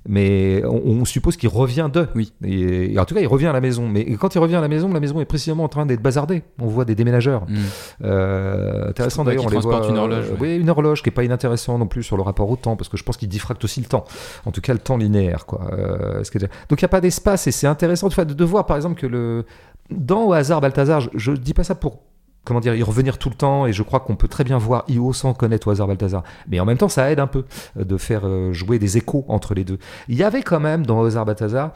Mais 0.09 0.63
on, 0.65 1.05
suppose 1.05 1.37
qu'il 1.37 1.49
revient 1.49 1.91
d'eux. 1.93 2.09
Oui. 2.15 2.33
Et, 2.45 2.99
en 2.99 3.05
tout 3.05 3.15
cas, 3.15 3.21
il 3.21 3.27
revient 3.27 3.49
à 3.49 3.53
la 3.53 3.61
maison. 3.61 3.89
Mais 3.89 4.05
quand 4.15 4.35
il 4.35 4.39
revient 4.39 4.55
à 4.57 4.61
la 4.61 4.69
maison, 4.69 4.93
la 4.93 5.01
maison 5.01 5.21
est 5.21 5.25
précisément 5.25 5.65
en 5.65 5.69
train 5.69 5.87
d'être 5.87 6.01
bazardée. 6.01 6.45
On 6.61 6.67
voit 6.67 6.85
des 6.85 6.95
déménageurs. 6.95 7.47
Hmm. 7.49 7.57
Euh, 8.05 8.91
intéressant 8.91 9.25
d'ailleurs, 9.25 9.47
on 9.47 9.51
les 9.51 9.59
voit. 9.59 9.89
une 9.89 9.99
horloge. 9.99 10.27
oui, 10.39 10.57
une 10.57 10.71
horloge 10.71 11.03
qui 11.03 11.09
est 11.09 11.13
pas 11.13 11.25
inintéressante 11.25 11.81
non 11.81 11.87
plus 11.87 12.05
sur 12.05 12.17
le 12.17 12.23
rapport 12.23 12.49
au 12.49 12.57
temps, 12.57 12.77
parce 12.77 12.89
que 12.89 12.97
je 12.97 13.03
pense 13.03 13.17
qu'il 13.17 13.29
diffracte 13.29 13.65
aussi 13.65 13.81
le 13.81 13.87
temps. 13.87 14.05
En 14.47 14.53
tout 14.53 14.61
cas, 14.61 14.73
le 14.73 14.79
temps 14.79 14.97
linéaire, 14.97 15.47
quoi. 15.47 15.69
Euh, 15.73 16.23
Donc 16.69 16.81
il 16.81 16.85
n'y 16.85 16.87
a 16.87 16.89
pas 16.89 17.01
d'espace, 17.01 17.49
et 17.49 17.51
c'est 17.51 17.67
intéressant 17.67 18.09
de, 18.09 18.25
de 18.25 18.45
voir, 18.45 18.67
par 18.67 18.77
exemple, 18.77 19.01
que 19.01 19.07
le 19.07 19.45
dans 19.91 20.25
Au 20.25 20.33
hasard 20.33 20.61
Balthazar, 20.61 21.01
je, 21.15 21.31
ne 21.33 21.37
dis 21.37 21.55
pas 21.55 21.65
ça 21.65 21.75
pour 21.75 22.01
comment 22.45 22.61
dire, 22.61 22.75
y 22.75 22.83
revenir 22.83 23.19
tout 23.19 23.29
le 23.29 23.35
temps, 23.35 23.67
et 23.67 23.73
je 23.73 23.83
crois 23.83 24.01
qu'on 24.01 24.17
peut 24.17 24.29
très 24.29 24.45
bien 24.45 24.59
voir 24.59 24.85
Io 24.89 25.13
sans 25.13 25.35
connaître 25.35 25.69
Oazar 25.69 25.87
Balthazar. 25.87 26.23
Mais 26.49 26.61
en 26.61 26.65
même 26.65 26.79
temps, 26.79 26.89
ça 26.89 27.11
aide 27.11 27.21
un 27.21 27.27
peu 27.27 27.45
euh, 27.79 27.85
de 27.85 27.97
faire 27.97 28.23
euh, 28.25 28.53
jouer 28.53 28.79
des 28.79 28.97
échos 28.97 29.25
entre 29.29 29.55
les 29.55 29.65
deux. 29.65 29.79
Il 30.09 30.17
y 30.17 30.25
avait 30.25 30.43
quand 30.43 30.61
même 30.61 30.85
dans 30.85 31.01
Oazar 31.01 31.25
Balthazar, 31.25 31.73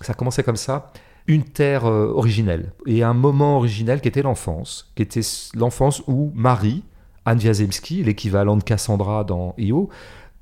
ça 0.00 0.14
commençait 0.14 0.42
comme 0.42 0.56
ça, 0.56 0.92
une 1.26 1.44
terre 1.44 1.86
euh, 1.86 2.12
originelle, 2.14 2.72
et 2.86 3.02
un 3.02 3.14
moment 3.14 3.56
originel 3.56 4.00
qui 4.00 4.08
était 4.08 4.22
l'enfance, 4.22 4.92
qui 4.94 5.02
était 5.02 5.22
l'enfance 5.54 6.02
où 6.06 6.30
Marie, 6.34 6.84
Anne 7.24 7.38
Wiazemski, 7.38 8.04
l'équivalent 8.04 8.56
de 8.56 8.62
Cassandra 8.62 9.24
dans 9.24 9.54
Io, 9.58 9.88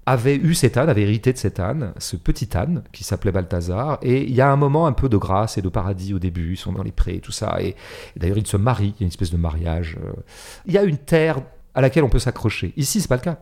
avait 0.07 0.37
eu 0.37 0.55
cet 0.55 0.77
âne, 0.77 0.89
avait 0.89 1.03
hérité 1.03 1.33
de 1.33 1.39
cet 1.39 1.61
âne, 1.61 1.93
ce 1.99 2.17
petit 2.17 2.49
âne 2.57 2.83
qui 2.93 3.05
s'appelait 3.05 3.33
Balthazar. 3.33 3.99
Et 4.03 4.23
il 4.25 4.35
y 4.35 4.41
a 4.41 4.51
un 4.51 4.57
moment 4.57 4.87
un 4.87 4.93
peu 4.93 5.09
de 5.09 5.17
grâce 5.17 5.59
et 5.59 5.63
de 5.63 5.69
paradis 5.69 6.13
au 6.13 6.19
début, 6.19 6.53
ils 6.53 6.57
sont 6.57 6.73
dans 6.73 6.83
les 6.83 6.93
prés, 6.93 7.21
tout 7.21 7.33
ça. 7.33 7.59
Et, 7.61 7.77
d'ailleurs, 8.17 8.39
ils 8.39 8.47
se 8.47 8.57
marient, 8.57 8.95
il 8.99 9.01
y 9.01 9.05
a 9.05 9.07
une 9.07 9.09
espèce 9.09 9.31
de 9.31 9.37
mariage. 9.37 9.97
Euh. 10.05 10.13
Il 10.67 10.73
y 10.73 10.79
a 10.79 10.83
une 10.83 10.99
terre 10.99 11.41
à 11.75 11.81
laquelle 11.81 12.05
on 12.05 12.09
peut 12.09 12.19
s'accrocher. 12.19 12.73
Ici, 12.77 13.01
c'est 13.01 13.09
pas 13.09 13.17
le 13.17 13.23
cas. 13.23 13.39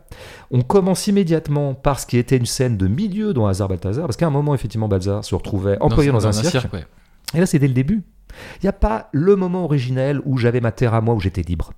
On 0.50 0.60
commence 0.62 1.06
immédiatement 1.06 1.74
par 1.74 1.98
ce 1.98 2.06
qui 2.06 2.18
était 2.18 2.36
une 2.36 2.46
scène 2.46 2.76
de 2.76 2.86
milieu 2.86 3.32
dans 3.32 3.46
Hazard 3.46 3.68
Balthazar, 3.68 4.06
parce 4.06 4.16
qu'à 4.16 4.26
un 4.26 4.30
moment, 4.30 4.54
effectivement, 4.54 4.86
Balthazar 4.86 5.24
se 5.24 5.34
retrouvait 5.34 5.78
employé 5.80 6.12
dans, 6.12 6.26
un, 6.26 6.32
cirque. 6.32 6.68
Et 7.34 7.40
là, 7.40 7.46
c'est 7.46 7.58
dès 7.58 7.68
le 7.68 7.74
début. 7.74 8.02
Il 8.62 8.64
n'y 8.64 8.68
a 8.68 8.74
pas 8.74 9.08
le 9.12 9.34
moment 9.34 9.64
originel 9.64 10.20
où 10.24 10.36
j'avais 10.36 10.60
ma 10.60 10.72
terre 10.72 10.94
à 10.94 11.00
moi, 11.00 11.14
où 11.14 11.20
j'étais 11.20 11.42
libre. 11.42 11.72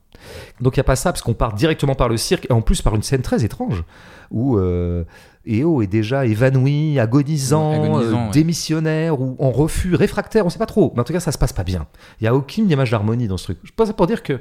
Donc 0.61 0.77
il 0.77 0.81
n'y 0.81 0.83
a 0.83 0.85
pas 0.85 0.97
ça, 0.97 1.13
parce 1.13 1.23
qu'on 1.23 1.35
part 1.35 1.55
directement 1.55 1.95
par 1.95 2.09
le 2.09 2.17
cirque, 2.17 2.47
et 2.49 2.53
en 2.53 2.63
plus 2.63 2.83
par 2.83 2.95
une 2.95 3.03
scène 3.03 3.23
très 3.23 3.45
étrange, 3.45 3.85
où 4.31 4.59
euh, 4.59 5.05
Eo 5.47 5.83
est 5.83 5.87
déjà 5.87 6.25
évanoui, 6.27 6.99
agonisant, 6.99 8.01
euh, 8.01 8.31
démissionnaire, 8.31 9.21
ou 9.21 9.37
en 9.39 9.51
refus, 9.51 9.95
réfractaire, 9.95 10.45
on 10.45 10.49
ne 10.49 10.53
sait 10.53 10.59
pas 10.59 10.67
trop. 10.67 10.93
Mais 10.95 11.01
en 11.01 11.05
tout 11.05 11.13
cas, 11.13 11.21
ça 11.21 11.33
se 11.33 11.39
passe 11.39 11.53
pas 11.53 11.65
bien. 11.65 11.87
Il 12.21 12.25
n'y 12.25 12.29
a 12.29 12.35
aucune 12.35 12.71
image 12.71 12.91
d'harmonie 12.91 13.29
dans 13.29 13.37
ce 13.37 13.45
truc. 13.45 13.59
Je 13.65 13.73
pense 13.75 13.89
ça 13.89 13.95
pour 13.95 14.07
dire 14.07 14.23
que 14.23 14.41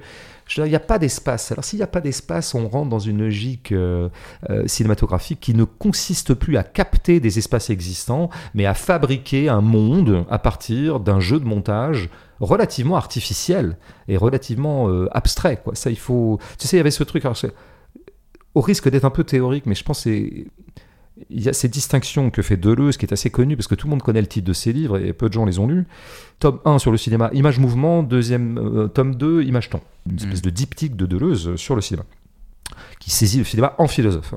il 0.57 0.63
n'y 0.63 0.75
a 0.75 0.79
pas 0.79 0.99
d'espace. 0.99 1.51
Alors 1.51 1.63
s'il 1.63 1.77
n'y 1.77 1.83
a 1.83 1.87
pas 1.87 2.01
d'espace, 2.01 2.53
on 2.55 2.67
rentre 2.67 2.89
dans 2.89 2.99
une 2.99 3.19
logique 3.19 3.71
euh, 3.71 4.09
euh, 4.49 4.67
cinématographique 4.67 5.39
qui 5.39 5.53
ne 5.53 5.63
consiste 5.63 6.33
plus 6.33 6.57
à 6.57 6.63
capter 6.63 7.19
des 7.19 7.37
espaces 7.37 7.69
existants, 7.69 8.29
mais 8.53 8.65
à 8.65 8.73
fabriquer 8.73 9.49
un 9.49 9.61
monde 9.61 10.25
à 10.29 10.39
partir 10.39 10.99
d'un 10.99 11.19
jeu 11.19 11.39
de 11.39 11.45
montage 11.45 12.09
relativement 12.41 12.97
artificiel 12.97 13.77
et 14.07 14.17
relativement 14.17 14.89
euh, 14.89 15.07
abstrait. 15.11 15.61
Quoi. 15.63 15.75
Ça, 15.75 15.89
il 15.89 15.97
faut. 15.97 16.39
Tu 16.59 16.67
sais, 16.67 16.77
il 16.77 16.79
y 16.79 16.81
avait 16.81 16.91
ce 16.91 17.03
truc. 17.03 17.23
au 18.55 18.61
risque 18.61 18.89
d'être 18.89 19.05
un 19.05 19.11
peu 19.11 19.23
théorique, 19.23 19.65
mais 19.65 19.75
je 19.75 19.83
pense 19.83 20.03
que 20.03 20.09
il 21.29 21.43
y 21.43 21.49
a 21.49 21.53
ces 21.53 21.67
distinctions 21.67 22.31
que 22.31 22.41
fait 22.41 22.57
Deleuze, 22.57 22.97
qui 22.97 23.05
est 23.05 23.13
assez 23.13 23.29
connu, 23.29 23.55
parce 23.55 23.67
que 23.67 23.75
tout 23.75 23.87
le 23.87 23.91
monde 23.91 24.01
connaît 24.01 24.21
le 24.21 24.27
titre 24.27 24.47
de 24.47 24.53
ses 24.53 24.73
livres 24.73 24.97
et 24.97 25.13
peu 25.13 25.27
de 25.27 25.33
gens 25.33 25.45
les 25.45 25.59
ont 25.59 25.67
lus. 25.67 25.85
Tome 26.39 26.59
1 26.65 26.79
sur 26.79 26.91
le 26.91 26.97
cinéma, 26.97 27.29
image-mouvement, 27.33 28.01
deuxième 28.01 28.57
euh, 28.57 28.87
tome 28.87 29.15
2, 29.15 29.43
image-temps. 29.43 29.81
Une 30.09 30.17
espèce 30.17 30.39
mm. 30.39 30.45
de 30.45 30.49
diptyque 30.49 30.95
de 30.95 31.05
Deleuze 31.05 31.55
sur 31.57 31.75
le 31.75 31.81
cinéma, 31.81 32.05
qui 32.99 33.11
saisit 33.11 33.39
le 33.39 33.43
cinéma 33.43 33.75
en 33.77 33.87
philosophe. 33.87 34.33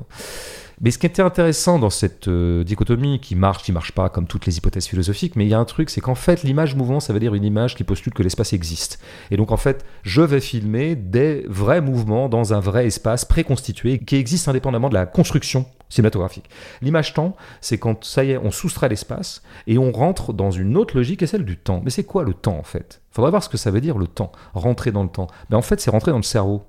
Mais 0.81 0.91
ce 0.91 0.97
qui 0.97 1.05
était 1.05 1.21
intéressant 1.21 1.79
dans 1.79 1.89
cette 1.89 2.27
euh, 2.27 2.63
dichotomie 2.63 3.19
qui 3.19 3.35
marche, 3.35 3.63
qui 3.63 3.71
marche 3.71 3.93
pas, 3.93 4.09
comme 4.09 4.27
toutes 4.27 4.45
les 4.45 4.57
hypothèses 4.57 4.87
philosophiques, 4.87 5.35
mais 5.35 5.45
il 5.45 5.49
y 5.49 5.53
a 5.53 5.59
un 5.59 5.65
truc, 5.65 5.89
c'est 5.89 6.01
qu'en 6.01 6.15
fait, 6.15 6.43
l'image 6.43 6.75
mouvement, 6.75 6.99
ça 6.99 7.13
veut 7.13 7.19
dire 7.19 7.33
une 7.33 7.45
image 7.45 7.75
qui 7.75 7.83
postule 7.83 8.13
que 8.13 8.23
l'espace 8.23 8.53
existe. 8.53 8.99
Et 9.31 9.37
donc, 9.37 9.51
en 9.51 9.57
fait, 9.57 9.85
je 10.03 10.21
vais 10.21 10.41
filmer 10.41 10.95
des 10.95 11.45
vrais 11.47 11.81
mouvements 11.81 12.29
dans 12.29 12.53
un 12.53 12.59
vrai 12.59 12.87
espace 12.87 13.25
préconstitué 13.25 13.99
qui 13.99 14.17
existe 14.17 14.47
indépendamment 14.47 14.89
de 14.89 14.95
la 14.95 15.05
construction 15.05 15.65
cinématographique. 15.89 16.49
L'image 16.81 17.13
temps, 17.13 17.35
c'est 17.61 17.77
quand 17.77 18.03
ça 18.03 18.23
y 18.23 18.31
est, 18.31 18.37
on 18.37 18.51
soustrait 18.51 18.89
l'espace 18.89 19.43
et 19.67 19.77
on 19.77 19.91
rentre 19.91 20.33
dans 20.33 20.51
une 20.51 20.77
autre 20.77 20.95
logique 20.95 21.21
et 21.21 21.27
celle 21.27 21.45
du 21.45 21.57
temps. 21.57 21.81
Mais 21.83 21.91
c'est 21.91 22.03
quoi 22.03 22.23
le 22.23 22.33
temps 22.33 22.57
en 22.57 22.63
fait? 22.63 23.01
Faudrait 23.11 23.31
voir 23.31 23.43
ce 23.43 23.49
que 23.49 23.57
ça 23.57 23.71
veut 23.71 23.81
dire 23.81 23.97
le 23.97 24.07
temps, 24.07 24.31
rentrer 24.53 24.91
dans 24.91 25.03
le 25.03 25.09
temps. 25.09 25.27
Mais 25.49 25.55
en 25.55 25.61
fait, 25.61 25.79
c'est 25.79 25.91
rentrer 25.91 26.11
dans 26.11 26.17
le 26.17 26.23
cerveau. 26.23 26.65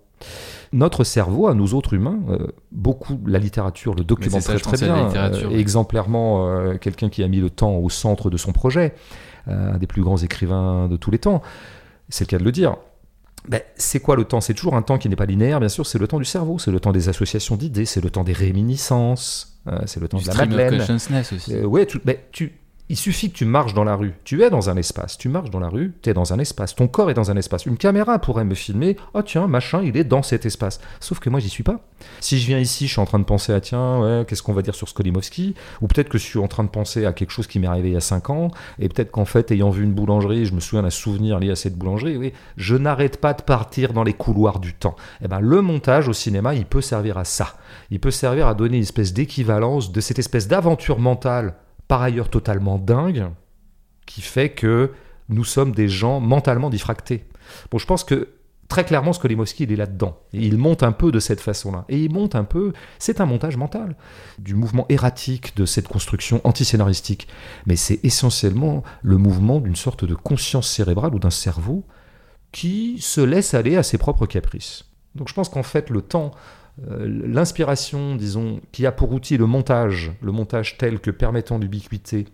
Notre 0.73 1.05
cerveau, 1.05 1.49
à 1.49 1.55
nous 1.55 1.75
autres 1.75 1.95
humains, 1.95 2.19
euh, 2.29 2.49
beaucoup 2.73 3.21
la 3.27 3.39
littérature 3.39 3.95
le 3.95 4.05
documente 4.05 4.43
très, 4.43 4.59
très 4.59 4.77
bien, 4.79 5.15
euh, 5.15 5.51
exemplairement 5.51 6.49
euh, 6.49 6.77
quelqu'un 6.77 7.09
qui 7.09 7.23
a 7.23 7.29
mis 7.29 7.41
le 7.41 7.51
temps 7.51 7.77
au 7.77 7.89
centre 7.89 8.31
de 8.31 8.37
son 8.37 8.53
projet, 8.53 8.95
un 9.47 9.79
des 9.79 9.87
plus 9.87 10.03
grands 10.03 10.17
écrivains 10.17 10.89
de 10.89 10.97
tous 10.97 11.13
les 11.13 11.19
temps, 11.19 11.41
c'est 12.09 12.25
le 12.25 12.31
cas 12.31 12.39
de 12.39 12.45
le 12.45 12.53
dire. 12.53 12.77
Ben, 13.49 13.61
c'est 13.77 14.01
quoi 14.01 14.17
le 14.17 14.25
temps? 14.25 14.41
C'est 14.41 14.55
toujours 14.55 14.75
un 14.75 14.83
temps 14.83 14.99
qui 14.99 15.09
n'est 15.09 15.15
pas 15.15 15.27
linéaire, 15.27 15.61
bien 15.61 15.69
sûr, 15.69 15.87
c'est 15.87 15.99
le 15.99 16.09
temps 16.09 16.19
du 16.19 16.25
cerveau, 16.25 16.59
c'est 16.59 16.73
le 16.73 16.81
temps 16.81 16.91
des 16.91 17.09
associations 17.09 17.55
d'idées, 17.55 17.85
c'est 17.85 18.01
le 18.01 18.11
temps 18.11 18.25
des 18.25 18.33
réminiscences, 18.33 19.61
c'est 19.85 20.01
le 20.01 20.09
temps 20.09 20.19
de 20.19 20.27
la 20.27 20.35
madeleine. 20.35 20.81
Aussi. 20.81 21.55
ouais, 21.65 21.87
tu, 21.87 22.01
ben, 22.05 22.17
tu, 22.33 22.59
il 22.89 22.97
suffit 22.97 23.31
que 23.31 23.37
tu 23.37 23.45
marches 23.45 23.75
dans 23.75 23.85
la 23.85 23.97
rue. 23.97 24.15
Tu 24.25 24.43
es 24.43 24.51
dans 24.51 24.71
un 24.71 24.77
espace. 24.77 25.19
Tu 25.19 25.29
marches 25.29 25.51
dans 25.51 25.59
la 25.59 25.69
rue, 25.69 25.93
tu 26.03 26.11
es 26.11 26.15
dans 26.15 26.33
un 26.33 26.39
espace. 26.39 26.75
Ton 26.75 26.87
corps 26.87 27.11
est 27.11 27.15
dans 27.15 27.31
un 27.31 27.37
espace. 27.37 27.67
Une 27.67 27.77
caméra 27.77 28.19
pourrait 28.21 28.45
me 28.45 28.55
filmer. 28.55 28.97
Oh 29.15 29.23
tiens, 29.23 29.49
machin, 29.49 29.83
il 29.83 29.97
est 29.97 30.05
dans 30.05 30.23
cet 30.23 30.47
espace. 30.47 30.81
Sauf 31.01 31.19
que 31.19 31.29
moi, 31.29 31.41
j'y 31.41 31.49
suis 31.49 31.65
pas. 31.65 31.81
Si 32.21 32.39
je 32.39 32.47
viens 32.47 32.61
ici, 32.61 32.87
je 32.87 32.93
suis 32.93 33.01
en 33.01 33.05
train 33.07 33.19
de 33.19 33.25
penser 33.25 33.53
à 33.53 33.61
tiens, 33.61 34.01
ouais, 34.01 34.25
qu'est-ce 34.29 34.43
qu'on 34.43 34.53
va 34.53 34.63
dire 34.63 34.75
sur 34.75 34.89
Skolimowski? 34.89 35.55
Ou 35.81 35.89
peut-être 35.89 36.09
que 36.09 36.19
je 36.19 36.25
suis 36.25 36.39
en 36.39 36.47
train 36.47 36.63
de 36.63 36.69
penser 36.69 37.07
à 37.07 37.13
quelque 37.13 37.31
chose 37.31 37.47
qui 37.47 37.59
m'est 37.59 37.67
arrivé 37.67 37.89
il 37.89 37.95
y 37.95 37.97
a 37.97 38.01
5 38.01 38.31
ans. 38.31 38.51
Et 38.79 38.89
peut-être 38.89 39.11
qu'en 39.11 39.25
fait, 39.25 39.51
ayant 39.51 39.71
vu 39.71 39.83
une 39.83 39.93
boulangerie, 39.93 40.47
je 40.47 40.55
me 40.55 40.61
souviens 40.61 40.83
d'un 40.83 40.91
souvenir 40.91 41.41
lié 41.41 41.51
à 41.51 41.57
cette 41.57 41.77
boulangerie. 41.77 42.17
Oui, 42.17 42.33
je 42.57 42.77
n'arrête 42.77 43.21
pas 43.21 43.35
de 43.35 43.43
partir 43.43 43.93
dans 43.95 44.05
les 44.05 44.13
couloirs 44.13 44.61
du 44.61 44.75
temps. 44.75 44.95
Eh 45.25 45.29
ben, 45.29 45.41
le 45.41 45.61
montage 45.61 46.09
au 46.09 46.13
cinéma, 46.13 46.55
il 46.55 46.67
peut 46.67 46.81
servir 46.81 47.19
à 47.19 47.25
ça. 47.25 47.57
Il 47.91 47.99
peut 47.99 48.13
servir 48.13 48.47
à 48.47 48.55
donner 48.55 48.77
une 48.77 48.83
espèce 48.83 49.13
d'équivalence 49.13 49.91
de 49.91 50.01
cette 50.01 50.21
espèce 50.21 50.47
d'aventure 50.47 51.01
mentale 51.01 51.55
par 51.89 52.03
ailleurs 52.03 52.29
totalement 52.29 52.79
dingue, 52.79 53.29
qui 54.07 54.21
fait 54.21 54.51
que 54.51 54.93
nous 55.29 55.45
sommes 55.45 55.73
des 55.73 55.89
gens 55.89 56.21
mentalement 56.21 56.71
diffractés. 56.71 57.25
Bon, 57.71 57.79
je 57.79 57.87
pense 57.87 58.05
que 58.05 58.29
très 58.69 58.85
clairement, 58.85 59.13
Skolimowski, 59.13 59.65
il 59.65 59.73
est 59.73 59.77
là-dedans. 59.77 60.19
il 60.33 60.59
monte 60.59 60.83
un 60.83 60.93
peu 60.93 61.13
de 61.13 61.21
cette 61.21 61.41
façon-là. 61.41 61.85
Et 61.89 62.03
il 62.03 62.13
monte 62.13 62.35
un 62.35 62.45
peu, 62.45 62.73
c'est 62.99 63.21
un 63.21 63.27
montage 63.27 63.57
mental, 63.57 63.97
du 64.39 64.55
mouvement 64.55 64.87
erratique 64.89 65.57
de 65.57 65.65
cette 65.65 65.89
construction 65.89 66.41
antiscénaristique. 66.45 67.29
Mais 67.67 67.77
c'est 67.77 68.05
essentiellement 68.05 68.83
le 69.03 69.19
mouvement 69.19 69.61
d'une 69.61 69.77
sorte 69.77 70.05
de 70.05 70.15
conscience 70.15 70.69
cérébrale 70.69 71.15
ou 71.15 71.19
d'un 71.19 71.31
cerveau 71.31 71.85
qui 72.53 73.01
se 73.01 73.21
laisse 73.21 73.55
aller 73.55 73.77
à 73.77 73.83
ses 73.83 73.99
propres 73.99 74.27
caprices. 74.27 74.85
Donc 75.15 75.29
je 75.29 75.35
pense 75.35 75.49
qu'en 75.49 75.63
fait, 75.63 75.91
le 75.91 76.03
temps 76.03 76.33
l'inspiration, 76.79 78.17
disons, 78.17 78.61
qui 78.73 78.87
a 78.87 78.93
pour 78.93 79.13
outil 79.13 79.37
le 79.37 79.47
montage, 79.47 80.13
le 80.21 80.33
montage 80.33 80.77
tel 80.77 81.01
que 81.01 81.11
permettant 81.11 81.59
l'ubiquité, 81.59 82.27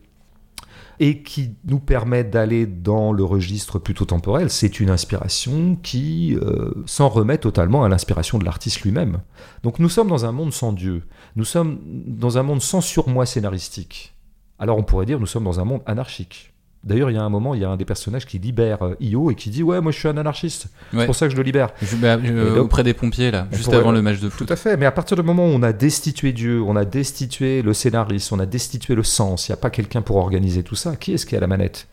et 1.01 1.22
qui 1.22 1.57
nous 1.64 1.80
permet 1.80 2.24
d'aller 2.24 2.66
dans 2.66 3.12
le 3.12 3.24
registre 3.24 3.78
plutôt 3.78 4.05
temporel, 4.05 4.51
c'est 4.51 4.80
une 4.80 4.90
inspiration 4.90 5.76
qui 5.76 6.36
euh, 6.40 6.72
s'en 6.86 7.09
remet 7.09 7.38
totalement 7.38 7.84
à 7.84 7.88
l'inspiration 7.88 8.38
de 8.38 8.45
l'artiste 8.45 8.82
lui-même. 8.82 9.20
Donc 9.62 9.78
nous 9.78 9.88
sommes 9.88 10.09
dans 10.09 10.26
un 10.26 10.32
monde 10.32 10.53
sans 10.53 10.72
Dieu, 10.72 11.03
nous 11.36 11.45
sommes 11.45 11.80
dans 12.07 12.38
un 12.38 12.43
monde 12.43 12.62
sans 12.62 12.80
surmoi 12.80 13.26
scénaristique. 13.26 14.14
Alors 14.59 14.78
on 14.78 14.82
pourrait 14.82 15.07
dire 15.07 15.18
nous 15.18 15.26
sommes 15.26 15.45
dans 15.45 15.61
un 15.61 15.64
monde 15.64 15.82
anarchique. 15.86 16.51
D'ailleurs, 16.84 17.10
il 17.10 17.14
y 17.14 17.16
a 17.16 17.22
un 17.22 17.28
moment, 17.28 17.54
il 17.54 17.60
y 17.60 17.64
a 17.64 17.68
un 17.68 17.76
des 17.76 17.84
personnages 17.84 18.26
qui 18.26 18.38
libère 18.38 18.82
euh, 18.82 18.96
Io 19.00 19.30
et 19.30 19.36
qui 19.36 19.50
dit 19.50 19.62
Ouais, 19.62 19.80
moi 19.80 19.92
je 19.92 19.98
suis 19.98 20.08
un 20.08 20.16
anarchiste. 20.16 20.66
C'est 20.92 21.06
pour 21.06 21.14
ça 21.14 21.26
que 21.26 21.32
je 21.32 21.36
le 21.36 21.44
libère. 21.44 21.68
Bah, 21.98 22.18
auprès 22.58 22.82
des 22.82 22.94
pompiers, 22.94 23.30
là, 23.30 23.46
juste 23.52 23.72
avant 23.72 23.92
le 23.92 24.02
match 24.02 24.18
de 24.18 24.28
foot. 24.28 24.46
Tout 24.46 24.52
à 24.52 24.56
fait. 24.56 24.76
Mais 24.76 24.86
à 24.86 24.90
partir 24.90 25.16
du 25.16 25.22
moment 25.22 25.46
où 25.46 25.50
on 25.50 25.62
a 25.62 25.72
destitué 25.72 26.32
Dieu, 26.32 26.60
on 26.62 26.74
a 26.74 26.84
destitué 26.84 27.62
le 27.62 27.72
scénariste, 27.72 28.32
on 28.32 28.40
a 28.40 28.46
destitué 28.46 28.94
le 28.94 29.04
sens, 29.04 29.48
il 29.48 29.52
n'y 29.52 29.54
a 29.54 29.58
pas 29.58 29.70
quelqu'un 29.70 30.02
pour 30.02 30.16
organiser 30.16 30.64
tout 30.64 30.74
ça, 30.74 30.96
qui 30.96 31.12
est-ce 31.12 31.24
qui 31.24 31.36
a 31.36 31.40
la 31.40 31.46
manette? 31.46 31.86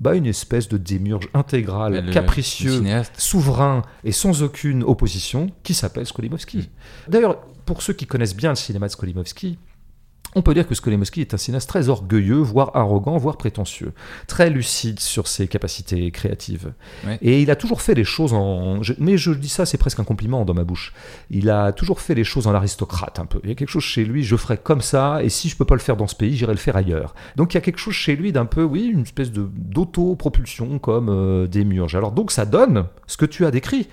Bah, 0.00 0.16
une 0.16 0.26
espèce 0.26 0.68
de 0.68 0.76
démurge 0.76 1.28
intégral, 1.34 2.10
capricieux, 2.10 2.82
souverain 3.16 3.82
et 4.02 4.10
sans 4.10 4.42
aucune 4.42 4.82
opposition, 4.82 5.46
qui 5.62 5.74
s'appelle 5.74 6.06
Skolimowski. 6.06 6.58
Mm. 6.58 7.10
D'ailleurs, 7.10 7.38
pour 7.64 7.82
ceux 7.82 7.92
qui 7.92 8.06
connaissent 8.06 8.36
bien 8.36 8.50
le 8.50 8.56
cinéma 8.56 8.86
de 8.86 8.92
Skolimowski, 8.92 9.58
on 10.34 10.42
peut 10.42 10.54
dire 10.54 10.66
que 10.66 10.74
Skolimowski 10.74 11.20
est 11.20 11.34
un 11.34 11.36
cinéaste 11.36 11.68
très 11.68 11.88
orgueilleux, 11.88 12.38
voire 12.38 12.70
arrogant, 12.74 13.16
voire 13.16 13.36
prétentieux, 13.36 13.92
très 14.26 14.50
lucide 14.50 15.00
sur 15.00 15.28
ses 15.28 15.48
capacités 15.48 16.10
créatives. 16.10 16.72
Et 17.22 17.42
il 17.42 17.50
a 17.50 17.56
toujours 17.56 17.80
fait 17.80 17.94
les 17.94 18.04
choses 18.04 18.32
en... 18.32 18.80
Mais 18.98 19.16
je 19.16 19.30
dis 19.32 19.48
ça, 19.48 19.66
c'est 19.66 19.78
presque 19.78 20.00
un 20.00 20.04
compliment 20.04 20.44
dans 20.44 20.54
ma 20.54 20.64
bouche. 20.64 20.92
Il 21.30 21.50
a 21.50 21.72
toujours 21.72 22.00
fait 22.00 22.14
les 22.14 22.24
choses 22.24 22.46
en 22.46 22.54
aristocrate 22.54 23.18
un 23.18 23.26
peu. 23.26 23.40
Il 23.44 23.48
y 23.48 23.52
a 23.52 23.54
quelque 23.54 23.70
chose 23.70 23.84
chez 23.84 24.04
lui, 24.04 24.24
je 24.24 24.36
ferai 24.36 24.58
comme 24.58 24.80
ça, 24.80 25.22
et 25.22 25.28
si 25.28 25.48
je 25.48 25.56
peux 25.56 25.64
pas 25.64 25.74
le 25.74 25.80
faire 25.80 25.96
dans 25.96 26.06
ce 26.06 26.14
pays, 26.14 26.36
j'irai 26.36 26.52
le 26.52 26.58
faire 26.58 26.76
ailleurs. 26.76 27.14
Donc 27.36 27.54
il 27.54 27.56
y 27.56 27.58
a 27.58 27.60
quelque 27.60 27.78
chose 27.78 27.94
chez 27.94 28.16
lui 28.16 28.32
d'un 28.32 28.46
peu, 28.46 28.62
oui, 28.62 28.90
une 28.92 29.02
espèce 29.02 29.30
d'auto-propulsion 29.32 30.78
comme 30.78 31.08
euh, 31.08 31.46
des 31.46 31.64
murges. 31.64 31.94
Alors 31.94 32.12
donc 32.12 32.30
ça 32.30 32.46
donne 32.46 32.86
ce 33.06 33.16
que 33.16 33.26
tu 33.26 33.46
as 33.46 33.50
décrit 33.50 33.88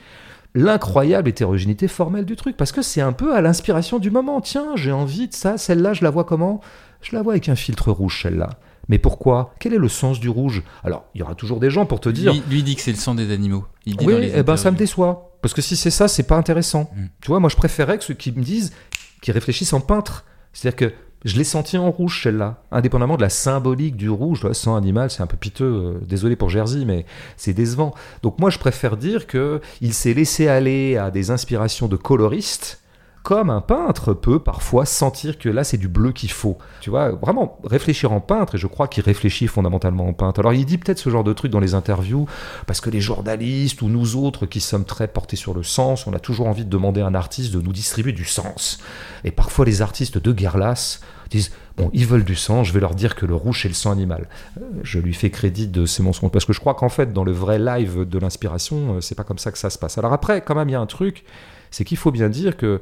l'incroyable 0.53 1.29
hétérogénéité 1.29 1.87
formelle 1.87 2.25
du 2.25 2.35
truc, 2.35 2.57
parce 2.57 2.71
que 2.71 2.81
c'est 2.81 3.01
un 3.01 3.13
peu 3.13 3.35
à 3.35 3.41
l'inspiration 3.41 3.99
du 3.99 4.11
moment. 4.11 4.41
Tiens, 4.41 4.75
j'ai 4.75 4.91
envie 4.91 5.27
de 5.27 5.33
ça, 5.33 5.57
celle-là, 5.57 5.93
je 5.93 6.03
la 6.03 6.09
vois 6.09 6.23
comment? 6.23 6.61
Je 7.01 7.15
la 7.15 7.21
vois 7.21 7.33
avec 7.33 7.49
un 7.49 7.55
filtre 7.55 7.91
rouge, 7.91 8.21
celle-là. 8.23 8.49
Mais 8.89 8.99
pourquoi? 8.99 9.53
Quel 9.59 9.73
est 9.73 9.77
le 9.77 9.87
sens 9.87 10.19
du 10.19 10.29
rouge? 10.29 10.63
Alors, 10.83 11.05
il 11.15 11.19
y 11.19 11.23
aura 11.23 11.35
toujours 11.35 11.59
des 11.59 11.69
gens 11.69 11.85
pour 11.85 11.99
te 11.99 12.09
dire. 12.09 12.33
Lui, 12.49 12.63
dit 12.63 12.75
que 12.75 12.81
c'est 12.81 12.91
le 12.91 12.97
sang 12.97 13.15
des 13.15 13.31
animaux. 13.31 13.65
oui, 13.85 14.13
et 14.13 14.33
eh 14.35 14.43
ben 14.43 14.57
ça 14.57 14.71
me 14.71 14.77
déçoit. 14.77 15.37
Parce 15.41 15.53
que 15.53 15.61
si 15.61 15.75
c'est 15.75 15.91
ça, 15.91 16.07
c'est 16.07 16.23
pas 16.23 16.35
intéressant. 16.35 16.91
Mm. 16.95 17.05
Tu 17.21 17.27
vois, 17.29 17.39
moi 17.39 17.49
je 17.49 17.55
préférais 17.55 17.97
que 17.97 18.03
ceux 18.03 18.13
qui 18.13 18.31
me 18.31 18.43
disent, 18.43 18.73
qui 19.21 19.31
réfléchissent 19.31 19.73
en 19.73 19.79
peintre. 19.79 20.25
C'est-à-dire 20.53 20.89
que 20.89 20.95
je 21.23 21.37
l'ai 21.37 21.43
senti 21.43 21.77
en 21.77 21.91
rouge 21.91 22.23
celle-là, 22.23 22.63
indépendamment 22.71 23.15
de 23.15 23.21
la 23.21 23.29
symbolique 23.29 23.95
du 23.95 24.09
rouge. 24.09 24.43
Le 24.43 24.53
sang 24.53 24.75
animal, 24.75 25.11
c'est 25.11 25.21
un 25.21 25.27
peu 25.27 25.37
piteux. 25.37 25.65
Euh, 25.65 25.99
désolé 26.05 26.35
pour 26.35 26.49
Jersey, 26.49 26.83
mais 26.85 27.05
c'est 27.37 27.53
décevant. 27.53 27.93
Donc 28.23 28.39
moi, 28.39 28.49
je 28.49 28.57
préfère 28.57 28.97
dire 28.97 29.27
que 29.27 29.61
il 29.81 29.93
s'est 29.93 30.13
laissé 30.13 30.47
aller 30.47 30.97
à 30.97 31.11
des 31.11 31.31
inspirations 31.31 31.87
de 31.87 31.95
coloristes 31.95 32.80
comme 33.23 33.51
un 33.51 33.61
peintre 33.61 34.13
peut 34.13 34.39
parfois 34.39 34.85
sentir 34.85 35.37
que 35.37 35.47
là 35.47 35.63
c'est 35.63 35.77
du 35.77 35.87
bleu 35.87 36.11
qu'il 36.11 36.31
faut. 36.31 36.57
Tu 36.81 36.89
vois, 36.89 37.11
vraiment 37.11 37.59
réfléchir 37.63 38.11
en 38.11 38.19
peintre, 38.19 38.55
et 38.55 38.57
je 38.57 38.67
crois 38.67 38.87
qu'il 38.87 39.03
réfléchit 39.03 39.47
fondamentalement 39.47 40.07
en 40.07 40.13
peintre. 40.13 40.39
Alors 40.39 40.53
il 40.53 40.65
dit 40.65 40.77
peut-être 40.77 40.99
ce 40.99 41.09
genre 41.09 41.23
de 41.23 41.33
truc 41.33 41.51
dans 41.51 41.59
les 41.59 41.75
interviews, 41.75 42.27
parce 42.65 42.81
que 42.81 42.89
les 42.89 43.01
journalistes 43.01 43.81
ou 43.81 43.89
nous 43.89 44.15
autres 44.15 44.45
qui 44.45 44.59
sommes 44.59 44.85
très 44.85 45.07
portés 45.07 45.35
sur 45.35 45.53
le 45.53 45.63
sens, 45.63 46.07
on 46.07 46.13
a 46.13 46.19
toujours 46.19 46.47
envie 46.47 46.65
de 46.65 46.69
demander 46.69 47.01
à 47.01 47.05
un 47.05 47.13
artiste 47.13 47.53
de 47.53 47.61
nous 47.61 47.73
distribuer 47.73 48.11
du 48.11 48.25
sens. 48.25 48.79
Et 49.23 49.31
parfois 49.31 49.65
les 49.65 49.81
artistes 49.81 50.17
de 50.17 50.31
guerre 50.31 50.57
lasse 50.57 51.01
disent 51.29 51.51
bon, 51.77 51.89
ils 51.93 52.07
veulent 52.07 52.25
du 52.25 52.35
sang, 52.35 52.63
je 52.63 52.73
vais 52.73 52.79
leur 52.79 52.95
dire 52.95 53.15
que 53.15 53.25
le 53.25 53.35
rouge 53.35 53.61
c'est 53.61 53.67
le 53.67 53.73
sang 53.75 53.91
animal. 53.91 54.27
Euh, 54.59 54.63
je 54.83 54.99
lui 54.99 55.13
fais 55.13 55.29
crédit 55.29 55.67
de 55.67 55.85
ces 55.85 56.01
mensonges 56.01 56.31
parce 56.31 56.45
que 56.45 56.53
je 56.53 56.59
crois 56.59 56.73
qu'en 56.73 56.89
fait 56.89 57.13
dans 57.13 57.23
le 57.23 57.31
vrai 57.31 57.59
live 57.59 58.03
de 58.03 58.19
l'inspiration, 58.19 58.95
euh, 58.95 59.01
c'est 59.01 59.15
pas 59.15 59.23
comme 59.23 59.37
ça 59.37 59.51
que 59.51 59.59
ça 59.59 59.69
se 59.69 59.77
passe. 59.77 59.97
Alors 59.99 60.11
après, 60.11 60.41
quand 60.41 60.55
même, 60.55 60.69
il 60.69 60.73
y 60.73 60.75
a 60.75 60.81
un 60.81 60.87
truc, 60.87 61.23
c'est 61.69 61.83
qu'il 61.83 61.97
faut 61.97 62.11
bien 62.11 62.29
dire 62.29 62.57
que 62.57 62.81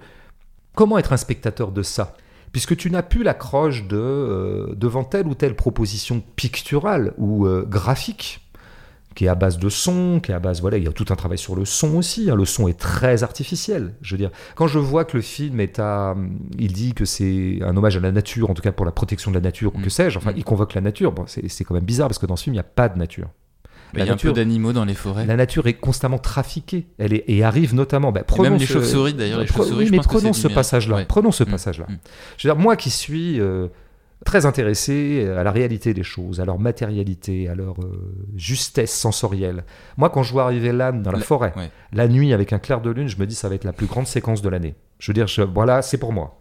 Comment 0.80 0.98
être 0.98 1.12
un 1.12 1.18
spectateur 1.18 1.74
de 1.74 1.84
ça? 1.84 2.16
Puisque 2.54 2.78
tu 2.78 2.90
n'as 2.90 3.02
plus 3.02 3.22
l'accroche 3.22 3.86
de, 3.86 3.98
euh, 3.98 4.74
devant 4.78 5.04
telle 5.04 5.28
ou 5.28 5.36
telle 5.36 5.54
proposition 5.54 6.24
picturale 6.38 7.14
ou 7.18 7.46
euh, 7.46 7.66
graphique, 7.68 8.50
qui 9.14 9.26
est 9.26 9.28
à 9.28 9.36
base 9.36 9.58
de 9.58 9.68
son, 9.68 10.22
qui 10.22 10.32
est 10.32 10.34
à 10.34 10.40
base, 10.40 10.62
voilà, 10.62 10.78
il 10.78 10.86
y 10.86 10.88
a 10.88 10.94
tout 10.94 11.08
un 11.10 11.18
travail 11.18 11.38
sur 11.38 11.54
le 11.54 11.66
son 11.66 11.98
aussi. 11.98 12.32
Hein. 12.32 12.36
le 12.36 12.46
son 12.46 12.70
est 12.70 12.80
très 12.80 13.24
artificiel. 13.24 13.94
Je 14.02 14.14
veux 14.14 14.18
dire, 14.18 14.32
quand 14.56 14.68
je 14.68 14.80
vois 14.80 15.04
que 15.04 15.18
le 15.18 15.22
film 15.22 15.60
est 15.60 15.80
à, 15.80 16.16
il 16.58 16.72
dit 16.72 16.94
que 16.94 17.04
c'est 17.04 17.60
un 17.62 17.76
hommage 17.76 17.98
à 17.98 18.00
la 18.00 18.14
nature, 18.14 18.50
en 18.50 18.54
tout 18.54 18.62
cas 18.62 18.72
pour 18.72 18.86
la 18.86 18.94
protection 18.94 19.32
de 19.32 19.36
la 19.36 19.42
nature, 19.42 19.76
ou 19.76 19.80
que 19.80 19.88
mm. 19.88 19.90
sais-je. 19.90 20.18
Enfin, 20.18 20.32
mm. 20.32 20.38
il 20.38 20.46
convoque 20.46 20.76
la 20.76 20.82
nature. 20.82 21.12
Bon, 21.12 21.26
c'est 21.28 21.66
quand 21.66 21.74
même 21.74 21.84
bizarre 21.84 22.08
parce 22.08 22.20
que 22.20 22.26
dans 22.26 22.38
ce 22.38 22.44
film, 22.44 22.54
il 22.54 22.56
n'y 22.56 22.62
a 22.62 22.64
pas 22.64 22.88
de 22.88 22.98
nature. 22.98 23.28
Il 23.94 24.06
y 24.06 24.10
a 24.10 24.14
un 24.14 24.18
peu 24.18 24.34
d'animaux 24.34 24.74
dans 24.74 24.86
les 24.86 24.94
forêts. 24.94 25.26
La 25.26 25.36
nature 25.36 25.68
est 25.68 25.74
constamment 25.74 26.20
trafiquée. 26.20 26.88
Elle 26.98 27.14
est, 27.14 27.24
et 27.28 27.44
arrive 27.44 27.74
notamment. 27.74 28.12
Bah, 28.12 28.22
même 28.40 28.58
les 28.58 28.66
chauves-souris 28.66 29.14
d'ailleurs. 29.14 29.44
oui, 29.74 29.90
mais 29.92 30.00
prenons 30.00 30.34
ce 30.34 30.48
passage-là. 30.48 31.06
Prenons 31.08 31.32
ce 31.32 31.44
passage-là. 31.44 31.86
Je 32.38 32.48
veux 32.48 32.54
dire, 32.54 32.62
moi 32.62 32.76
qui 32.76 32.90
suis 32.90 33.40
euh, 33.40 33.68
très 34.26 34.46
intéressé 34.46 35.28
à 35.38 35.44
la 35.44 35.52
réalité 35.52 35.94
des 35.94 36.04
choses, 36.04 36.40
à 36.40 36.46
leur 36.46 36.60
matérialité, 36.60 37.48
à 37.48 37.56
leur 37.56 37.82
euh, 37.82 38.16
justesse 38.36 38.94
sensorielle. 38.94 39.64
Moi, 39.98 40.10
quand 40.10 40.24
je 40.24 40.32
vois 40.32 40.44
arriver 40.44 40.72
l'âne 40.72 41.02
dans 41.02 41.12
la, 41.12 41.20
forêt, 41.20 41.54
la 41.94 42.08
nuit 42.08 42.34
avec 42.34 42.54
un 42.54 42.60
clair 42.60 42.82
de 42.82 42.90
lune, 42.90 43.08
je 43.08 43.18
me 43.18 43.26
dis 43.26 43.36
ça 43.36 43.50
va 43.50 43.56
être 43.56 43.64
la 43.64 43.74
plus 43.74 43.88
grande 43.88 44.08
séquence 44.08 44.42
de 44.42 44.50
l'année. 44.50 44.76
Je 45.00 45.12
veux 45.12 45.14
dire, 45.14 45.28
voilà, 45.54 45.82
c'est 45.82 45.98
pour 45.98 46.14
moi. 46.14 46.39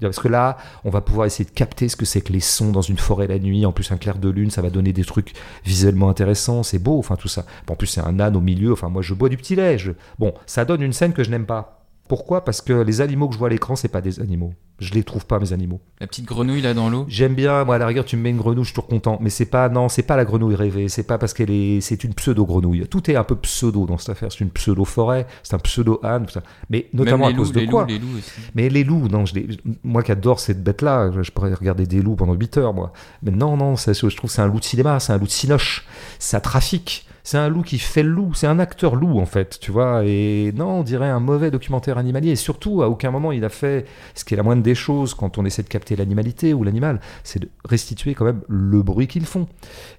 Parce 0.00 0.20
que 0.20 0.28
là, 0.28 0.56
on 0.84 0.90
va 0.90 1.00
pouvoir 1.00 1.26
essayer 1.26 1.44
de 1.44 1.54
capter 1.54 1.88
ce 1.88 1.96
que 1.96 2.04
c'est 2.04 2.20
que 2.20 2.32
les 2.32 2.40
sons 2.40 2.70
dans 2.70 2.82
une 2.82 2.98
forêt 2.98 3.26
la 3.26 3.38
nuit. 3.38 3.66
En 3.66 3.72
plus, 3.72 3.90
un 3.90 3.96
clair 3.96 4.18
de 4.18 4.28
lune, 4.28 4.50
ça 4.50 4.62
va 4.62 4.70
donner 4.70 4.92
des 4.92 5.04
trucs 5.04 5.32
visuellement 5.64 6.08
intéressants. 6.08 6.62
C'est 6.62 6.78
beau, 6.78 6.98
enfin 6.98 7.16
tout 7.16 7.28
ça. 7.28 7.44
en 7.68 7.74
plus, 7.74 7.86
c'est 7.86 8.00
un 8.00 8.20
âne 8.20 8.36
au 8.36 8.40
milieu. 8.40 8.72
Enfin, 8.72 8.88
moi, 8.88 9.02
je 9.02 9.14
bois 9.14 9.28
du 9.28 9.36
petit 9.36 9.56
lait. 9.56 9.76
Bon, 10.18 10.32
ça 10.46 10.64
donne 10.64 10.82
une 10.82 10.92
scène 10.92 11.12
que 11.12 11.24
je 11.24 11.30
n'aime 11.30 11.46
pas. 11.46 11.77
Pourquoi? 12.08 12.44
Parce 12.44 12.62
que 12.62 12.72
les 12.72 13.00
animaux 13.00 13.28
que 13.28 13.34
je 13.34 13.38
vois 13.38 13.48
à 13.48 13.50
l'écran, 13.50 13.76
c'est 13.76 13.88
pas 13.88 14.00
des 14.00 14.20
animaux. 14.20 14.52
Je 14.78 14.94
les 14.94 15.02
trouve 15.02 15.26
pas 15.26 15.40
mes 15.40 15.52
animaux. 15.52 15.80
La 16.00 16.06
petite 16.06 16.24
grenouille 16.24 16.62
là 16.62 16.72
dans 16.72 16.88
l'eau? 16.88 17.04
J'aime 17.08 17.34
bien, 17.34 17.64
moi 17.64 17.74
à 17.74 17.78
la 17.78 17.86
rigueur 17.86 18.04
tu 18.04 18.16
me 18.16 18.22
mets 18.22 18.30
une 18.30 18.38
grenouille, 18.38 18.62
je 18.62 18.68
suis 18.68 18.74
toujours 18.74 18.86
content. 18.86 19.18
Mais 19.20 19.28
c'est 19.28 19.46
pas, 19.46 19.68
non, 19.68 19.88
c'est 19.88 20.04
pas 20.04 20.16
la 20.16 20.24
grenouille 20.24 20.54
rêvée. 20.54 20.88
C'est 20.88 21.02
pas 21.02 21.18
parce 21.18 21.34
qu'elle 21.34 21.50
est, 21.50 21.80
c'est 21.80 22.04
une 22.04 22.14
pseudo 22.14 22.46
grenouille. 22.46 22.86
Tout 22.88 23.10
est 23.10 23.16
un 23.16 23.24
peu 23.24 23.34
pseudo 23.36 23.86
dans 23.86 23.98
cette 23.98 24.10
affaire. 24.10 24.30
C'est 24.30 24.40
une 24.40 24.50
pseudo 24.50 24.84
forêt, 24.84 25.26
c'est 25.42 25.54
un 25.54 25.58
pseudo 25.58 26.00
âne, 26.04 26.26
Mais 26.70 26.88
notamment 26.92 27.26
à 27.26 27.32
cause 27.32 27.52
de 27.52 27.66
quoi? 27.66 27.86
les 27.86 27.98
loups 27.98 28.18
aussi. 28.18 28.30
Mais 28.54 28.68
les 28.68 28.84
loups, 28.84 29.08
non, 29.08 29.26
je 29.26 29.34
moi 29.82 30.02
qui 30.02 30.12
adore 30.12 30.38
cette 30.38 30.62
bête 30.62 30.82
là, 30.82 31.10
je 31.20 31.30
pourrais 31.32 31.52
regarder 31.52 31.86
des 31.86 32.00
loups 32.00 32.16
pendant 32.16 32.34
8 32.34 32.58
heures 32.58 32.74
moi. 32.74 32.92
Mais 33.22 33.32
non, 33.32 33.56
non, 33.56 33.76
ça, 33.76 33.92
je 33.92 34.16
trouve 34.16 34.30
c'est 34.30 34.42
un 34.42 34.46
loup 34.46 34.60
de 34.60 34.64
cinéma, 34.64 35.00
c'est 35.00 35.12
un 35.12 35.18
loup 35.18 35.26
de 35.26 35.30
cinoche, 35.30 35.86
ça 36.18 36.40
trafique 36.40 37.06
c'est 37.28 37.36
un 37.36 37.50
loup 37.50 37.60
qui 37.60 37.78
fait 37.78 38.02
le 38.02 38.08
loup, 38.08 38.32
c'est 38.32 38.46
un 38.46 38.58
acteur 38.58 38.96
loup 38.96 39.18
en 39.20 39.26
fait, 39.26 39.58
tu 39.60 39.70
vois. 39.70 40.00
Et 40.06 40.50
non, 40.56 40.78
on 40.80 40.82
dirait 40.82 41.10
un 41.10 41.20
mauvais 41.20 41.50
documentaire 41.50 41.98
animalier. 41.98 42.30
Et 42.30 42.36
surtout, 42.36 42.80
à 42.82 42.88
aucun 42.88 43.10
moment 43.10 43.32
il 43.32 43.44
a 43.44 43.50
fait 43.50 43.84
ce 44.14 44.24
qui 44.24 44.32
est 44.32 44.36
la 44.38 44.42
moindre 44.42 44.62
des 44.62 44.74
choses 44.74 45.12
quand 45.12 45.36
on 45.36 45.44
essaie 45.44 45.62
de 45.62 45.68
capter 45.68 45.94
l'animalité 45.94 46.54
ou 46.54 46.64
l'animal, 46.64 47.00
c'est 47.24 47.40
de 47.40 47.50
restituer 47.66 48.14
quand 48.14 48.24
même 48.24 48.40
le 48.48 48.80
bruit 48.82 49.08
qu'ils 49.08 49.26
font. 49.26 49.46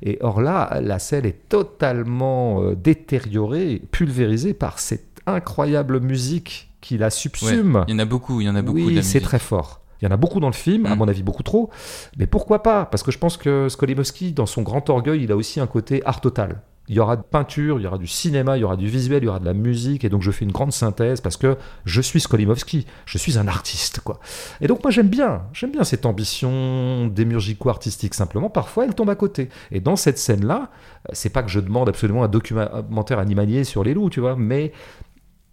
Et 0.02 0.18
or 0.22 0.42
là, 0.42 0.80
la 0.82 0.98
scène 0.98 1.24
est 1.28 1.48
totalement 1.50 2.64
euh, 2.64 2.76
détériorée, 2.76 3.80
pulvérisée 3.92 4.56
par 4.56 4.80
cette 4.80 5.22
incroyable 5.28 6.00
musique 6.00 6.72
qui 6.82 6.98
la 6.98 7.12
subsume. 7.12 7.86
il 7.88 7.92
y 7.92 7.96
en 7.96 8.00
a 8.00 8.06
beaucoup, 8.06 8.42
il 8.42 8.48
y 8.48 8.50
en 8.50 8.56
a 8.56 8.64
beaucoup. 8.64 8.80
Oui, 8.80 9.04
c'est 9.04 9.22
très 9.22 9.38
fort. 9.38 9.82
Il 10.02 10.06
y 10.06 10.08
en 10.08 10.12
a 10.12 10.18
beaucoup 10.18 10.40
dans 10.40 10.48
le 10.48 10.54
film, 10.54 10.88
à 10.88 10.96
Mm. 10.96 10.98
mon 10.98 11.08
avis 11.08 11.22
beaucoup 11.22 11.44
trop. 11.44 11.70
Mais 12.18 12.26
pourquoi 12.26 12.64
pas? 12.64 12.86
Parce 12.86 13.04
que 13.04 13.12
je 13.12 13.20
pense 13.20 13.38
que 13.38 13.68
Skolimowski, 13.70 14.32
dans 14.32 14.48
son 14.48 14.64
grand 14.64 14.90
orgueil, 14.90 15.24
il 15.26 15.32
a 15.32 15.36
aussi 15.36 15.60
un 15.60 15.68
côté 15.68 16.02
art 16.06 16.22
total. 16.22 16.62
Il 16.90 16.96
y 16.96 17.00
aura 17.00 17.16
de 17.16 17.22
peinture, 17.22 17.80
il 17.80 17.84
y 17.84 17.88
aura 17.88 18.00
du 18.00 18.08
cinéma, 18.08 18.58
il 18.58 18.62
y 18.62 18.64
aura 18.64 18.76
du 18.76 18.88
visuel, 18.88 19.24
il 19.24 19.28
y 19.28 19.30
aura 19.30 19.40
de 19.40 19.46
la 19.46 19.54
musique, 19.54 20.04
et 20.04 20.10
donc 20.10 20.24
je 20.24 20.32
fais 20.32 20.44
une 20.44 20.52
grande 20.52 20.74
synthèse 20.74 21.22
parce 21.22 21.38
que 21.38 21.56
je 21.86 22.02
suis 22.02 22.20
Skolimowski, 22.20 22.88
je 23.06 23.18
suis 23.20 23.38
un 23.38 23.48
artiste, 23.48 24.00
quoi. 24.00 24.20
Et 24.60 24.68
donc 24.68 24.84
moi 24.84 24.90
j'aime 24.90 25.08
bien, 25.08 25.44
j'aime 25.54 25.72
bien 25.72 25.84
cette 25.84 26.08
ambition 26.08 27.08
démurgico-artistique. 27.08 28.16
Simplement, 28.16 28.50
parfois 28.50 28.86
elle 28.86 28.96
tombe 28.96 29.12
à 29.12 29.16
côté. 29.16 29.50
Et 29.72 29.80
dans 29.80 29.96
cette 29.96 30.18
scène-là, 30.18 30.72
euh, 31.08 31.12
c'est 31.14 31.30
pas 31.30 31.44
que 31.44 31.50
je 31.50 31.60
demande 31.60 31.88
absolument 31.90 32.24
un 32.24 32.28
documentaire 32.28 33.20
animalier 33.20 33.64
sur 33.64 33.84
les 33.84 33.94
loups, 33.94 34.10
tu 34.10 34.20
vois, 34.20 34.36
mais 34.36 34.74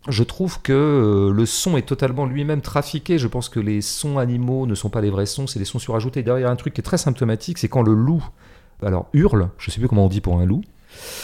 je 0.08 0.22
trouve 0.22 0.62
que 0.62 0.72
euh, 0.72 1.32
le 1.32 1.46
son 1.46 1.76
est 1.76 1.86
totalement 1.86 2.26
lui-même 2.26 2.62
trafiqué. 2.62 3.18
Je 3.18 3.28
pense 3.28 3.48
que 3.48 3.60
les 3.60 3.82
sons 3.82 4.18
animaux 4.18 4.66
ne 4.66 4.74
sont 4.74 4.88
pas 4.88 5.00
les 5.00 5.10
vrais 5.10 5.26
sons, 5.26 5.46
c'est 5.46 5.58
des 5.58 5.64
sons 5.64 5.78
surajoutés. 5.78 6.26
A 6.28 6.50
un 6.50 6.56
truc 6.56 6.74
qui 6.74 6.80
est 6.80 6.84
très 6.84 6.98
symptomatique, 6.98 7.58
c'est 7.58 7.68
quand 7.68 7.82
le 7.82 7.92
loup, 7.92 8.24
alors 8.82 9.08
hurle, 9.12 9.50
je 9.58 9.70
sais 9.70 9.80
plus 9.80 9.88
comment 9.88 10.06
on 10.06 10.08
dit 10.08 10.20
pour 10.20 10.38
un 10.40 10.46
loup, 10.46 10.62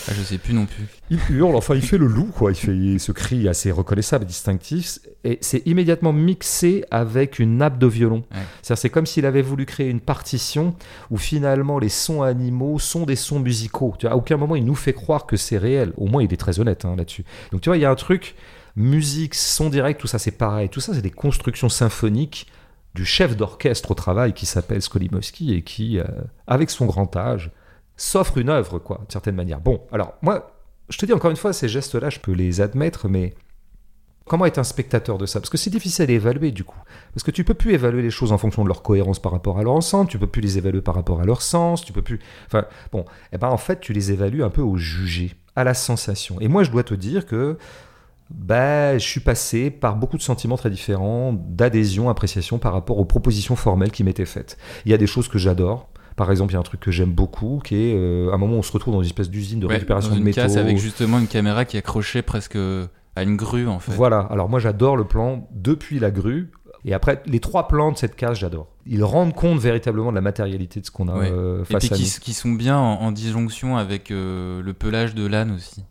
Ah, 0.09 0.13
je 0.15 0.23
sais 0.23 0.39
plus 0.39 0.55
non 0.55 0.67
plus. 0.67 0.87
il 1.11 1.19
hurle, 1.31 1.57
enfin 1.57 1.75
il 1.75 1.83
fait 1.83 1.99
le 1.99 2.07
loup, 2.07 2.31
quoi. 2.35 2.53
Il 2.53 2.57
fait 2.57 2.99
ce 2.99 3.13
cri 3.13 3.49
assez 3.49 3.71
reconnaissable 3.71 4.25
et 4.25 4.27
distinctif, 4.27 4.99
et 5.25 5.39
c'est 5.41 5.67
immédiatement 5.67 6.13
mixé 6.13 6.85
avec 6.91 7.39
une 7.39 7.59
nappe 7.59 7.79
de 7.79 7.87
violon. 7.87 8.25
Ouais. 8.33 8.39
C'est-à-dire, 8.63 8.81
c'est 8.81 8.91
comme 8.91 9.07
s'il 9.07 9.27
avait 9.27 9.43
voulu 9.43 9.67
créer 9.67 9.89
une 9.89 10.01
partition 10.01 10.75
où 11.11 11.17
finalement 11.17 11.79
les 11.79 11.89
sons 11.89 12.23
animaux 12.23 12.79
sont 12.79 13.05
des 13.05 13.17
sons 13.17 13.41
musicaux. 13.41 13.95
Tu 13.99 14.07
vois, 14.07 14.15
à 14.15 14.17
aucun 14.17 14.37
moment 14.37 14.57
il 14.57 14.65
nous 14.65 14.75
fait 14.75 14.93
croire 14.93 15.27
que 15.27 15.37
c'est 15.37 15.59
réel. 15.59 15.93
Au 15.97 16.07
moins 16.07 16.23
il 16.23 16.33
est 16.33 16.37
très 16.37 16.61
honnête 16.61 16.85
hein, 16.85 16.95
là-dessus. 16.97 17.25
Donc 17.51 17.61
tu 17.61 17.69
vois, 17.69 17.77
il 17.77 17.81
y 17.81 17.87
a 17.87 17.91
un 17.91 17.97
truc 17.97 18.35
musique, 18.77 19.35
son 19.35 19.69
direct, 19.69 20.01
tout 20.01 20.07
ça 20.07 20.19
c'est 20.19 20.31
pareil. 20.31 20.69
Tout 20.69 20.81
ça 20.81 20.95
c'est 20.95 21.03
des 21.03 21.11
constructions 21.11 21.69
symphoniques 21.69 22.47
du 22.95 23.05
chef 23.05 23.37
d'orchestre 23.37 23.91
au 23.91 23.95
travail 23.95 24.33
qui 24.35 24.47
s'appelle 24.47 24.83
Skolimowski 24.83 25.55
et 25.55 25.63
qui, 25.63 25.99
euh, 25.99 26.05
avec 26.47 26.71
son 26.71 26.87
grand 26.87 27.17
âge, 27.17 27.51
s'offre 27.97 28.39
une 28.39 28.49
œuvre, 28.49 28.79
quoi, 28.79 28.99
d'une 28.99 29.11
certaine 29.11 29.37
manière. 29.37 29.61
Bon, 29.61 29.83
alors 29.93 30.15
moi, 30.23 30.53
je 30.89 30.99
te 30.99 31.07
dis 31.07 31.13
encore 31.13 31.31
une 31.31 31.37
fois, 31.37 31.53
ces 31.53 31.69
gestes-là, 31.69 32.11
je 32.11 32.21
peux 32.21 32.33
les 32.33 32.61
admettre, 32.61 33.09
mais 33.09 33.35
comment 34.27 34.47
être 34.47 34.59
un 34.59 34.65
spectateur 34.65 35.19
de 35.19 35.27
ça? 35.27 35.41
Parce 35.41 35.51
que 35.51 35.59
c'est 35.59 35.71
difficile 35.71 36.11
à 36.11 36.13
évaluer 36.13 36.53
du 36.53 36.65
coup. 36.65 36.79
Parce 37.15 37.23
que 37.23 37.31
tu 37.31 37.45
peux 37.45 37.55
plus 37.55 37.75
évaluer 37.75 38.03
les 38.03 38.11
choses 38.11 38.33
en 38.33 38.39
fonction 38.39 38.63
de 38.63 38.69
leur 38.69 38.83
cohérence 38.83 39.21
par 39.21 39.33
rapport 39.33 39.59
à 39.59 39.63
leur 39.63 39.73
ensemble, 39.73 40.09
tu 40.09 40.19
peux 40.19 40.27
plus 40.27 40.43
les 40.43 40.59
évaluer 40.59 40.83
par 40.83 40.95
rapport 40.95 41.21
à 41.21 41.25
leur 41.25 41.43
sens, 41.43 41.85
tu 41.85 41.93
peux 41.93 42.03
plus. 42.03 42.21
Enfin, 42.47 42.67
bon, 42.93 43.05
eh 43.33 43.39
ben 43.39 43.49
en 43.49 43.57
fait, 43.57 43.81
tu 43.81 43.93
les 43.93 44.13
évalues 44.13 44.43
un 44.43 44.51
peu 44.51 44.63
au 44.63 44.77
jugé, 44.77 45.35
à 45.57 45.65
la 45.65 45.75
sensation. 45.75 46.41
Et 46.41 46.49
moi, 46.49 46.65
je 46.65 46.71
dois 46.71 46.85
te 46.85 46.95
dire 46.95 47.27
que 47.27 47.59
bah, 48.31 48.97
je 48.97 49.07
suis 49.07 49.21
passé 49.21 49.71
par 49.71 49.97
beaucoup 49.97 50.17
de 50.17 50.23
sentiments 50.23 50.57
très 50.57 50.71
différents, 50.71 51.33
d'adhésion, 51.33 52.09
appréciation 52.09 52.59
par 52.59 52.73
rapport 52.73 52.99
aux 52.99 53.05
propositions 53.05 53.57
formelles 53.57 53.91
qui 53.91 54.05
m'étaient 54.05 54.25
faites. 54.25 54.57
Il 54.87 54.91
y 54.91 54.95
a 54.95 54.99
des 54.99 55.07
choses 55.07 55.29
que 55.29 55.39
j'adore. 55.39 55.89
Par 56.17 56.31
exemple, 56.31 56.53
il 56.53 56.55
y 56.55 56.57
a 56.57 56.61
un 56.61 56.65
truc 56.65 56.81
que 56.81 56.91
j'aime 56.91 57.13
beaucoup, 57.13 57.61
qui 57.65 57.75
est 57.77 57.95
euh, 57.97 58.33
un 58.33 58.39
moment 58.39 58.57
où 58.57 58.59
on 58.59 58.63
se 58.63 58.73
retrouve 58.73 58.95
dans 58.95 59.01
une 59.01 59.07
espèce 59.07 59.31
d'usine 59.31 59.61
de 59.61 59.67
Ouais, 59.67 59.75
récupération 59.75 60.11
dans 60.11 60.15
de 60.17 60.21
une 60.21 60.25
métaux. 60.27 60.41
casse 60.41 60.57
avec 60.57 60.79
justement 60.79 61.19
une 61.19 61.27
caméra 61.29 61.65
qui 61.65 61.77
est 61.77 61.81
accrochée 61.81 62.23
presque 62.23 62.57
à 63.17 63.23
une 63.23 63.37
grue 63.37 63.69
en 63.69 63.79
fait. 63.79 63.93
Voilà, 63.93 64.21
alors 64.31 64.49
moi 64.49 64.59
j'adore 64.59 64.97
le 64.97 65.05
plan 65.05 65.47
depuis 65.53 65.99
la 65.99 66.11
grue. 66.11 66.51
Et 66.85 66.95
après, 66.95 67.23
les 67.27 67.39
trois 67.39 67.69
plans 67.69 67.93
de 67.93 67.97
cette 67.97 68.17
case, 68.17 68.39
j'adore. 68.39 68.67
Ils 68.87 69.05
rendent 69.05 69.35
compte 69.35 69.61
véritablement 69.61 70.11
de 70.11 70.17
la 70.17 70.21
matérialité 70.21 70.81
de 70.81 70.87
ce 70.87 70.91
qu'on 70.91 71.07
a 71.07 71.17
Ouais. 71.17 71.31
euh, 71.31 71.63
Et 71.63 71.65
face 71.65 71.85
puis 71.87 71.95
à 71.95 71.97
qui, 71.97 72.03
nous. 72.03 72.09
qui 72.21 72.33
sont 72.35 72.51
bien 72.51 72.77
en, 72.77 72.95
en 73.03 73.13
disjonction 73.13 73.77
avec 73.77 74.11
euh, 74.11 74.61
le 74.63 74.73
pelage 74.73 75.15
de 75.15 75.25
l'âne 75.25 75.53
aussi. 75.53 75.85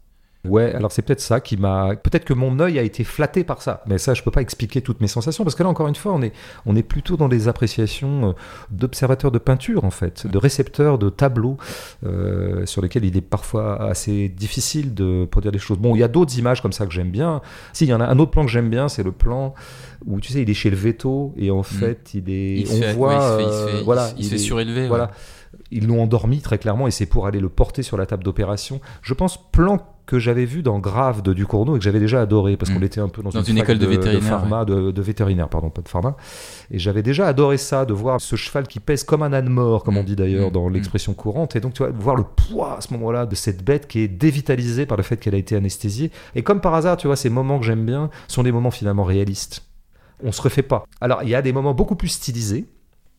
Ouais, 0.44 0.74
alors 0.74 0.92
c'est 0.92 1.04
peut-être 1.04 1.22
ça 1.22 1.40
qui 1.40 1.56
m'a. 1.56 1.96
Peut-être 1.96 2.26
que 2.26 2.34
mon 2.34 2.60
œil 2.60 2.80
a 2.80 2.82
été 2.82 3.04
flatté 3.04 3.44
par 3.44 3.62
ça. 3.62 3.84
Mais 3.86 3.98
ça, 4.00 4.16
je 4.16 4.24
peux 4.24 4.32
pas 4.32 4.42
expliquer 4.42 4.82
toutes 4.82 5.00
mes 5.00 5.08
sensations 5.08 5.44
parce 5.44 5.56
que 5.56 5.62
là, 5.62 5.70
encore 5.70 5.88
une 5.88 5.94
fois, 5.96 6.14
on 6.14 6.22
est, 6.24 6.34
on 6.66 6.76
est 6.76 6.82
plutôt 6.84 7.16
dans 7.16 7.28
des 7.30 7.48
appréciations 7.48 8.30
euh, 8.30 8.34
d'observateurs 8.72 9.32
de 9.32 9.38
peinture, 9.38 9.84
en 9.86 9.92
fait, 9.92 10.26
de 10.26 10.38
récepteurs 10.40 10.98
de 10.98 11.10
tableaux 11.10 11.58
euh, 12.06 12.66
sur 12.66 12.82
lesquels 12.82 13.06
il 13.06 13.16
est 13.18 13.22
parfois 13.22 13.82
assez 13.84 14.30
difficile 14.30 14.94
de 14.94 15.26
produire 15.30 15.52
des 15.52 15.60
choses. 15.60 15.78
Bon, 15.78 15.96
il 15.96 16.00
y 16.00 16.04
a 16.04 16.08
d'autres 16.08 16.38
images 16.40 16.62
comme 16.62 16.74
ça 16.74 16.86
que 16.88 16.92
j'aime 16.92 17.12
bien. 17.12 17.42
Si, 17.74 17.86
il 17.86 17.90
y 17.90 17.94
en 17.94 18.02
a 18.02 18.06
un 18.06 18.18
autre 18.20 18.32
plan 18.32 18.44
que 18.46 18.52
j'aime 18.52 18.70
bien, 18.70 18.90
c'est 18.90 19.04
le 19.04 19.12
plan 19.12 19.54
où 20.06 20.20
tu 20.20 20.34
sais, 20.34 20.42
il 20.42 20.50
est 20.50 20.54
chez 20.56 20.72
le 20.72 20.76
veto 20.76 21.34
et 21.38 21.52
en 21.52 21.62
fait, 21.64 22.12
il 22.16 22.30
est. 22.30 22.56
Mm. 22.56 22.60
Il 22.62 22.68
se 22.68 22.74
on 22.74 22.82
fait, 22.82 22.94
voit. 22.94 23.14
il 23.14 23.22
se 23.22 23.38
fait- 23.38 23.44
il 23.44 23.48
se 23.48 23.54
euh, 23.54 23.78
fait- 23.78 23.84
voilà, 23.84 24.08
il 24.08 24.10
se- 24.10 24.16
il 24.18 24.24
se 24.24 24.28
est- 24.30 24.38
fait 24.38 24.44
surélever. 24.44 24.88
Voilà. 24.88 25.04
ouais. 25.06 25.10
Ils 25.74 25.88
l'ont 25.88 26.02
endormi 26.02 26.40
très 26.42 26.58
clairement 26.58 26.88
et 26.88 26.92
c'est 26.92 27.06
pour 27.06 27.28
aller 27.28 27.40
le 27.40 27.50
porter 27.50 27.84
sur 27.84 27.96
la 27.98 28.06
table 28.06 28.24
d'opération. 28.24 28.82
Je 29.02 29.14
pense 29.14 29.38
plan 29.52 29.78
que 30.12 30.20
j'avais 30.20 30.46
vu 30.46 30.62
dans 30.62 30.80
Grave 30.80 31.22
de 31.22 31.34
Ducournau 31.34 31.76
et 31.76 31.80
que 31.80 31.84
j'avais 31.86 32.00
déjà 32.00 32.22
adoré 32.22 32.58
parce 32.58 32.70
Mm. 32.72 32.76
qu'on 32.76 32.82
était 32.82 33.00
un 33.02 33.08
peu 33.08 33.24
dans, 33.24 33.30
Dans 33.30 33.42
une, 33.42 33.58
école 33.58 33.80
de 33.80 33.86
vétérinaire, 33.88 34.22
pharma, 34.24 34.66
de, 34.66 34.92
de 34.92 35.02
vétérinaire, 35.02 35.48
pardon, 35.50 35.70
pas 35.70 35.82
de 35.82 35.88
pharma. 35.90 36.16
Et 36.70 36.78
j'avais 36.80 37.02
déjà 37.02 37.28
adoré 37.28 37.58
ça, 37.58 37.86
de 37.86 37.94
voir 37.94 38.20
ce 38.20 38.36
cheval 38.36 38.68
qui 38.68 38.80
pèse 38.80 39.04
comme 39.04 39.24
un 39.24 39.32
âne 39.34 39.50
mort, 39.50 39.84
comme 39.84 39.98
on 39.98 40.04
Mm. 40.04 40.06
dit 40.06 40.16
d'ailleurs 40.16 40.50
Mm. 40.50 40.54
dans 40.54 40.70
Mm. 40.70 40.74
l'expression 40.74 41.14
courante. 41.14 41.56
Et 41.56 41.60
donc, 41.62 41.74
tu 41.74 41.84
vois, 41.84 41.92
voir 41.92 42.16
le 42.16 42.24
poids 42.24 42.78
à 42.78 42.82
ce 42.82 42.92
moment-là 42.94 43.26
de 43.26 43.36
cette 43.36 43.64
bête 43.64 43.88
qui 43.88 44.00
est 44.02 44.08
dévitalisée 44.08 44.86
par 44.86 44.98
le 44.98 45.04
fait 45.04 45.18
qu'elle 45.18 45.36
a 45.36 45.38
été 45.40 45.56
anesthésiée. 45.56 46.12
Et 46.36 46.44
comme 46.44 46.60
par 46.62 46.74
hasard, 46.76 46.98
tu 46.98 47.08
vois, 47.08 47.16
ces 47.16 47.30
moments 47.30 47.58
que 47.60 47.66
j'aime 47.66 47.86
bien 47.86 48.10
sont 48.28 48.44
des 48.44 48.52
moments 48.52 48.72
finalement 48.72 49.04
réalistes. 49.06 49.64
On 50.24 50.32
se 50.32 50.42
refait 50.42 50.62
pas. 50.62 50.84
Alors, 51.00 51.24
il 51.24 51.30
y 51.30 51.36
a 51.36 51.42
des 51.42 51.54
moments 51.54 51.74
beaucoup 51.74 51.96
plus 51.96 52.10
stylisés. 52.10 52.66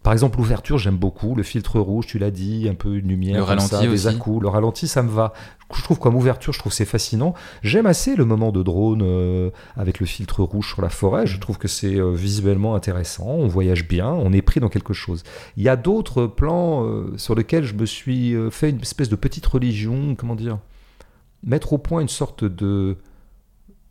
Par 0.02 0.12
exemple, 0.12 0.38
l'ouverture, 0.38 0.78
j'aime 0.78 0.96
beaucoup. 0.96 1.36
Le 1.36 1.44
filtre 1.44 1.78
rouge, 1.78 2.06
tu 2.06 2.18
l'as 2.18 2.32
dit, 2.32 2.68
un 2.68 2.74
peu 2.74 2.96
une 2.96 3.06
lumière, 3.06 3.34
Le 3.34 3.40
comme 3.40 3.48
ralenti 3.50 3.68
ça, 3.68 3.86
des 3.86 4.06
à-coups. 4.08 4.42
Le 4.42 4.48
ralenti, 4.48 4.88
ça 4.88 5.02
me 5.02 5.08
va. 5.08 5.32
Je 5.74 5.82
trouve 5.82 6.00
comme 6.00 6.16
ouverture, 6.16 6.52
je 6.52 6.58
trouve 6.58 6.72
c'est 6.72 6.84
fascinant. 6.84 7.34
J'aime 7.62 7.86
assez 7.86 8.16
le 8.16 8.24
moment 8.24 8.50
de 8.50 8.62
drone 8.62 9.02
euh, 9.02 9.50
avec 9.76 10.00
le 10.00 10.06
filtre 10.06 10.42
rouge 10.42 10.68
sur 10.68 10.82
la 10.82 10.88
forêt. 10.88 11.26
Je 11.26 11.38
trouve 11.38 11.56
que 11.56 11.68
c'est 11.68 11.94
euh, 11.94 12.10
visuellement 12.10 12.74
intéressant. 12.74 13.28
On 13.28 13.46
voyage 13.46 13.86
bien, 13.86 14.08
on 14.08 14.32
est 14.32 14.42
pris 14.42 14.58
dans 14.58 14.68
quelque 14.68 14.92
chose. 14.92 15.22
Il 15.56 15.62
y 15.62 15.68
a 15.68 15.76
d'autres 15.76 16.26
plans 16.26 16.84
euh, 16.84 17.16
sur 17.16 17.36
lesquels 17.36 17.64
je 17.64 17.74
me 17.74 17.86
suis 17.86 18.34
fait 18.50 18.70
une 18.70 18.80
espèce 18.80 19.08
de 19.08 19.16
petite 19.16 19.46
religion, 19.46 20.16
comment 20.16 20.34
dire, 20.34 20.58
mettre 21.44 21.72
au 21.72 21.78
point 21.78 22.00
une 22.00 22.08
sorte 22.08 22.44
de 22.44 22.96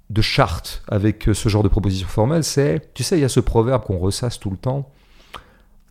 de 0.10 0.22
charte 0.22 0.84
avec 0.90 1.30
ce 1.32 1.48
genre 1.48 1.64
de 1.64 1.70
proposition 1.70 2.06
formelle, 2.06 2.44
c'est, 2.44 2.94
tu 2.94 3.02
sais, 3.02 3.18
il 3.18 3.22
y 3.22 3.24
a 3.24 3.30
ce 3.30 3.40
proverbe 3.40 3.86
qu'on 3.86 3.98
ressasse 3.98 4.42
tout 4.42 4.50
le 4.50 4.58
temps, 4.58 4.92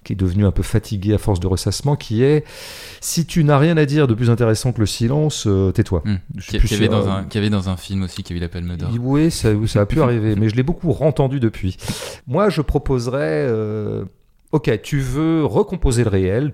qui 0.04 0.14
est 0.14 0.16
devenu 0.16 0.46
un 0.46 0.50
peu 0.50 0.62
fatigué 0.62 1.14
à 1.14 1.18
force 1.18 1.40
de 1.40 1.46
ressassement, 1.46 1.96
qui 1.96 2.22
est 2.22 2.44
si 3.00 3.26
tu 3.26 3.44
n'as 3.44 3.58
rien 3.58 3.76
à 3.76 3.84
dire 3.84 4.08
de 4.08 4.14
plus 4.14 4.30
intéressant 4.30 4.72
que 4.72 4.80
le 4.80 4.86
silence, 4.86 5.46
euh, 5.46 5.72
tais-toi. 5.72 6.02
Suis 6.38 6.58
Qui, 6.58 6.66
qui 6.66 6.74
avait 6.74 6.88
dans 6.88 7.06
euh, 7.06 7.10
un, 7.10 7.24
qui 7.24 7.38
avait 7.38 7.50
dans 7.50 7.68
un 7.68 7.76
film 7.76 8.02
aussi 8.02 8.22
qui 8.22 8.32
avait 8.32 8.40
la 8.40 8.48
Palme. 8.48 8.76
Oui, 8.98 9.30
ça, 9.30 9.50
ça 9.66 9.82
a 9.82 9.86
pu 9.86 10.00
arriver, 10.00 10.36
mais 10.36 10.48
je 10.48 10.56
l'ai 10.56 10.62
beaucoup 10.62 10.90
entendu 11.00 11.38
depuis. 11.38 11.76
Moi, 12.26 12.48
je 12.48 12.62
proposerais, 12.62 13.46
euh, 13.48 14.04
ok, 14.52 14.80
tu 14.82 15.00
veux 15.00 15.44
recomposer 15.44 16.04
le 16.04 16.10
réel, 16.10 16.52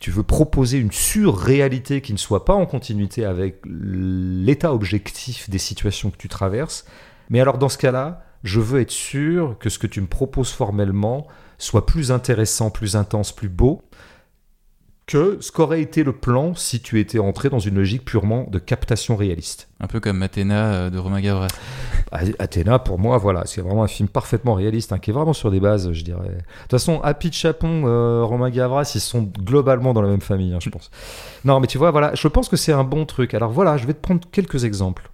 tu 0.00 0.10
veux 0.10 0.24
proposer 0.24 0.78
une 0.78 0.90
surréalité 0.90 2.00
qui 2.00 2.12
ne 2.12 2.18
soit 2.18 2.44
pas 2.44 2.54
en 2.54 2.66
continuité 2.66 3.24
avec 3.24 3.60
l'état 3.64 4.74
objectif 4.74 5.48
des 5.48 5.58
situations 5.58 6.10
que 6.10 6.16
tu 6.16 6.28
traverses, 6.28 6.84
mais 7.30 7.40
alors 7.40 7.58
dans 7.58 7.68
ce 7.68 7.78
cas-là, 7.78 8.24
je 8.42 8.58
veux 8.58 8.80
être 8.80 8.90
sûr 8.90 9.56
que 9.60 9.70
ce 9.70 9.78
que 9.78 9.86
tu 9.86 10.00
me 10.00 10.08
proposes 10.08 10.50
formellement 10.50 11.28
soit 11.62 11.86
plus 11.86 12.10
intéressant, 12.10 12.70
plus 12.70 12.96
intense, 12.96 13.32
plus 13.32 13.48
beau 13.48 13.82
que 15.06 15.38
ce 15.40 15.50
qu'aurait 15.50 15.82
été 15.82 16.04
le 16.04 16.12
plan 16.12 16.54
si 16.54 16.80
tu 16.80 17.00
étais 17.00 17.18
entré 17.18 17.50
dans 17.50 17.58
une 17.58 17.74
logique 17.74 18.04
purement 18.04 18.46
de 18.48 18.58
captation 18.58 19.16
réaliste. 19.16 19.68
Un 19.80 19.88
peu 19.88 20.00
comme 20.00 20.22
Athéna 20.22 20.72
euh, 20.72 20.90
de 20.90 20.98
Romain 20.98 21.20
Gavras. 21.20 21.48
Athéna, 22.38 22.78
pour 22.78 22.98
moi, 22.98 23.18
voilà, 23.18 23.42
c'est 23.44 23.60
vraiment 23.60 23.82
un 23.82 23.88
film 23.88 24.08
parfaitement 24.08 24.54
réaliste, 24.54 24.92
hein, 24.92 24.98
qui 24.98 25.10
est 25.10 25.12
vraiment 25.12 25.32
sur 25.32 25.50
des 25.50 25.60
bases, 25.60 25.92
je 25.92 26.04
dirais. 26.04 26.28
De 26.28 26.34
toute 26.34 26.70
façon, 26.70 27.00
Happy 27.02 27.32
Chapon, 27.32 27.82
euh, 27.84 28.22
Romain 28.22 28.48
Gavras, 28.50 28.92
ils 28.94 29.00
sont 29.00 29.22
globalement 29.22 29.92
dans 29.92 30.02
la 30.02 30.08
même 30.08 30.20
famille, 30.20 30.54
hein, 30.54 30.60
je 30.60 30.70
pense. 30.70 30.90
Non, 31.44 31.58
mais 31.58 31.66
tu 31.66 31.78
vois, 31.78 31.90
voilà, 31.90 32.14
je 32.14 32.28
pense 32.28 32.48
que 32.48 32.56
c'est 32.56 32.72
un 32.72 32.84
bon 32.84 33.04
truc. 33.04 33.34
Alors 33.34 33.50
voilà, 33.50 33.76
je 33.76 33.86
vais 33.86 33.94
te 33.94 34.00
prendre 34.00 34.20
quelques 34.30 34.64
exemples. 34.64 35.10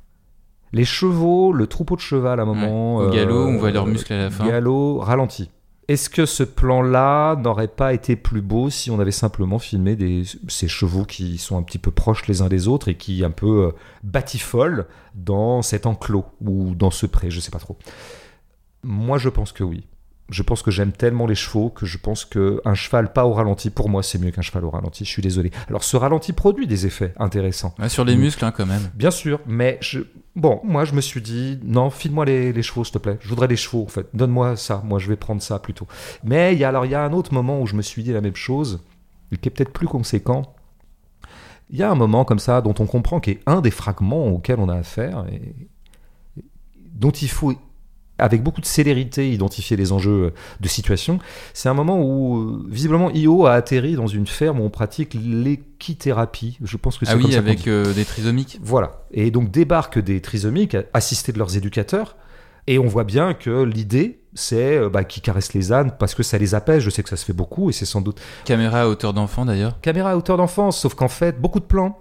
Les 0.73 0.85
chevaux, 0.85 1.53
le 1.53 1.67
troupeau 1.67 1.97
de 1.97 2.01
cheval 2.01 2.41
à 2.41 2.43
un 2.43 2.47
moment. 2.47 2.99
Ouais, 2.99 3.07
au 3.07 3.11
galop, 3.11 3.47
on 3.47 3.57
voit 3.57 3.71
leurs 3.71 3.87
euh, 3.87 3.91
muscles 3.91 4.13
à 4.13 4.19
la 4.19 4.31
fin. 4.31 4.47
Galop, 4.47 4.99
ralenti. 4.99 5.51
Est-ce 5.89 6.11
que 6.11 6.27
ce 6.27 6.43
plan-là 6.43 7.35
n'aurait 7.37 7.67
pas 7.69 7.95
été 7.95 8.15
plus 8.15 8.43
beau 8.43 8.69
si 8.69 8.91
on 8.91 9.01
avait 9.01 9.11
simplement 9.11 9.59
filmé 9.59 9.97
des, 9.97 10.23
ces 10.47 10.69
chevaux 10.69 11.05
qui 11.05 11.39
sont 11.39 11.57
un 11.57 11.63
petit 11.63 11.79
peu 11.79 11.91
proches 11.91 12.27
les 12.27 12.43
uns 12.43 12.49
des 12.49 12.69
autres 12.69 12.89
et 12.89 12.95
qui 12.95 13.25
un 13.25 13.31
peu 13.31 13.65
euh, 13.69 13.71
batifolent 14.03 14.87
dans 15.15 15.63
cet 15.63 15.87
enclos 15.87 16.27
ou 16.43 16.75
dans 16.75 16.91
ce 16.91 17.07
pré, 17.07 17.31
je 17.31 17.41
sais 17.41 17.51
pas 17.51 17.59
trop. 17.59 17.79
Moi, 18.83 19.17
je 19.19 19.31
pense 19.31 19.53
que 19.53 19.65
oui. 19.65 19.87
Je 20.31 20.43
pense 20.43 20.61
que 20.63 20.71
j'aime 20.71 20.93
tellement 20.93 21.27
les 21.27 21.35
chevaux 21.35 21.71
que 21.71 21.87
je 21.87 21.97
pense 21.97 22.27
que 22.27 22.61
un 22.67 22.75
cheval 22.75 23.15
pas 23.15 23.25
au 23.25 23.33
ralenti, 23.33 23.71
pour 23.71 23.89
moi, 23.89 24.03
c'est 24.03 24.19
mieux 24.19 24.31
qu'un 24.31 24.43
cheval 24.43 24.67
au 24.67 24.71
ralenti. 24.71 25.07
Je 25.07 25.09
suis 25.11 25.23
désolé. 25.23 25.51
Alors, 25.69 25.83
ce 25.83 25.97
ralenti 25.97 26.35
produit 26.35 26.67
des 26.67 26.85
effets 26.85 27.15
intéressants. 27.19 27.75
Ouais, 27.79 27.89
sur 27.89 28.05
les 28.05 28.15
Mm. 28.15 28.21
muscles, 28.21 28.45
hein, 28.45 28.53
quand 28.55 28.67
même. 28.67 28.91
Bien 28.95 29.11
sûr, 29.11 29.41
mais 29.47 29.79
je... 29.81 30.01
bon, 30.39 30.61
moi 30.65 30.85
je 30.85 30.95
me 30.95 31.01
suis 31.01 31.21
dit, 31.21 31.59
non, 31.63 31.91
file-moi 31.91 32.25
les, 32.25 32.53
les 32.53 32.63
chevaux, 32.63 32.85
s'il 32.85 32.95
te 32.95 32.99
plaît. 32.99 33.19
Je 33.21 33.29
voudrais 33.29 33.49
des 33.49 33.57
chevaux, 33.57 33.83
en 33.83 33.89
fait. 33.89 34.07
Donne-moi 34.15 34.57
ça, 34.57 34.83
moi 34.85 34.99
je 34.99 35.09
vais 35.09 35.17
prendre 35.17 35.43
ça 35.43 35.59
plutôt. 35.59 35.87
Mais 36.25 36.55
il 36.55 36.59
y 36.59 36.65
a, 36.65 36.69
alors, 36.69 36.87
il 36.87 36.93
y 36.93 36.95
a 36.95 37.03
un 37.03 37.13
autre 37.13 37.35
moment 37.35 37.61
où 37.61 37.67
je 37.67 37.75
me 37.75 37.83
suis 37.83 38.03
dit 38.03 38.13
la 38.13 38.21
même 38.21 38.37
chose, 38.37 38.81
qui 39.31 39.49
est 39.49 39.51
peut-être 39.51 39.73
plus 39.73 39.89
conséquent. 39.89 40.55
Il 41.71 41.77
y 41.77 41.83
a 41.83 41.91
un 41.91 41.95
moment 41.95 42.25
comme 42.25 42.39
ça 42.39 42.63
dont 42.63 42.75
on 42.79 42.87
comprend 42.87 43.21
qu'il 43.21 43.35
est 43.35 43.41
un 43.47 43.61
des 43.61 43.71
fragments 43.71 44.29
auxquels 44.29 44.59
on 44.59 44.71
a 44.71 44.77
affaire, 44.77 45.27
et 45.31 45.55
dont 46.95 47.11
il 47.11 47.29
faut 47.29 47.53
avec 48.19 48.43
beaucoup 48.43 48.61
de 48.61 48.67
célérité 48.67 49.31
identifier 49.33 49.77
les 49.77 49.93
enjeux 49.93 50.33
de 50.61 50.69
situation. 50.69 51.19
C'est 51.55 51.69
un 51.69 51.75
moment 51.75 52.01
où, 52.03 52.39
euh, 52.39 52.67
visiblement, 52.69 53.11
IO 53.11 53.47
a 53.47 53.53
atterri 53.53 53.95
dans 53.95 54.07
une 54.07 54.27
ferme 54.27 54.61
où 54.61 54.65
on 54.65 54.71
pratique 54.71 55.17
l'équithérapie. 55.21 56.59
Je 56.63 56.77
pense 56.77 56.99
que 56.99 57.07
c'est 57.07 57.13
Ah 57.13 57.15
comme 57.15 57.25
oui, 57.25 57.33
ça 57.33 57.39
avec 57.39 57.67
euh, 57.69 57.93
des 57.93 58.05
trisomiques. 58.05 58.59
Voilà. 58.63 59.05
Et 59.13 59.31
donc 59.31 59.51
débarquent 59.51 60.01
des 60.01 60.21
trisomiques, 60.21 60.77
assistés 60.93 61.33
de 61.33 61.39
leurs 61.39 61.57
éducateurs, 61.57 62.17
et 62.67 62.79
on 62.79 62.87
voit 62.87 63.05
bien 63.05 63.33
que 63.35 63.63
l'idée, 63.63 64.21
c'est 64.35 64.77
euh, 64.77 64.91
bah, 64.91 65.05
qu'ils 65.05 65.23
caressent 65.23 65.55
les 65.55 65.73
ânes 65.73 65.93
parce 65.99 66.15
que 66.15 66.23
ça 66.23 66.37
les 66.39 66.55
apaise. 66.55 66.83
Je 66.83 66.91
sais 66.91 67.03
que 67.03 67.09
ça 67.09 67.17
se 67.17 67.25
fait 67.25 67.33
beaucoup, 67.33 67.71
et 67.71 67.73
c'est 67.73 67.87
sans 67.87 68.01
doute 68.01 68.21
Caméra 68.45 68.83
à 68.83 68.89
hauteur 68.89 69.15
d'enfant 69.15 69.45
d'ailleurs. 69.45 69.81
caméra 69.81 70.11
à 70.11 70.17
hauteur 70.17 70.37
d'enfance, 70.37 70.79
sauf 70.81 70.95
qu'en 70.95 71.09
fait, 71.09 71.41
beaucoup 71.41 71.61
de 71.61 71.65
plans, 71.65 71.99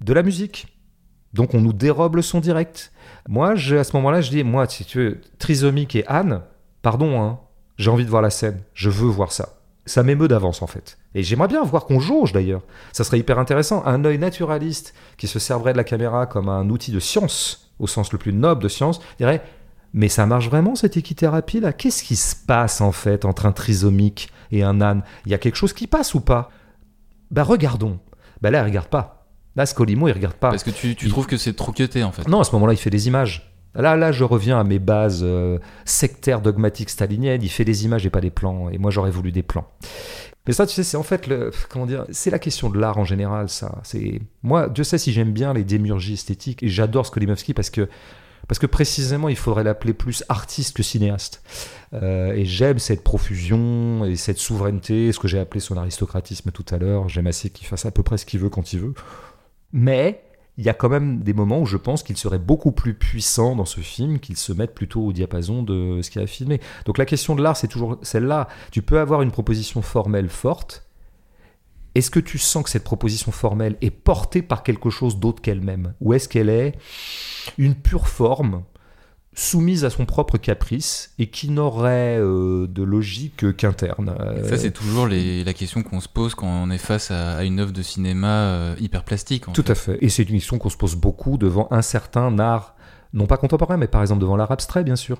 de 0.00 0.12
la 0.12 0.22
musique. 0.22 0.66
Donc 1.32 1.54
on 1.54 1.60
nous 1.60 1.72
dérobe 1.72 2.16
le 2.16 2.22
son 2.22 2.40
direct. 2.40 2.92
Moi, 3.28 3.52
à 3.52 3.56
ce 3.56 3.96
moment-là, 3.96 4.20
je 4.20 4.30
dis, 4.30 4.44
moi, 4.44 4.66
si 4.68 4.84
tu 4.84 4.98
veux, 4.98 5.20
Trisomique 5.38 5.96
et 5.96 6.06
Anne, 6.06 6.42
pardon, 6.82 7.20
hein, 7.20 7.40
j'ai 7.76 7.90
envie 7.90 8.04
de 8.04 8.10
voir 8.10 8.22
la 8.22 8.30
scène. 8.30 8.60
Je 8.74 8.90
veux 8.90 9.08
voir 9.08 9.32
ça. 9.32 9.50
Ça 9.84 10.02
m'émeut 10.02 10.28
d'avance, 10.28 10.62
en 10.62 10.66
fait. 10.66 10.98
Et 11.14 11.22
j'aimerais 11.22 11.48
bien 11.48 11.62
voir 11.62 11.86
qu'on 11.86 12.00
jauge, 12.00 12.32
d'ailleurs. 12.32 12.62
Ça 12.92 13.04
serait 13.04 13.18
hyper 13.18 13.38
intéressant. 13.38 13.84
Un 13.84 14.04
œil 14.04 14.18
naturaliste 14.18 14.94
qui 15.16 15.28
se 15.28 15.38
servirait 15.38 15.72
de 15.72 15.78
la 15.78 15.84
caméra 15.84 16.26
comme 16.26 16.48
un 16.48 16.68
outil 16.70 16.92
de 16.92 17.00
science, 17.00 17.72
au 17.78 17.86
sens 17.86 18.12
le 18.12 18.18
plus 18.18 18.32
noble 18.32 18.62
de 18.62 18.68
science, 18.68 19.00
dirait, 19.18 19.42
mais 19.92 20.08
ça 20.08 20.26
marche 20.26 20.48
vraiment, 20.48 20.74
cette 20.74 20.96
équithérapie, 20.96 21.60
là? 21.60 21.72
Qu'est-ce 21.72 22.02
qui 22.02 22.16
se 22.16 22.34
passe, 22.36 22.80
en 22.80 22.92
fait, 22.92 23.24
entre 23.24 23.46
un 23.46 23.52
trisomique 23.52 24.30
et 24.50 24.62
un 24.62 24.80
âne 24.80 25.02
Il 25.24 25.32
y 25.32 25.34
a 25.34 25.38
quelque 25.38 25.56
chose 25.56 25.72
qui 25.72 25.86
passe 25.86 26.14
ou 26.14 26.20
pas? 26.20 26.50
Bah 27.30 27.42
regardons. 27.42 27.98
Bah 28.40 28.50
là, 28.50 28.62
regarde 28.62 28.88
pas. 28.88 29.15
Là, 29.56 29.66
Scolimo, 29.66 30.06
il 30.08 30.12
regarde 30.12 30.34
pas. 30.36 30.50
Parce 30.50 30.62
que 30.62 30.70
tu, 30.70 30.94
tu 30.94 31.06
Il- 31.06 31.10
trouves 31.10 31.26
que 31.26 31.36
c'est 31.36 31.54
trop 31.54 31.72
cuté 31.72 32.04
en 32.04 32.12
fait. 32.12 32.28
Non, 32.28 32.40
à 32.40 32.44
ce 32.44 32.52
moment-là, 32.52 32.74
il 32.74 32.78
fait 32.78 32.90
des 32.90 33.08
images. 33.08 33.52
Là, 33.74 33.96
là, 33.96 34.10
je 34.12 34.24
reviens 34.24 34.58
à 34.58 34.64
mes 34.64 34.78
bases 34.78 35.20
euh, 35.22 35.58
sectaires, 35.84 36.40
dogmatiques, 36.40 36.88
staliniennes. 36.90 37.42
Il 37.42 37.50
fait 37.50 37.64
des 37.64 37.84
images 37.84 38.06
et 38.06 38.10
pas 38.10 38.20
des 38.20 38.30
plans. 38.30 38.70
Et 38.70 38.78
moi, 38.78 38.90
j'aurais 38.90 39.10
voulu 39.10 39.32
des 39.32 39.42
plans. 39.42 39.66
Mais 40.46 40.52
ça, 40.52 40.66
tu 40.66 40.74
sais, 40.74 40.82
c'est 40.84 40.96
en 40.96 41.02
fait 41.02 41.26
le, 41.26 41.50
comment 41.68 41.86
dire, 41.86 42.04
c'est 42.10 42.30
la 42.30 42.38
question 42.38 42.70
de 42.70 42.78
l'art 42.78 42.98
en 42.98 43.04
général. 43.04 43.48
Ça, 43.48 43.80
c'est 43.82 44.20
moi, 44.42 44.68
Dieu 44.68 44.84
sait 44.84 44.96
si 44.98 45.12
j'aime 45.12 45.32
bien 45.32 45.52
les 45.52 45.64
démiurgies 45.64 46.14
esthétiques 46.14 46.62
et 46.62 46.68
j'adore 46.68 47.04
Skolimowski 47.06 47.52
parce 47.52 47.68
que 47.70 47.88
parce 48.48 48.60
que 48.60 48.66
précisément, 48.66 49.28
il 49.28 49.34
faudrait 49.36 49.64
l'appeler 49.64 49.92
plus 49.92 50.22
artiste 50.28 50.76
que 50.76 50.84
cinéaste. 50.84 51.42
Euh, 51.94 52.32
et 52.32 52.44
j'aime 52.44 52.78
cette 52.78 53.02
profusion 53.02 54.04
et 54.04 54.14
cette 54.14 54.38
souveraineté, 54.38 55.10
ce 55.10 55.18
que 55.18 55.26
j'ai 55.26 55.40
appelé 55.40 55.58
son 55.58 55.76
aristocratisme 55.76 56.52
tout 56.52 56.64
à 56.70 56.78
l'heure. 56.78 57.08
J'aime 57.08 57.26
assez 57.26 57.50
qu'il 57.50 57.66
fasse 57.66 57.86
à 57.86 57.90
peu 57.90 58.04
près 58.04 58.16
ce 58.18 58.24
qu'il 58.24 58.38
veut 58.38 58.48
quand 58.48 58.72
il 58.72 58.78
veut. 58.78 58.94
Mais 59.72 60.22
il 60.58 60.64
y 60.64 60.68
a 60.68 60.74
quand 60.74 60.88
même 60.88 61.20
des 61.22 61.34
moments 61.34 61.60
où 61.60 61.66
je 61.66 61.76
pense 61.76 62.02
qu'il 62.02 62.16
serait 62.16 62.38
beaucoup 62.38 62.72
plus 62.72 62.94
puissant 62.94 63.56
dans 63.56 63.66
ce 63.66 63.80
film 63.80 64.18
qu'il 64.18 64.36
se 64.36 64.52
mette 64.52 64.74
plutôt 64.74 65.02
au 65.02 65.12
diapason 65.12 65.62
de 65.62 66.00
ce 66.02 66.10
qu'il 66.10 66.22
a 66.22 66.26
filmé. 66.26 66.60
Donc 66.86 66.98
la 66.98 67.04
question 67.04 67.34
de 67.34 67.42
l'art, 67.42 67.56
c'est 67.56 67.68
toujours 67.68 67.98
celle-là. 68.02 68.48
Tu 68.70 68.80
peux 68.80 68.98
avoir 68.98 69.22
une 69.22 69.30
proposition 69.30 69.82
formelle 69.82 70.30
forte. 70.30 70.86
Est-ce 71.94 72.10
que 72.10 72.20
tu 72.20 72.38
sens 72.38 72.64
que 72.64 72.70
cette 72.70 72.84
proposition 72.84 73.32
formelle 73.32 73.76
est 73.80 73.90
portée 73.90 74.42
par 74.42 74.62
quelque 74.62 74.90
chose 74.90 75.18
d'autre 75.18 75.42
qu'elle-même? 75.42 75.94
Ou 76.00 76.14
est-ce 76.14 76.28
qu'elle 76.28 76.48
est 76.48 76.74
une 77.58 77.74
pure 77.74 78.08
forme 78.08 78.62
soumise 79.38 79.84
à 79.84 79.90
son 79.90 80.06
propre 80.06 80.38
caprice 80.38 81.12
et 81.18 81.28
qui 81.28 81.50
n'aurait 81.50 82.16
euh, 82.18 82.66
de 82.66 82.82
logique 82.82 83.54
qu'interne 83.56 84.16
Ça, 84.48 84.56
c'est 84.56 84.70
toujours 84.70 85.06
les- 85.06 85.44
la 85.44 85.52
question 85.52 85.82
qu'on 85.82 86.00
se 86.00 86.08
pose 86.08 86.34
quand 86.34 86.46
on 86.48 86.70
est 86.70 86.78
face 86.78 87.10
à, 87.10 87.36
à 87.36 87.44
une 87.44 87.60
œuvre 87.60 87.72
de 87.72 87.82
cinéma 87.82 88.28
euh, 88.28 88.74
hyper 88.80 89.04
plastique. 89.04 89.46
en 89.48 89.52
Tout 89.52 89.62
fait. 89.62 89.70
à 89.72 89.74
fait. 89.74 89.98
Et 90.00 90.08
c'est 90.08 90.22
une 90.22 90.36
question 90.36 90.58
qu'on 90.58 90.70
se 90.70 90.76
pose 90.78 90.94
beaucoup 90.96 91.36
devant 91.36 91.68
un 91.70 91.82
certain 91.82 92.38
art, 92.38 92.74
non 93.12 93.26
pas 93.26 93.36
contemporain, 93.36 93.76
mais 93.76 93.88
par 93.88 94.00
exemple 94.00 94.22
devant 94.22 94.36
l'art 94.36 94.50
abstrait, 94.50 94.84
bien 94.84 94.96
sûr. 94.96 95.18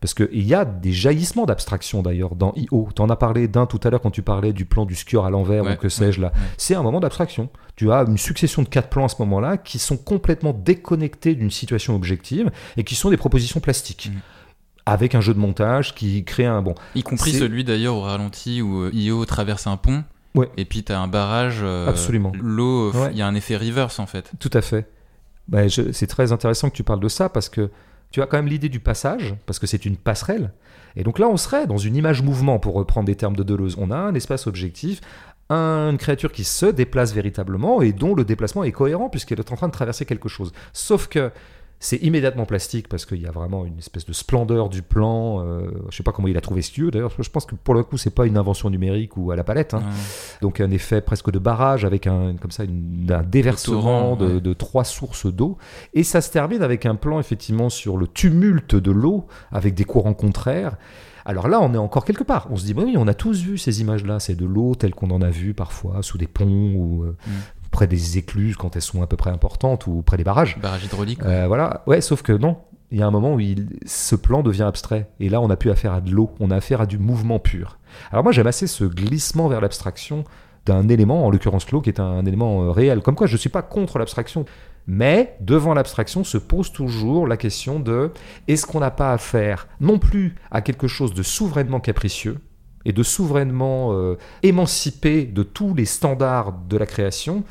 Parce 0.00 0.14
qu'il 0.14 0.42
y 0.46 0.54
a 0.54 0.64
des 0.64 0.92
jaillissements 0.92 1.44
d'abstraction 1.46 2.02
d'ailleurs 2.02 2.34
dans 2.36 2.52
I.O. 2.56 2.88
Tu 2.94 3.02
en 3.02 3.08
as 3.10 3.16
parlé 3.16 3.48
d'un 3.48 3.66
tout 3.66 3.80
à 3.84 3.90
l'heure 3.90 4.00
quand 4.00 4.10
tu 4.10 4.22
parlais 4.22 4.52
du 4.52 4.64
plan 4.64 4.84
du 4.86 4.94
skieur 4.94 5.24
à 5.24 5.30
l'envers 5.30 5.64
Ouais, 5.64 5.74
ou 5.74 5.76
que 5.76 5.88
sais-je 5.88 6.20
là. 6.20 6.28
ouais. 6.28 6.40
C'est 6.56 6.74
un 6.74 6.82
moment 6.82 7.00
d'abstraction. 7.00 7.48
Tu 7.76 7.90
as 7.92 8.02
une 8.06 8.18
succession 8.18 8.62
de 8.62 8.68
quatre 8.68 8.88
plans 8.90 9.04
à 9.04 9.08
ce 9.08 9.16
moment-là 9.20 9.56
qui 9.56 9.78
sont 9.78 9.96
complètement 9.96 10.52
déconnectés 10.52 11.34
d'une 11.34 11.50
situation 11.50 11.94
objective 11.94 12.50
et 12.76 12.84
qui 12.84 12.94
sont 12.94 13.10
des 13.10 13.16
propositions 13.16 13.60
plastiques. 13.60 14.10
Mhm. 14.12 14.20
Avec 14.86 15.14
un 15.14 15.20
jeu 15.20 15.34
de 15.34 15.38
montage 15.38 15.94
qui 15.94 16.24
crée 16.24 16.46
un 16.46 16.62
bon. 16.62 16.74
Y 16.94 17.02
compris 17.02 17.32
celui 17.32 17.62
d'ailleurs 17.62 17.94
au 17.96 18.00
ralenti 18.00 18.62
où 18.62 18.82
euh, 18.84 18.90
Io 18.94 19.24
traverse 19.26 19.66
un 19.66 19.76
pont. 19.76 20.02
Ouais. 20.34 20.48
Et 20.56 20.64
puis 20.64 20.82
t'as 20.82 20.98
un 20.98 21.08
barrage. 21.08 21.58
euh, 21.62 21.88
Absolument. 21.88 22.32
L'eau, 22.40 22.90
il 22.94 22.98
Ouais. 22.98 23.14
y 23.14 23.20
a 23.22 23.26
un 23.26 23.34
effet 23.34 23.56
reverse 23.56 23.98
en 23.98 24.06
fait. 24.06 24.30
Tout 24.38 24.50
à 24.54 24.62
fait. 24.62 24.88
Je- 25.52 25.92
c'est 25.92 26.06
très 26.06 26.32
intéressant 26.32 26.70
que 26.70 26.74
tu 26.76 26.84
parles 26.84 27.00
de 27.00 27.08
ça 27.08 27.28
parce 27.28 27.48
que 27.48 27.70
tu 28.10 28.22
as 28.22 28.26
quand 28.26 28.38
même 28.38 28.48
l'idée 28.48 28.68
du 28.68 28.80
passage, 28.80 29.34
parce 29.46 29.58
que 29.58 29.66
c'est 29.66 29.84
une 29.84 29.96
passerelle. 29.96 30.52
Et 30.96 31.02
donc 31.02 31.18
là, 31.18 31.28
on 31.28 31.36
serait 31.36 31.66
dans 31.66 31.76
une 31.76 31.94
image 31.96 32.22
mouvement, 32.22 32.58
pour 32.58 32.74
reprendre 32.74 33.06
des 33.06 33.14
termes 33.14 33.36
de 33.36 33.42
Deleuze. 33.42 33.76
On 33.78 33.90
a 33.90 33.96
un 33.96 34.14
espace 34.14 34.46
objectif, 34.46 35.00
un- 35.50 35.90
une 35.90 35.98
créature 35.98 36.32
qui 36.32 36.44
se 36.44 36.66
déplace 36.66 37.12
véritablement 37.12 37.80
et 37.82 37.92
dont 37.92 38.14
le 38.14 38.24
déplacement 38.24 38.64
est 38.64 38.72
cohérent 38.72 39.08
puisqu'elle 39.08 39.38
est 39.40 39.52
en 39.52 39.56
train 39.56 39.68
de 39.68 39.72
traverser 39.72 40.04
quelque 40.04 40.28
chose. 40.28 40.52
Sauf 40.72 41.06
que 41.06 41.30
c'est 41.80 41.98
immédiatement 41.98 42.44
plastique 42.44 42.88
parce 42.88 43.06
qu'il 43.06 43.20
y 43.20 43.26
a 43.26 43.30
vraiment 43.30 43.64
une 43.64 43.78
espèce 43.78 44.04
de 44.04 44.12
splendeur 44.12 44.68
du 44.68 44.82
plan. 44.82 45.44
euh, 45.44 45.70
je 45.90 45.96
sais 45.96 46.02
pas 46.02 46.10
comment 46.12 46.26
il 46.28 46.36
a 46.36 46.40
trouvé 46.40 46.60
ce 46.62 46.80
lieu 46.80 46.90
d'ailleurs. 46.90 47.12
Je 47.18 47.30
pense 47.30 47.46
que 47.46 47.54
pour 47.54 47.74
le 47.74 47.84
coup, 47.84 47.96
c'est 47.96 48.10
pas 48.14 48.26
une 48.26 48.36
invention 48.36 48.68
numérique 48.68 49.16
ou 49.16 49.30
à 49.30 49.36
la 49.36 49.44
palette. 49.44 49.74
hein. 49.74 49.78
Ouais. 49.78 50.38
Donc 50.42 50.60
un 50.60 50.70
effet 50.70 51.00
presque 51.00 51.30
de 51.30 51.38
barrage 51.38 51.84
avec 51.84 52.06
un 52.08 52.34
comme 52.36 52.50
ça 52.50 52.64
une- 52.64 53.06
un 53.10 53.22
déversement 53.22 53.80
torrent, 53.80 54.16
de, 54.16 54.34
ouais. 54.34 54.40
de 54.40 54.52
trois 54.54 54.84
sources 54.84 55.26
d'eau 55.26 55.56
et 55.94 56.02
ça 56.02 56.20
se 56.20 56.30
termine 56.32 56.62
avec 56.62 56.84
un 56.86 56.96
plan 56.96 57.20
effectivement 57.20 57.68
sur 57.70 57.96
le 57.96 58.06
tumulte 58.08 58.74
de 58.74 58.90
l'eau 58.90 59.26
avec 59.52 59.74
des 59.74 59.84
courants 59.84 60.14
contraires. 60.14 60.76
Alors 61.24 61.46
là, 61.46 61.60
on 61.60 61.74
est 61.74 61.78
encore 61.78 62.06
quelque 62.06 62.24
part. 62.24 62.48
On 62.50 62.56
se 62.56 62.64
dit, 62.64 62.72
bah 62.72 62.82
oui, 62.86 62.94
on 62.96 63.06
a 63.06 63.12
tous 63.12 63.42
vu 63.42 63.58
ces 63.58 63.82
images-là. 63.82 64.18
C'est 64.18 64.34
de 64.34 64.46
l'eau 64.46 64.74
telle 64.74 64.94
qu'on 64.94 65.10
en 65.10 65.20
a 65.20 65.28
vu 65.28 65.52
parfois 65.52 66.02
sous 66.02 66.16
des 66.16 66.26
ponts 66.26 66.72
ou 66.74 67.04
euh, 67.04 67.16
Mm. 67.26 67.30
Près 67.70 67.86
des 67.86 68.18
écluses 68.18 68.56
quand 68.56 68.76
elles 68.76 68.82
sont 68.82 69.02
à 69.02 69.06
peu 69.06 69.16
près 69.16 69.30
importantes 69.30 69.86
ou 69.86 70.02
près 70.02 70.16
des 70.16 70.24
barrages. 70.24 70.58
Barrage 70.60 70.84
hydraulique. 70.84 71.20
Euh, 71.24 71.46
voilà, 71.46 71.82
ouais, 71.86 72.00
sauf 72.00 72.22
que 72.22 72.32
non. 72.32 72.58
Il 72.90 72.98
y 72.98 73.02
a 73.02 73.06
un 73.06 73.10
moment 73.10 73.34
où 73.34 73.40
il- 73.40 73.68
ce 73.84 74.16
plan 74.16 74.42
devient 74.42 74.62
abstrait. 74.62 75.10
Et 75.20 75.28
là, 75.28 75.40
on 75.42 75.48
n'a 75.48 75.56
plus 75.56 75.70
affaire 75.70 75.92
à 75.92 76.00
de 76.00 76.10
l'eau, 76.10 76.30
on 76.40 76.50
a 76.50 76.56
affaire 76.56 76.80
à 76.80 76.86
du 76.86 76.98
mouvement 76.98 77.38
pur. 77.38 77.78
Alors 78.10 78.22
moi, 78.22 78.32
j'aime 78.32 78.46
assez 78.46 78.66
ce 78.66 78.84
glissement 78.84 79.48
vers 79.48 79.60
l'abstraction 79.60 80.24
d'un 80.64 80.88
élément, 80.88 81.26
en 81.26 81.30
l'occurrence 81.30 81.70
l'eau, 81.70 81.80
qui 81.82 81.90
est 81.90 82.00
un 82.00 82.24
élément 82.24 82.62
euh, 82.64 82.70
réel. 82.70 83.00
Comme 83.02 83.14
quoi, 83.14 83.26
je 83.26 83.34
ne 83.34 83.38
suis 83.38 83.50
pas 83.50 83.62
contre 83.62 83.98
l'abstraction. 83.98 84.44
Mais 84.86 85.36
devant 85.40 85.74
l'abstraction 85.74 86.24
se 86.24 86.38
pose 86.38 86.72
toujours 86.72 87.26
la 87.26 87.36
question 87.36 87.78
de 87.78 88.10
est-ce 88.48 88.64
qu'on 88.66 88.80
n'a 88.80 88.90
pas 88.90 89.12
affaire 89.12 89.68
non 89.80 89.98
plus 89.98 90.34
à 90.50 90.62
quelque 90.62 90.88
chose 90.88 91.12
de 91.12 91.22
souverainement 91.22 91.80
capricieux 91.80 92.38
et 92.88 92.92
de 92.92 93.02
souverainement 93.02 93.92
euh, 93.92 94.16
émancipé 94.42 95.24
de 95.24 95.42
tous 95.42 95.74
les 95.74 95.84
standards 95.84 96.54
de 96.68 96.76
la 96.76 96.86
création 96.86 97.44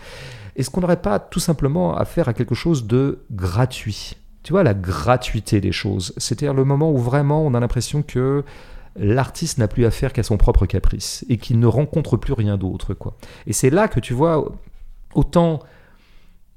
Est-ce 0.55 0.71
qu'on 0.71 0.81
n'aurait 0.81 1.01
pas 1.01 1.19
tout 1.19 1.39
simplement 1.39 1.95
affaire 1.95 2.27
à 2.27 2.33
quelque 2.33 2.55
chose 2.55 2.87
de 2.87 3.19
gratuit? 3.31 4.17
Tu 4.41 4.51
vois, 4.51 4.63
la 4.63 4.73
gratuité 4.73 5.61
des 5.61 5.71
choses. 5.71 6.13
C'est-à-dire 6.17 6.55
le 6.55 6.65
moment 6.65 6.91
où 6.91 6.97
vraiment 6.97 7.45
on 7.45 7.53
a 7.53 7.59
l'impression 7.59 8.01
que 8.01 8.43
l'artiste 8.95 9.59
n'a 9.59 9.67
plus 9.67 9.85
affaire 9.85 10.11
qu'à 10.11 10.23
son 10.23 10.37
propre 10.37 10.65
caprice 10.65 11.23
et 11.29 11.37
qu'il 11.37 11.59
ne 11.59 11.67
rencontre 11.67 12.17
plus 12.17 12.33
rien 12.33 12.57
d'autre. 12.57 12.97
Et 13.45 13.53
c'est 13.53 13.69
là 13.69 13.87
que 13.87 13.99
tu 13.99 14.13
vois, 14.13 14.51
autant 15.13 15.59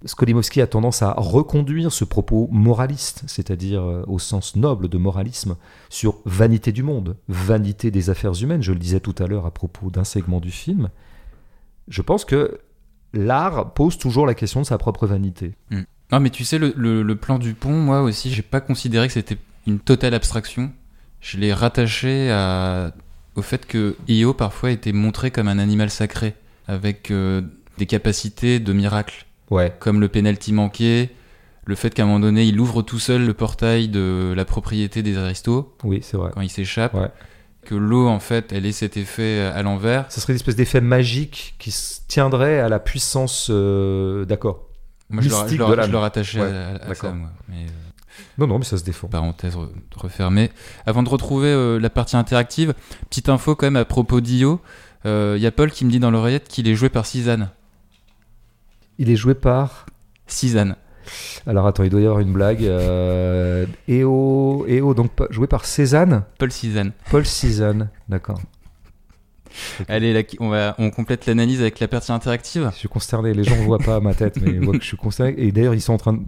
Skolimowski 0.06 0.62
a 0.62 0.66
tendance 0.66 1.02
à 1.02 1.12
reconduire 1.16 1.92
ce 1.92 2.04
propos 2.04 2.48
moraliste, 2.50 3.22
c'est-à-dire 3.26 3.82
euh, 3.82 4.02
au 4.06 4.18
sens 4.18 4.56
noble 4.56 4.88
de 4.88 4.96
moralisme, 4.96 5.56
sur 5.90 6.16
vanité 6.24 6.72
du 6.72 6.82
monde, 6.82 7.16
vanité 7.28 7.90
des 7.90 8.08
affaires 8.08 8.32
humaines, 8.42 8.62
je 8.62 8.72
le 8.72 8.78
disais 8.78 9.00
tout 9.00 9.14
à 9.18 9.26
l'heure 9.26 9.44
à 9.44 9.50
propos 9.50 9.90
d'un 9.90 10.04
segment 10.04 10.40
du 10.40 10.50
film. 10.50 10.88
Je 11.88 12.00
pense 12.02 12.24
que 12.24 12.60
l'art 13.12 13.74
pose 13.74 13.98
toujours 13.98 14.26
la 14.26 14.34
question 14.34 14.60
de 14.60 14.66
sa 14.66 14.78
propre 14.78 15.06
vanité. 15.06 15.52
Non, 16.12 16.20
mais 16.20 16.30
tu 16.30 16.44
sais, 16.44 16.58
le, 16.58 17.14
plan 17.14 17.38
du 17.38 17.54
pont, 17.54 17.72
moi 17.72 18.02
aussi, 18.02 18.32
j'ai 18.32 18.42
pas 18.42 18.60
considéré 18.60 19.06
que 19.06 19.12
c'était 19.12 19.38
une 19.66 19.78
totale 19.78 20.14
abstraction. 20.14 20.72
Je 21.20 21.36
l'ai 21.38 21.52
rattaché 21.52 22.30
au 23.36 23.42
fait 23.42 23.66
que 23.66 23.96
Io 24.08 24.34
parfois 24.34 24.70
était 24.70 24.92
montré 24.92 25.30
comme 25.30 25.48
un 25.48 25.58
animal 25.58 25.90
sacré, 25.90 26.34
avec 26.66 27.10
euh, 27.10 27.42
des 27.78 27.86
capacités 27.86 28.60
de 28.60 28.72
miracle, 28.72 29.26
Ouais. 29.50 29.74
comme 29.80 30.00
le 30.00 30.08
penalty 30.08 30.52
manqué, 30.52 31.10
le 31.66 31.74
fait 31.74 31.92
qu'à 31.92 32.02
un 32.02 32.06
moment 32.06 32.20
donné, 32.20 32.44
il 32.44 32.58
ouvre 32.60 32.82
tout 32.82 32.98
seul 32.98 33.26
le 33.26 33.34
portail 33.34 33.88
de 33.88 34.32
la 34.36 34.44
propriété 34.44 35.02
des 35.02 35.16
aristos 35.18 35.74
Oui, 35.84 36.00
c'est 36.02 36.16
vrai. 36.16 36.30
quand 36.34 36.40
il 36.40 36.48
s'échappe, 36.50 36.94
Ouais. 36.94 37.10
que 37.64 37.74
l'eau, 37.74 38.08
en 38.08 38.20
fait, 38.20 38.52
elle 38.52 38.64
ait 38.66 38.72
cet 38.72 38.96
effet 38.96 39.40
à 39.54 39.62
l'envers. 39.62 40.06
Ce 40.10 40.20
serait 40.20 40.32
une 40.32 40.36
espèce 40.36 40.56
d'effet 40.56 40.80
magique 40.80 41.54
qui 41.58 41.70
se 41.70 42.00
tiendrait 42.08 42.58
à 42.60 42.68
la 42.68 42.78
puissance. 42.78 43.48
euh, 43.50 44.24
D'accord. 44.24 44.66
Moi, 45.10 45.22
je 45.22 45.28
le, 45.28 45.34
Mystique 45.34 45.58
je 45.58 45.96
rattachais 45.96 46.40
Ouais, 46.40 46.46
à, 46.46 46.90
à 46.90 46.94
ça, 46.94 47.10
moi. 47.10 47.28
Mais, 47.48 47.56
euh, 47.64 47.68
Non, 48.38 48.46
non, 48.46 48.58
mais 48.58 48.64
ça 48.64 48.78
se 48.78 48.84
défend. 48.84 49.08
parenthèse 49.08 49.56
re- 49.56 49.68
refermée. 49.96 50.50
Avant 50.86 51.02
de 51.02 51.08
retrouver 51.08 51.48
euh, 51.48 51.78
la 51.80 51.90
partie 51.90 52.16
interactive, 52.16 52.74
petite 53.10 53.28
info 53.28 53.54
quand 53.56 53.66
même 53.66 53.76
à 53.76 53.84
propos 53.84 54.20
d'Io. 54.20 54.60
Il 55.04 55.38
y 55.38 55.46
a 55.46 55.50
Paul 55.52 55.70
qui 55.70 55.84
me 55.84 55.90
dit 55.90 55.98
dans 55.98 56.10
l'oreillette 56.10 56.46
qu'il 56.48 56.68
est 56.68 56.74
joué 56.74 56.88
par 56.90 57.06
Cisane. 57.06 57.50
Il 59.00 59.08
est 59.08 59.16
joué 59.16 59.34
par. 59.34 59.86
Cisane. 60.26 60.76
Alors 61.46 61.66
attends, 61.66 61.84
il 61.84 61.90
doit 61.90 62.02
y 62.02 62.04
avoir 62.04 62.20
une 62.20 62.34
blague. 62.34 62.62
Euh, 62.62 63.64
EO, 63.88 64.66
EO, 64.68 64.92
donc 64.92 65.10
joué 65.30 65.46
par 65.46 65.64
Cézanne 65.64 66.24
Paul 66.38 66.52
Cézanne. 66.52 66.92
Paul 67.10 67.24
Cézanne, 67.24 67.88
d'accord. 68.10 68.40
Allez, 69.88 70.12
là, 70.12 70.20
on, 70.38 70.50
va, 70.50 70.74
on 70.78 70.90
complète 70.90 71.24
l'analyse 71.24 71.62
avec 71.62 71.80
la 71.80 71.88
partie 71.88 72.12
interactive. 72.12 72.68
Je 72.74 72.78
suis 72.78 72.88
consterné, 72.90 73.32
les 73.32 73.42
gens 73.42 73.56
ne 73.56 73.62
voient 73.62 73.78
pas 73.78 74.00
ma 74.00 74.12
tête, 74.12 74.38
mais 74.40 74.50
ils 74.50 74.60
voient 74.60 74.76
que 74.76 74.82
je 74.82 74.88
suis 74.88 74.98
consterné. 74.98 75.34
Et 75.38 75.50
d'ailleurs, 75.50 75.74
ils 75.74 75.80
sont 75.80 75.94
en 75.94 75.98
train 75.98 76.12
de... 76.12 76.20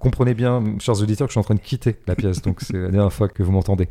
Comprenez 0.00 0.32
bien, 0.32 0.64
chers 0.80 1.00
auditeurs, 1.02 1.26
que 1.26 1.30
je 1.30 1.34
suis 1.34 1.40
en 1.40 1.44
train 1.44 1.56
de 1.56 1.60
quitter 1.60 1.96
la 2.06 2.16
pièce, 2.16 2.40
donc 2.40 2.62
c'est 2.62 2.72
la 2.72 2.88
dernière 2.88 3.12
fois 3.12 3.28
que 3.28 3.42
vous 3.42 3.52
m'entendez. 3.52 3.86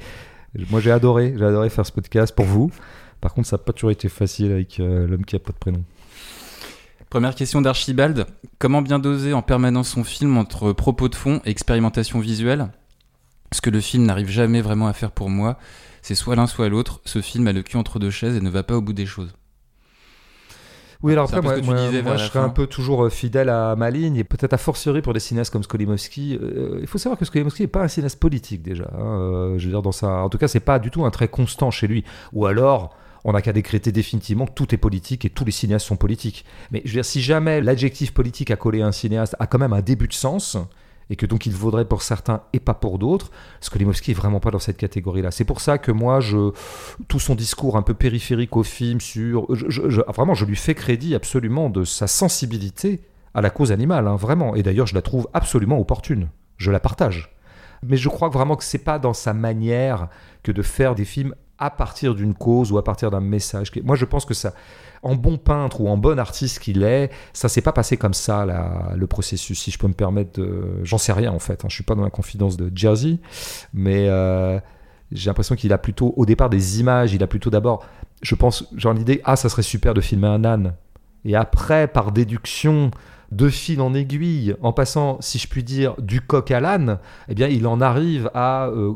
Moi, 0.72 0.82
j'ai 0.82 0.92
adoré, 0.92 1.36
j'ai 1.38 1.46
adoré 1.46 1.70
faire 1.70 1.86
ce 1.86 1.92
podcast 1.92 2.36
pour 2.36 2.46
vous. 2.46 2.72
Par 3.22 3.36
contre, 3.36 3.48
ça 3.48 3.58
n'a 3.58 3.64
pas 3.64 3.74
toujours 3.74 3.92
été 3.92 4.10
facile 4.10 4.52
avec 4.52 4.80
euh, 4.80 5.08
l'homme 5.08 5.24
qui 5.24 5.36
a 5.36 5.40
pas 5.40 5.52
de 5.52 5.58
prénom. 5.58 5.84
Première 7.10 7.36
question 7.36 7.62
d'Archibald. 7.62 8.26
Comment 8.60 8.82
bien 8.82 9.00
doser 9.00 9.34
en 9.34 9.42
permanence 9.42 9.90
son 9.90 10.04
film 10.04 10.38
entre 10.38 10.74
propos 10.74 11.08
de 11.08 11.16
fond 11.16 11.40
et 11.46 11.50
expérimentation 11.50 12.20
visuelle? 12.20 12.68
Ce 13.54 13.62
que 13.62 13.70
le 13.70 13.80
film 13.80 14.06
n'arrive 14.06 14.30
jamais 14.30 14.60
vraiment 14.62 14.88
à 14.88 14.94
faire 14.94 15.12
pour 15.12 15.30
moi, 15.30 15.58
c'est 16.02 16.16
soit 16.16 16.36
l'un 16.36 16.48
soit 16.48 16.68
l'autre. 16.68 17.00
Ce 17.06 17.22
film 17.22 17.48
a 17.48 17.54
le 17.54 17.64
cul 17.64 17.78
entre 17.78 17.98
deux 18.00 18.12
chaises 18.12 18.36
et 18.36 18.42
ne 18.42 18.50
va 18.50 18.64
pas 18.64 18.76
au 18.76 18.82
bout 18.82 18.92
des 18.92 19.06
choses. 19.06 19.34
Oui, 21.02 21.14
alors 21.14 21.26
après, 21.34 21.42
moi, 21.62 21.62
moi- 21.62 22.18
je 22.18 22.26
serais 22.26 22.40
un 22.40 22.50
peu 22.50 22.66
toujours 22.66 23.06
euh, 23.06 23.10
fidèle 23.10 23.50
à 23.50 23.76
ma 23.76 23.92
ligne, 23.92 24.16
et 24.18 24.24
peut-être 24.24 24.54
à 24.54 24.58
fortiori 24.58 25.04
pour 25.04 25.14
des 25.14 25.20
cinéastes 25.20 25.54
comme 25.54 25.62
Skolimowski. 25.62 26.40
Euh, 26.42 26.80
il 26.82 26.88
faut 26.88 26.98
savoir 26.98 27.20
que 27.20 27.24
Skolimowski 27.24 27.62
n'est 27.62 27.68
pas 27.68 27.84
un 27.84 27.88
cinéaste 27.88 28.20
politique 28.20 28.64
déjà. 28.64 28.90
hein, 28.94 29.20
euh, 29.22 29.60
je 29.60 29.66
veux 29.66 29.72
dire, 29.72 29.84
dans 29.84 29.92
sa... 29.92 30.24
En 30.24 30.30
tout 30.30 30.40
cas, 30.40 30.48
c'est 30.48 30.60
pas 30.60 30.80
du 30.80 30.90
tout 30.90 31.06
un 31.06 31.12
trait 31.12 31.28
constant 31.28 31.70
chez 31.70 31.88
lui. 31.88 32.04
Ou 32.34 32.48
alors, 32.48 32.98
on 33.28 33.34
n'a 33.34 33.42
qu'à 33.42 33.52
décréter 33.52 33.92
définitivement 33.92 34.46
que 34.46 34.54
tout 34.54 34.74
est 34.74 34.78
politique 34.78 35.26
et 35.26 35.30
tous 35.30 35.44
les 35.44 35.52
cinéastes 35.52 35.86
sont 35.86 35.98
politiques. 35.98 36.46
Mais 36.72 36.82
je 36.86 36.92
veux 36.92 36.96
dire, 36.96 37.06
si 37.06 37.22
jamais 37.22 37.60
l'adjectif 37.60 38.14
politique 38.14 38.52
à 38.52 38.56
coller 38.56 38.82
à 38.82 38.88
un 38.88 38.94
cinéaste 38.94 39.36
a 39.38 39.48
quand 39.48 39.60
même 39.60 39.74
un 39.74 39.82
début 39.82 40.08
de 40.08 40.14
sens, 40.14 40.58
et 41.10 41.18
que 41.18 41.26
donc 41.26 41.46
il 41.46 41.52
vaudrait 41.52 41.84
pour 41.84 42.04
certains 42.04 42.44
et 42.54 42.62
pas 42.62 42.74
pour 42.74 43.00
d'autres, 43.00 43.30
Skolimowski 43.60 44.12
est 44.12 44.14
vraiment 44.14 44.40
pas 44.40 44.50
dans 44.50 44.60
cette 44.60 44.78
catégorie-là. 44.78 45.32
C'est 45.32 45.44
pour 45.44 45.60
ça 45.60 45.78
que 45.78 45.92
moi, 45.92 46.22
je, 46.22 46.52
tout 47.10 47.20
son 47.20 47.36
discours 47.36 47.76
un 47.76 47.82
peu 47.82 47.94
périphérique 47.94 48.56
au 48.56 48.64
film 48.64 49.02
sur, 49.02 49.46
vraiment, 50.08 50.34
je 50.34 50.46
lui 50.46 50.56
fais 50.56 50.74
crédit 50.74 51.14
absolument 51.14 51.70
de 51.70 51.84
sa 51.84 52.08
sensibilité 52.08 53.02
à 53.34 53.42
la 53.42 53.50
cause 53.50 53.74
animale, 53.74 54.08
hein, 54.08 54.16
vraiment. 54.16 54.56
Et 54.56 54.64
d'ailleurs, 54.64 54.88
je 54.88 54.96
la 54.96 55.02
trouve 55.02 55.28
absolument 55.34 55.80
opportune. 55.80 56.30
Je 56.56 56.72
la 56.72 56.80
partage. 56.80 57.36
Mais 57.84 57.98
je 57.98 58.08
crois 58.08 58.30
vraiment 58.30 58.56
que 58.56 58.64
c'est 58.64 58.78
pas 58.78 59.00
dans 59.00 59.14
sa 59.14 59.34
manière 59.34 60.08
que 60.44 60.54
de 60.54 60.62
faire 60.62 60.96
des 60.96 61.06
films 61.06 61.36
à 61.60 61.70
partir 61.70 62.16
d'une 62.16 62.34
cause 62.34 62.72
ou 62.72 62.78
à 62.78 62.84
partir 62.84 63.12
d'un 63.12 63.20
message. 63.20 63.72
Moi, 63.84 63.96
je 63.96 64.06
pense 64.06 64.26
que 64.26 64.34
ça, 64.34 64.54
en 65.04 65.16
bon 65.16 65.38
peintre 65.38 65.82
ou 65.82 65.90
en 65.90 65.98
bon 65.98 66.20
artiste 66.20 66.60
qu'il 66.60 66.84
est, 66.84 67.12
ça 67.34 67.50
s'est 67.50 67.62
pas 67.62 67.72
passé 67.72 67.98
comme 67.98 68.14
ça, 68.14 68.46
le 68.96 69.08
processus, 69.08 69.60
si 69.60 69.72
je 69.72 69.78
peux 69.78 69.88
me 69.88 69.94
permettre. 69.94 70.40
J'en 70.84 70.98
sais 70.98 71.14
rien, 71.14 71.32
en 71.32 71.40
fait. 71.40 71.64
hein. 71.64 71.68
Je 71.70 71.76
suis 71.76 71.84
pas 71.84 71.96
dans 71.96 72.04
la 72.04 72.10
confidence 72.10 72.58
de 72.58 72.72
Jersey, 72.76 73.18
mais 73.74 74.08
euh, 74.08 74.60
j'ai 75.12 75.30
l'impression 75.30 75.56
qu'il 75.56 75.74
a 75.74 75.78
plutôt, 75.78 76.14
au 76.18 76.26
départ, 76.26 76.50
des 76.50 76.80
images. 76.80 77.14
Il 77.14 77.24
a 77.24 77.28
plutôt 77.28 77.50
d'abord, 77.50 77.86
je 78.22 78.36
pense, 78.36 78.68
genre 78.76 78.94
l'idée, 78.94 79.22
ah, 79.24 79.36
ça 79.36 79.50
serait 79.50 79.64
super 79.64 79.94
de 79.94 80.02
filmer 80.02 80.28
un 80.28 80.44
âne. 80.46 80.74
Et 81.26 81.36
après, 81.36 81.88
par 81.88 82.12
déduction, 82.12 82.92
de 83.32 83.50
fil 83.50 83.82
en 83.82 83.94
aiguille, 83.94 84.56
en 84.62 84.72
passant, 84.72 85.18
si 85.20 85.38
je 85.38 85.48
puis 85.48 85.64
dire, 85.64 85.96
du 86.00 86.22
coq 86.22 86.50
à 86.52 86.60
l'âne, 86.60 87.00
eh 87.28 87.36
bien, 87.36 87.48
il 87.48 87.68
en 87.68 87.82
arrive 87.82 88.32
à 88.34 88.68
euh, 88.68 88.94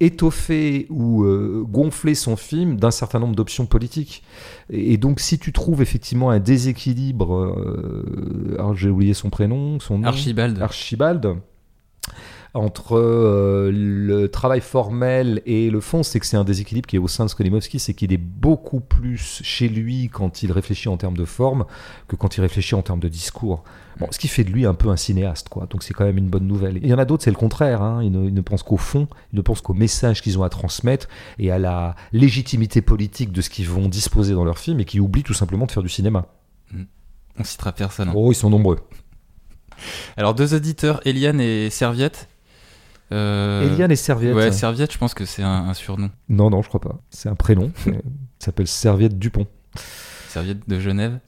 étoffer 0.00 0.86
ou 0.90 1.24
euh, 1.24 1.64
gonfler 1.66 2.14
son 2.14 2.36
film 2.36 2.76
d'un 2.76 2.90
certain 2.90 3.18
nombre 3.18 3.34
d'options 3.34 3.66
politiques. 3.66 4.22
Et, 4.70 4.94
et 4.94 4.96
donc, 4.96 5.20
si 5.20 5.38
tu 5.38 5.52
trouves 5.52 5.82
effectivement 5.82 6.30
un 6.30 6.40
déséquilibre, 6.40 7.34
euh, 7.34 8.54
alors 8.58 8.74
j'ai 8.74 8.88
oublié 8.88 9.14
son 9.14 9.30
prénom, 9.30 9.80
son 9.80 9.98
nom, 9.98 10.08
Archibald. 10.08 10.60
Archibald, 10.60 11.36
entre 12.54 12.96
euh, 12.96 13.70
le 13.72 14.28
travail 14.28 14.60
formel 14.60 15.42
et 15.44 15.70
le 15.70 15.80
fond, 15.80 16.04
c'est 16.04 16.20
que 16.20 16.26
c'est 16.26 16.36
un 16.36 16.44
déséquilibre 16.44 16.86
qui 16.86 16.94
est 16.94 17.00
au 17.00 17.08
sein 17.08 17.24
de 17.24 17.30
Skolimowski, 17.30 17.80
c'est 17.80 17.94
qu'il 17.94 18.12
est 18.12 18.16
beaucoup 18.16 18.78
plus 18.80 19.40
chez 19.42 19.68
lui 19.68 20.08
quand 20.08 20.44
il 20.44 20.52
réfléchit 20.52 20.88
en 20.88 20.96
termes 20.96 21.16
de 21.16 21.24
forme 21.24 21.64
que 22.06 22.14
quand 22.14 22.36
il 22.36 22.40
réfléchit 22.42 22.76
en 22.76 22.82
termes 22.82 23.00
de 23.00 23.08
discours. 23.08 23.64
Bon, 23.98 24.06
ce 24.10 24.18
qui 24.18 24.28
fait 24.28 24.44
de 24.44 24.50
lui 24.50 24.66
un 24.66 24.74
peu 24.74 24.88
un 24.88 24.96
cinéaste, 24.96 25.48
quoi. 25.48 25.66
Donc 25.66 25.82
c'est 25.82 25.94
quand 25.94 26.04
même 26.04 26.18
une 26.18 26.28
bonne 26.28 26.46
nouvelle. 26.46 26.76
Et 26.76 26.80
il 26.84 26.88
y 26.88 26.94
en 26.94 26.98
a 26.98 27.04
d'autres, 27.04 27.24
c'est 27.24 27.30
le 27.30 27.36
contraire. 27.36 27.82
Hein. 27.82 28.02
Ils, 28.02 28.12
ne, 28.12 28.26
ils 28.28 28.34
ne 28.34 28.40
pensent 28.40 28.62
qu'au 28.62 28.76
fond, 28.76 29.08
ils 29.32 29.36
ne 29.36 29.42
pensent 29.42 29.60
qu'au 29.60 29.74
message 29.74 30.22
qu'ils 30.22 30.38
ont 30.38 30.44
à 30.44 30.48
transmettre 30.48 31.08
et 31.38 31.50
à 31.50 31.58
la 31.58 31.96
légitimité 32.12 32.82
politique 32.82 33.32
de 33.32 33.40
ce 33.40 33.50
qu'ils 33.50 33.68
vont 33.68 33.88
disposer 33.88 34.32
dans 34.34 34.44
leur 34.44 34.58
film 34.58 34.78
et 34.80 34.84
qui 34.84 35.00
oublient 35.00 35.22
tout 35.24 35.34
simplement 35.34 35.66
de 35.66 35.72
faire 35.72 35.82
du 35.82 35.88
cinéma. 35.88 36.26
On 37.36 37.42
citera 37.42 37.72
personne. 37.72 38.08
hein. 38.10 38.14
Oh, 38.14 38.30
ils 38.30 38.36
sont 38.36 38.50
nombreux. 38.50 38.78
Alors, 40.16 40.34
deux 40.34 40.54
auditeurs, 40.54 41.00
Eliane 41.04 41.40
et 41.40 41.68
Serviette. 41.68 42.28
Euh, 43.14 43.70
Eliane 43.72 43.90
et 43.92 43.96
Serviette. 43.96 44.34
Ouais, 44.34 44.52
Serviette, 44.52 44.92
je 44.92 44.98
pense 44.98 45.14
que 45.14 45.24
c'est 45.24 45.42
un, 45.42 45.68
un 45.68 45.74
surnom. 45.74 46.10
Non, 46.28 46.50
non, 46.50 46.62
je 46.62 46.68
crois 46.68 46.80
pas. 46.80 46.98
C'est 47.10 47.28
un 47.28 47.34
prénom. 47.34 47.70
Il 47.86 47.92
s'appelle 48.38 48.66
Serviette 48.66 49.18
Dupont. 49.18 49.46
Serviette 50.28 50.68
de 50.68 50.80
Genève. 50.80 51.18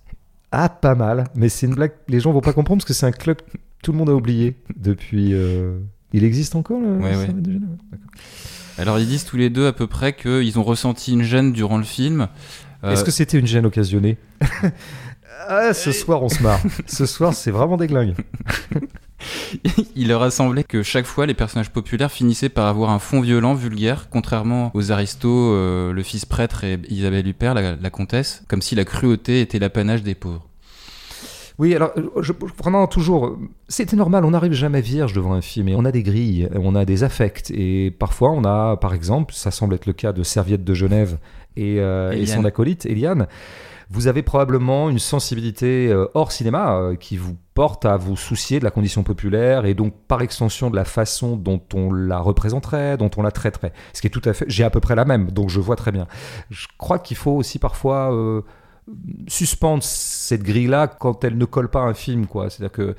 Ah, 0.53 0.69
pas 0.69 0.95
mal. 0.95 1.25
Mais 1.35 1.49
c'est 1.49 1.67
une 1.67 1.75
blague. 1.75 1.93
Les 2.09 2.21
gens 2.21 2.33
vont 2.33 2.41
pas 2.41 2.53
comprendre 2.53 2.81
parce 2.81 2.89
que 2.89 2.95
c'est 2.95 3.07
un 3.07 3.13
club 3.13 3.39
que 3.39 3.57
tout 3.83 3.93
le 3.93 3.99
monde 3.99 4.11
a 4.11 4.15
oublié 4.15 4.57
depuis. 4.77 5.33
euh, 5.33 5.79
Il 6.13 6.25
existe 6.25 6.57
encore 6.57 6.81
le 6.81 6.97
Ouais, 6.99 7.11
Serviette 7.13 7.35
ouais. 7.37 7.41
de 7.43 7.53
Genève? 7.53 7.69
Alors, 8.79 8.99
ils 8.99 9.07
disent 9.07 9.25
tous 9.25 9.37
les 9.37 9.49
deux 9.51 9.67
à 9.67 9.73
peu 9.73 9.87
près 9.87 10.15
qu'ils 10.15 10.59
ont 10.59 10.63
ressenti 10.63 11.13
une 11.13 11.23
gêne 11.23 11.53
durant 11.53 11.79
le 11.79 11.85
film. 11.85 12.29
Euh, 12.85 12.93
Est-ce 12.93 13.05
que 13.05 13.11
c'était 13.11 13.39
une 13.39 13.47
gêne 13.47 13.67
occasionnée? 13.67 14.19
Ah, 15.49 15.75
ce 15.75 15.93
soir, 15.93 16.23
on 16.25 16.29
se 16.29 16.43
marre. 16.43 16.59
ce 16.87 17.07
soir, 17.07 17.33
c'est 17.33 17.53
vraiment 17.53 17.77
des 17.77 17.87
glingues. 17.87 18.15
il 19.97 20.09
leur 20.09 20.22
a 20.22 20.30
semblé 20.30 20.64
que 20.64 20.82
chaque 20.82 21.06
fois 21.06 21.26
les 21.26 21.34
personnages 21.34 21.70
populaires 21.70 22.10
finissaient 22.12 22.48
par 22.48 22.66
avoir 22.66 22.90
un 22.90 22.98
fond 22.98 23.20
violent, 23.20 23.55
vulgaire, 23.55 24.09
contrairement 24.10 24.70
aux 24.74 24.93
aristos, 24.93 25.52
euh, 25.55 25.93
le 25.93 26.02
fils 26.02 26.24
prêtre 26.24 26.64
et 26.64 26.78
Isabelle 26.88 27.26
Huppert, 27.26 27.55
la, 27.55 27.76
la 27.76 27.90
comtesse, 27.90 28.43
comme 28.48 28.62
si 28.62 28.74
la 28.74 28.84
cruauté 28.84 29.40
était 29.40 29.59
l'apanage 29.59 30.02
des 30.02 30.14
pauvres. 30.14 30.47
Oui, 31.59 31.74
alors, 31.74 31.93
je- 32.20 32.34
vraiment, 32.59 32.86
toujours, 32.86 33.38
c'était 33.68 33.97
normal, 33.97 34.26
on 34.26 34.32
n'arrive 34.32 34.52
jamais 34.52 34.82
vierge 34.82 35.14
devant 35.14 35.32
un 35.32 35.40
film, 35.40 35.68
et 35.68 35.74
on 35.74 35.86
a 35.86 35.90
des 35.93 36.02
grilles, 36.02 36.51
on 36.55 36.74
a 36.74 36.84
des 36.84 37.02
affects, 37.02 37.51
et 37.51 37.90
parfois 37.98 38.30
on 38.32 38.44
a, 38.44 38.76
par 38.76 38.93
exemple, 38.93 39.32
ça 39.32 39.51
semble 39.51 39.74
être 39.74 39.86
le 39.86 39.94
cas 39.94 40.12
de 40.12 40.22
Serviette 40.22 40.64
de 40.64 40.74
Genève 40.74 41.16
et, 41.56 41.76
euh, 41.80 42.12
et 42.12 42.26
son 42.26 42.44
acolyte, 42.44 42.84
Eliane, 42.84 43.26
vous 43.91 44.07
avez 44.07 44.23
probablement 44.23 44.91
une 44.91 44.99
sensibilité 44.99 45.89
euh, 45.89 46.07
hors 46.15 46.33
cinéma 46.33 46.77
euh, 46.77 46.97
qui 46.97 47.17
vous 47.17 47.37
porte 47.55 47.85
à 47.85 47.97
vous 47.97 48.17
soucier 48.17 48.59
de 48.59 48.65
la 48.65 48.71
condition 48.71 49.03
populaire, 49.03 49.65
et 49.65 49.75
donc 49.75 49.95
par 50.09 50.23
extension 50.23 50.71
de 50.71 50.77
la 50.77 50.85
façon 50.85 51.37
dont 51.37 51.63
on 51.75 51.93
la 51.93 52.19
représenterait, 52.19 52.97
dont 52.97 53.11
on 53.17 53.23
la 53.23 53.31
traiterait. 53.31 53.73
Ce 53.93 54.01
qui 54.01 54.07
est 54.07 54.11
tout 54.11 54.23
à 54.25 54.33
fait, 54.33 54.45
j'ai 54.49 54.65
à 54.65 54.71
peu 54.71 54.81
près 54.81 54.95
la 54.95 55.05
même, 55.05 55.31
donc 55.31 55.49
je 55.51 55.61
vois 55.61 55.77
très 55.77 55.93
bien. 55.93 56.07
Je 56.51 56.67
crois 56.79 56.99
qu'il 56.99 57.17
faut 57.17 57.33
aussi 57.33 57.59
parfois... 57.59 58.13
euh, 58.13 58.43
suspendre 59.27 59.83
cette 59.83 60.45
grille-là 60.45 60.87
quand 60.87 61.25
elle 61.25 61.37
ne 61.37 61.45
colle 61.45 61.69
pas 61.69 61.81
un 61.81 61.93
film, 61.93 62.29
quoi. 62.29 62.51
C'est-à-dire 62.51 62.71
que 62.71 62.95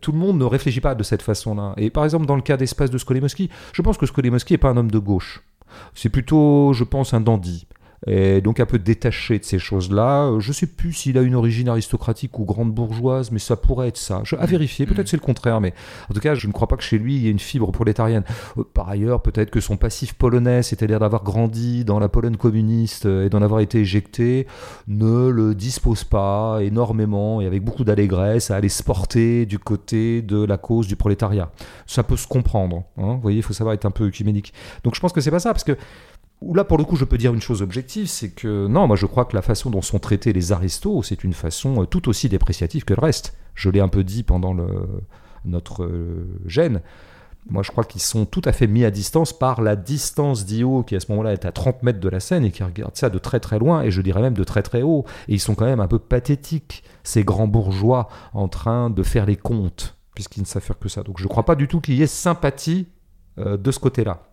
tout 0.00 0.10
le 0.10 0.18
monde 0.18 0.36
ne 0.36 0.44
réfléchit 0.44 0.80
pas 0.80 0.96
de 0.96 1.04
cette 1.04 1.22
façon-là. 1.22 1.74
Et 1.76 1.90
par 1.90 2.02
exemple, 2.02 2.26
dans 2.26 2.34
le 2.34 2.42
cas 2.42 2.56
d'Espace 2.56 2.90
de 2.90 2.98
Skolimowski, 2.98 3.48
je 3.72 3.80
pense 3.80 3.96
que 3.96 4.04
Skolimowski 4.04 4.54
n'est 4.54 4.58
pas 4.58 4.70
un 4.70 4.76
homme 4.76 4.90
de 4.90 4.98
gauche. 4.98 5.44
C'est 5.94 6.08
plutôt, 6.08 6.72
je 6.72 6.82
pense, 6.82 7.14
un 7.14 7.20
dandy. 7.20 7.67
Et 8.06 8.40
donc 8.40 8.60
un 8.60 8.66
peu 8.66 8.78
détaché 8.78 9.38
de 9.38 9.44
ces 9.44 9.58
choses-là. 9.58 10.26
Euh, 10.26 10.40
Je 10.40 10.52
sais 10.52 10.66
plus 10.66 10.92
s'il 10.92 11.18
a 11.18 11.22
une 11.22 11.34
origine 11.34 11.68
aristocratique 11.68 12.38
ou 12.38 12.44
grande 12.44 12.72
bourgeoise, 12.72 13.30
mais 13.32 13.38
ça 13.40 13.56
pourrait 13.56 13.88
être 13.88 13.96
ça. 13.96 14.20
Je, 14.24 14.36
à 14.36 14.46
vérifier, 14.46 14.86
peut-être 14.86 15.08
c'est 15.08 15.16
le 15.16 15.22
contraire, 15.22 15.60
mais 15.60 15.74
en 16.08 16.14
tout 16.14 16.20
cas, 16.20 16.34
je 16.34 16.46
ne 16.46 16.52
crois 16.52 16.68
pas 16.68 16.76
que 16.76 16.82
chez 16.84 16.98
lui 16.98 17.16
il 17.16 17.22
y 17.22 17.28
ait 17.28 17.32
une 17.32 17.38
fibre 17.38 17.72
prolétarienne. 17.72 18.22
Euh, 18.56 18.62
Par 18.72 18.88
ailleurs, 18.88 19.20
peut-être 19.20 19.50
que 19.50 19.60
son 19.60 19.76
passif 19.76 20.12
polonais, 20.14 20.62
c'est-à-dire 20.62 21.00
d'avoir 21.00 21.24
grandi 21.24 21.84
dans 21.84 21.98
la 21.98 22.08
Pologne 22.08 22.36
communiste 22.36 23.06
euh, 23.06 23.26
et 23.26 23.30
d'en 23.30 23.42
avoir 23.42 23.60
été 23.60 23.80
éjecté, 23.80 24.46
ne 24.86 25.28
le 25.28 25.54
dispose 25.54 26.04
pas 26.04 26.60
énormément 26.62 27.40
et 27.40 27.46
avec 27.46 27.64
beaucoup 27.64 27.84
d'allégresse 27.84 28.50
à 28.50 28.56
aller 28.56 28.68
se 28.68 28.82
porter 28.82 29.44
du 29.44 29.58
côté 29.58 30.22
de 30.22 30.44
la 30.44 30.56
cause 30.56 30.86
du 30.86 30.94
prolétariat. 30.96 31.50
Ça 31.86 32.02
peut 32.04 32.16
se 32.16 32.26
comprendre. 32.28 32.84
hein. 32.96 33.14
Vous 33.14 33.20
voyez, 33.20 33.38
il 33.38 33.42
faut 33.42 33.52
savoir 33.52 33.74
être 33.74 33.86
un 33.86 33.90
peu 33.90 34.06
œcuménique. 34.06 34.52
Donc 34.84 34.94
je 34.94 35.00
pense 35.00 35.12
que 35.12 35.20
c'est 35.20 35.30
pas 35.32 35.40
ça, 35.40 35.52
parce 35.52 35.64
que 35.64 35.76
là, 36.42 36.64
pour 36.64 36.78
le 36.78 36.84
coup, 36.84 36.96
je 36.96 37.04
peux 37.04 37.18
dire 37.18 37.34
une 37.34 37.40
chose 37.40 37.62
objective, 37.62 38.06
c'est 38.06 38.30
que 38.30 38.66
non, 38.66 38.86
moi 38.86 38.96
je 38.96 39.06
crois 39.06 39.24
que 39.24 39.34
la 39.34 39.42
façon 39.42 39.70
dont 39.70 39.82
sont 39.82 39.98
traités 39.98 40.32
les 40.32 40.52
aristos, 40.52 41.08
c'est 41.08 41.24
une 41.24 41.32
façon 41.32 41.82
euh, 41.82 41.86
tout 41.86 42.08
aussi 42.08 42.28
dépréciative 42.28 42.84
que 42.84 42.94
le 42.94 43.00
reste. 43.00 43.36
Je 43.54 43.70
l'ai 43.70 43.80
un 43.80 43.88
peu 43.88 44.04
dit 44.04 44.22
pendant 44.22 44.54
notre 45.44 45.84
euh, 45.84 46.26
gêne. 46.46 46.80
Moi, 47.50 47.62
je 47.62 47.70
crois 47.70 47.84
qu'ils 47.84 48.02
sont 48.02 48.26
tout 48.26 48.42
à 48.44 48.52
fait 48.52 48.66
mis 48.66 48.84
à 48.84 48.90
distance 48.90 49.32
par 49.32 49.62
la 49.62 49.74
distance 49.74 50.44
d'Io, 50.44 50.82
qui 50.82 50.96
à 50.96 51.00
ce 51.00 51.10
moment-là 51.12 51.32
est 51.32 51.46
à 51.46 51.52
30 51.52 51.82
mètres 51.82 52.00
de 52.00 52.08
la 52.08 52.20
scène 52.20 52.44
et 52.44 52.50
qui 52.50 52.62
regarde 52.62 52.94
ça 52.94 53.08
de 53.08 53.18
très 53.18 53.40
très 53.40 53.58
loin, 53.58 53.82
et 53.82 53.90
je 53.90 54.02
dirais 54.02 54.20
même 54.20 54.34
de 54.34 54.44
très 54.44 54.62
très 54.62 54.82
haut. 54.82 55.06
Et 55.28 55.34
ils 55.34 55.40
sont 55.40 55.54
quand 55.54 55.64
même 55.64 55.80
un 55.80 55.88
peu 55.88 55.98
pathétiques, 55.98 56.84
ces 57.04 57.24
grands 57.24 57.48
bourgeois, 57.48 58.08
en 58.34 58.48
train 58.48 58.90
de 58.90 59.02
faire 59.02 59.24
les 59.24 59.36
comptes, 59.36 59.96
puisqu'ils 60.14 60.40
ne 60.40 60.46
savent 60.46 60.62
faire 60.62 60.78
que 60.78 60.90
ça. 60.90 61.02
Donc 61.02 61.18
je 61.18 61.24
ne 61.24 61.28
crois 61.28 61.44
pas 61.44 61.54
du 61.54 61.68
tout 61.68 61.80
qu'il 61.80 61.94
y 61.94 62.02
ait 62.02 62.06
sympathie 62.06 62.86
euh, 63.38 63.56
de 63.56 63.70
ce 63.70 63.78
côté-là. 63.78 64.27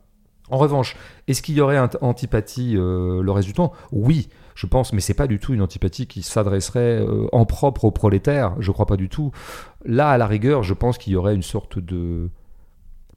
En 0.50 0.58
revanche, 0.58 0.96
est-ce 1.28 1.42
qu'il 1.42 1.56
y 1.56 1.62
aurait 1.62 1.78
un 1.78 1.90
antipathie 2.02 2.76
euh, 2.78 3.22
le 3.24 3.32
reste 3.32 3.48
du 3.48 3.54
temps? 3.54 3.72
Oui, 3.92 4.30
je 4.54 4.68
pense, 4.68 4.94
mais 4.94 5.02
c'est 5.02 5.14
pas 5.16 5.28
du 5.28 5.40
tout 5.40 5.54
une 5.54 5.62
antipathie 5.62 6.06
qui 6.08 6.22
s'adresserait 6.22 7.00
euh, 7.02 7.28
en 7.32 7.46
propre 7.46 7.86
aux 7.86 7.92
prolétaires. 7.92 8.54
Je 8.60 8.72
crois 8.72 8.86
pas 8.86 8.96
du 8.98 9.10
tout. 9.10 9.32
Là, 9.86 10.10
à 10.12 10.18
la 10.18 10.28
rigueur, 10.28 10.62
je 10.64 10.74
pense 10.74 10.98
qu'il 10.98 11.14
y 11.14 11.16
aurait 11.16 11.36
une 11.36 11.42
sorte 11.44 11.80
de 11.80 12.30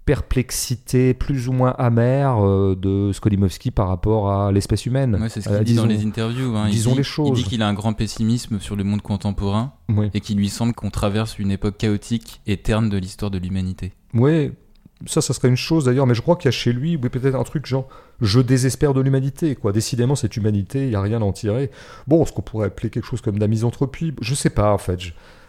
perplexité 0.05 1.13
plus 1.13 1.49
ou 1.49 1.53
moins 1.53 1.75
amère 1.79 2.39
euh, 2.43 2.75
de 2.75 3.13
Skolimowski 3.13 3.71
par 3.71 3.89
rapport 3.89 4.33
à 4.33 4.51
l'espèce 4.53 4.87
humaine. 4.87 5.17
Ouais, 5.21 5.29
c'est 5.29 5.43
ce 5.43 5.51
qu'il 5.51 5.65
dit 5.65 5.75
dans 5.75 5.87
disons- 5.87 6.01
les 6.01 6.07
interviews. 6.07 6.57
hein. 6.57 6.65
Il 6.69 6.73
disons 6.73 6.93
dit- 6.93 6.97
les 6.99 7.03
choses. 7.03 7.39
Il 7.39 7.45
dit 7.45 7.49
qu'il 7.51 7.63
a 7.63 7.69
un 7.69 7.75
grand 7.75 7.93
pessimisme 7.93 8.59
sur 8.59 8.75
le 8.75 8.85
monde 8.85 9.03
contemporain 9.03 9.75
Oui. 9.91 10.09
et 10.15 10.21
qu'il 10.21 10.39
lui 10.39 10.49
semble 10.49 10.73
qu'on 10.73 10.89
traverse 10.91 11.39
une 11.39 11.51
époque 11.51 11.77
chaotique 11.77 12.41
et 12.47 12.57
terne 12.57 12.89
de 12.89 12.97
l'histoire 12.97 13.31
de 13.31 13.37
l'humanité. 13.39 13.93
Oui, 14.15 14.53
ça, 15.07 15.21
ça 15.21 15.33
serait 15.33 15.49
une 15.49 15.57
chose 15.57 15.85
d'ailleurs, 15.85 16.07
mais 16.07 16.15
je 16.15 16.23
crois 16.23 16.37
qu'il 16.37 16.47
y 16.47 16.49
a 16.49 16.53
chez 16.53 16.73
lui 16.73 16.97
oui, 16.97 17.09
peut-être 17.09 17.35
un 17.35 17.45
truc 17.45 17.67
genre 17.67 17.89
je 18.21 18.41
désespère 18.41 18.95
de 18.95 19.01
l'humanité, 19.01 19.55
quoi. 19.55 19.73
Décidément, 19.73 20.17
cette 20.17 20.37
humanité, 20.37 20.85
il 20.85 20.89
n'y 20.89 20.97
a 20.97 21.01
rien 21.01 21.23
à 21.23 21.25
en 21.25 21.33
tirer. 21.33 21.71
Bon, 22.07 22.25
ce 22.25 22.33
qu'on 22.33 22.43
pourrait 22.43 22.67
appeler 22.67 22.91
quelque 22.91 23.07
chose 23.07 23.21
comme 23.21 23.37
de 23.37 23.41
la 23.41 23.47
misanthropie, 23.47 24.15
je 24.21 24.35
sais 24.35 24.51
pas 24.51 24.73
en 24.73 24.79
fait. 24.79 24.99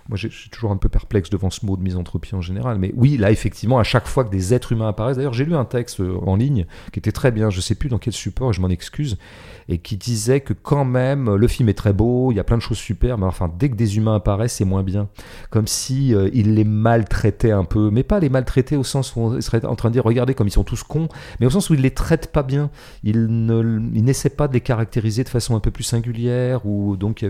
Moi, 0.08 0.18
je 0.18 0.28
suis 0.28 0.50
toujours 0.50 0.72
un 0.72 0.78
peu 0.78 0.90
perplexe 0.90 1.30
devant 1.30 1.52
ce 1.52 1.64
mot 1.66 1.78
de 1.78 1.84
misanthropie 1.84 2.34
en 2.34 2.42
général. 2.42 2.80
Mais 2.80 2.92
oui, 2.96 3.16
là, 3.18 3.30
effectivement, 3.30 3.78
à 3.78 3.84
chaque 3.84 4.08
fois 4.08 4.24
que 4.24 4.32
des 4.32 4.56
êtres 4.56 4.72
humains 4.72 4.90
apparaissent, 4.90 5.18
d'ailleurs, 5.18 5.34
j'ai 5.34 5.46
lu 5.46 5.56
un 5.56 5.66
texte 5.66 6.00
euh, 6.00 6.18
en 6.26 6.36
ligne 6.36 6.66
qui 6.92 6.98
était 6.98 7.12
très 7.12 7.32
bien, 7.32 7.52
je 7.52 7.62
sais 7.62 7.76
plus 7.76 7.90
dans 7.90 8.00
quel 8.00 8.14
support, 8.14 8.52
je 8.52 8.60
m'en 8.60 8.70
excuse, 8.70 9.18
et 9.70 9.78
qui 9.78 9.98
disait 9.98 10.42
que 10.42 10.54
quand 10.54 10.84
même, 10.84 11.36
le 11.36 11.48
film 11.48 11.70
est 11.70 11.76
très 11.76 11.94
beau, 11.94 12.32
il 12.32 12.36
y 12.36 12.40
a 12.40 12.44
plein 12.44 12.58
de 12.58 12.62
choses 12.62 12.80
super, 12.80 13.20
mais 13.20 13.26
enfin, 13.26 13.52
dès 13.58 13.70
que 13.70 13.76
des 13.76 13.98
humains 13.98 14.16
apparaissent, 14.16 14.56
c'est 14.56 14.66
moins 14.66 14.84
bien. 14.84 15.10
Comme 15.52 15.68
si 15.68 16.14
euh, 16.16 16.30
il 16.34 16.56
les 16.56 16.64
maltraitait 16.64 17.52
un 17.52 17.64
peu, 17.64 17.92
mais 17.92 18.02
pas 18.04 18.20
les 18.20 18.30
maltraiter 18.30 18.76
au 18.76 18.84
sens 18.84 19.16
où 19.16 19.20
on 19.20 19.42
serait 19.42 19.64
en 19.66 19.76
train 19.76 19.90
de 19.90 19.94
dire, 19.94 20.04
regardez 20.04 20.34
comme 20.34 20.48
ils 20.48 20.52
sont 20.52 20.64
tous 20.64 20.84
cons, 20.84 21.08
mais 21.40 21.46
au 21.46 21.52
sens 21.52 21.70
où 21.70 21.76
il 21.76 21.82
les 21.82 21.92
traite 21.92 22.32
pas 22.32 22.42
bien. 22.42 22.72
Il 23.04 23.28
ne, 23.46 23.80
il 23.94 24.04
n'essaie 24.04 24.30
pas 24.30 24.48
de 24.48 24.54
les 24.54 24.62
caractériser 24.62 25.24
de 25.24 25.30
façon 25.30 25.56
un 25.56 25.60
peu 25.60 25.72
plus 25.72 25.84
singulière, 25.84 26.66
ou 26.66 26.98
donc 26.98 27.24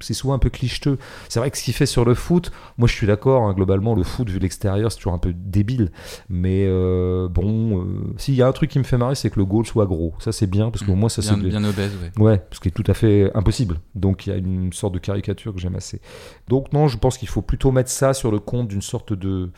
c'est 0.00 0.14
souvent 0.14 0.34
un 0.34 0.38
peu 0.38 0.50
clicheteux. 0.50 0.98
C'est 1.28 1.38
vrai 1.38 1.50
que 1.50 1.58
ce 1.58 1.62
qu'il 1.62 1.74
fait 1.74 1.86
sur 1.86 2.04
le 2.04 2.14
foot, 2.14 2.52
moi 2.76 2.88
je 2.88 2.92
suis 2.92 3.06
d'accord, 3.06 3.44
hein, 3.44 3.54
globalement, 3.54 3.94
le 3.94 4.02
foot 4.02 4.28
vu 4.28 4.38
de 4.38 4.42
l'extérieur, 4.42 4.92
c'est 4.92 4.98
toujours 4.98 5.14
un 5.14 5.18
peu 5.18 5.32
débile, 5.34 5.90
mais 6.28 6.66
euh, 6.66 7.28
bon, 7.28 7.80
euh, 7.80 8.14
s'il 8.18 8.34
y 8.34 8.42
a 8.42 8.46
un 8.46 8.52
truc 8.52 8.70
qui 8.70 8.78
me 8.78 8.84
fait 8.84 8.98
marrer, 8.98 9.14
c'est 9.14 9.30
que 9.30 9.38
le 9.38 9.46
goal 9.46 9.64
soit 9.64 9.86
gros. 9.86 10.14
Ça 10.18 10.32
c'est 10.32 10.46
bien, 10.46 10.70
parce 10.70 10.84
qu'au 10.84 10.94
moins 10.94 11.08
ça 11.08 11.22
bien, 11.22 11.36
c'est 11.36 11.48
bien 11.48 11.64
obèse, 11.64 11.85
ouais. 11.88 12.22
Ouais, 12.22 12.46
ce 12.50 12.60
qui 12.60 12.68
est 12.68 12.72
tout 12.72 12.84
à 12.86 12.94
fait 12.94 13.30
impossible. 13.34 13.80
Donc 13.94 14.26
il 14.26 14.30
y 14.30 14.32
a 14.32 14.36
une 14.36 14.72
sorte 14.72 14.94
de 14.94 14.98
caricature 14.98 15.54
que 15.54 15.60
j'aime 15.60 15.76
assez. 15.76 16.00
Donc 16.48 16.72
non, 16.72 16.88
je 16.88 16.98
pense 16.98 17.18
qu'il 17.18 17.28
faut 17.28 17.42
plutôt 17.42 17.72
mettre 17.72 17.90
ça 17.90 18.14
sur 18.14 18.30
le 18.30 18.38
compte 18.38 18.68
d'une 18.68 18.82
sorte 18.82 19.12
de 19.12 19.50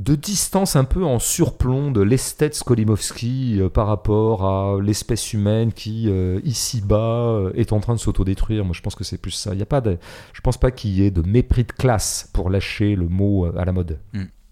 de 0.00 0.14
distance 0.14 0.76
un 0.76 0.84
peu 0.84 1.04
en 1.04 1.18
surplomb 1.18 1.90
de 1.90 2.00
l'esthète 2.00 2.54
Skolimowski 2.54 3.60
euh, 3.60 3.68
par 3.68 3.86
rapport 3.86 4.46
à 4.46 4.80
l'espèce 4.80 5.34
humaine 5.34 5.72
qui 5.72 6.06
euh, 6.08 6.40
ici-bas 6.42 7.28
euh, 7.28 7.52
est 7.54 7.72
en 7.72 7.80
train 7.80 7.94
de 7.94 8.00
s'autodétruire. 8.00 8.64
Moi, 8.64 8.72
je 8.74 8.80
pense 8.80 8.94
que 8.94 9.04
c'est 9.04 9.18
plus 9.18 9.32
ça. 9.32 9.52
Il 9.52 9.58
y 9.58 9.62
a 9.62 9.66
pas 9.66 9.82
de, 9.82 9.98
je 10.32 10.40
pense 10.40 10.56
pas 10.56 10.70
qu'il 10.70 10.90
y 10.90 11.04
ait 11.04 11.10
de 11.10 11.20
mépris 11.20 11.64
de 11.64 11.72
classe 11.72 12.30
pour 12.32 12.48
lâcher 12.48 12.96
le 12.96 13.08
mot 13.08 13.46
à 13.56 13.64
la 13.64 13.72
mode. 13.72 13.98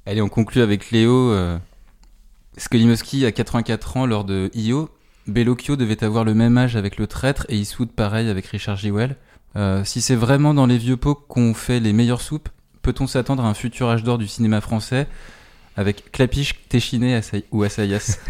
Allez, 0.05 0.21
on 0.21 0.29
conclut 0.29 0.61
avec 0.61 0.91
Léo. 0.91 1.31
Euh... 1.31 1.59
Skolimowski 2.59 3.25
a 3.25 3.33
84 3.33 3.97
ans 3.97 4.07
lors 4.07 4.25
de 4.25 4.51
Io. 4.55 4.91
Bellocchio 5.29 5.77
devait 5.77 6.03
avoir 6.03 6.25
le 6.25 6.35
même 6.35 6.57
âge 6.59 6.77
avec 6.77 6.97
le 6.97 7.07
traître 7.07 7.47
et 7.49 7.57
Eastwood 7.57 7.91
pareil 7.91 8.29
avec 8.29 8.47
Richard 8.47 8.77
Jewell. 8.77 9.17
Euh, 9.57 9.85
si 9.85 10.01
c'est 10.01 10.17
vraiment 10.17 10.55
dans 10.55 10.67
les 10.67 10.79
vieux 10.79 10.97
pots 10.97 11.15
qu'on 11.15 11.55
fait 11.55 11.81
les 11.81 11.93
meilleures 11.93 12.21
soupes, 12.21 12.49
peut-on 12.83 13.07
s'attendre 13.07 13.45
à 13.45 13.49
un 13.49 13.55
futur 13.55 13.89
âge 13.89 14.05
d'or 14.05 14.19
du 14.19 14.27
cinéma 14.27 14.61
français 14.61 15.07
avec 15.77 16.11
Clapiche, 16.11 16.67
Téchiné 16.69 17.21
ou 17.53 17.63
Assayas? 17.63 18.19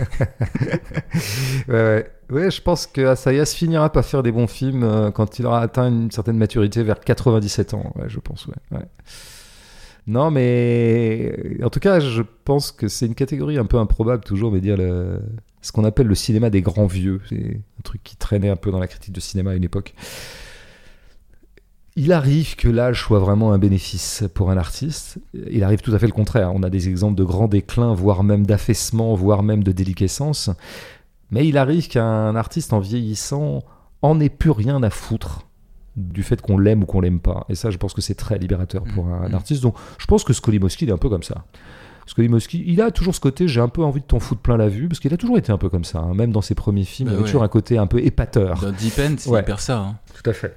Ouais, 1.68 1.74
ouais. 1.74 2.10
Ouais, 2.30 2.50
je 2.50 2.60
pense 2.60 2.86
que 2.86 3.00
Assayas 3.00 3.46
finira 3.46 3.90
par 3.90 4.04
faire 4.04 4.22
des 4.22 4.32
bons 4.32 4.46
films 4.46 4.82
euh, 4.82 5.10
quand 5.10 5.38
il 5.38 5.46
aura 5.46 5.62
atteint 5.62 5.88
une 5.88 6.10
certaine 6.10 6.36
maturité 6.36 6.82
vers 6.82 7.00
97 7.00 7.72
ans, 7.72 7.92
ouais, 7.96 8.04
je 8.08 8.20
pense. 8.20 8.46
Ouais. 8.70 8.78
Non, 10.06 10.30
mais 10.30 11.58
en 11.62 11.70
tout 11.70 11.80
cas, 11.80 12.00
je 12.00 12.22
pense 12.44 12.70
que 12.70 12.88
c'est 12.88 13.06
une 13.06 13.14
catégorie 13.14 13.56
un 13.56 13.64
peu 13.64 13.78
improbable 13.78 14.24
toujours, 14.24 14.52
mais 14.52 14.60
dire 14.60 14.76
le... 14.76 15.20
ce 15.62 15.72
qu'on 15.72 15.85
appelle 15.85 16.06
le 16.06 16.14
cinéma 16.14 16.51
des 16.51 16.62
grands 16.62 16.86
vieux. 16.86 17.20
C'est 17.28 17.56
un 17.78 17.82
truc 17.82 18.02
qui 18.02 18.16
traînait 18.16 18.48
un 18.51 18.56
peu 18.56 18.70
dans 18.70 18.78
la 18.78 18.86
critique 18.89 19.12
de 19.14 19.20
cinéma 19.20 19.51
à 19.51 19.55
une 19.55 19.64
époque. 19.64 19.94
Il 21.97 22.12
arrive 22.12 22.55
que 22.55 22.68
l'âge 22.68 23.02
soit 23.02 23.18
vraiment 23.18 23.52
un 23.52 23.59
bénéfice 23.59 24.22
pour 24.35 24.51
un 24.52 24.56
artiste. 24.56 25.18
Il 25.51 25.64
arrive 25.64 25.80
tout 25.80 25.93
à 25.93 25.98
fait 25.98 26.06
le 26.06 26.12
contraire. 26.12 26.52
On 26.55 26.62
a 26.62 26.70
des 26.70 26.89
exemples 26.89 27.16
de 27.16 27.24
grands 27.24 27.48
déclins, 27.48 27.93
voire 27.93 28.22
même 28.22 28.47
d'affaissement, 28.47 29.14
voire 29.16 29.43
même 29.43 29.64
de 29.64 29.72
déliquescence. 29.72 30.51
Mais 31.32 31.47
il 31.47 31.59
arrive 31.59 31.89
qu'un 31.89 32.36
artiste 32.36 32.72
en 32.72 32.78
vieillissant 32.78 33.64
en 34.02 34.20
ait 34.20 34.28
plus 34.28 34.51
rien 34.52 34.80
à 34.85 34.90
foutre 34.90 35.47
du 35.97 36.22
fait 36.22 36.40
qu'on 36.40 36.56
l'aime 36.56 36.85
ou 36.85 36.86
qu'on 36.86 37.01
l'aime 37.01 37.18
pas. 37.18 37.44
Et 37.48 37.56
ça, 37.56 37.70
je 37.70 37.76
pense 37.78 37.93
que 37.94 38.01
c'est 38.01 38.14
très 38.14 38.39
libérateur 38.39 38.85
pour 38.94 39.09
un 39.09 39.28
Mhm. 39.28 39.35
artiste. 39.35 39.62
Donc, 39.62 39.74
je 39.98 40.06
pense 40.06 40.22
que 40.22 40.32
Skolimowski, 40.32 40.85
il 40.85 40.90
est 40.90 40.93
un 40.93 40.98
peu 40.98 41.09
comme 41.09 41.24
ça. 41.24 41.44
Skolimowski, 42.09 42.64
il 42.66 42.80
a 42.80 42.90
toujours 42.90 43.14
ce 43.14 43.20
côté, 43.20 43.47
j'ai 43.48 43.60
un 43.60 43.68
peu 43.68 43.82
envie 43.85 44.01
de 44.01 44.06
t'en 44.06 44.18
foutre 44.18 44.40
plein 44.40 44.56
la 44.56 44.68
vue, 44.68 44.89
parce 44.89 44.98
qu'il 45.01 45.12
a 45.12 45.16
toujours 45.16 45.39
été 45.39 45.52
un 45.52 45.59
peu 45.59 45.68
comme 45.68 45.85
ça. 45.85 45.98
hein. 46.01 46.14
Même 46.14 46.32
dans 46.32 46.43
ses 46.43 46.55
premiers 46.55 46.85
films, 46.85 47.09
Bah 47.09 47.12
il 47.12 47.14
avait 47.16 47.22
ouais. 47.24 47.28
toujours 47.28 47.43
un 47.43 47.48
côté 47.48 47.78
un 47.78 47.86
peu 47.86 47.98
épateur. 48.05 48.60
Dans 48.60 48.72
Deep 48.72 48.98
End, 48.98 49.14
c'est 49.18 49.30
Ouais. 49.30 49.40
hyper 49.40 49.60
ça. 49.60 49.78
hein. 49.78 49.97
Tout 50.20 50.28
à 50.30 50.32
fait. 50.32 50.56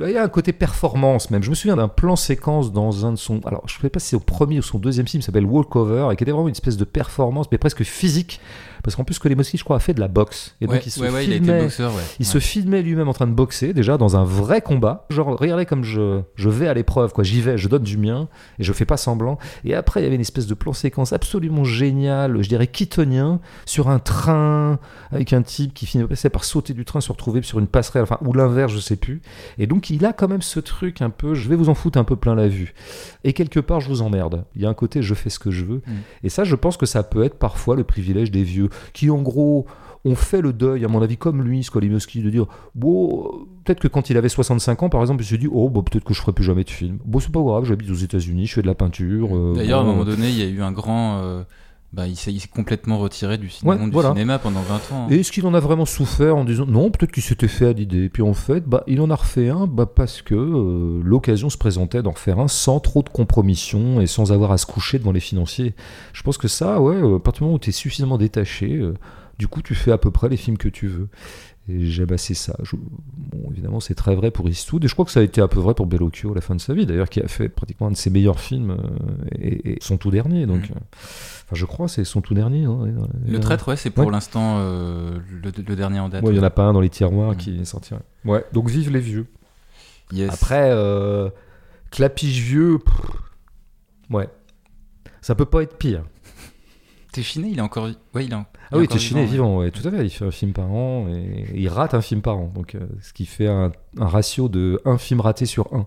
Il 0.00 0.08
y 0.10 0.16
a 0.16 0.22
un 0.22 0.28
côté 0.28 0.54
performance 0.54 1.30
même. 1.30 1.42
Je 1.42 1.50
me 1.50 1.54
souviens 1.54 1.76
d'un 1.76 1.88
plan 1.88 2.16
séquence 2.16 2.72
dans 2.72 3.04
un 3.04 3.12
de 3.12 3.16
son. 3.18 3.40
Alors, 3.44 3.62
je 3.66 3.76
ne 3.76 3.82
sais 3.82 3.90
pas 3.90 3.98
si 3.98 4.08
c'est 4.08 4.16
au 4.16 4.20
premier 4.20 4.58
ou 4.58 4.62
son 4.62 4.78
deuxième 4.78 5.06
film, 5.06 5.20
s'appelle 5.22 5.44
Walkover, 5.44 6.08
et 6.12 6.16
qui 6.16 6.24
était 6.24 6.32
vraiment 6.32 6.48
une 6.48 6.52
espèce 6.52 6.78
de 6.78 6.84
performance, 6.84 7.46
mais 7.52 7.58
presque 7.58 7.82
physique. 7.82 8.40
Parce 8.86 8.94
qu'en 8.94 9.02
plus, 9.02 9.14
Skolimowski, 9.14 9.56
je 9.58 9.64
crois, 9.64 9.76
a 9.76 9.80
fait 9.80 9.94
de 9.94 10.00
la 10.00 10.06
boxe. 10.06 10.54
Et 10.60 10.66
Ouais, 10.66 10.76
donc, 10.76 10.86
il 10.86 10.90
se 10.90 11.00
ouais, 11.00 11.24
il 11.24 11.32
filmait. 11.32 11.62
boxeur. 11.62 11.90
Il 12.20 12.24
se 12.24 12.38
filmait 12.38 12.82
lui-même 12.82 13.08
en 13.08 13.12
train 13.12 13.26
de 13.26 13.32
boxer, 13.32 13.72
déjà 13.72 13.98
dans 13.98 14.16
un 14.16 14.22
vrai 14.22 14.60
combat. 14.60 15.06
Genre, 15.10 15.36
regardez 15.36 15.66
comme 15.66 15.82
je, 15.82 16.20
je 16.36 16.48
vais 16.48 16.68
à 16.68 16.74
l'épreuve, 16.74 17.12
quoi. 17.12 17.24
J'y 17.24 17.40
vais, 17.40 17.58
je 17.58 17.66
donne 17.66 17.82
du 17.82 17.98
mien, 17.98 18.28
et 18.60 18.62
je 18.62 18.72
fais 18.72 18.84
pas 18.84 18.96
semblant. 18.96 19.38
Et 19.64 19.74
après, 19.74 20.00
il 20.00 20.04
y 20.04 20.06
avait 20.06 20.14
une 20.14 20.20
espèce 20.20 20.46
de 20.46 20.54
plan 20.54 20.72
séquence 20.72 21.12
absolument 21.12 21.64
génial, 21.64 22.40
je 22.40 22.48
dirais 22.48 22.68
kitonien, 22.68 23.40
sur 23.64 23.88
un 23.88 23.98
train, 23.98 24.78
avec 25.10 25.32
un 25.32 25.42
type 25.42 25.74
qui 25.74 25.86
finissait 25.86 26.30
par 26.30 26.44
sauter 26.44 26.72
du 26.72 26.84
train, 26.84 27.00
se 27.00 27.10
retrouver 27.10 27.42
sur 27.42 27.58
une 27.58 27.66
passerelle, 27.66 28.04
enfin, 28.04 28.18
ou 28.24 28.32
l'inverse, 28.32 28.72
je 28.72 28.78
sais 28.78 28.96
plus. 28.96 29.20
Et 29.58 29.66
donc, 29.66 29.90
il 29.90 30.04
a 30.06 30.12
quand 30.12 30.28
même 30.28 30.42
ce 30.42 30.60
truc 30.60 31.02
un 31.02 31.10
peu, 31.10 31.34
je 31.34 31.48
vais 31.48 31.56
vous 31.56 31.68
en 31.68 31.74
foutre 31.74 31.98
un 31.98 32.04
peu 32.04 32.14
plein 32.14 32.36
la 32.36 32.46
vue. 32.46 32.72
Et 33.24 33.32
quelque 33.32 33.58
part, 33.58 33.80
je 33.80 33.88
vous 33.88 34.02
emmerde. 34.02 34.44
Il 34.54 34.62
y 34.62 34.66
a 34.66 34.68
un 34.68 34.74
côté, 34.74 35.02
je 35.02 35.14
fais 35.14 35.30
ce 35.30 35.38
que 35.40 35.50
je 35.50 35.64
veux. 35.64 35.82
Mm. 35.86 35.92
Et 36.24 36.28
ça, 36.28 36.44
je 36.44 36.54
pense 36.54 36.76
que 36.76 36.86
ça 36.86 37.02
peut 37.02 37.24
être 37.24 37.38
parfois 37.38 37.74
le 37.74 37.82
privilège 37.84 38.30
des 38.30 38.42
vieux, 38.44 38.68
qui 38.92 39.10
en 39.10 39.22
gros 39.22 39.66
ont 40.04 40.14
fait 40.14 40.40
le 40.40 40.52
deuil, 40.52 40.84
à 40.84 40.88
mon 40.88 41.02
avis, 41.02 41.16
comme 41.16 41.42
lui, 41.42 41.64
Skolimowski, 41.64 42.22
de 42.22 42.30
dire 42.30 42.46
bon, 42.76 43.28
peut-être 43.64 43.80
que 43.80 43.88
quand 43.88 44.08
il 44.08 44.16
avait 44.16 44.28
65 44.28 44.84
ans, 44.84 44.88
par 44.88 45.00
exemple, 45.00 45.22
il 45.24 45.26
s'est 45.26 45.38
dit 45.38 45.48
oh, 45.50 45.68
bah, 45.68 45.80
peut-être 45.82 46.04
que 46.04 46.14
je 46.14 46.20
ferai 46.20 46.32
plus 46.32 46.44
jamais 46.44 46.62
de 46.62 46.70
film. 46.70 46.98
Bon, 47.04 47.18
c'est 47.18 47.32
pas 47.32 47.40
grave, 47.40 47.64
j'habite 47.64 47.90
aux 47.90 47.94
États-Unis, 47.94 48.46
je 48.46 48.54
fais 48.54 48.62
de 48.62 48.68
la 48.68 48.74
peinture. 48.76 49.36
euh, 49.36 49.54
D'ailleurs, 49.56 49.80
à 49.80 49.82
un 49.82 49.86
moment 49.86 50.04
donné, 50.04 50.28
il 50.28 50.38
y 50.38 50.42
a 50.42 50.46
eu 50.46 50.62
un 50.62 50.70
grand. 50.72 51.18
euh, 51.22 51.42
bah, 51.96 52.06
il 52.06 52.14
s'est 52.14 52.34
complètement 52.54 52.98
retiré 52.98 53.38
du, 53.38 53.48
cinéma, 53.48 53.74
Ouais, 53.74 53.80
monde 53.80 53.90
voilà. 53.90 54.10
du 54.10 54.16
cinéma 54.16 54.38
pendant 54.38 54.60
20 54.60 54.74
ans. 54.74 54.80
hein. 54.92 55.06
Et 55.10 55.20
est-ce 55.20 55.32
qu'il 55.32 55.46
en 55.46 55.54
a 55.54 55.60
vraiment 55.60 55.86
souffert 55.86 56.36
en 56.36 56.44
disant 56.44 56.66
non, 56.66 56.90
peut-être 56.90 57.10
qu'il 57.10 57.22
s'était 57.22 57.48
fait 57.48 57.68
à 57.68 57.72
l'idée. 57.72 58.10
Puis 58.10 58.22
en 58.22 58.34
fait, 58.34 58.64
bah, 58.68 58.84
il 58.86 59.00
en 59.00 59.08
a 59.10 59.14
refait 59.14 59.48
un 59.48 59.66
bah, 59.66 59.86
parce 59.86 60.20
que 60.20 60.34
euh, 60.34 61.00
l'occasion 61.02 61.48
se 61.48 61.56
présentait 61.56 62.02
d'en 62.02 62.10
refaire 62.10 62.38
un 62.38 62.48
sans 62.48 62.80
trop 62.80 63.02
de 63.02 63.08
compromission 63.08 64.00
et 64.02 64.06
sans 64.06 64.30
avoir 64.30 64.52
à 64.52 64.58
se 64.58 64.66
coucher 64.66 64.98
devant 64.98 65.12
les 65.12 65.20
financiers. 65.20 65.74
Je 66.12 66.22
pense 66.22 66.36
que 66.36 66.48
ça, 66.48 66.82
ouais, 66.82 66.96
euh, 66.96 67.16
à 67.16 67.20
partir 67.20 67.40
du 67.40 67.44
moment 67.44 67.56
où 67.56 67.58
tu 67.58 67.70
es 67.70 67.72
suffisamment 67.72 68.18
détaché, 68.18 68.74
euh, 68.76 68.92
du 69.38 69.48
coup, 69.48 69.62
tu 69.62 69.74
fais 69.74 69.90
à 69.92 69.98
peu 69.98 70.10
près 70.10 70.28
les 70.28 70.36
films 70.36 70.58
que 70.58 70.68
tu 70.68 70.88
veux. 70.88 71.08
Et 71.68 71.86
j'aime 71.86 72.12
assez 72.12 72.34
ça. 72.34 72.56
Je- 72.62 72.76
bon, 72.76 73.50
évidemment, 73.50 73.80
c'est 73.80 73.94
très 73.96 74.14
vrai 74.14 74.30
pour 74.30 74.48
Eastwood, 74.48 74.84
et 74.84 74.88
je 74.88 74.92
crois 74.94 75.04
que 75.04 75.10
ça 75.10 75.18
a 75.20 75.22
été 75.24 75.40
un 75.40 75.48
peu 75.48 75.58
vrai 75.58 75.74
pour 75.74 75.86
Bellocchio 75.86 76.30
à 76.30 76.34
la 76.36 76.40
fin 76.40 76.54
de 76.54 76.60
sa 76.60 76.74
vie, 76.74 76.86
d'ailleurs, 76.86 77.08
qui 77.08 77.20
a 77.20 77.26
fait 77.26 77.48
pratiquement 77.48 77.88
un 77.88 77.90
de 77.90 77.96
ses 77.96 78.08
meilleurs 78.10 78.38
films, 78.38 78.70
euh, 78.70 78.76
et, 79.40 79.72
et 79.72 79.78
son 79.80 79.96
tout 79.96 80.10
dernier. 80.12 80.46
Donc, 80.46 80.60
Mhm. 80.70 80.76
euh, 80.76 80.80
enfin, 80.92 81.54
je 81.54 81.64
crois, 81.64 81.88
c'est 81.88 82.04
son 82.04 82.20
tout 82.20 82.34
dernier. 82.34 82.64
hein. 82.66 82.78
Le 83.26 83.40
traître, 83.40 83.66
ouais, 83.68 83.76
c'est 83.76 83.90
pour 83.90 84.06
Ouais. 84.06 84.12
l'instant 84.12 84.58
euh, 84.58 85.18
le, 85.42 85.50
le 85.66 85.74
dernier 85.76 85.98
en 85.98 86.08
date. 86.08 86.22
Ouais, 86.22 86.30
il 86.30 86.34
n'y 86.34 86.40
en 86.40 86.44
a 86.44 86.50
pas 86.50 86.62
un 86.64 86.72
dans 86.72 86.80
les 86.80 86.88
tiroirs 86.90 87.32
Mm. 87.32 87.36
qui 87.36 87.60
est 87.60 87.64
sorti. 87.64 87.94
Ouais. 87.94 88.00
Ouais, 88.32 88.44
donc 88.52 88.68
vive 88.70 88.92
les 88.92 89.00
vieux. 89.00 89.26
Yes. 90.12 90.32
Après, 90.32 90.70
euh, 90.70 91.30
Clapiche 91.90 92.38
vieux, 92.38 92.78
pff, 92.78 92.94
ouais. 94.10 94.28
Ça 95.20 95.34
peut 95.34 95.44
pas 95.46 95.62
être 95.62 95.76
pire. 95.78 96.04
Téchiné, 97.16 97.48
il 97.50 97.58
est 97.58 97.62
encore. 97.62 97.86
Ouais, 98.14 98.24
il 98.24 98.30
est 98.32 98.34
en- 98.34 98.40
il 98.40 98.58
Ah 98.72 98.78
oui, 98.78 98.88
Téchiné 98.88 99.22
est 99.22 99.26
vivant, 99.26 99.58
ouais, 99.58 99.70
tout 99.70 99.86
à 99.86 99.90
fait. 99.90 100.04
Il 100.04 100.10
fait 100.10 100.24
un 100.24 100.30
film 100.30 100.52
par 100.52 100.70
an 100.70 101.06
et 101.08 101.46
il 101.54 101.68
rate 101.68 101.94
un 101.94 102.00
film 102.00 102.20
par 102.22 102.36
an. 102.38 102.52
Donc, 102.54 102.74
euh, 102.74 102.80
ce 103.02 103.12
qui 103.12 103.26
fait 103.26 103.46
un, 103.48 103.72
un 103.98 104.06
ratio 104.06 104.48
de 104.48 104.80
un 104.84 104.98
film 104.98 105.20
raté 105.20 105.46
sur 105.46 105.72
un. 105.74 105.86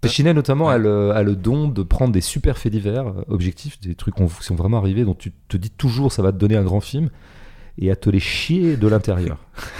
Téchiné, 0.00 0.32
notamment, 0.32 0.66
Ouais. 0.68 0.74
a, 0.74 0.78
le, 0.78 1.10
a 1.12 1.22
le 1.22 1.36
don 1.36 1.68
de 1.68 1.82
prendre 1.82 2.12
des 2.12 2.22
super 2.22 2.56
faits 2.58 2.72
divers 2.72 3.06
euh, 3.08 3.22
objectifs, 3.28 3.78
des 3.80 3.94
trucs 3.94 4.14
qui 4.14 4.24
sont 4.40 4.54
vraiment 4.54 4.78
arrivés, 4.78 5.04
dont 5.04 5.14
tu 5.14 5.32
te 5.48 5.56
dis 5.58 5.70
toujours 5.70 6.10
ça 6.10 6.22
va 6.22 6.32
te 6.32 6.38
donner 6.38 6.56
un 6.56 6.64
grand 6.64 6.80
film, 6.80 7.10
et 7.80 7.90
à 7.90 7.96
te 7.96 8.10
les 8.10 8.20
chier 8.20 8.76
de 8.76 8.86
l'intérieur. 8.86 9.38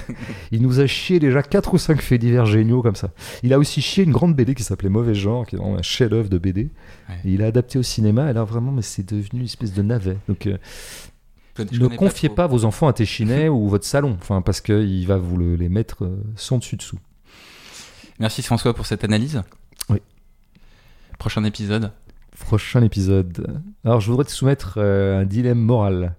il 0.51 0.63
nous 0.63 0.81
a 0.81 0.87
chié 0.87 1.19
déjà 1.21 1.43
4 1.43 1.75
ou 1.75 1.79
5 1.79 2.01
faits 2.01 2.21
divers 2.21 2.47
géniaux 2.47 2.83
comme 2.83 2.97
ça. 2.97 3.11
Il 3.43 3.53
a 3.53 3.59
aussi 3.59 3.81
chié 3.83 4.05
une 4.05 4.13
grande 4.13 4.35
BD 4.35 4.55
qui 4.55 4.63
s'appelait 4.63 4.89
Mauvais 4.89 5.15
Genre, 5.15 5.47
qui 5.47 5.57
est 5.57 5.59
vraiment 5.59 5.77
un 5.77 5.83
chef-d'œuvre 5.83 6.29
de 6.29 6.39
BD. 6.39 6.71
Ouais. 7.09 7.15
Et 7.25 7.33
il 7.35 7.43
a 7.43 7.47
adapté 7.47 7.79
au 7.79 7.83
cinéma, 7.83 8.31
et 8.31 8.33
là 8.33 8.43
vraiment, 8.45 8.73
mais 8.73 8.83
c'est 8.83 9.07
devenu 9.07 9.41
une 9.41 9.45
espèce 9.45 9.73
de 9.75 9.83
navet. 9.83 10.17
Donc, 10.29 10.47
euh, 10.47 10.57
ne 11.73 11.87
confiez 11.89 12.31
pas, 12.31 12.47
vos 12.47 12.65
enfants 12.65 12.89
à 12.89 12.93
Téchinet 12.93 13.49
ou 13.51 13.69
votre 13.69 13.85
salon, 13.85 14.17
enfin, 14.21 14.41
parce 14.41 14.61
qu'il 14.61 15.07
va 15.07 15.19
vous 15.19 15.37
le- 15.37 15.57
les 15.57 15.69
mettre 15.69 16.05
euh, 16.05 16.23
sans 16.37 16.59
dessus-dessous. 16.59 16.99
Merci 18.19 18.43
François 18.43 18.75
pour 18.75 18.87
cette 18.87 19.05
analyse. 19.05 19.43
Oui. 19.89 19.99
Prochain 21.19 21.45
épisode. 21.45 21.93
Prochain 22.39 22.83
épisode. 22.83 23.61
Alors, 23.85 24.01
je 24.01 24.11
voudrais 24.11 24.25
te 24.25 24.31
soumettre 24.31 24.75
euh, 24.79 25.21
un 25.21 25.25
dilemme 25.25 25.59
moral. 25.59 26.15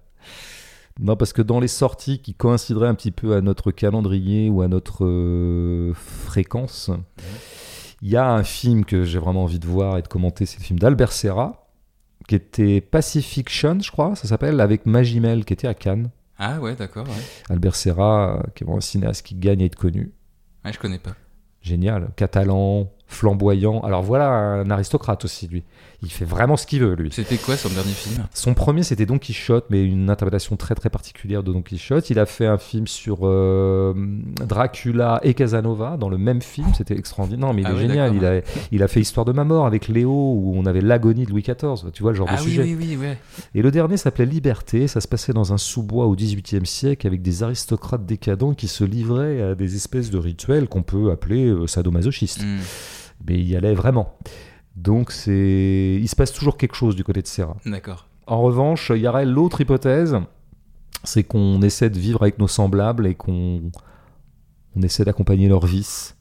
Non, 0.99 1.15
parce 1.15 1.33
que 1.33 1.41
dans 1.41 1.59
les 1.59 1.67
sorties 1.67 2.19
qui 2.19 2.33
coïncideraient 2.33 2.87
un 2.87 2.95
petit 2.95 3.11
peu 3.11 3.35
à 3.35 3.41
notre 3.41 3.71
calendrier 3.71 4.49
ou 4.49 4.61
à 4.61 4.67
notre 4.67 5.05
euh, 5.05 5.93
fréquence, 5.93 6.91
il 8.01 8.09
y 8.09 8.17
a 8.17 8.31
un 8.31 8.43
film 8.43 8.85
que 8.85 9.03
j'ai 9.03 9.19
vraiment 9.19 9.43
envie 9.43 9.59
de 9.59 9.67
voir 9.67 9.97
et 9.97 10.01
de 10.01 10.07
commenter. 10.07 10.45
C'est 10.45 10.59
le 10.59 10.63
film 10.63 10.79
d'Albert 10.79 11.11
Serra, 11.11 11.67
qui 12.27 12.35
était 12.35 12.81
Pacifiction, 12.81 13.79
je 13.79 13.91
crois, 13.91 14.15
ça 14.15 14.27
s'appelle, 14.27 14.59
avec 14.59 14.85
Magimel, 14.85 15.45
qui 15.45 15.53
était 15.53 15.67
à 15.67 15.73
Cannes. 15.73 16.09
Ah 16.37 16.59
ouais, 16.59 16.75
d'accord. 16.75 17.07
Ouais. 17.07 17.23
Albert 17.49 17.75
Serra, 17.75 18.37
euh, 18.37 18.41
qui 18.55 18.63
est 18.63 18.65
vraiment 18.65 18.77
un 18.77 18.81
cinéaste 18.81 19.25
qui 19.25 19.35
gagne 19.35 19.61
à 19.61 19.65
être 19.65 19.75
connu. 19.75 20.11
ouais, 20.65 20.73
je 20.73 20.79
connais 20.79 20.99
pas. 20.99 21.15
Génial. 21.61 22.09
Catalan, 22.15 22.91
flamboyant. 23.11 23.81
Alors 23.81 24.01
voilà 24.01 24.29
un 24.29 24.69
aristocrate 24.71 25.23
aussi, 25.25 25.47
lui. 25.47 25.63
Il 26.03 26.09
fait 26.11 26.25
vraiment 26.25 26.57
ce 26.57 26.65
qu'il 26.65 26.79
veut, 26.81 26.95
lui. 26.95 27.09
C'était 27.11 27.37
quoi 27.37 27.55
son 27.55 27.69
dernier 27.69 27.91
film? 27.91 28.23
Son 28.33 28.55
premier, 28.55 28.81
c'était 28.81 29.05
Don 29.05 29.19
Quichotte, 29.19 29.65
mais 29.69 29.83
une 29.85 30.09
interprétation 30.09 30.55
très 30.55 30.73
très 30.73 30.89
particulière 30.89 31.43
de 31.43 31.53
Don 31.53 31.61
Quichotte. 31.61 32.09
Il 32.09 32.17
a 32.17 32.25
fait 32.25 32.47
un 32.47 32.57
film 32.57 32.87
sur 32.87 33.19
euh, 33.21 33.93
Dracula 34.47 35.19
et 35.23 35.33
Casanova 35.35 35.97
dans 35.97 36.09
le 36.09 36.17
même 36.17 36.41
film. 36.41 36.67
C'était 36.75 36.97
extraordinaire. 36.97 37.47
Non, 37.47 37.53
mais 37.53 37.61
il 37.61 37.67
Ah 37.67 37.73
est 37.73 37.77
génial. 37.77 38.15
Il 38.15 38.25
a, 38.25 38.41
il 38.71 38.81
a 38.83 38.87
fait 38.87 38.99
Histoire 39.01 39.25
de 39.25 39.31
ma 39.31 39.43
mort 39.43 39.65
avec 39.67 39.87
Léo, 39.87 40.09
où 40.09 40.53
on 40.55 40.65
avait 40.65 40.81
l'agonie 40.81 41.25
de 41.25 41.31
Louis 41.31 41.43
XIV. 41.43 41.91
Tu 41.93 42.01
vois 42.01 42.11
le 42.13 42.17
genre 42.17 42.27
Ah 42.31 42.37
de 42.37 42.41
oui, 42.41 42.49
sujet. 42.49 42.63
oui, 42.75 42.97
ouais. 42.97 43.17
Et 43.53 43.61
le 43.61 43.69
dernier 43.71 43.97
s'appelait 43.97 44.25
Liberté. 44.25 44.87
Ça 44.87 45.01
se 45.01 45.07
passait 45.07 45.33
dans 45.33 45.53
un 45.53 45.57
sous-bois 45.57 46.05
au 46.07 46.15
XVIIIe 46.15 46.65
siècle 46.65 47.05
avec 47.05 47.21
des 47.21 47.43
aristocrates 47.43 48.05
décadents 48.07 48.53
qui 48.55 48.67
se 48.67 48.83
livraient 48.83 49.41
à 49.51 49.55
des 49.55 49.75
espèces 49.75 50.09
de 50.09 50.17
rituels 50.17 50.67
qu'on 50.67 50.81
peut 50.83 51.11
appeler 51.11 51.45
euh, 51.47 51.67
sadomasochistes 51.67 52.43
Hmm, 52.43 52.57
mais 53.27 53.35
il 53.35 53.47
y 53.47 53.55
allait 53.55 53.73
vraiment. 53.73 54.17
Donc 54.75 55.11
c'est, 55.11 55.99
il 56.01 56.07
se 56.07 56.15
passe 56.15 56.31
toujours 56.31 56.57
quelque 56.57 56.75
chose 56.75 56.95
du 56.95 57.03
côté 57.03 57.21
de 57.21 57.27
Serra. 57.27 57.57
D'accord. 57.65 58.07
En 58.27 58.41
revanche, 58.41 58.91
il 58.95 59.01
y 59.01 59.07
aurait 59.07 59.25
l'autre 59.25 59.61
hypothèse, 59.61 60.17
c'est 61.03 61.23
qu'on 61.23 61.61
essaie 61.61 61.89
de 61.89 61.99
vivre 61.99 62.21
avec 62.21 62.39
nos 62.39 62.47
semblables 62.47 63.07
et 63.07 63.15
qu'on 63.15 63.71
on 64.75 64.81
essaie 64.81 65.03
d'accompagner 65.03 65.49
leurs 65.49 65.65
vices. 65.65 66.15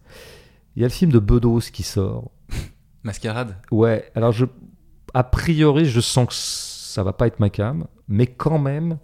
Il 0.74 0.82
y 0.82 0.84
a 0.84 0.88
le 0.88 0.92
film 0.92 1.12
de 1.12 1.18
Bedos 1.18 1.70
qui 1.72 1.82
sort. 1.82 2.30
Mascarade? 3.02 3.56
Ouais, 3.70 4.10
alors 4.14 4.32
je, 4.32 4.46
a 5.14 5.24
priori, 5.24 5.84
je 5.84 6.00
sens 6.00 6.28
que 6.28 6.34
ça 6.34 7.02
va 7.02 7.12
pas 7.12 7.26
être 7.26 7.40
ma 7.40 7.50
cam, 7.50 7.86
mais 8.08 8.26
quand 8.26 8.58
même, 8.58 8.98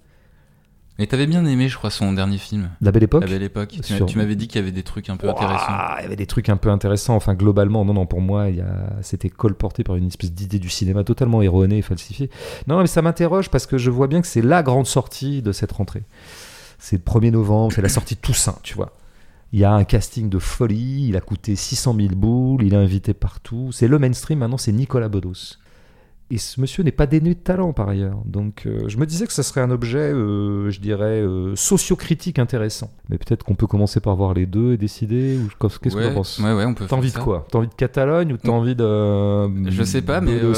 Mais 0.99 1.07
t'avais 1.07 1.27
bien 1.27 1.45
aimé, 1.45 1.69
je 1.69 1.77
crois, 1.77 1.91
son 1.91 2.15
dernier 2.15 2.39
film, 2.39 2.71
la 2.81 2.91
belle 2.91 3.03
époque. 3.03 3.23
La 3.23 3.29
Belle 3.31 3.43
Époque. 3.43 3.69
Tu 3.69 3.79
m'as- 3.93 3.97
Sur- 3.99 4.07
Tu 4.07 4.17
m'avais 4.17 4.35
dit 4.35 4.49
qu'il 4.49 4.61
y 4.61 4.63
avait 4.63 4.73
des 4.73 4.83
trucs 4.83 5.11
un 5.11 5.17
peu 5.19 5.27
Ouah, 5.27 5.33
intéressants. 5.33 5.97
Il 5.99 6.03
y 6.03 6.07
avait 6.07 6.17
des 6.17 6.27
trucs 6.27 6.49
un 6.49 6.57
peu 6.57 6.71
intéressants. 6.71 7.15
Enfin, 7.17 7.35
globalement, 7.35 7.85
non, 7.85 7.93
non, 7.93 8.07
pour 8.07 8.23
moi, 8.23 8.49
il 8.49 8.57
y 8.57 8.61
a... 8.63 8.95
c'était 9.03 9.29
colporté 9.29 9.85
par 9.85 9.97
une 9.97 10.07
espèce 10.07 10.33
d'idée 10.33 10.59
du 10.59 10.71
cinéma 10.71 11.05
totalement 11.05 11.43
erronée 11.43 11.79
et 11.79 11.83
falsifiée. 11.83 12.31
Non, 12.67 12.81
mais 12.81 12.87
ça 12.87 13.03
m'interroge 13.03 13.51
parce 13.51 13.67
que 13.67 13.77
je 13.77 13.91
vois 13.91 14.07
bien 14.07 14.23
que 14.23 14.27
c'est 14.27 14.41
la 14.41 14.63
grande 14.63 14.87
sortie 14.87 15.43
de 15.43 15.53
cette 15.53 15.73
rentrée. 15.73 16.05
C'est 16.79 16.97
le 16.97 17.03
1er 17.03 17.31
novembre, 17.31 17.73
c'est 17.75 17.83
la 17.83 17.89
sortie 17.91 18.15
de 18.15 18.21
Toussaint, 18.21 18.59
tu 18.63 18.75
vois. 18.75 18.93
Il 19.53 19.61
y 19.61 19.65
a 19.65 19.73
un 19.73 19.85
casting 19.85 20.29
de 20.31 20.39
folie, 20.39 21.09
il 21.09 21.17
a 21.17 21.21
coûté 21.21 21.57
600 21.57 21.95
000 21.95 22.09
boules, 22.15 22.63
il 22.65 22.73
est 22.75 22.77
invité 22.77 23.13
partout. 23.15 23.71
C'est 23.71 23.87
le 23.89 23.99
mainstream, 23.99 24.39
maintenant, 24.39 24.57
c'est 24.59 24.73
Nicolas 24.73 25.09
Bedos. 25.09 25.57
Et 26.29 26.39
ce 26.39 26.61
monsieur 26.61 26.83
n'est 26.83 26.91
pas 26.91 27.07
dénué 27.07 27.35
de 27.35 27.39
talent 27.39 27.73
par 27.73 27.89
ailleurs. 27.89 28.19
Donc 28.25 28.65
euh, 28.67 28.89
je 28.89 28.97
me 28.99 29.07
disais 29.07 29.27
que 29.29 29.33
ça 29.33 29.45
serait 29.45 29.61
un 29.61 29.71
objet, 29.71 29.99
euh, 30.13 30.71
je 30.71 30.81
dirais, 30.81 31.21
euh, 31.23 31.55
socio-critique 31.55 32.41
intéressant. 32.41 32.91
Mais 33.11 33.17
peut-être 33.19 33.45
qu'on 33.45 33.55
peut 33.55 33.69
commencer 33.69 34.01
par 34.01 34.17
voir 34.17 34.35
les 34.35 34.45
deux 34.47 34.73
et 34.73 34.77
décider. 34.77 35.39
Ou 35.39 35.49
qu'est-ce 35.61 35.79
que 35.79 35.89
ouais, 35.91 36.09
tu 36.09 36.15
penses 36.15 36.41
Ouais, 36.41 36.53
ouais, 36.53 36.65
on 36.65 36.75
peut 36.75 36.87
T'as 36.89 36.97
envie 36.97 37.13
de 37.13 37.19
quoi 37.19 37.47
T'as 37.51 37.59
envie 37.59 37.69
de 37.69 37.75
Catalogne 37.75 38.33
ou 38.33 38.37
t'as 38.39 38.49
envie 38.51 38.75
de. 38.75 39.71
Je 39.71 39.83
sais 39.85 40.03
pas, 40.03 40.21
mais, 40.21 40.33
euh, 40.33 40.53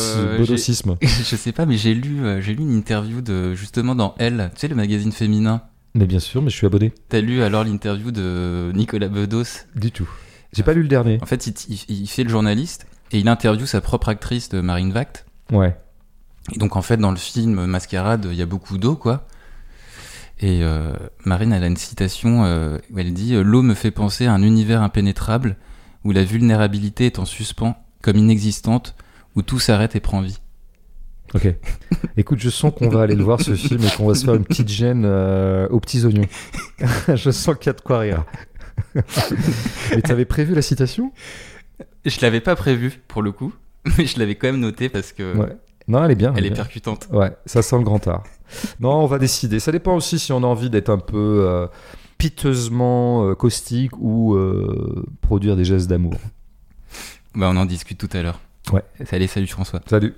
je 1.02 1.36
sais 1.36 1.52
pas, 1.52 1.66
mais 1.66 1.76
j'ai 1.76 1.92
lu, 1.92 2.24
euh, 2.24 2.40
j'ai 2.40 2.54
lu 2.54 2.62
une 2.62 2.72
interview 2.74 3.20
de 3.20 3.52
justement 3.54 3.94
dans 3.94 4.14
Elle, 4.18 4.50
tu 4.54 4.60
sais, 4.60 4.68
le 4.68 4.74
magazine 4.74 5.12
féminin. 5.12 5.62
Mais 5.94 6.06
bien 6.06 6.18
sûr, 6.20 6.40
mais 6.40 6.48
je 6.48 6.56
suis 6.56 6.66
abonné. 6.66 6.92
T'as 7.10 7.20
lu 7.20 7.42
alors 7.42 7.64
l'interview 7.64 8.10
de 8.10 8.70
Nicolas 8.74 9.08
Bedos 9.08 9.66
Du 9.76 9.90
tout. 9.92 10.08
J'ai 10.54 10.62
pas 10.62 10.72
lu 10.72 10.80
le 10.82 10.88
dernier. 10.88 11.18
En 11.20 11.26
fait, 11.26 11.46
il, 11.46 11.54
il- 11.68 12.00
il 12.02 12.06
fait 12.06 12.24
le 12.24 12.30
journaliste 12.30 12.86
et 13.12 13.18
il 13.18 13.28
interviewe 13.28 13.66
sa 13.66 13.82
propre 13.82 14.08
actrice 14.08 14.48
de 14.48 14.60
Marine 14.62 14.92
Vact. 14.92 15.26
Ouais. 15.52 15.76
Et 16.54 16.58
donc, 16.58 16.76
en 16.76 16.82
fait, 16.82 16.96
dans 16.96 17.10
le 17.10 17.16
film 17.16 17.66
Mascarade, 17.66 18.26
il 18.30 18.36
y 18.36 18.42
a 18.42 18.46
beaucoup 18.46 18.78
d'eau, 18.78 18.96
quoi. 18.96 19.26
Et 20.40 20.62
euh, 20.62 20.92
Marine, 21.24 21.52
elle 21.52 21.64
a 21.64 21.66
une 21.66 21.76
citation 21.76 22.44
euh, 22.44 22.78
où 22.92 22.98
elle 22.98 23.12
dit 23.12 23.34
L'eau 23.34 23.62
me 23.62 23.74
fait 23.74 23.90
penser 23.90 24.26
à 24.26 24.32
un 24.32 24.42
univers 24.42 24.82
impénétrable 24.82 25.56
où 26.04 26.12
la 26.12 26.24
vulnérabilité 26.24 27.06
est 27.06 27.18
en 27.18 27.24
suspens, 27.24 27.76
comme 28.02 28.16
inexistante, 28.16 28.94
où 29.34 29.42
tout 29.42 29.58
s'arrête 29.58 29.96
et 29.96 30.00
prend 30.00 30.20
vie. 30.20 30.38
Ok. 31.34 31.46
Écoute, 32.16 32.38
je 32.40 32.50
sens 32.50 32.72
qu'on 32.74 32.88
va 32.88 33.02
aller 33.02 33.14
le 33.14 33.24
voir 33.24 33.40
ce 33.40 33.54
film 33.54 33.82
et 33.84 33.90
qu'on 33.96 34.06
va 34.06 34.14
se 34.14 34.24
faire 34.24 34.34
une 34.34 34.44
petite 34.44 34.68
gêne 34.68 35.04
euh, 35.04 35.68
aux 35.68 35.80
petits 35.80 36.04
oignons. 36.04 36.26
je 37.14 37.30
sens 37.30 37.56
qu'il 37.58 37.66
y 37.66 37.70
a 37.70 37.74
de 37.74 37.80
quoi 37.80 38.00
rire. 38.00 38.24
Mais 39.90 40.02
t'avais 40.02 40.24
prévu 40.24 40.54
la 40.54 40.62
citation? 40.62 41.12
Je 42.04 42.18
l'avais 42.22 42.40
pas 42.40 42.56
prévu, 42.56 43.00
pour 43.08 43.22
le 43.22 43.32
coup, 43.32 43.52
mais 43.98 44.06
je 44.06 44.18
l'avais 44.18 44.34
quand 44.34 44.48
même 44.48 44.60
noté 44.60 44.88
parce 44.88 45.12
que 45.12 45.36
Ouais. 45.36 45.56
Non, 45.88 46.04
elle 46.04 46.10
est 46.10 46.16
bien. 46.16 46.34
elle 46.36 46.44
est 46.44 46.50
bien. 46.50 46.56
percutante. 46.56 47.08
Ouais, 47.10 47.32
ça 47.46 47.62
sent 47.62 47.78
le 47.78 47.84
grand 47.84 48.06
art. 48.06 48.22
Non, 48.78 48.92
on 49.02 49.06
va 49.06 49.18
décider. 49.18 49.58
Ça 49.58 49.72
dépend 49.72 49.96
aussi 49.96 50.18
si 50.18 50.32
on 50.32 50.42
a 50.42 50.46
envie 50.46 50.68
d'être 50.68 50.90
un 50.90 50.98
peu 50.98 51.46
euh, 51.46 51.66
piteusement 52.18 53.26
euh, 53.26 53.34
caustique 53.34 53.92
ou 53.98 54.34
euh, 54.34 55.04
produire 55.22 55.56
des 55.56 55.64
gestes 55.64 55.88
d'amour. 55.88 56.14
Bah, 57.34 57.48
on 57.50 57.56
en 57.56 57.64
discute 57.64 57.98
tout 57.98 58.08
à 58.12 58.22
l'heure. 58.22 58.40
Ouais. 58.72 58.82
Allez, 59.12 59.26
salut 59.28 59.46
François. 59.46 59.80
Salut. 59.86 60.14